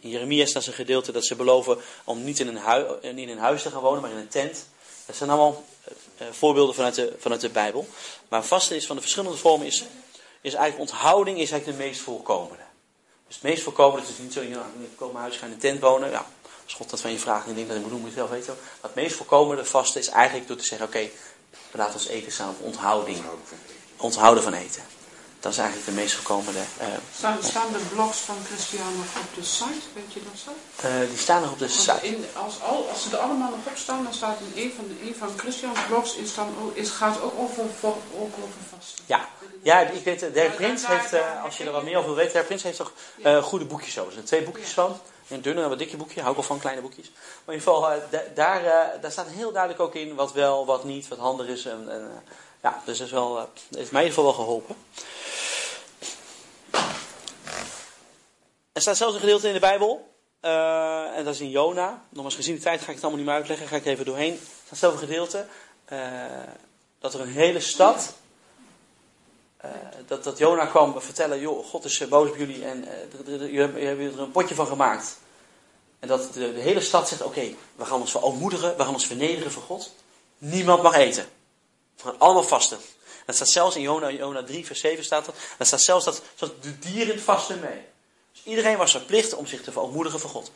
In 0.00 0.08
Jeremia 0.08 0.46
staat 0.46 0.66
een 0.66 0.72
gedeelte 0.72 1.12
dat 1.12 1.26
ze 1.26 1.36
beloven 1.36 1.78
om 2.04 2.24
niet 2.24 2.40
in 2.40 2.48
een, 2.48 2.86
niet 3.14 3.28
in 3.28 3.28
een 3.28 3.38
huis 3.38 3.62
te 3.62 3.70
gaan 3.70 3.80
wonen, 3.80 4.02
maar 4.02 4.10
in 4.10 4.16
een 4.16 4.28
tent. 4.28 4.66
Dat 5.06 5.16
zijn 5.16 5.30
allemaal 5.30 5.64
voorbeelden 6.30 6.74
vanuit 6.74 6.94
de, 6.94 7.14
vanuit 7.18 7.40
de 7.40 7.50
Bijbel. 7.50 7.88
Maar 8.28 8.44
vasten 8.44 8.76
is 8.76 8.86
van 8.86 8.96
de 8.96 9.02
verschillende 9.02 9.36
vormen 9.36 9.66
is, 9.66 9.84
is 10.40 10.54
eigenlijk 10.54 10.90
onthouding 10.90 11.38
is 11.38 11.50
eigenlijk 11.50 11.78
de 11.78 11.84
meest 11.84 12.00
voorkomende. 12.00 12.62
Dus 13.32 13.40
het 13.40 13.50
meest 13.50 13.62
voorkomende 13.62 14.06
is 14.08 14.18
niet 14.18 14.32
zo, 14.32 14.42
nou, 14.42 14.64
ik 14.82 14.96
kom 14.96 15.06
mijn 15.12 15.18
huis, 15.24 15.36
ga 15.36 15.46
in 15.46 15.52
een 15.52 15.58
tent 15.58 15.80
wonen. 15.80 16.10
Ja, 16.10 16.26
als 16.64 16.74
God 16.74 16.90
dat 16.90 17.00
van 17.00 17.10
je 17.12 17.18
vraagt 17.18 17.42
en 17.42 17.48
je 17.48 17.54
denkt 17.54 17.68
dat 17.68 17.78
ik 17.78 17.82
moet 17.84 17.92
doen, 17.92 18.00
moet 18.00 18.10
je 18.10 18.16
zelf 18.16 18.30
weten. 18.30 18.54
Maar 18.80 18.90
het 18.90 18.94
meest 18.94 19.16
voorkomende 19.16 19.64
vasten 19.64 20.00
is 20.00 20.08
eigenlijk 20.08 20.48
door 20.48 20.56
te 20.56 20.64
zeggen, 20.64 20.86
oké, 20.86 21.08
we 21.70 21.78
laten 21.78 21.94
ons 21.94 22.06
eten 22.06 22.32
staan 22.32 22.48
op 22.48 22.60
onthouding. 22.60 23.18
Onthouden 23.96 24.42
van 24.42 24.52
eten. 24.52 24.82
Dat 25.40 25.52
is 25.52 25.58
eigenlijk 25.58 25.88
de 25.88 25.94
meest 25.94 26.14
voorkomende. 26.14 26.58
eh, 26.78 26.86
Staan, 27.16 27.38
staan 27.42 27.72
de 27.72 27.78
blogs 27.94 28.18
van 28.18 28.36
Christian 28.46 28.96
nog 28.96 29.06
op 29.24 29.34
de 29.34 29.42
site? 29.44 29.86
Weet 29.94 30.12
je 30.12 30.20
dat 30.32 30.40
zo? 30.44 30.86
eh, 30.88 31.08
die 31.08 31.18
staan 31.18 31.40
nog 31.42 31.50
op 31.52 31.58
de 31.58 31.68
Want 31.68 31.80
site. 31.80 32.06
in, 32.06 32.24
als, 32.44 32.60
al, 32.60 32.88
als 32.88 33.02
ze 33.02 33.10
er 33.10 33.16
allemaal 33.18 33.50
nog 33.50 33.58
op 33.66 33.76
staan, 33.76 34.04
dan 34.04 34.14
staat 34.14 34.38
in 34.54 34.62
een 34.62 34.72
van, 34.76 34.84
de, 34.88 35.06
een 35.08 35.14
van 35.18 35.28
Christian's 35.36 35.78
blogs 35.88 36.14
is 36.14 36.34
dan, 36.34 36.48
ook- 36.62 36.76
is, 36.76 36.90
gaat 36.90 37.20
ook 37.22 37.32
over, 37.38 37.64
voor, 37.80 37.96
ook 38.18 38.34
over 38.42 38.60
vasten. 38.76 39.04
Ja, 39.06 39.28
ja 39.62 39.80
ik 39.80 40.04
weet, 40.04 40.20
Dirk 40.34 40.54
Prins 40.54 40.86
heeft, 40.86 41.12
eh, 41.12 41.44
als 41.44 41.56
je 41.56 41.64
er 41.64 41.72
wat 41.72 41.82
meer 41.82 41.96
over 41.96 42.06
wil 42.08 42.16
weten, 42.16 42.32
Dirk 42.32 42.46
Prins 42.46 42.62
heeft 42.62 42.76
toch 42.76 42.92
eh, 43.22 43.42
goede 43.42 43.64
boekjes 43.64 43.98
over. 43.98 44.06
Er 44.06 44.12
zijn 44.12 44.24
twee 44.24 44.42
boekjes 44.42 44.70
van. 44.70 45.00
Een 45.28 45.42
dunne 45.42 45.62
en 45.62 45.68
wat 45.68 45.78
dikke 45.78 45.96
boekje, 45.96 46.20
hou 46.20 46.30
ik 46.30 46.36
wel 46.36 46.46
van 46.46 46.58
kleine 46.58 46.82
boekjes. 46.82 47.10
Maar 47.44 47.54
in 47.54 47.60
ieder 47.60 47.74
geval, 47.74 47.90
eh, 47.90 47.98
da- 48.10 48.24
daar, 48.34 48.62
daar 49.00 49.10
staat 49.10 49.28
heel 49.28 49.52
duidelijk 49.52 49.82
ook 49.82 49.94
in 49.94 50.14
wat 50.14 50.32
wel, 50.32 50.66
wat 50.66 50.84
niet, 50.84 51.08
wat 51.08 51.18
handig 51.18 51.46
is. 51.46 51.64
En, 51.64 51.90
en, 51.90 52.22
ja, 52.62 52.82
dus 52.84 52.98
dat 52.98 53.06
is 53.06 53.12
wel, 53.12 53.48
heeft 53.70 53.92
mij 53.92 54.02
in 54.02 54.08
ieder 54.08 54.24
geval 54.24 54.24
wel 54.24 54.32
geholpen. 54.32 54.76
Er 58.72 58.80
staat 58.80 58.96
zelfs 58.96 59.14
een 59.14 59.20
gedeelte 59.20 59.46
in 59.46 59.52
de 59.52 59.60
Bijbel, 59.60 60.14
en 60.40 61.24
dat 61.24 61.34
is 61.34 61.40
in 61.40 61.50
Jona. 61.50 62.02
Nogmaals, 62.08 62.34
gezien 62.34 62.54
de 62.54 62.60
tijd 62.60 62.80
ga 62.80 62.88
ik 62.88 62.94
het 62.94 63.04
allemaal 63.04 63.18
niet 63.20 63.28
meer 63.28 63.38
uitleggen, 63.38 63.66
ga 63.66 63.76
ik 63.76 63.84
er 63.84 63.92
even 63.92 64.04
doorheen. 64.04 64.32
Er 64.32 64.66
staat 64.66 64.78
zelfs 64.78 64.94
een 64.94 65.08
gedeelte 65.08 65.46
dat 66.98 67.14
er 67.14 67.20
een 67.20 67.32
hele 67.32 67.60
stad 67.60 68.14
eh, 69.62 69.70
dat, 70.06 70.24
dat 70.24 70.38
Jona 70.38 70.66
kwam 70.66 71.00
vertellen, 71.00 71.40
joh, 71.40 71.66
God 71.66 71.84
is 71.84 72.00
eh, 72.00 72.08
boos 72.08 72.28
op 72.28 72.36
jullie 72.36 72.64
en 72.64 72.84
eh, 72.84 73.26
jullie 73.26 73.86
hebben 73.86 74.12
er 74.12 74.20
een 74.20 74.30
potje 74.30 74.54
van 74.54 74.66
gemaakt. 74.66 75.16
En 75.98 76.08
dat 76.08 76.32
de, 76.32 76.52
hele 76.56 76.80
stad 76.80 77.08
zegt, 77.08 77.22
oké, 77.22 77.54
we 77.76 77.84
gaan 77.84 78.00
ons 78.00 78.10
verootmoedigen, 78.10 78.76
we 78.76 78.82
gaan 78.82 78.92
ons 78.92 79.06
vernederen 79.06 79.52
voor 79.52 79.62
God. 79.62 79.94
Niemand 80.38 80.82
mag 80.82 80.94
eten. 80.94 81.26
We 81.96 82.02
gaan 82.02 82.18
allemaal 82.18 82.42
vasten. 82.42 82.78
Dat 83.26 83.34
staat 83.34 83.48
zelfs 83.48 83.76
in 83.76 83.82
Jona, 83.82 84.10
Jona 84.10 84.44
3 84.44 84.66
vers 84.66 84.80
7 84.80 85.04
staat 85.04 85.24
dat. 85.24 85.34
Dat 85.58 85.66
staat 85.66 85.82
zelfs 85.82 86.04
dat, 86.04 86.22
dat 86.36 86.62
de 86.62 86.78
dieren 86.78 87.20
vasten 87.20 87.60
mee. 87.60 87.80
Dus 88.32 88.42
iedereen 88.44 88.76
was 88.76 88.90
verplicht 88.90 89.34
om 89.34 89.46
zich 89.46 89.62
te 89.62 89.72
verootmoedigen 89.72 90.20
voor 90.20 90.30
God. 90.30 90.50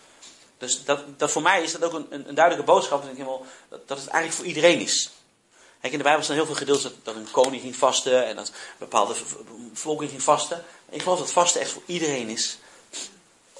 Dus 0.59 0.85
dat, 0.85 1.19
dat 1.19 1.31
voor 1.31 1.43
mij 1.43 1.63
is 1.63 1.73
dat 1.73 1.85
ook 1.85 1.93
een, 1.93 2.29
een, 2.29 2.35
duidelijke 2.35 2.73
boodschap. 2.73 3.03
Dat, 3.03 3.11
helemaal, 3.11 3.45
dat, 3.69 3.89
dat 3.89 3.99
het 3.99 4.09
eigenlijk 4.09 4.35
voor 4.35 4.47
iedereen 4.47 4.81
is. 4.81 5.11
Kijk, 5.87 5.99
in 5.99 6.05
de 6.05 6.11
Bijbel 6.11 6.25
staan 6.25 6.37
heel 6.37 6.47
veel 6.47 6.65
gedeeltes 6.65 6.83
dat, 6.85 6.93
dat 7.03 7.15
een 7.15 7.31
koning 7.31 7.63
ging 7.63 7.77
vasten 7.77 8.27
en 8.27 8.37
dat 8.37 8.49
een 8.49 8.55
bepaalde 8.79 9.15
v- 9.15 9.21
v- 9.21 9.35
volking 9.73 10.11
ging 10.11 10.23
vasten. 10.23 10.65
Ik 10.91 11.03
geloof 11.03 11.19
dat 11.19 11.33
vasten 11.33 11.61
echt 11.61 11.71
voor 11.71 11.83
iedereen 11.87 12.29
is. 12.29 12.59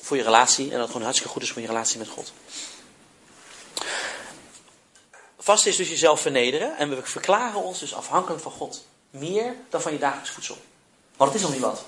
Voor 0.01 0.17
je 0.17 0.23
relatie 0.23 0.65
en 0.65 0.71
dat 0.71 0.79
het 0.81 0.87
gewoon 0.87 1.03
hartstikke 1.03 1.33
goed 1.33 1.43
is 1.43 1.51
voor 1.53 1.61
je 1.63 1.67
relatie 1.67 1.99
met 1.99 2.09
God. 2.09 2.33
Vasten 5.39 5.71
is 5.71 5.77
dus 5.77 5.89
jezelf 5.89 6.21
vernederen 6.21 6.77
en 6.77 6.89
we 6.89 7.01
verklaren 7.03 7.63
ons 7.63 7.79
dus 7.79 7.95
afhankelijk 7.95 8.43
van 8.43 8.53
God. 8.53 8.85
Meer 9.11 9.55
dan 9.71 9.81
van 9.81 9.93
je 9.93 9.99
dagelijks 9.99 10.31
voedsel. 10.31 10.59
Want 11.17 11.33
het 11.33 11.41
is 11.41 11.47
nog 11.47 11.57
niet 11.57 11.65
wat. 11.65 11.85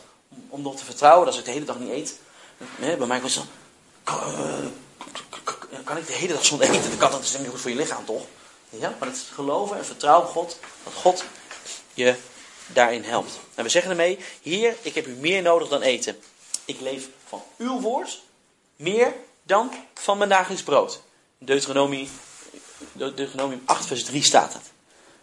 Om, 0.49 0.61
erop 0.61 0.77
te 0.77 0.85
vertrouwen 0.85 1.25
dat 1.25 1.35
als 1.35 1.39
ik 1.43 1.49
de 1.49 1.53
hele 1.53 1.65
dag 1.65 1.79
niet 1.79 1.91
eet. 1.91 2.19
Bij 2.79 3.07
mij 3.07 3.21
was 3.21 3.35
het 3.35 3.45
zo. 3.45 3.51
Kan, 4.05 4.19
eh, 5.71 5.79
kan 5.85 5.97
ik 5.97 6.07
de 6.07 6.13
hele 6.13 6.33
dag 6.33 6.45
zonder 6.45 6.71
eten? 6.71 6.99
Dat 6.99 7.13
dat 7.13 7.23
is 7.23 7.39
niet 7.39 7.49
goed 7.49 7.61
voor 7.61 7.71
je 7.71 7.77
lichaam 7.77 8.05
toch? 8.05 8.23
Ja, 8.71 8.97
maar 8.99 9.09
het 9.09 9.17
is 9.17 9.29
geloven 9.33 9.77
en 9.77 9.85
vertrouwen 9.85 10.27
op 10.27 10.33
God, 10.33 10.59
dat 10.85 10.93
God 10.93 11.25
je 11.95 12.15
daarin 12.67 13.05
helpt. 13.05 13.39
En 13.55 13.65
we 13.65 13.71
zeggen 13.71 13.91
ermee, 13.91 14.19
Heer, 14.43 14.77
ik 14.83 14.95
heb 14.95 15.07
u 15.07 15.13
meer 15.13 15.43
nodig 15.43 15.69
dan 15.69 15.83
eten. 15.83 16.19
Ik 16.65 16.81
leef 16.81 17.09
van 17.29 17.43
uw 17.59 17.81
woord 17.81 18.21
meer 18.77 19.15
dan 19.43 19.71
van 19.95 20.19
mijn 20.19 20.31
dagelijks 20.31 20.63
brood. 20.63 21.01
Deuteronomie, 21.39 22.09
Deuteronomium 22.93 23.63
8 23.65 23.87
vers 23.87 24.05
3 24.05 24.23
staat 24.23 24.53
het. 24.53 24.63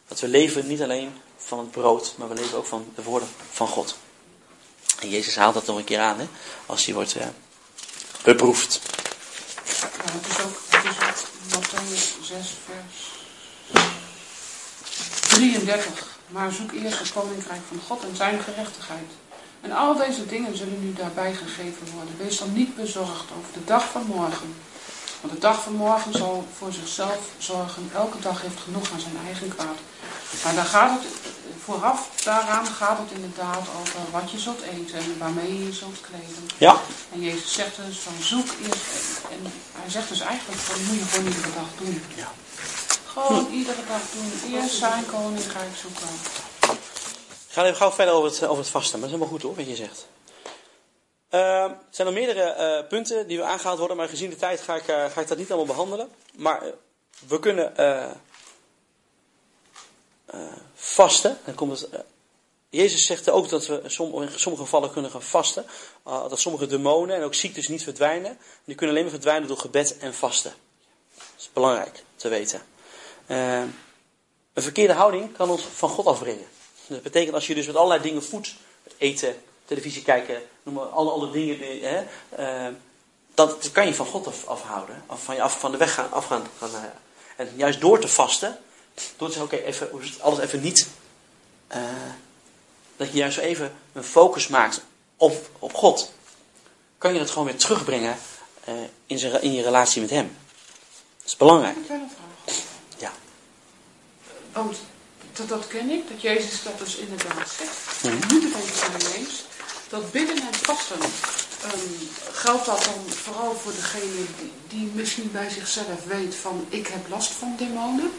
Dat 0.07 0.19
we 0.19 0.27
leven 0.27 0.67
niet 0.67 0.81
alleen 0.81 1.21
van 1.37 1.59
het 1.59 1.71
brood, 1.71 2.13
maar 2.17 2.29
we 2.29 2.35
leven 2.35 2.57
ook 2.57 2.65
van 2.65 2.91
de 2.95 3.03
woorden 3.03 3.29
van 3.51 3.67
God. 3.67 3.95
En 4.99 5.09
Jezus 5.09 5.35
haalt 5.35 5.53
dat 5.53 5.65
nog 5.65 5.77
een 5.77 5.83
keer 5.83 5.99
aan, 5.99 6.19
hè, 6.19 6.27
als 6.65 6.85
hij 6.85 6.93
wordt 6.93 7.15
eh, 7.15 7.27
beproefd. 8.23 8.81
Ja, 9.63 9.89
het 10.11 10.27
is 10.27 10.43
ook, 10.43 10.59
het 10.69 10.85
is 10.85 11.55
ook 11.55 11.63
Matthäus 11.63 12.25
6 12.25 12.53
vers 12.65 13.04
33. 15.35 16.17
Maar 16.27 16.51
zoek 16.51 16.71
eerst 16.71 16.99
het 16.99 17.13
koninkrijk 17.13 17.61
van 17.67 17.79
God 17.87 18.03
en 18.03 18.15
zijn 18.15 18.39
gerechtigheid. 18.39 19.09
En 19.61 19.71
al 19.71 19.95
deze 19.97 20.25
dingen 20.25 20.57
zullen 20.57 20.83
u 20.83 20.93
daarbij 20.93 21.33
gegeven 21.33 21.87
worden. 21.93 22.17
Wees 22.17 22.37
dan 22.37 22.53
niet 22.53 22.75
bezorgd 22.75 23.27
over 23.37 23.53
de 23.53 23.63
dag 23.65 23.83
van 23.91 24.05
morgen. 24.05 24.55
Want 25.21 25.33
de 25.33 25.39
dag 25.39 25.63
van 25.63 25.73
morgen 25.73 26.13
zal 26.13 26.47
voor 26.57 26.73
zichzelf 26.73 27.19
zorgen. 27.37 27.89
Elke 27.93 28.19
dag 28.19 28.41
heeft 28.41 28.59
genoeg 28.63 28.91
aan 28.91 28.99
zijn 28.99 29.17
eigen 29.25 29.47
kwaad. 29.55 29.79
Maar 30.43 30.55
dan 30.55 30.65
gaat 30.65 30.91
het, 30.99 31.07
vooraf 31.63 32.09
daaraan 32.23 32.65
gaat 32.65 32.97
het 32.97 33.11
inderdaad 33.11 33.65
over 33.81 33.99
wat 34.11 34.31
je 34.31 34.39
zult 34.39 34.61
eten 34.61 34.97
en 34.97 35.17
waarmee 35.17 35.57
je 35.57 35.65
je 35.65 35.73
zult 35.73 36.01
kleden. 36.01 36.45
Ja, 36.57 36.81
En 37.13 37.21
Jezus 37.21 37.53
zegt 37.53 37.75
dus 37.87 37.97
van 37.97 38.13
zoek 38.19 38.47
eerst. 38.61 38.85
En 39.31 39.51
hij 39.79 39.89
zegt 39.89 40.09
dus 40.09 40.19
eigenlijk 40.19 40.59
van 40.59 40.85
moet 40.85 40.95
je 40.95 41.05
gewoon 41.05 41.27
iedere 41.27 41.53
dag 41.55 41.69
doen. 41.77 42.01
Ja. 42.15 42.31
Gewoon 43.15 43.51
iedere 43.51 43.85
dag 43.87 44.01
doen. 44.11 44.53
Eerst 44.53 44.75
zijn 44.75 45.05
koninkrijk 45.05 45.75
zoeken. 45.75 46.07
We 47.47 47.61
gaan 47.61 47.65
even 47.65 47.77
gauw 47.77 47.91
verder 47.91 48.13
over 48.13 48.29
het, 48.29 48.43
over 48.43 48.57
het 48.63 48.67
vasten. 48.67 48.99
Maar 48.99 49.09
dat 49.09 49.19
is 49.19 49.25
helemaal 49.25 49.27
goed 49.27 49.41
hoor, 49.41 49.55
wat 49.55 49.77
je 49.77 49.83
zegt. 49.85 50.07
Eh, 51.29 51.39
er 51.63 51.77
zijn 51.89 52.07
nog 52.07 52.17
meerdere 52.17 52.41
eh, 52.41 52.87
punten 52.87 53.27
die 53.27 53.37
we 53.37 53.43
aangehaald 53.43 53.77
worden. 53.79 53.97
Maar 53.97 54.07
gezien 54.07 54.29
de 54.29 54.35
tijd 54.35 54.61
ga 54.61 54.75
ik, 54.75 54.87
eh, 54.87 55.05
ga 55.05 55.21
ik 55.21 55.27
dat 55.27 55.37
niet 55.37 55.47
allemaal 55.47 55.65
behandelen. 55.75 56.09
Maar 56.35 56.61
eh, 56.61 56.71
we 57.27 57.39
kunnen 57.39 57.73
vasten. 60.75 61.37
Dan 61.45 61.55
komt 61.55 61.79
het, 61.79 61.89
Jezus 62.69 63.05
zegt 63.05 63.29
ook 63.29 63.49
dat 63.49 63.67
we 63.67 63.79
in 63.83 63.91
som- 63.91 64.21
in 64.21 64.29
sommige 64.39 64.63
gevallen 64.63 64.91
kunnen 64.91 65.11
gaan 65.11 65.21
vasten. 65.21 65.65
Dat 66.03 66.39
sommige 66.39 66.67
demonen 66.67 67.15
en 67.15 67.23
ook 67.23 67.33
ziektes 67.33 67.67
niet 67.67 67.83
verdwijnen. 67.83 68.37
Die 68.65 68.75
kunnen 68.75 68.95
alleen 68.95 69.07
maar 69.07 69.19
verdwijnen 69.19 69.47
door 69.47 69.57
gebed 69.57 69.97
en 69.97 70.13
vasten. 70.13 70.53
Dat 71.15 71.25
is 71.37 71.49
belangrijk 71.53 72.03
te 72.15 72.27
weten. 72.29 72.61
Uh, 73.27 73.59
een 74.53 74.63
verkeerde 74.63 74.93
houding 74.93 75.33
kan 75.37 75.49
ons 75.49 75.63
van 75.75 75.89
God 75.89 76.05
afbrengen. 76.05 76.47
Dat 76.87 77.01
betekent 77.01 77.33
als 77.33 77.47
je 77.47 77.55
dus 77.55 77.65
met 77.65 77.75
allerlei 77.75 78.01
dingen 78.01 78.23
voedt, 78.23 78.55
eten, 78.97 79.35
televisie 79.65 80.01
kijken, 80.01 80.41
noem 80.63 80.73
maar 80.73 80.85
alle 80.85 81.11
andere 81.11 81.31
dingen, 81.31 81.57
die, 81.57 81.85
hè, 81.85 82.03
uh, 82.67 82.73
dat 83.33 83.71
kan 83.71 83.87
je 83.87 83.93
van 83.93 84.05
God 84.05 84.27
af, 84.27 84.47
afhouden, 84.47 85.03
af, 85.05 85.23
van 85.23 85.35
je 85.35 85.41
af, 85.41 85.59
van 85.59 85.71
de 85.71 85.77
weg 85.77 85.93
gaan, 85.93 86.11
af 86.11 86.25
gaan. 86.25 86.47
gaan 86.59 86.69
en 87.35 87.49
juist 87.55 87.81
door 87.81 87.99
te 87.99 88.07
vasten, 88.07 88.57
door 89.17 89.29
te 89.29 89.33
zeggen, 89.33 89.59
oké, 89.59 89.87
alles 90.21 90.39
even 90.39 90.61
niet. 90.61 90.87
Dat 92.97 93.11
je 93.11 93.17
juist 93.17 93.37
even 93.37 93.75
een 93.93 94.03
focus 94.03 94.47
maakt 94.47 94.81
op, 95.17 95.49
op 95.59 95.73
God, 95.73 96.11
kan 96.97 97.13
je 97.13 97.19
dat 97.19 97.29
gewoon 97.29 97.45
weer 97.45 97.57
terugbrengen 97.57 98.17
in, 99.05 99.19
zijn, 99.19 99.41
in 99.41 99.53
je 99.53 99.63
relatie 99.63 100.01
met 100.01 100.09
Hem. 100.09 100.37
Dat 101.17 101.25
is 101.25 101.37
belangrijk. 101.37 101.75
Ik 101.77 101.87
heb 101.87 102.01
een 102.01 102.09
vraag. 102.09 102.55
Ja. 102.97 103.11
Want 104.55 104.77
dat, 105.33 105.47
dat 105.49 105.67
ken 105.67 105.89
ik, 105.89 106.09
dat 106.09 106.21
Jezus 106.21 106.63
dat 106.63 106.79
dus 106.79 106.95
inderdaad 106.95 107.49
zegt. 107.57 108.03
Mhm. 108.03 108.33
Niet 108.33 108.53
het 108.53 109.13
eens. 109.15 109.43
Dat 109.89 110.11
bidden 110.11 110.35
en 110.37 110.53
vasten, 110.61 111.01
um, 111.01 112.09
geldt 112.31 112.65
dat 112.65 112.83
dan 112.83 113.13
vooral 113.13 113.53
voor 113.55 113.71
degene 113.71 114.11
die, 114.39 114.51
die 114.67 114.91
misschien 114.93 115.31
bij 115.31 115.49
zichzelf 115.49 116.05
weet 116.05 116.35
van 116.35 116.65
ik 116.69 116.87
heb 116.87 117.09
last 117.09 117.31
van 117.31 117.55
demonen? 117.57 118.11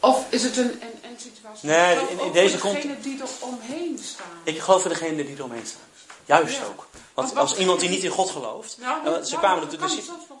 Of 0.00 0.24
is 0.28 0.42
het 0.42 0.56
een, 0.56 0.64
een, 0.70 0.98
een 1.10 1.16
situatie 1.20 1.68
Nee, 1.68 1.96
in- 2.10 2.20
in 2.20 2.32
deze 2.32 2.58
voor 2.58 2.70
komt- 2.70 2.82
degene 2.82 3.00
die 3.00 3.20
er 3.22 3.28
omheen 3.38 3.98
staan? 4.02 4.26
Ik 4.44 4.58
geloof 4.58 4.82
in 4.82 4.88
degene 4.88 5.24
die 5.24 5.36
eromheen 5.36 5.66
staan. 5.66 5.80
Juist 6.24 6.56
Ja. 6.56 6.64
ook. 6.64 6.86
Want 7.14 7.32
Want 7.32 7.36
als 7.50 7.56
iemand 7.58 7.80
die 7.80 7.88
niet 7.88 8.02
in 8.04 8.10
God 8.10 8.30
gelooft. 8.30 8.76
Nou, 8.80 9.06
eh, 9.14 9.22
ze, 9.24 9.36
kwamen 9.36 9.70
er, 9.70 9.78
kan 9.78 9.90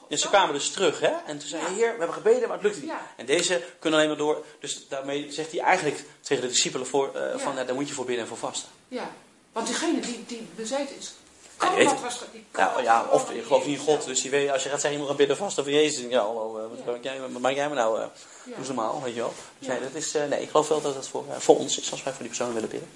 dus, 0.08 0.20
ze 0.20 0.28
kwamen 0.28 0.54
dus 0.54 0.70
terug. 0.70 1.00
Hè? 1.00 1.12
En 1.26 1.38
toen 1.38 1.48
zei 1.48 1.62
hij, 1.62 1.72
heer, 1.74 1.92
we 1.92 1.98
hebben 1.98 2.12
gebeden, 2.14 2.48
maar 2.48 2.56
het 2.56 2.62
lukte 2.66 2.80
niet. 2.80 2.92
En 3.16 3.26
deze 3.26 3.62
kunnen 3.78 3.98
alleen 3.98 4.10
maar 4.10 4.18
door. 4.18 4.44
Dus 4.60 4.86
daarmee 4.88 5.32
zegt 5.32 5.50
hij 5.52 5.60
eigenlijk 5.60 6.04
tegen 6.20 6.42
de 6.42 6.48
discipelen 6.48 6.86
voor, 6.86 7.10
Ja. 7.14 7.38
van, 7.38 7.54
ja, 7.56 7.64
daar 7.64 7.74
moet 7.74 7.88
je 7.88 7.94
voor 7.94 8.04
bidden 8.04 8.22
en 8.22 8.28
voor 8.28 8.38
vasten. 8.38 8.68
Ja, 8.88 9.10
want 9.52 9.66
diegene 9.66 10.00
die, 10.00 10.24
die 10.26 10.48
bezeten 10.54 10.96
is, 10.98 11.14
kan 11.56 11.68
dat 11.68 11.78
die 12.32 12.44
kan 12.50 12.64
Nou 12.64 12.82
ja, 12.82 13.06
of 13.10 13.32
je 13.32 13.42
gelooft 13.42 13.66
niet 13.66 13.78
in 13.78 13.84
God. 13.84 14.04
Dus 14.04 14.22
die 14.22 14.30
weet, 14.30 14.50
als 14.50 14.62
je 14.62 14.68
gaat 14.68 14.80
zeggen, 14.80 14.92
je 14.92 14.98
moet 14.98 15.06
gaan 15.08 15.16
bidden 15.16 15.36
vasten 15.36 15.64
voor 15.64 15.72
Jezus. 15.72 16.04
Ja, 16.08 16.20
hallo, 16.20 16.58
eh, 16.58 16.62
wat, 16.68 16.78
Ja. 16.84 16.92
maak 16.92 17.02
jij, 17.02 17.20
wat 17.20 17.40
maak 17.40 17.54
jij 17.54 17.68
me 17.68 17.74
nou? 17.74 18.00
eh 18.00 18.06
Ja. 18.44 18.56
Doe 18.56 18.66
normaal, 18.66 19.02
weet 19.02 19.14
je 19.14 19.20
wel. 19.20 19.34
Dus 19.58 19.68
nee, 19.68 19.80
dat 19.80 19.94
is, 19.94 20.12
nee, 20.12 20.42
ik 20.42 20.50
geloof 20.50 20.68
wel 20.68 20.80
dat 20.80 20.94
dat 20.94 21.08
voor, 21.08 21.24
voor 21.38 21.56
ons 21.58 21.78
is 21.78 21.90
als 21.90 22.02
wij 22.02 22.12
voor 22.12 22.22
die 22.22 22.36
persoon 22.36 22.52
willen 22.54 22.68
bidden. 22.68 22.88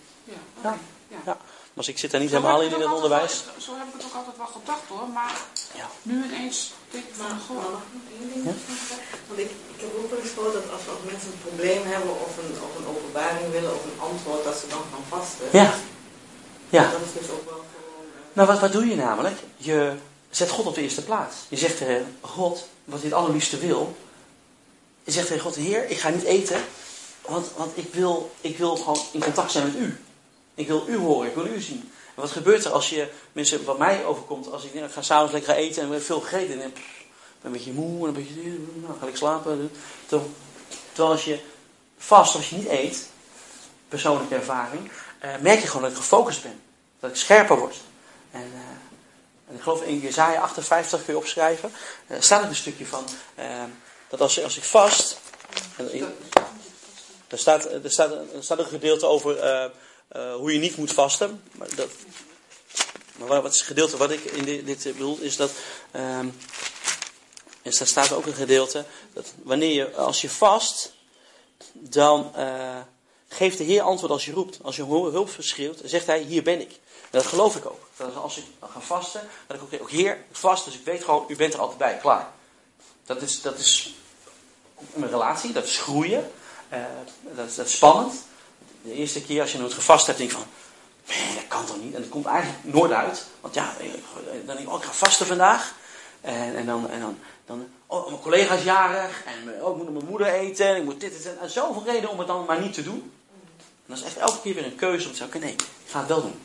Ja, 0.63 0.79
ja. 1.25 1.37
Maar 1.75 1.89
ik 1.89 1.99
zit 1.99 2.11
daar 2.11 2.21
niet 2.21 2.31
Zo 2.31 2.37
helemaal 2.37 2.61
heb 2.61 2.67
in 2.69 2.73
ik 2.73 2.77
in 2.77 2.83
het 2.83 2.91
het 2.91 2.99
ook 2.99 3.05
altijd 3.05 3.21
onderwijs. 3.23 3.45
wel- 3.45 3.65
Zo 3.67 3.73
heb 3.81 3.87
ik 3.91 3.95
het 3.99 4.05
ook 4.09 4.17
altijd 4.21 4.37
wel 4.43 4.53
gedacht 4.59 4.87
hoor, 4.93 5.09
maar 5.19 5.37
Ja. 5.81 5.87
nu 6.11 6.15
ineens 6.29 6.59
denk 6.95 7.05
ik 7.11 7.15
van, 7.23 7.33
goh? 7.47 7.65
Want 9.29 9.39
ik, 9.45 9.51
ik 9.75 9.79
heb 9.85 9.91
ook 10.01 10.11
wel 10.11 10.21
eens 10.23 10.35
gehoord 10.37 10.53
dat 10.59 10.67
als, 10.77 10.85
als 10.95 11.03
mensen 11.13 11.29
een 11.33 11.43
probleem 11.49 11.83
hebben 11.95 12.13
of 12.27 12.33
een, 12.43 12.53
of 12.67 12.73
een 12.79 12.89
openbaring 12.95 13.47
willen 13.57 13.73
of 13.79 13.83
een 13.91 14.01
antwoord, 14.11 14.45
dat 14.49 14.57
ze 14.61 14.67
dan 14.75 14.83
gaan 14.93 15.05
vasten. 15.19 15.47
Ja. 15.61 15.71
Ja. 16.77 16.85
Dat 16.97 17.01
is 17.09 17.13
dus 17.21 17.31
ook 17.37 17.45
wel 17.51 17.61
gewoon... 17.73 18.05
eh, 18.11 18.37
Nou, 18.37 18.49
wat, 18.51 18.61
wat 18.65 18.73
doe 18.73 18.87
je 18.87 18.97
namelijk? 18.97 19.37
Je 19.57 19.79
zet 20.31 20.51
God 20.51 20.67
op 20.67 20.75
de 20.75 20.83
eerste 20.87 21.05
plaats. 21.05 21.35
Je 21.49 21.57
zegt 21.57 21.77
tegen 21.77 22.17
God, 22.21 22.57
wat 22.85 23.01
hij 23.01 23.09
het 23.09 23.19
allerliefste 23.19 23.59
wil. 23.59 23.97
Je 25.05 25.13
zegt 25.13 25.27
tegen 25.27 25.43
God, 25.43 25.55
Heer, 25.55 25.91
ik 25.91 25.99
ga 25.99 26.09
niet 26.09 26.23
eten, 26.25 26.61
want, 27.27 27.47
want 27.57 27.73
ik, 27.75 27.95
wil, 27.95 28.31
ik 28.41 28.59
wil 28.59 28.77
gewoon 28.77 29.01
in 29.13 29.21
contact 29.23 29.53
zijn 29.53 29.65
met 29.65 29.77
u. 29.77 30.01
Ik 30.55 30.67
wil 30.67 30.85
u 30.89 30.97
horen, 30.97 31.29
ik 31.29 31.35
wil 31.35 31.47
u 31.47 31.61
zien. 31.61 31.93
En 32.15 32.23
wat 32.23 32.31
gebeurt 32.31 32.65
er 32.65 32.71
als 32.71 32.91
je, 32.91 33.09
mensen, 33.33 33.65
wat 33.65 33.79
mij 33.79 34.05
overkomt, 34.05 34.53
als 34.53 34.65
ik, 34.65 34.75
ik 34.75 34.91
ga 34.91 35.03
s'avonds 35.03 35.33
lekker 35.33 35.55
eten 35.55 35.83
en 35.83 35.89
ik 35.89 35.95
heb 35.95 36.03
veel 36.03 36.21
gegeten. 36.21 36.61
En 36.61 36.69
ik 36.69 36.75
ben 36.75 36.83
een 37.43 37.53
beetje 37.53 37.73
moe 37.73 38.01
en 38.01 38.07
een 38.07 38.13
beetje, 38.13 38.59
nou, 38.75 38.99
ga 39.01 39.07
ik 39.07 39.17
slapen. 39.17 39.71
Terwijl, 40.07 40.31
terwijl 40.93 41.15
als 41.15 41.25
je 41.25 41.39
vast, 41.99 42.35
als 42.35 42.51
je 42.51 42.57
niet 42.57 42.69
eet, 42.69 43.09
persoonlijke 43.89 44.35
ervaring, 44.35 44.91
eh, 45.19 45.31
merk 45.41 45.61
je 45.61 45.67
gewoon 45.67 45.83
dat 45.83 45.91
ik 45.91 45.97
gefocust 45.97 46.43
ben. 46.43 46.61
Dat 47.01 47.11
ik 47.11 47.17
scherper 47.17 47.59
word. 47.59 47.77
En, 48.31 48.51
eh, 48.55 49.49
en 49.49 49.55
ik 49.55 49.63
geloof 49.63 49.83
in 49.83 49.99
Jezaja 49.99 50.41
58 50.41 51.05
kun 51.05 51.13
je 51.13 51.19
opschrijven. 51.19 51.73
Er 52.07 52.23
staat 52.23 52.43
ook 52.43 52.49
een 52.49 52.55
stukje 52.55 52.87
van 52.87 53.05
eh, 53.35 53.63
dat 54.09 54.21
als, 54.21 54.43
als 54.43 54.57
ik 54.57 54.65
vast. 54.65 55.21
en 55.77 56.15
er, 57.29 57.39
staat, 57.39 57.65
er, 57.65 57.91
staat, 57.91 58.11
er 58.11 58.43
staat 58.45 58.59
een 58.59 58.65
gedeelte 58.65 59.07
over 59.07 59.37
eh, 60.13 60.23
eh, 60.23 60.35
hoe 60.35 60.53
je 60.53 60.59
niet 60.59 60.77
moet 60.77 60.93
vasten. 60.93 61.43
Maar, 61.53 61.75
dat, 61.75 61.91
maar 63.17 63.29
wat 63.29 63.43
het 63.43 63.61
gedeelte 63.61 63.97
wat 63.97 64.11
ik 64.11 64.25
in 64.25 64.45
dit, 64.45 64.67
dit 64.67 64.83
bedoel 64.83 65.19
is 65.21 65.37
dat. 65.37 65.51
ehm 65.91 66.29
en 67.63 67.73
daar 67.79 67.87
staat 67.87 68.13
ook 68.13 68.27
een 68.27 68.35
gedeelte 68.35 68.85
dat 69.13 69.33
wanneer 69.43 69.75
je, 69.75 69.95
als 69.95 70.21
je 70.21 70.31
vast, 70.31 70.93
dan 71.73 72.35
eh, 72.35 72.81
geeft 73.29 73.59
de 73.59 73.65
Heer 73.65 73.83
antwoord 73.83 74.13
als 74.13 74.25
je 74.25 74.33
roept. 74.33 74.59
Als 74.63 74.77
je 74.77 74.85
hulp 74.85 75.31
verschreeuwt, 75.31 75.81
zegt 75.85 76.07
hij: 76.07 76.21
Hier 76.21 76.43
ben 76.43 76.61
ik. 76.61 76.71
En 76.71 77.19
dat 77.19 77.27
geloof 77.27 77.57
ik 77.57 77.67
ook. 77.67 77.89
Dat 77.97 78.17
als 78.17 78.37
ik 78.37 78.45
ga 78.61 78.81
vasten, 78.81 79.29
dat 79.47 79.57
ik 79.57 79.63
ook, 79.63 79.83
ook 79.83 79.91
Heer, 79.91 80.25
vast, 80.33 80.65
dus 80.65 80.75
ik 80.75 80.85
weet 80.85 81.05
gewoon, 81.05 81.25
u 81.29 81.37
bent 81.37 81.55
er 81.55 81.61
altijd 81.61 81.79
bij, 81.79 81.97
klaar. 81.97 82.31
Dat 83.07 83.23
is, 83.23 83.43
dat 83.43 83.59
is 83.59 83.95
een 84.95 85.09
relatie, 85.09 85.53
dat 85.53 85.65
is 85.65 85.79
groeien, 85.79 86.31
eh, 86.69 86.83
dat, 87.21 87.55
dat 87.55 87.67
is 87.67 87.77
spannend. 87.77 88.15
De 88.83 88.93
eerste 88.93 89.23
keer 89.23 89.41
als 89.41 89.53
je 89.53 89.59
nooit 89.59 89.73
gevast 89.73 90.07
hebt, 90.07 90.19
denk 90.19 90.31
je 90.31 90.37
van, 90.37 90.47
nee, 91.09 91.35
dat 91.35 91.47
kan 91.49 91.65
toch 91.65 91.81
niet? 91.83 91.95
En 91.95 92.01
dat 92.01 92.11
komt 92.11 92.27
eigenlijk 92.27 92.59
nooit 92.65 92.93
uit. 92.93 93.27
Want 93.41 93.55
ja, 93.55 93.75
dan 94.47 94.57
denk 94.57 94.59
ik, 94.59 94.73
oh, 94.73 94.79
ik 94.79 94.85
ga 94.85 94.93
vasten 94.93 95.27
vandaag. 95.27 95.75
En, 96.21 96.57
en 96.57 96.67
dan, 96.67 96.91
en 96.91 97.01
dan, 97.01 97.19
dan 97.47 97.69
oh, 97.87 98.07
mijn 98.07 98.21
collega 98.21 98.55
is 98.55 98.65
jarig. 98.65 99.23
En 99.25 99.63
oh, 99.63 99.71
ik 99.71 99.83
moet 99.83 99.93
mijn 99.93 100.07
moeder 100.07 100.27
eten. 100.27 100.67
En 100.67 100.77
ik 100.77 100.85
moet 100.85 101.01
dit, 101.01 101.13
dit 101.13 101.27
en, 101.27 101.39
en 101.41 101.51
zoveel 101.51 101.85
redenen 101.85 102.11
om 102.11 102.19
het 102.19 102.27
dan 102.27 102.45
maar 102.45 102.61
niet 102.61 102.75
te 102.75 102.83
doen. 102.83 103.13
En 103.87 103.87
dat 103.87 103.99
is 103.99 104.05
echt 104.05 104.17
elke 104.17 104.41
keer 104.41 104.55
weer 104.55 104.65
een 104.65 104.77
keuze 104.77 105.07
om 105.07 105.13
te 105.13 105.19
zeggen, 105.19 105.41
nee, 105.41 105.53
ik 105.53 105.65
ga 105.87 105.99
het 105.99 106.09
wel 106.09 106.23
doen. 106.23 106.41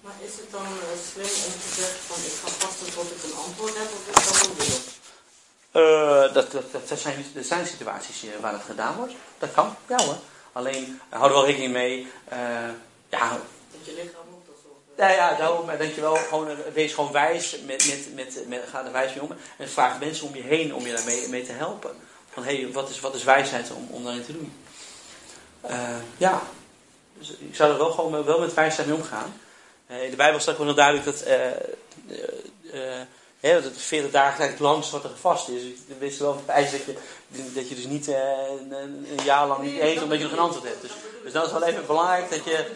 Maar 0.00 0.12
is 0.24 0.32
het 0.36 0.50
dan 0.50 0.62
eh, 0.62 0.98
slim 1.12 1.44
om 1.46 1.60
te 1.60 1.72
zeggen 1.80 2.00
van 2.06 2.16
ik 2.16 2.32
ga 2.42 2.66
vasten 2.66 2.94
tot 2.94 3.10
ik 3.10 3.22
een 3.22 3.38
antwoord 3.44 3.74
heb 3.76 3.88
of 3.96 4.16
is 4.16 4.28
dat 4.28 4.48
ook 4.48 4.56
wil? 4.62 4.78
Eh, 5.70 6.34
dat, 6.34 6.52
dat, 6.52 6.88
dat, 6.88 6.98
zijn, 6.98 7.26
dat 7.34 7.44
zijn 7.44 7.66
situaties 7.66 8.22
eh, 8.24 8.40
waar 8.40 8.52
dat 8.52 8.62
gedaan 8.66 8.96
wordt. 8.96 9.12
Dat 9.38 9.52
kan, 9.52 9.76
ja 9.88 10.04
hoor. 10.04 10.16
Alleen, 10.52 11.00
hou 11.08 11.26
er 11.26 11.32
wel 11.34 11.46
rekening 11.46 11.72
mee. 11.72 12.06
Uh, 12.32 12.38
ja, 13.08 13.38
Dat 13.70 13.84
je 13.84 13.92
lichaam 13.92 14.24
moet 14.30 14.40
nou 15.00 15.12
ja, 15.12 15.34
daarom 15.34 15.66
denk 15.78 15.94
je 15.94 16.00
wel, 16.00 16.16
gewoon, 16.16 16.50
uh, 16.50 16.56
wees 16.72 16.92
gewoon 16.92 17.12
wijs, 17.12 17.58
met, 17.66 17.86
met, 17.86 18.14
met, 18.14 18.48
met, 18.48 18.62
ga 18.70 18.84
er 18.84 18.92
wijs 18.92 19.14
mee 19.14 19.22
om. 19.22 19.32
En 19.56 19.68
vraag 19.68 19.98
mensen 19.98 20.26
om 20.26 20.34
je 20.34 20.42
heen 20.42 20.74
om 20.74 20.86
je 20.86 20.92
daarmee 20.92 21.28
mee 21.28 21.42
te 21.42 21.52
helpen. 21.52 21.90
Van, 22.32 22.44
hé, 22.44 22.60
hey, 22.60 22.72
wat, 22.72 22.90
is, 22.90 23.00
wat 23.00 23.14
is 23.14 23.24
wijsheid 23.24 23.70
om, 23.72 23.88
om 23.90 24.04
daarin 24.04 24.24
te 24.24 24.32
doen? 24.32 24.52
Uh, 25.70 25.96
ja, 26.16 26.42
dus 27.18 27.30
ik 27.30 27.54
zou 27.54 27.72
er 27.72 27.78
wel 27.78 27.90
gewoon 27.90 28.24
wel 28.24 28.40
met 28.40 28.54
wijsheid 28.54 28.88
mee 28.88 28.96
omgaan. 28.96 29.40
Uh, 29.90 30.04
in 30.04 30.10
de 30.10 30.16
Bijbel 30.16 30.40
staat 30.40 30.54
gewoon 30.54 30.74
heel 30.74 30.84
duidelijk 30.84 31.04
dat... 31.04 31.26
uh, 32.72 33.00
He, 33.40 33.52
dat 33.52 33.64
het 33.64 33.82
40 33.82 34.10
dagen 34.10 34.38
eigenlijk 34.38 34.72
langs 34.72 34.90
wat 34.90 35.04
er 35.04 35.10
gevast 35.10 35.48
is. 35.48 35.62
Ik 35.62 35.78
wist 35.98 36.18
wel 36.18 36.42
wijs 36.46 36.70
dat 36.70 36.84
je, 36.84 36.94
dat 37.54 37.68
je 37.68 37.74
dus 37.74 37.84
niet 37.84 38.08
uh, 38.08 38.16
een, 38.60 38.72
een, 38.72 39.24
jaar 39.24 39.46
lang 39.46 39.62
niet 39.62 39.80
eet 39.80 40.02
omdat 40.02 40.18
je 40.18 40.24
nog 40.24 40.32
een 40.32 40.38
antwoord 40.38 40.64
hebt. 40.64 40.80
Dus, 40.80 40.90
dus 41.22 41.32
dat 41.32 41.46
is 41.46 41.52
wel 41.52 41.62
even 41.62 41.86
belangrijk 41.86 42.30
dat 42.30 42.44
je. 42.44 42.66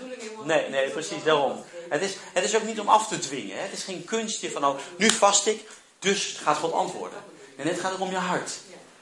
Nee, 0.44 0.68
nee, 0.68 0.90
precies, 0.90 1.22
daarom. 1.24 1.64
Het 1.88 2.02
is, 2.02 2.16
het 2.32 2.44
is 2.44 2.56
ook 2.56 2.64
niet 2.64 2.80
om 2.80 2.88
af 2.88 3.08
te 3.08 3.18
dwingen. 3.18 3.56
Hè. 3.56 3.62
Het 3.62 3.72
is 3.72 3.84
geen 3.84 4.04
kunstje 4.04 4.50
van, 4.50 4.64
oh, 4.64 4.78
nu 4.98 5.10
vast 5.10 5.46
ik, 5.46 5.68
dus 5.98 6.36
gaat 6.42 6.56
God 6.56 6.72
antwoorden. 6.72 7.18
En 7.56 7.66
het 7.66 7.80
gaat 7.80 7.92
ook 7.92 8.00
om 8.00 8.10
je 8.10 8.16
hart. 8.16 8.50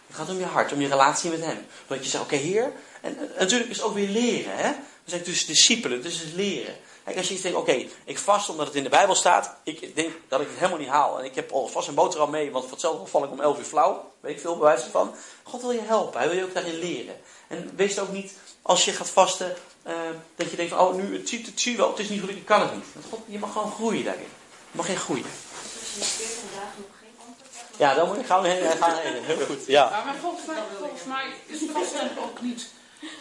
Het 0.07 0.17
gaat 0.17 0.31
om 0.31 0.39
je 0.39 0.45
hart, 0.45 0.73
om 0.73 0.81
je 0.81 0.89
relatie 0.89 1.31
met 1.31 1.45
Hem. 1.45 1.67
Dat 1.87 2.05
je 2.05 2.11
zegt, 2.11 2.25
oké, 2.25 2.35
okay, 2.35 2.47
Heer. 2.47 2.73
En, 3.01 3.19
en, 3.19 3.31
natuurlijk 3.39 3.71
is 3.71 3.77
het 3.77 3.87
ook 3.87 3.95
weer 3.95 4.09
leren. 4.09 4.57
Hè. 4.57 4.71
We 5.05 5.11
zijn 5.11 5.23
dus 5.25 5.47
discipelen, 5.47 6.03
dus 6.03 6.15
het 6.15 6.29
is 6.29 6.33
leren. 6.33 6.75
Kijk, 7.05 7.17
als 7.17 7.29
je 7.29 7.35
iets 7.35 7.43
denkt, 7.43 7.59
oké, 7.59 7.87
ik 8.05 8.19
vast 8.19 8.49
omdat 8.49 8.67
het 8.67 8.75
in 8.75 8.83
de 8.83 8.89
Bijbel 8.89 9.15
staat. 9.15 9.57
Ik 9.63 9.97
denk 9.97 10.11
dat 10.29 10.41
ik 10.41 10.47
het 10.47 10.57
helemaal 10.57 10.79
niet 10.79 10.89
haal. 10.89 11.19
En 11.19 11.25
ik 11.25 11.35
heb 11.35 11.53
al 11.53 11.67
vast 11.67 11.89
een 11.89 11.95
boterham 11.95 12.31
mee, 12.31 12.51
want 12.51 12.65
voor 12.65 12.73
hetzelfde 12.73 13.07
val 13.07 13.25
ik 13.25 13.31
om 13.31 13.41
11 13.41 13.59
uur 13.59 13.65
flauw. 13.65 14.13
Weet 14.21 14.35
ik 14.35 14.41
veel 14.41 14.57
bewijs 14.57 14.83
van. 14.83 15.15
God 15.43 15.61
wil 15.61 15.71
je 15.71 15.81
helpen, 15.81 16.21
hij 16.21 16.29
wil 16.29 16.39
je 16.39 16.45
ook 16.45 16.55
daarin 16.55 16.79
leren. 16.79 17.21
En 17.49 17.73
wees 17.77 17.99
ook 17.99 18.13
niet, 18.13 18.33
als 18.63 18.85
je 18.85 18.93
gaat 18.93 19.09
vasten, 19.09 19.57
uh, 19.87 19.93
dat 20.37 20.51
je 20.51 20.57
denkt, 20.57 20.73
oh, 20.73 20.95
nu, 20.95 21.17
het 21.19 21.29
ziet 21.29 21.47
het 21.47 21.61
zie 21.61 21.77
wel, 21.77 21.89
het 21.89 21.99
is 21.99 22.09
niet 22.09 22.21
gelukkig, 22.21 22.43
ik 22.43 22.49
kan 22.49 22.61
het 22.61 22.75
niet. 22.75 22.85
God, 23.11 23.21
je 23.27 23.39
mag 23.39 23.53
gewoon 23.53 23.73
groeien 23.73 24.05
daarin. 24.05 24.29
Je 24.71 24.77
mag 24.77 24.87
geen 24.87 24.97
groeien. 24.97 25.25
Als 25.25 25.93
je 25.95 26.01
in 26.01 26.27
40 26.27 26.37
dagen 26.55 26.85
nog 26.87 26.99
geen 27.01 27.15
antwoord. 27.29 27.79
Ja, 27.79 27.95
dan 27.95 28.09
moet 28.09 28.17
ik 28.17 28.27
gaan 28.27 28.45
heen. 28.45 28.71
Gaan 28.71 28.97
heen. 28.97 29.23
Heel 29.25 29.47
goed, 29.47 29.67
ja. 29.67 30.03
maar 30.05 30.15
volgens 30.21 30.47
mij, 30.47 30.57
volgens 30.79 31.05
mij 31.05 31.25
is 31.47 31.59
vasten 31.73 32.11
ook 32.19 32.41
niet... 32.41 32.67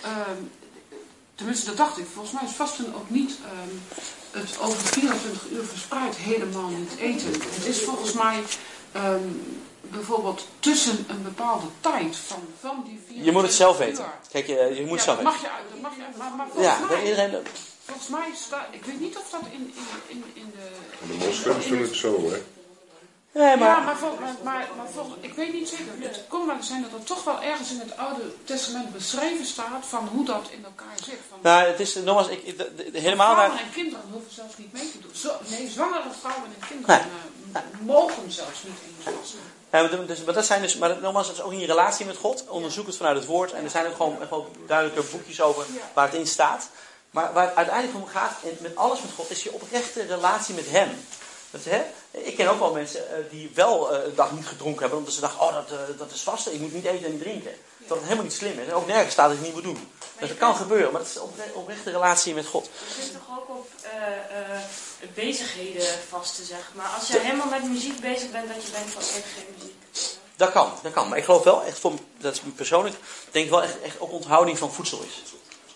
Um, 0.06 0.52
tenminste, 1.42 1.66
dat 1.66 1.78
dacht 1.78 1.98
ik. 1.98 2.06
Volgens 2.14 2.34
mij 2.34 2.44
is 2.50 2.56
vasten 2.56 2.94
ook 2.96 3.10
niet 3.10 3.32
um, 3.32 3.82
het 4.42 4.60
over 4.60 4.82
24 4.88 5.50
uur 5.52 5.64
verspreid 5.66 6.16
helemaal 6.16 6.70
niet 6.70 6.92
eten. 7.00 7.32
Het 7.34 7.66
is 7.66 7.82
volgens 7.82 8.14
mij 8.14 8.44
um, 8.96 9.58
bijvoorbeeld 9.82 10.48
tussen 10.60 11.06
een 11.10 11.24
bepaalde 11.24 11.66
tijd 11.80 12.16
van, 12.16 12.44
van 12.60 12.84
die 12.86 13.00
vier 13.08 13.24
Je 13.24 13.32
moet 13.32 13.42
het 13.42 13.54
zelf 13.54 13.80
uur. 13.80 13.86
weten. 13.86 14.06
Kijk, 14.32 14.48
je, 14.48 14.72
je 14.76 14.86
moet 14.86 14.98
Ja, 14.98 15.04
zelf 15.04 15.18
dat 15.20 15.26
weten. 15.26 15.32
mag 15.34 15.42
je 15.42 15.50
uit, 15.50 15.66
dat 15.72 15.82
mag 15.82 15.96
je 15.98 16.04
uit. 16.04 16.18
Maar, 16.18 16.32
maar 16.38 16.48
volgens, 16.54 16.68
Ja, 16.68 16.86
mij, 16.90 17.04
iedereen... 17.04 17.32
volgens 17.86 18.08
mij 18.08 18.30
staat, 18.36 18.68
ik 18.72 18.86
weet 18.86 19.00
niet 19.00 19.18
of 19.18 19.30
dat 19.32 19.42
in, 19.52 19.74
in, 19.76 19.88
in, 20.08 20.24
in 20.34 20.52
de... 20.56 20.70
De 21.08 21.26
moslims 21.26 21.68
doen 21.68 21.82
het 21.82 21.96
zo, 21.96 22.30
hè. 22.32 22.42
Nee, 23.34 23.58
Ja, 23.58 23.80
maar... 23.80 23.98
vol, 23.98 24.18
maar, 24.20 24.36
maar, 24.44 24.68
maar 24.78 24.88
ik 25.22 25.34
weet 25.34 25.54
niet 25.54 25.70
zeker. 25.70 25.86
Het 26.00 26.24
kon 26.28 26.48
wel 26.48 26.56
zijn 26.62 26.82
dat 26.82 27.00
er 27.00 27.06
toch 27.06 27.24
wel 27.24 27.42
ergens 27.42 27.72
in 27.72 27.80
het 27.80 27.98
Oude 27.98 28.22
Testament 28.44 28.94
beschreven 28.94 29.46
staat 29.46 29.86
van 29.90 30.08
hoe 30.08 30.26
dat 30.26 30.48
in 30.52 30.64
elkaar 30.66 30.96
zit. 31.04 31.18
Van, 31.30 31.38
Nou, 31.42 31.68
het 31.68 31.80
is 31.80 31.96
nogmaals, 31.96 32.28
ik, 32.28 32.44
ik- 32.44 32.58
de- 32.58 32.92
de- 32.92 33.00
helemaal 33.00 33.34
vrouwen 33.34 33.60
en 33.60 33.72
kinderen 33.74 34.06
hoeven 34.12 34.32
zelfs 34.34 34.58
niet 34.58 34.74
mee 34.74 34.92
te 34.92 35.00
doen. 35.00 35.12
Zo, 35.16 35.32
nee, 35.48 35.70
zwangere 35.70 36.10
vrouwen 36.20 36.46
en 36.60 36.68
kinderen 36.68 37.00
eh, 37.54 37.62
mogen 37.82 38.32
zelfs 38.32 38.64
niet 38.64 38.78
in 38.86 38.96
de. 39.14 39.20
Ja, 39.72 39.82
maar, 39.82 40.06
dus, 40.08 40.24
maar 40.24 40.34
dat 40.34 40.46
zijn 40.46 40.62
dus, 40.62 40.78
maar 40.78 40.98
nogmaals, 41.02 41.28
dat 41.28 41.36
is 41.36 41.42
ook 41.42 41.52
in 41.52 41.60
je 41.60 41.66
relatie 41.66 42.06
met 42.06 42.18
God. 42.18 42.44
Onderzoek 42.48 42.86
het 42.86 42.98
vanuit 42.98 43.18
het 43.18 43.26
woord. 43.26 43.52
En 43.52 43.64
er 43.64 43.70
zijn 43.70 43.88
ook 43.88 43.96
gewoon, 43.96 44.18
gewoon 44.28 44.48
duidelijke 44.68 45.12
boekjes 45.12 45.42
over 45.42 45.66
waar 45.94 46.06
het 46.06 46.16
in 46.20 46.28
staat. 46.28 46.70
Maar 47.12 47.34
waar 47.34 47.46
het 47.48 47.56
uiteindelijk 47.56 47.98
om 47.98 48.06
gaat, 48.08 48.32
en 48.44 48.58
met 48.60 48.76
alles 48.76 49.02
met 49.02 49.12
God, 49.16 49.30
is 49.30 49.44
je 49.44 49.54
oprechte 49.54 50.02
relatie 50.06 50.56
met 50.56 50.70
Hem. 50.70 50.90
Dat, 51.52 51.62
hè? 51.64 51.82
Ik 52.12 52.36
ken 52.36 52.48
ook 52.50 52.60
wel 52.60 52.74
mensen 52.74 53.10
eh, 53.10 53.24
die 53.30 53.52
wel 53.54 53.94
eh, 53.94 54.06
een 54.06 54.16
dag 54.16 54.32
niet 54.32 54.46
gedronken 54.46 54.82
hebben, 54.82 54.98
omdat 54.98 55.14
ze 55.14 55.22
dachten, 55.22 55.40
oh 55.42 55.54
dat, 55.54 55.72
eh, 55.72 55.98
dat 55.98 56.12
is 56.12 56.22
vasten, 56.22 56.54
ik 56.54 56.60
moet 56.60 56.74
niet 56.74 56.86
eten 56.86 57.06
en 57.06 57.12
niet 57.12 57.22
drinken. 57.22 57.52
Dat 57.78 57.98
het 57.98 58.04
helemaal 58.04 58.24
niet 58.24 58.34
slim 58.34 58.60
is. 58.60 58.68
En 58.68 58.74
ook 58.74 58.88
nergens 58.88 59.14
staat 59.14 59.30
dat 59.30 59.38
je 59.38 59.44
het 59.46 59.54
niet 59.56 59.64
moet 59.64 59.74
doen. 59.76 59.92
Dus 60.20 60.30
dat 60.30 60.38
kan 60.38 60.56
gebeuren, 60.56 60.92
maar 60.92 61.02
dat 61.02 61.10
is 61.10 61.16
een 61.16 61.22
opre- 61.22 61.52
oprechte 61.54 61.92
relatie 61.92 62.34
met 62.34 62.46
God. 62.46 62.66
Je 62.66 62.96
kunt 63.00 63.12
toch 63.12 63.38
ook 63.38 63.50
op 63.50 63.70
eh, 63.82 64.58
eh, 64.58 64.62
bezigheden 65.14 65.88
vasten, 66.10 66.46
zeg 66.46 66.72
maar. 66.74 66.88
Als 67.00 67.08
je 67.08 67.20
helemaal 67.20 67.48
met 67.48 67.64
muziek 67.64 68.00
bezig 68.00 68.32
bent, 68.32 68.48
dat 68.48 68.66
je 68.66 68.72
denkt 68.72 68.92
van, 68.92 69.02
ik 69.02 69.10
heb 69.14 69.24
geen 69.36 69.56
muziek. 69.58 69.76
Dat 70.36 70.52
kan, 70.52 70.74
dat 70.84 70.92
kan. 70.92 71.10
Maar 71.10 71.18
ik 71.18 71.24
geloof 71.24 71.44
wel 71.44 71.64
echt, 71.64 71.80
voor, 71.80 71.94
dat 72.18 72.34
is 72.34 72.42
persoonlijk, 72.56 72.96
denk 73.32 73.46
ik 73.46 73.52
wel 73.52 73.64
echt, 73.64 73.82
echt 73.82 74.00
ook 74.00 74.12
onthouding 74.12 74.58
van 74.58 74.74
voedsel 74.74 75.02
is. 75.02 75.22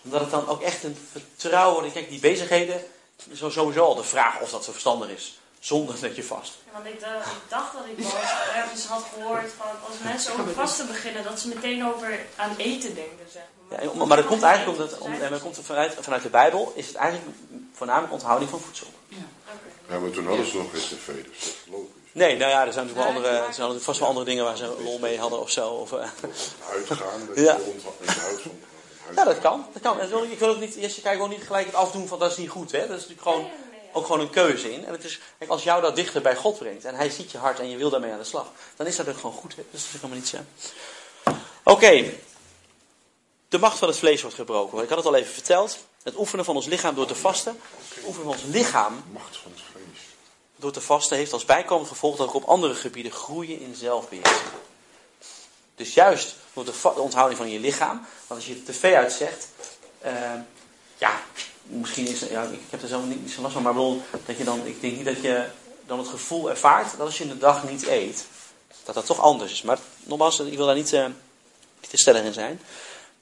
Omdat 0.04 0.20
het 0.20 0.30
dan 0.30 0.48
ook 0.48 0.62
echt 0.62 0.84
een 0.84 1.08
vertrouwen 1.12 1.78
wordt. 1.80 1.92
Kijk, 1.92 2.08
die 2.08 2.20
bezigheden, 2.20 2.84
is 3.30 3.38
sowieso 3.38 3.84
al 3.84 3.94
de 3.94 4.04
vraag 4.04 4.40
of 4.40 4.50
dat 4.50 4.64
zo 4.64 4.70
verstandig 4.72 5.08
is. 5.08 5.38
Zonder 5.66 6.00
dat 6.00 6.16
je 6.16 6.24
vast. 6.24 6.52
Ja, 6.66 6.72
want 6.72 6.86
ik, 6.86 7.00
dacht- 7.00 7.26
ik 7.26 7.48
dacht 7.48 7.72
dat 7.72 7.82
ik 7.96 7.98
wel 7.98 8.20
ergens 8.62 8.84
had 8.84 9.02
gehoord 9.14 9.50
van 9.56 9.66
als 9.88 9.96
mensen 10.04 10.32
over 10.32 10.52
vasten 10.52 10.86
beginnen, 10.86 11.24
dat 11.24 11.40
ze 11.40 11.48
meteen 11.48 11.86
over 11.86 12.18
aan 12.36 12.54
eten 12.56 12.94
denken, 12.94 13.26
zeg 13.32 13.42
maar. 13.68 13.84
Ja, 13.84 14.04
maar 14.06 14.16
dat 14.16 14.26
komt 14.26 14.42
eigenlijk 14.42 14.78
omdat, 14.78 14.98
om, 14.98 15.12
en 15.12 15.30
dat 15.30 15.40
komt 15.40 15.58
vanuit, 15.62 15.94
vanuit 16.00 16.22
de 16.22 16.28
Bijbel, 16.28 16.72
is 16.74 16.86
het 16.86 16.96
eigenlijk 16.96 17.36
voornamelijk 17.72 18.12
onthouding 18.12 18.50
van 18.50 18.60
voedsel. 18.60 18.86
Ja, 19.88 19.98
maar 19.98 20.10
toen 20.10 20.26
hadden 20.26 20.46
ze 20.46 20.56
nog 20.56 20.70
geen 20.70 20.80
tv, 20.80 21.06
dus 21.06 21.38
dat 21.38 21.48
is 21.48 21.54
logisch. 21.70 21.86
Nee, 22.12 22.36
nou 22.36 22.50
ja, 22.50 22.66
er 22.66 22.72
zijn 22.72 22.86
natuurlijk 22.86 23.14
wel 23.14 23.16
andere, 23.22 23.36
er 23.36 23.40
zijn 23.42 23.48
natuurlijk 23.58 23.84
vast 23.84 23.98
wel 23.98 24.08
andere 24.08 24.26
dingen 24.26 24.44
waar 24.44 24.56
ze 24.56 24.76
lol 24.82 24.98
mee 24.98 25.18
hadden 25.18 25.40
of 25.40 25.50
zo. 25.50 25.68
Of, 25.68 25.92
eh. 25.92 26.08
Uitgaan, 26.70 27.26
dat 27.28 27.36
Ja. 27.46 27.56
je 27.56 27.62
rond 27.64 27.82
in 28.00 28.06
het 28.08 28.18
huis 28.18 28.42
rond- 28.42 28.64
Ja, 29.16 29.24
dat 29.24 29.38
kan. 29.38 29.66
Dat 29.72 29.82
kan. 29.82 30.00
En 30.00 30.08
zo- 30.08 30.22
Ik 30.22 30.38
wil 30.38 30.48
ook 30.48 30.60
niet, 30.60 30.74
Jesse, 30.74 31.00
kijk 31.00 31.20
ook 31.20 31.28
niet 31.28 31.46
gelijk 31.46 31.66
het 31.66 31.74
afdoen 31.74 32.08
van 32.08 32.18
dat 32.18 32.30
is 32.30 32.36
niet 32.36 32.50
goed. 32.50 32.72
Hè? 32.72 32.78
Dat 32.78 32.98
is 32.98 33.06
natuurlijk 33.08 33.22
gewoon, 33.22 33.46
Ook 33.96 34.06
gewoon 34.06 34.20
een 34.20 34.30
keuze 34.30 34.72
in. 34.72 34.84
En 34.84 34.92
het 34.92 35.04
is, 35.04 35.20
kijk, 35.38 35.50
als 35.50 35.62
jou 35.62 35.82
dat 35.82 35.96
dichter 35.96 36.22
bij 36.22 36.36
God 36.36 36.58
brengt 36.58 36.84
en 36.84 36.94
hij 36.94 37.10
ziet 37.10 37.30
je 37.30 37.38
hart 37.38 37.60
en 37.60 37.68
je 37.68 37.76
wil 37.76 37.90
daarmee 37.90 38.12
aan 38.12 38.18
de 38.18 38.24
slag, 38.24 38.46
dan 38.76 38.86
is 38.86 38.96
dat 38.96 39.08
ook 39.08 39.16
gewoon 39.16 39.36
goed. 39.36 39.56
Hè? 39.56 39.62
Dus 39.70 39.80
dat 39.80 39.94
is 39.94 40.00
helemaal 40.00 40.16
niet 40.16 40.28
zo. 40.28 40.36
Oké. 41.62 42.12
De 43.48 43.58
macht 43.58 43.78
van 43.78 43.88
het 43.88 43.98
vlees 43.98 44.20
wordt 44.20 44.36
gebroken. 44.36 44.82
Ik 44.82 44.88
had 44.88 44.98
het 44.98 45.06
al 45.06 45.14
even 45.14 45.32
verteld. 45.32 45.78
Het 46.02 46.16
oefenen 46.16 46.44
van 46.44 46.56
ons 46.56 46.66
lichaam 46.66 46.94
door 46.94 47.06
te 47.06 47.14
vasten. 47.14 47.60
Het 47.94 48.04
oefenen 48.06 48.24
van 48.24 48.32
ons 48.32 48.42
lichaam 48.42 49.04
Macht 49.12 49.36
van 49.36 49.50
het 49.50 49.60
vlees. 49.72 50.00
door 50.56 50.72
te 50.72 50.80
vasten 50.80 51.16
heeft 51.16 51.32
als 51.32 51.44
bijkomend 51.44 51.88
gevolg 51.88 52.16
dat 52.16 52.30
we 52.30 52.36
op 52.36 52.44
andere 52.44 52.74
gebieden 52.74 53.12
groeien 53.12 53.60
in 53.60 53.74
zelfbeheersing. 53.74 54.50
Dus 55.74 55.94
juist 55.94 56.34
door 56.52 56.64
de, 56.64 57.00
onthouding 57.00 57.38
van 57.38 57.50
je 57.50 57.60
lichaam, 57.60 58.06
want 58.26 58.40
als 58.40 58.46
je 58.46 58.62
tv 58.62 58.94
uitzegt, 58.94 59.48
eh, 59.98 60.12
ja, 60.98 61.20
misschien 61.66 62.06
is 62.06 62.20
ja, 62.20 62.42
ik 62.42 62.60
heb 62.70 62.82
er 62.82 62.88
zelf 62.88 63.04
niet, 63.04 63.30
zo 63.30 63.40
last 63.40 63.52
van, 63.52 63.62
maar 63.62 63.72
bedoel, 63.72 64.02
dat 64.26 64.36
je 64.36 64.44
dan, 64.44 64.66
ik 64.66 64.80
denk 64.80 64.96
niet 64.96 65.04
dat 65.04 65.22
je 65.22 65.46
dan 65.86 65.98
het 65.98 66.08
gevoel 66.08 66.50
ervaart 66.50 66.90
dat 66.90 67.06
als 67.06 67.18
je 67.18 67.24
een 67.24 67.38
dag 67.38 67.68
niet 67.68 67.86
eet, 67.86 68.26
dat 68.84 68.94
dat 68.94 69.06
toch 69.06 69.20
anders 69.20 69.52
is. 69.52 69.62
Maar 69.62 69.78
nogmaals, 70.02 70.40
ik 70.40 70.56
wil 70.56 70.66
daar 70.66 70.74
niet, 70.74 70.92
eh, 70.92 71.06
niet 71.80 71.90
te 71.90 71.96
stellig 71.96 72.22
in 72.22 72.32
zijn. 72.32 72.60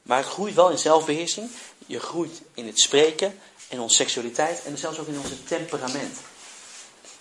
Maar 0.03 0.19
het 0.19 0.27
groeit 0.27 0.55
wel 0.55 0.71
in 0.71 0.79
zelfbeheersing. 0.79 1.51
Je 1.87 2.01
groeit 2.01 2.41
in 2.55 2.67
het 2.67 2.81
spreken, 2.81 3.39
in 3.69 3.81
onze 3.81 3.95
seksualiteit 3.95 4.63
en 4.65 4.79
zelfs 4.79 4.99
ook 4.99 5.07
in 5.07 5.19
onze 5.19 5.45
temperament. 5.45 6.19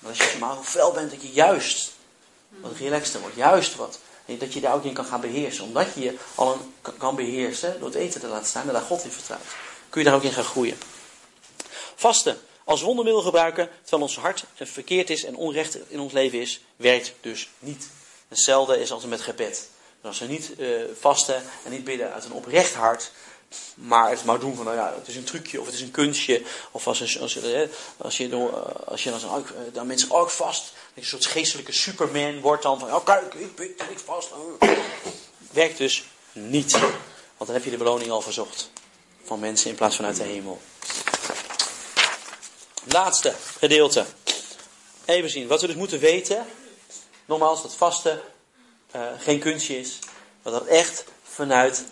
Als 0.05 0.17
je 0.17 0.37
maar 0.39 0.55
fel 0.63 0.91
bent, 0.91 1.11
dat 1.11 1.21
je 1.21 1.31
juist 1.31 1.91
wat 2.61 2.77
relaxter 2.77 3.19
wordt. 3.19 3.35
Juist 3.35 3.75
wat. 3.75 3.99
Dat 4.25 4.53
je 4.53 4.59
daar 4.59 4.73
ook 4.73 4.83
in 4.83 4.93
kan 4.93 5.05
gaan 5.05 5.21
beheersen. 5.21 5.63
Omdat 5.63 5.87
je 5.93 6.01
je 6.01 6.17
al 6.35 6.53
een, 6.53 6.93
kan 6.97 7.15
beheersen 7.15 7.79
door 7.79 7.89
het 7.89 7.97
eten 7.97 8.21
te 8.21 8.27
laten 8.27 8.47
staan 8.47 8.67
en 8.67 8.73
daar 8.73 8.81
God 8.81 9.03
in 9.03 9.11
vertrouwt. 9.11 9.41
Kun 9.89 10.01
je 10.01 10.07
daar 10.07 10.17
ook 10.17 10.23
in 10.23 10.31
gaan 10.31 10.43
groeien. 10.43 10.77
Vasten 12.03 12.37
als 12.63 12.81
wondermiddel 12.81 13.21
gebruiken 13.21 13.69
terwijl 13.81 14.01
ons 14.01 14.17
hart 14.17 14.43
verkeerd 14.55 15.09
is 15.09 15.23
en 15.23 15.35
onrecht 15.35 15.77
in 15.87 15.99
ons 15.99 16.13
leven 16.13 16.39
is, 16.39 16.61
werkt 16.75 17.13
dus 17.21 17.49
niet. 17.59 17.87
Hetzelfde 18.27 18.79
is 18.79 18.91
als 18.91 19.05
met 19.05 19.21
gebed. 19.21 19.69
Dus 20.01 20.09
als 20.09 20.19
we 20.19 20.25
niet 20.25 20.55
eh, 20.57 20.67
vasten 20.99 21.43
en 21.65 21.71
niet 21.71 21.83
bidden 21.83 22.13
uit 22.13 22.25
een 22.25 22.33
oprecht 22.33 22.73
hart, 22.73 23.11
maar 23.73 24.09
het 24.09 24.25
maar 24.25 24.39
doen 24.39 24.55
van, 24.55 24.65
nou 24.65 24.77
ja, 24.77 24.93
het 24.97 25.07
is 25.07 25.15
een 25.15 25.23
trucje 25.23 25.59
of 25.59 25.65
het 25.65 25.75
is 25.75 25.81
een 25.81 25.91
kunstje. 25.91 26.41
Of 26.71 26.87
als, 26.87 27.01
als, 27.01 27.19
als, 27.19 27.35
eh, 27.35 27.61
als 27.97 28.17
je, 28.17 28.29
eh, 28.29 28.87
als 28.87 29.03
je 29.03 29.09
dan, 29.09 29.19
eh, 29.21 29.73
dan 29.73 29.87
mensen 29.87 30.21
ik 30.21 30.29
vast. 30.29 30.63
Dat 30.63 30.73
je 30.93 31.01
een 31.01 31.07
soort 31.07 31.25
geestelijke 31.25 31.71
superman 31.71 32.41
wordt 32.41 32.63
dan 32.63 32.79
van, 32.79 32.93
oh 32.93 33.05
kijk, 33.05 33.33
ik 33.33 33.55
bid 33.55 33.69
ik 33.69 33.99
vast. 34.05 34.29
Werkt 35.51 35.77
dus 35.77 36.03
niet. 36.31 36.71
Want 37.37 37.51
dan 37.51 37.53
heb 37.53 37.63
je 37.63 37.71
de 37.71 37.77
beloning 37.77 38.11
al 38.11 38.21
verzocht. 38.21 38.69
Van 39.23 39.39
mensen 39.39 39.69
in 39.69 39.75
plaats 39.75 39.95
van 39.95 40.05
uit 40.05 40.15
de 40.15 40.23
hemel. 40.23 40.61
Laatste 42.83 43.33
gedeelte. 43.57 44.05
Even 45.05 45.29
zien, 45.29 45.47
wat 45.47 45.61
we 45.61 45.67
dus 45.67 45.75
moeten 45.75 45.99
weten. 45.99 46.45
Nogmaals, 47.25 47.61
dat 47.61 47.75
vasten 47.75 48.21
eh, 48.91 49.01
geen 49.19 49.39
kunstje 49.39 49.79
is. 49.79 49.99
Maar 50.41 50.53
dat 50.53 50.61
het 50.61 50.69
echt 50.71 51.03
vanuit... 51.23 51.83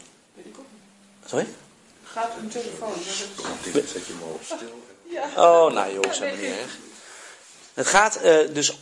Sorry? 1.26 1.48
Gaat 2.04 2.32
een 2.40 2.50
telefoon. 2.50 2.94
dat 2.94 2.98
is- 3.66 3.74
Dit 3.74 3.90
zet 3.90 4.06
je 4.06 4.14
hem 4.14 4.22
op 4.22 4.42
stil. 4.44 4.84
Oh, 5.36 5.72
nou 5.74 5.94
joh, 5.94 6.12
is 6.12 6.20
helemaal 6.20 6.42
niet 6.42 6.52
erg. 6.60 6.78
Het 7.74 7.88
gaat 7.88 8.16
eh, 8.16 8.54
dus 8.54 8.78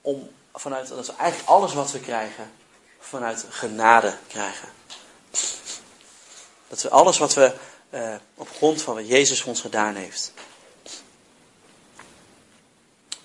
om 0.00 0.30
vanuit 0.54 0.88
dat 0.88 1.06
we 1.06 1.12
eigenlijk 1.16 1.50
alles 1.50 1.72
wat 1.74 1.90
we 1.90 2.00
krijgen 2.00 2.52
vanuit 3.00 3.44
genade 3.48 4.16
krijgen. 4.28 4.68
Dat 6.68 6.82
we 6.82 6.90
alles 6.90 7.18
wat 7.18 7.34
we 7.34 7.52
eh, 7.90 8.14
op 8.34 8.48
grond 8.56 8.82
van 8.82 8.94
wat 8.94 9.08
Jezus 9.08 9.40
voor 9.40 9.48
ons 9.50 9.60
gedaan 9.60 9.94
heeft. 9.94 10.32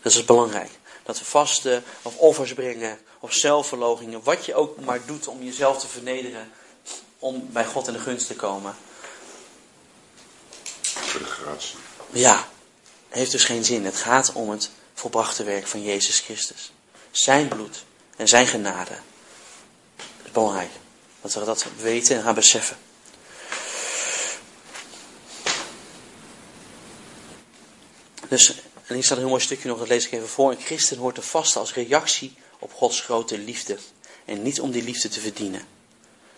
Dat 0.01 0.11
is 0.11 0.25
belangrijk. 0.25 0.71
Dat 1.03 1.19
we 1.19 1.25
vasten 1.25 1.83
of 2.01 2.15
offers 2.15 2.53
brengen 2.53 2.99
of 3.19 3.33
zelfverloochingen. 3.33 4.23
Wat 4.23 4.45
je 4.45 4.53
ook 4.55 4.79
maar 4.79 5.05
doet 5.05 5.27
om 5.27 5.43
jezelf 5.43 5.79
te 5.79 5.87
vernederen. 5.87 6.51
Om 7.19 7.47
bij 7.51 7.65
God 7.65 7.87
in 7.87 7.93
de 7.93 7.99
gunst 7.99 8.27
te 8.27 8.35
komen. 8.35 8.75
Voor 10.81 11.19
de 11.19 11.25
gratie. 11.25 11.75
Ja, 12.09 12.47
heeft 13.09 13.31
dus 13.31 13.43
geen 13.43 13.65
zin. 13.65 13.85
Het 13.85 13.95
gaat 13.95 14.31
om 14.33 14.49
het 14.49 14.69
volbrachte 14.93 15.43
werk 15.43 15.67
van 15.67 15.83
Jezus 15.83 16.19
Christus. 16.19 16.71
Zijn 17.11 17.47
bloed 17.47 17.83
en 18.15 18.27
zijn 18.27 18.47
genade. 18.47 18.97
Dat 19.95 20.25
is 20.25 20.31
belangrijk. 20.31 20.71
Dat 21.21 21.33
we 21.33 21.43
dat 21.43 21.65
weten 21.77 22.15
en 22.15 22.23
gaan 22.23 22.35
beseffen. 22.35 22.77
Dus, 28.29 28.61
en 28.89 28.95
hier 28.95 29.03
staat 29.03 29.17
een 29.17 29.23
heel 29.23 29.31
mooi 29.31 29.43
stukje 29.43 29.67
nog, 29.67 29.77
dat 29.77 29.87
lees 29.87 30.05
ik 30.05 30.11
even 30.11 30.29
voor. 30.29 30.51
Een 30.51 30.61
christen 30.61 30.97
hoort 30.97 31.15
te 31.15 31.21
vasten 31.21 31.61
als 31.61 31.73
reactie 31.73 32.33
op 32.59 32.73
Gods 32.73 33.01
grote 33.01 33.37
liefde. 33.37 33.77
En 34.25 34.41
niet 34.41 34.61
om 34.61 34.71
die 34.71 34.83
liefde 34.83 35.09
te 35.09 35.19
verdienen. 35.19 35.61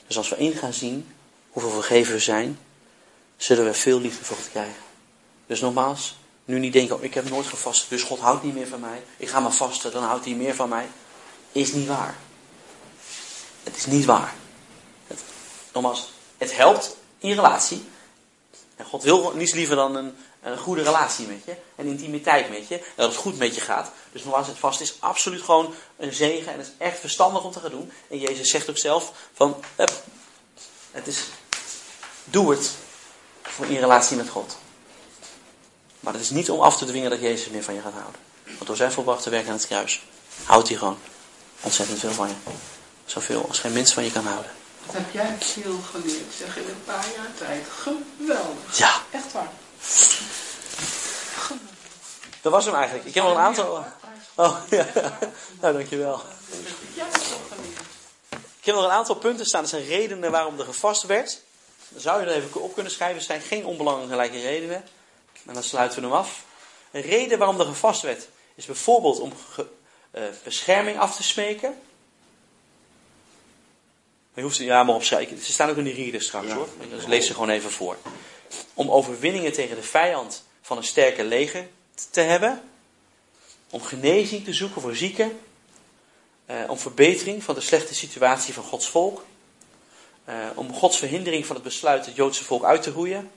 Dus 0.08 0.18
als 0.18 0.30
we 0.30 0.38
in 0.38 0.54
gaan 0.54 0.74
zien 0.74 1.08
hoeveel 1.50 1.72
vergeven 1.72 2.14
we 2.14 2.20
zijn, 2.20 2.60
zullen 3.38 3.66
we 3.66 3.74
veel 3.74 4.00
liefde 4.00 4.26
voor 4.26 4.36
God 4.36 4.50
krijgen. 4.50 4.82
Dus 5.48 5.60
nogmaals, 5.60 6.16
nu 6.46 6.60
niet 6.60 6.74
denken, 6.74 6.96
oh, 6.96 7.04
ik 7.04 7.14
heb 7.14 7.30
nooit 7.30 7.48
gevast, 7.48 7.90
dus 7.90 8.04
God 8.04 8.20
houdt 8.20 8.44
niet 8.44 8.54
meer 8.54 8.68
van 8.68 8.80
mij. 8.80 9.04
Ik 9.18 9.30
ga 9.30 9.40
maar 9.40 9.54
vasten, 9.54 9.92
dan 9.92 10.04
houdt 10.04 10.26
hij 10.26 10.34
meer 10.34 10.56
van 10.56 10.70
mij. 10.70 10.88
Is 11.52 11.74
niet 11.74 11.88
waar. 11.88 12.16
Het 13.64 13.78
is 13.78 13.86
niet 13.86 14.06
waar. 14.06 14.36
Het, 15.08 15.20
nogmaals, 15.74 16.12
het 16.38 16.56
helpt 16.56 16.96
in 17.18 17.36
relatie. 17.36 17.84
En 18.76 18.86
God 18.86 19.04
wil 19.04 19.34
niets 19.36 19.54
liever 19.54 19.76
dan 19.76 19.96
een, 19.96 20.16
een 20.42 20.58
goede 20.58 20.82
relatie 20.82 21.28
met 21.28 21.42
je. 21.46 21.56
En 21.76 21.86
intimiteit 21.86 22.50
met 22.50 22.68
je. 22.68 22.76
En 22.76 22.84
dat 22.96 23.08
het 23.08 23.18
goed 23.18 23.38
met 23.38 23.56
je 23.56 23.62
gaat. 23.62 23.92
Dus 24.12 24.24
nogmaals, 24.24 24.48
het 24.48 24.58
vast 24.58 24.82
is 24.82 24.96
absoluut 25.00 25.42
gewoon 25.42 25.74
een 25.98 26.14
zegen. 26.14 26.52
En 26.52 26.58
het 26.58 26.68
is 26.68 26.74
echt 26.78 27.00
verstandig 27.00 27.44
om 27.44 27.52
te 27.52 27.60
gaan 27.60 27.72
doen. 27.72 27.92
En 28.10 28.20
Jezus 28.20 28.50
zegt 28.50 28.70
ook 28.70 28.78
zelf 28.78 29.12
van, 29.34 29.64
hup, 29.76 30.04
het 30.92 31.08
is, 31.08 31.24
doe 32.24 32.52
het 32.52 32.72
voor 33.42 33.66
in 33.66 33.80
relatie 33.80 34.18
met 34.18 34.30
God. 34.30 34.58
Maar 36.00 36.14
het 36.14 36.22
is 36.22 36.30
niet 36.30 36.50
om 36.50 36.60
af 36.60 36.78
te 36.78 36.86
dwingen 36.86 37.10
dat 37.10 37.22
Jezus 37.22 37.50
meer 37.50 37.64
van 37.64 37.74
je 37.74 37.82
gaat 37.82 37.94
houden. 37.94 38.22
Want 38.44 38.66
door 38.66 38.76
zijn 38.76 38.92
volbrachte 38.92 39.30
werk 39.30 39.48
aan 39.48 39.54
het 39.54 39.68
kruis 39.68 40.02
houdt 40.44 40.68
hij 40.68 40.78
gewoon. 40.78 40.98
ontzettend 41.62 42.00
veel 42.00 42.12
van 42.12 42.28
je. 42.28 42.34
Zoveel 43.06 43.46
als 43.48 43.60
geen 43.60 43.74
mens 43.74 43.94
van 43.94 44.04
je 44.04 44.12
kan 44.12 44.26
houden. 44.26 44.52
Wat 44.86 44.96
heb 44.96 45.12
jij 45.12 45.36
veel 45.40 45.80
geleerd, 45.92 46.34
zeg 46.38 46.58
in 46.58 46.64
een 46.68 46.84
paar 46.86 47.06
jaar 47.16 47.34
tijd. 47.38 47.68
Geweldig. 47.70 48.78
Ja, 48.78 49.02
Echt 49.12 49.32
waar. 49.32 49.52
Dat 52.42 52.52
was 52.52 52.66
hem 52.66 52.76
eigenlijk. 52.76 53.06
Ik 53.08 53.14
heb 53.14 53.24
nog 53.24 53.34
een 53.34 53.40
aantal... 53.40 53.86
Oh, 54.36 54.58
ja. 54.70 54.88
Nou, 55.62 55.74
dankjewel. 55.74 56.22
Ik 58.60 58.66
heb 58.68 58.76
nog 58.76 58.84
een 58.84 58.92
aantal 58.92 59.16
punten 59.16 59.46
staan. 59.46 59.62
Dat 59.62 59.70
zijn 59.70 59.86
redenen 59.86 60.32
waarom 60.32 60.60
er 60.60 60.66
gevast 60.66 61.04
werd. 61.04 61.42
Dan 61.90 62.02
zou 62.02 62.22
je 62.22 62.28
er 62.28 62.36
even 62.36 62.62
op 62.62 62.74
kunnen 62.74 62.92
schrijven. 62.92 63.18
Het 63.18 63.26
zijn 63.26 63.42
geen 63.42 63.66
onbelangrijke 63.66 64.40
redenen. 64.40 64.84
En 65.48 65.54
dan 65.54 65.64
sluiten 65.64 66.02
we 66.02 66.08
hem 66.08 66.16
af. 66.16 66.44
Een 66.92 67.02
reden 67.02 67.38
waarom 67.38 67.60
er 67.60 67.66
gevast 67.66 68.02
werd, 68.02 68.28
is 68.56 68.66
bijvoorbeeld 68.66 69.20
om 69.20 69.34
ge- 69.52 69.68
eh, 70.12 70.24
bescherming 70.44 71.00
af 71.00 71.16
te 71.16 71.24
smeken. 71.24 71.70
Maar 74.34 74.40
je 74.40 74.42
hoeft 74.42 74.56
ze 74.56 74.64
ja, 74.64 74.84
maar 74.84 74.96
opschrijven. 74.96 75.38
Ze 75.38 75.52
staan 75.52 75.70
ook 75.70 75.78
in 75.78 75.84
die 75.84 75.94
readers 75.96 76.26
straks 76.26 76.48
Ja. 76.48 76.54
hoor. 76.54 76.68
Dus 76.90 77.06
lees 77.06 77.26
ze 77.28 77.34
gewoon 77.34 77.50
even 77.50 77.72
voor. 77.72 77.98
Om 78.74 78.90
overwinningen 78.90 79.54
tegen 79.54 79.76
de 79.76 79.84
vijand 79.84 80.44
van 80.62 80.78
een 80.78 80.84
sterke 80.84 81.24
leger 81.24 81.68
te 82.10 82.22
hebben. 82.22 82.62
Om 83.70 83.82
genezing 83.82 84.44
te 84.44 84.54
zoeken 84.54 84.82
voor 84.82 84.96
zieken. 84.96 85.40
Eh, 86.46 86.58
om 86.68 86.78
verbetering 86.78 87.44
van 87.44 87.56
de 87.56 87.62
slechte 87.62 87.96
situatie 87.96 88.54
van 88.54 88.64
Gods 88.64 88.90
volk. 88.90 89.26
Eh, 90.24 90.36
om 90.56 90.74
Gods 90.74 90.98
verhindering 90.98 91.46
van 91.46 91.56
het 91.56 91.64
besluit 91.64 92.06
het 92.06 92.16
Joodse 92.16 92.44
volk 92.44 92.64
uit 92.64 92.82
te 92.82 92.92
roeien. 92.92 93.32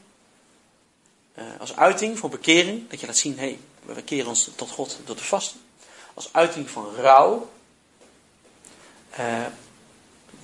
Eh, 1.34 1.44
als 1.58 1.76
uiting 1.76 2.18
van 2.18 2.30
bekering, 2.30 2.90
dat 2.90 3.00
je 3.00 3.06
laat 3.06 3.16
zien, 3.16 3.38
hé, 3.38 3.44
hey, 3.44 3.58
we 3.94 4.02
keren 4.02 4.28
ons 4.28 4.50
tot 4.56 4.70
God 4.70 4.98
door 5.04 5.16
te 5.16 5.24
vasten. 5.24 5.60
Als 6.14 6.28
uiting 6.32 6.70
van 6.70 6.94
rouw. 6.94 7.48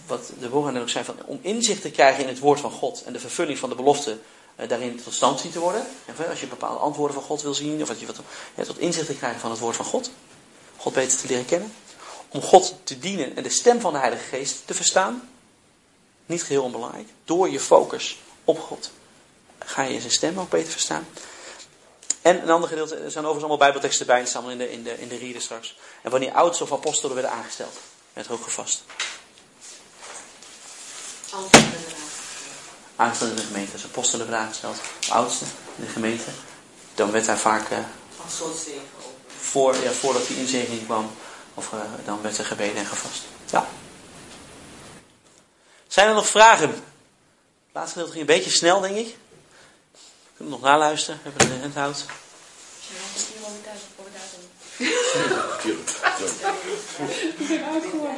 Wat 0.07 0.33
de 0.39 0.49
woorden 0.49 0.83
ook 0.83 0.89
zijn, 0.89 1.05
van, 1.05 1.17
om 1.25 1.39
inzicht 1.43 1.83
te 1.83 1.91
krijgen 1.91 2.23
in 2.23 2.29
het 2.29 2.39
woord 2.39 2.61
van 2.61 2.71
God 2.71 3.03
en 3.03 3.13
de 3.13 3.21
vervulling 3.21 3.59
van 3.59 3.69
de 3.69 3.75
belofte 3.75 4.19
daarin 4.69 5.03
tot 5.03 5.15
stand 5.15 5.41
zien 5.41 5.51
te 5.51 5.59
worden. 5.59 5.87
En 6.07 6.29
als 6.29 6.41
je 6.41 6.47
bepaalde 6.47 6.79
antwoorden 6.79 7.15
van 7.15 7.25
God 7.25 7.43
wil 7.43 7.55
zien, 7.55 7.83
of 7.83 7.89
dat 7.89 8.01
je 8.01 8.07
wat, 8.07 8.21
ja, 8.55 8.65
tot 8.65 8.79
inzicht 8.79 9.07
te 9.07 9.15
krijgen 9.17 9.41
van 9.41 9.51
het 9.51 9.59
woord 9.59 9.77
van 9.77 9.85
God. 9.85 10.11
God 10.77 10.93
beter 10.93 11.19
te 11.19 11.27
leren 11.27 11.45
kennen. 11.45 11.73
Om 12.29 12.43
God 12.43 12.75
te 12.85 12.99
dienen 12.99 13.37
en 13.37 13.43
de 13.43 13.51
stem 13.51 13.81
van 13.81 13.93
de 13.93 13.99
Heilige 13.99 14.25
Geest 14.25 14.67
te 14.67 14.75
verstaan. 14.75 15.29
Niet 16.27 16.43
geheel 16.43 16.63
onbelangrijk. 16.63 17.09
Door 17.25 17.51
je 17.51 17.61
focus 17.61 18.19
op 18.45 18.61
God 18.61 18.91
ga 19.59 19.83
je 19.83 20.01
zijn 20.01 20.13
stem 20.13 20.41
ook 20.41 20.51
beter 20.51 20.73
verstaan. 20.73 21.07
En 22.23 22.43
een 22.43 22.51
ander 22.51 22.69
gedeelte, 22.69 22.95
er 22.95 23.11
zijn 23.11 23.25
overigens 23.25 23.45
allemaal 23.45 23.57
bijbelteksten 23.57 24.07
bij, 24.07 24.19
die 24.19 24.29
staan 24.29 24.51
in 24.51 24.59
de, 24.59 24.73
in 24.73 24.83
de, 24.83 25.01
in 25.01 25.09
de 25.09 25.17
reader 25.17 25.43
straks. 25.43 25.77
En 26.03 26.11
wanneer 26.11 26.33
oudsten 26.33 26.67
of 26.67 26.73
apostelen 26.73 27.15
werden 27.15 27.33
aangesteld, 27.33 27.79
er 28.13 28.33
ook 28.33 28.43
gevast. 28.43 28.85
Aangesteld 33.01 33.31
in 33.31 33.37
de 33.37 33.43
gemeente, 33.43 33.73
als 33.73 33.85
apostelen 33.85 34.27
werden 34.27 34.45
aangesteld, 34.45 34.79
of 35.01 35.11
oudsten 35.11 35.47
in 35.77 35.85
de 35.85 35.91
gemeente, 35.91 36.31
dan 36.95 37.11
werd 37.11 37.27
daar 37.27 37.39
vaak 37.39 37.71
eh, 37.71 37.79
Als 38.25 38.37
soort 38.37 38.57
zegen 38.57 38.83
voor, 39.41 39.77
ja, 39.83 39.91
voordat 39.91 40.27
die 40.27 40.37
inzegening 40.37 40.85
kwam, 40.85 41.11
of 41.55 41.73
eh, 41.73 41.79
dan 42.05 42.23
werd 42.23 42.39
er 42.39 42.45
gebeden 42.45 42.77
en 42.77 42.87
gevast. 42.87 43.23
Ja. 43.51 43.69
Zijn 45.87 46.09
er 46.09 46.15
nog 46.15 46.29
vragen? 46.29 46.69
Het 46.69 46.79
laatste 47.73 47.93
gedeelte 47.93 48.13
ging 48.13 48.29
een 48.29 48.37
beetje 48.37 48.51
snel, 48.51 48.81
denk 48.81 48.97
ik. 48.97 49.17
We 49.93 49.99
kunnen 50.37 50.53
nog 50.53 50.63
naluisteren, 50.63 51.21
we 51.23 51.29
hebben 51.29 51.49
de 51.49 51.61
handhoud. 51.61 52.05
Als 52.07 52.07
je 52.87 52.95
nog 55.29 55.53
een 55.53 55.61
keer 57.49 58.11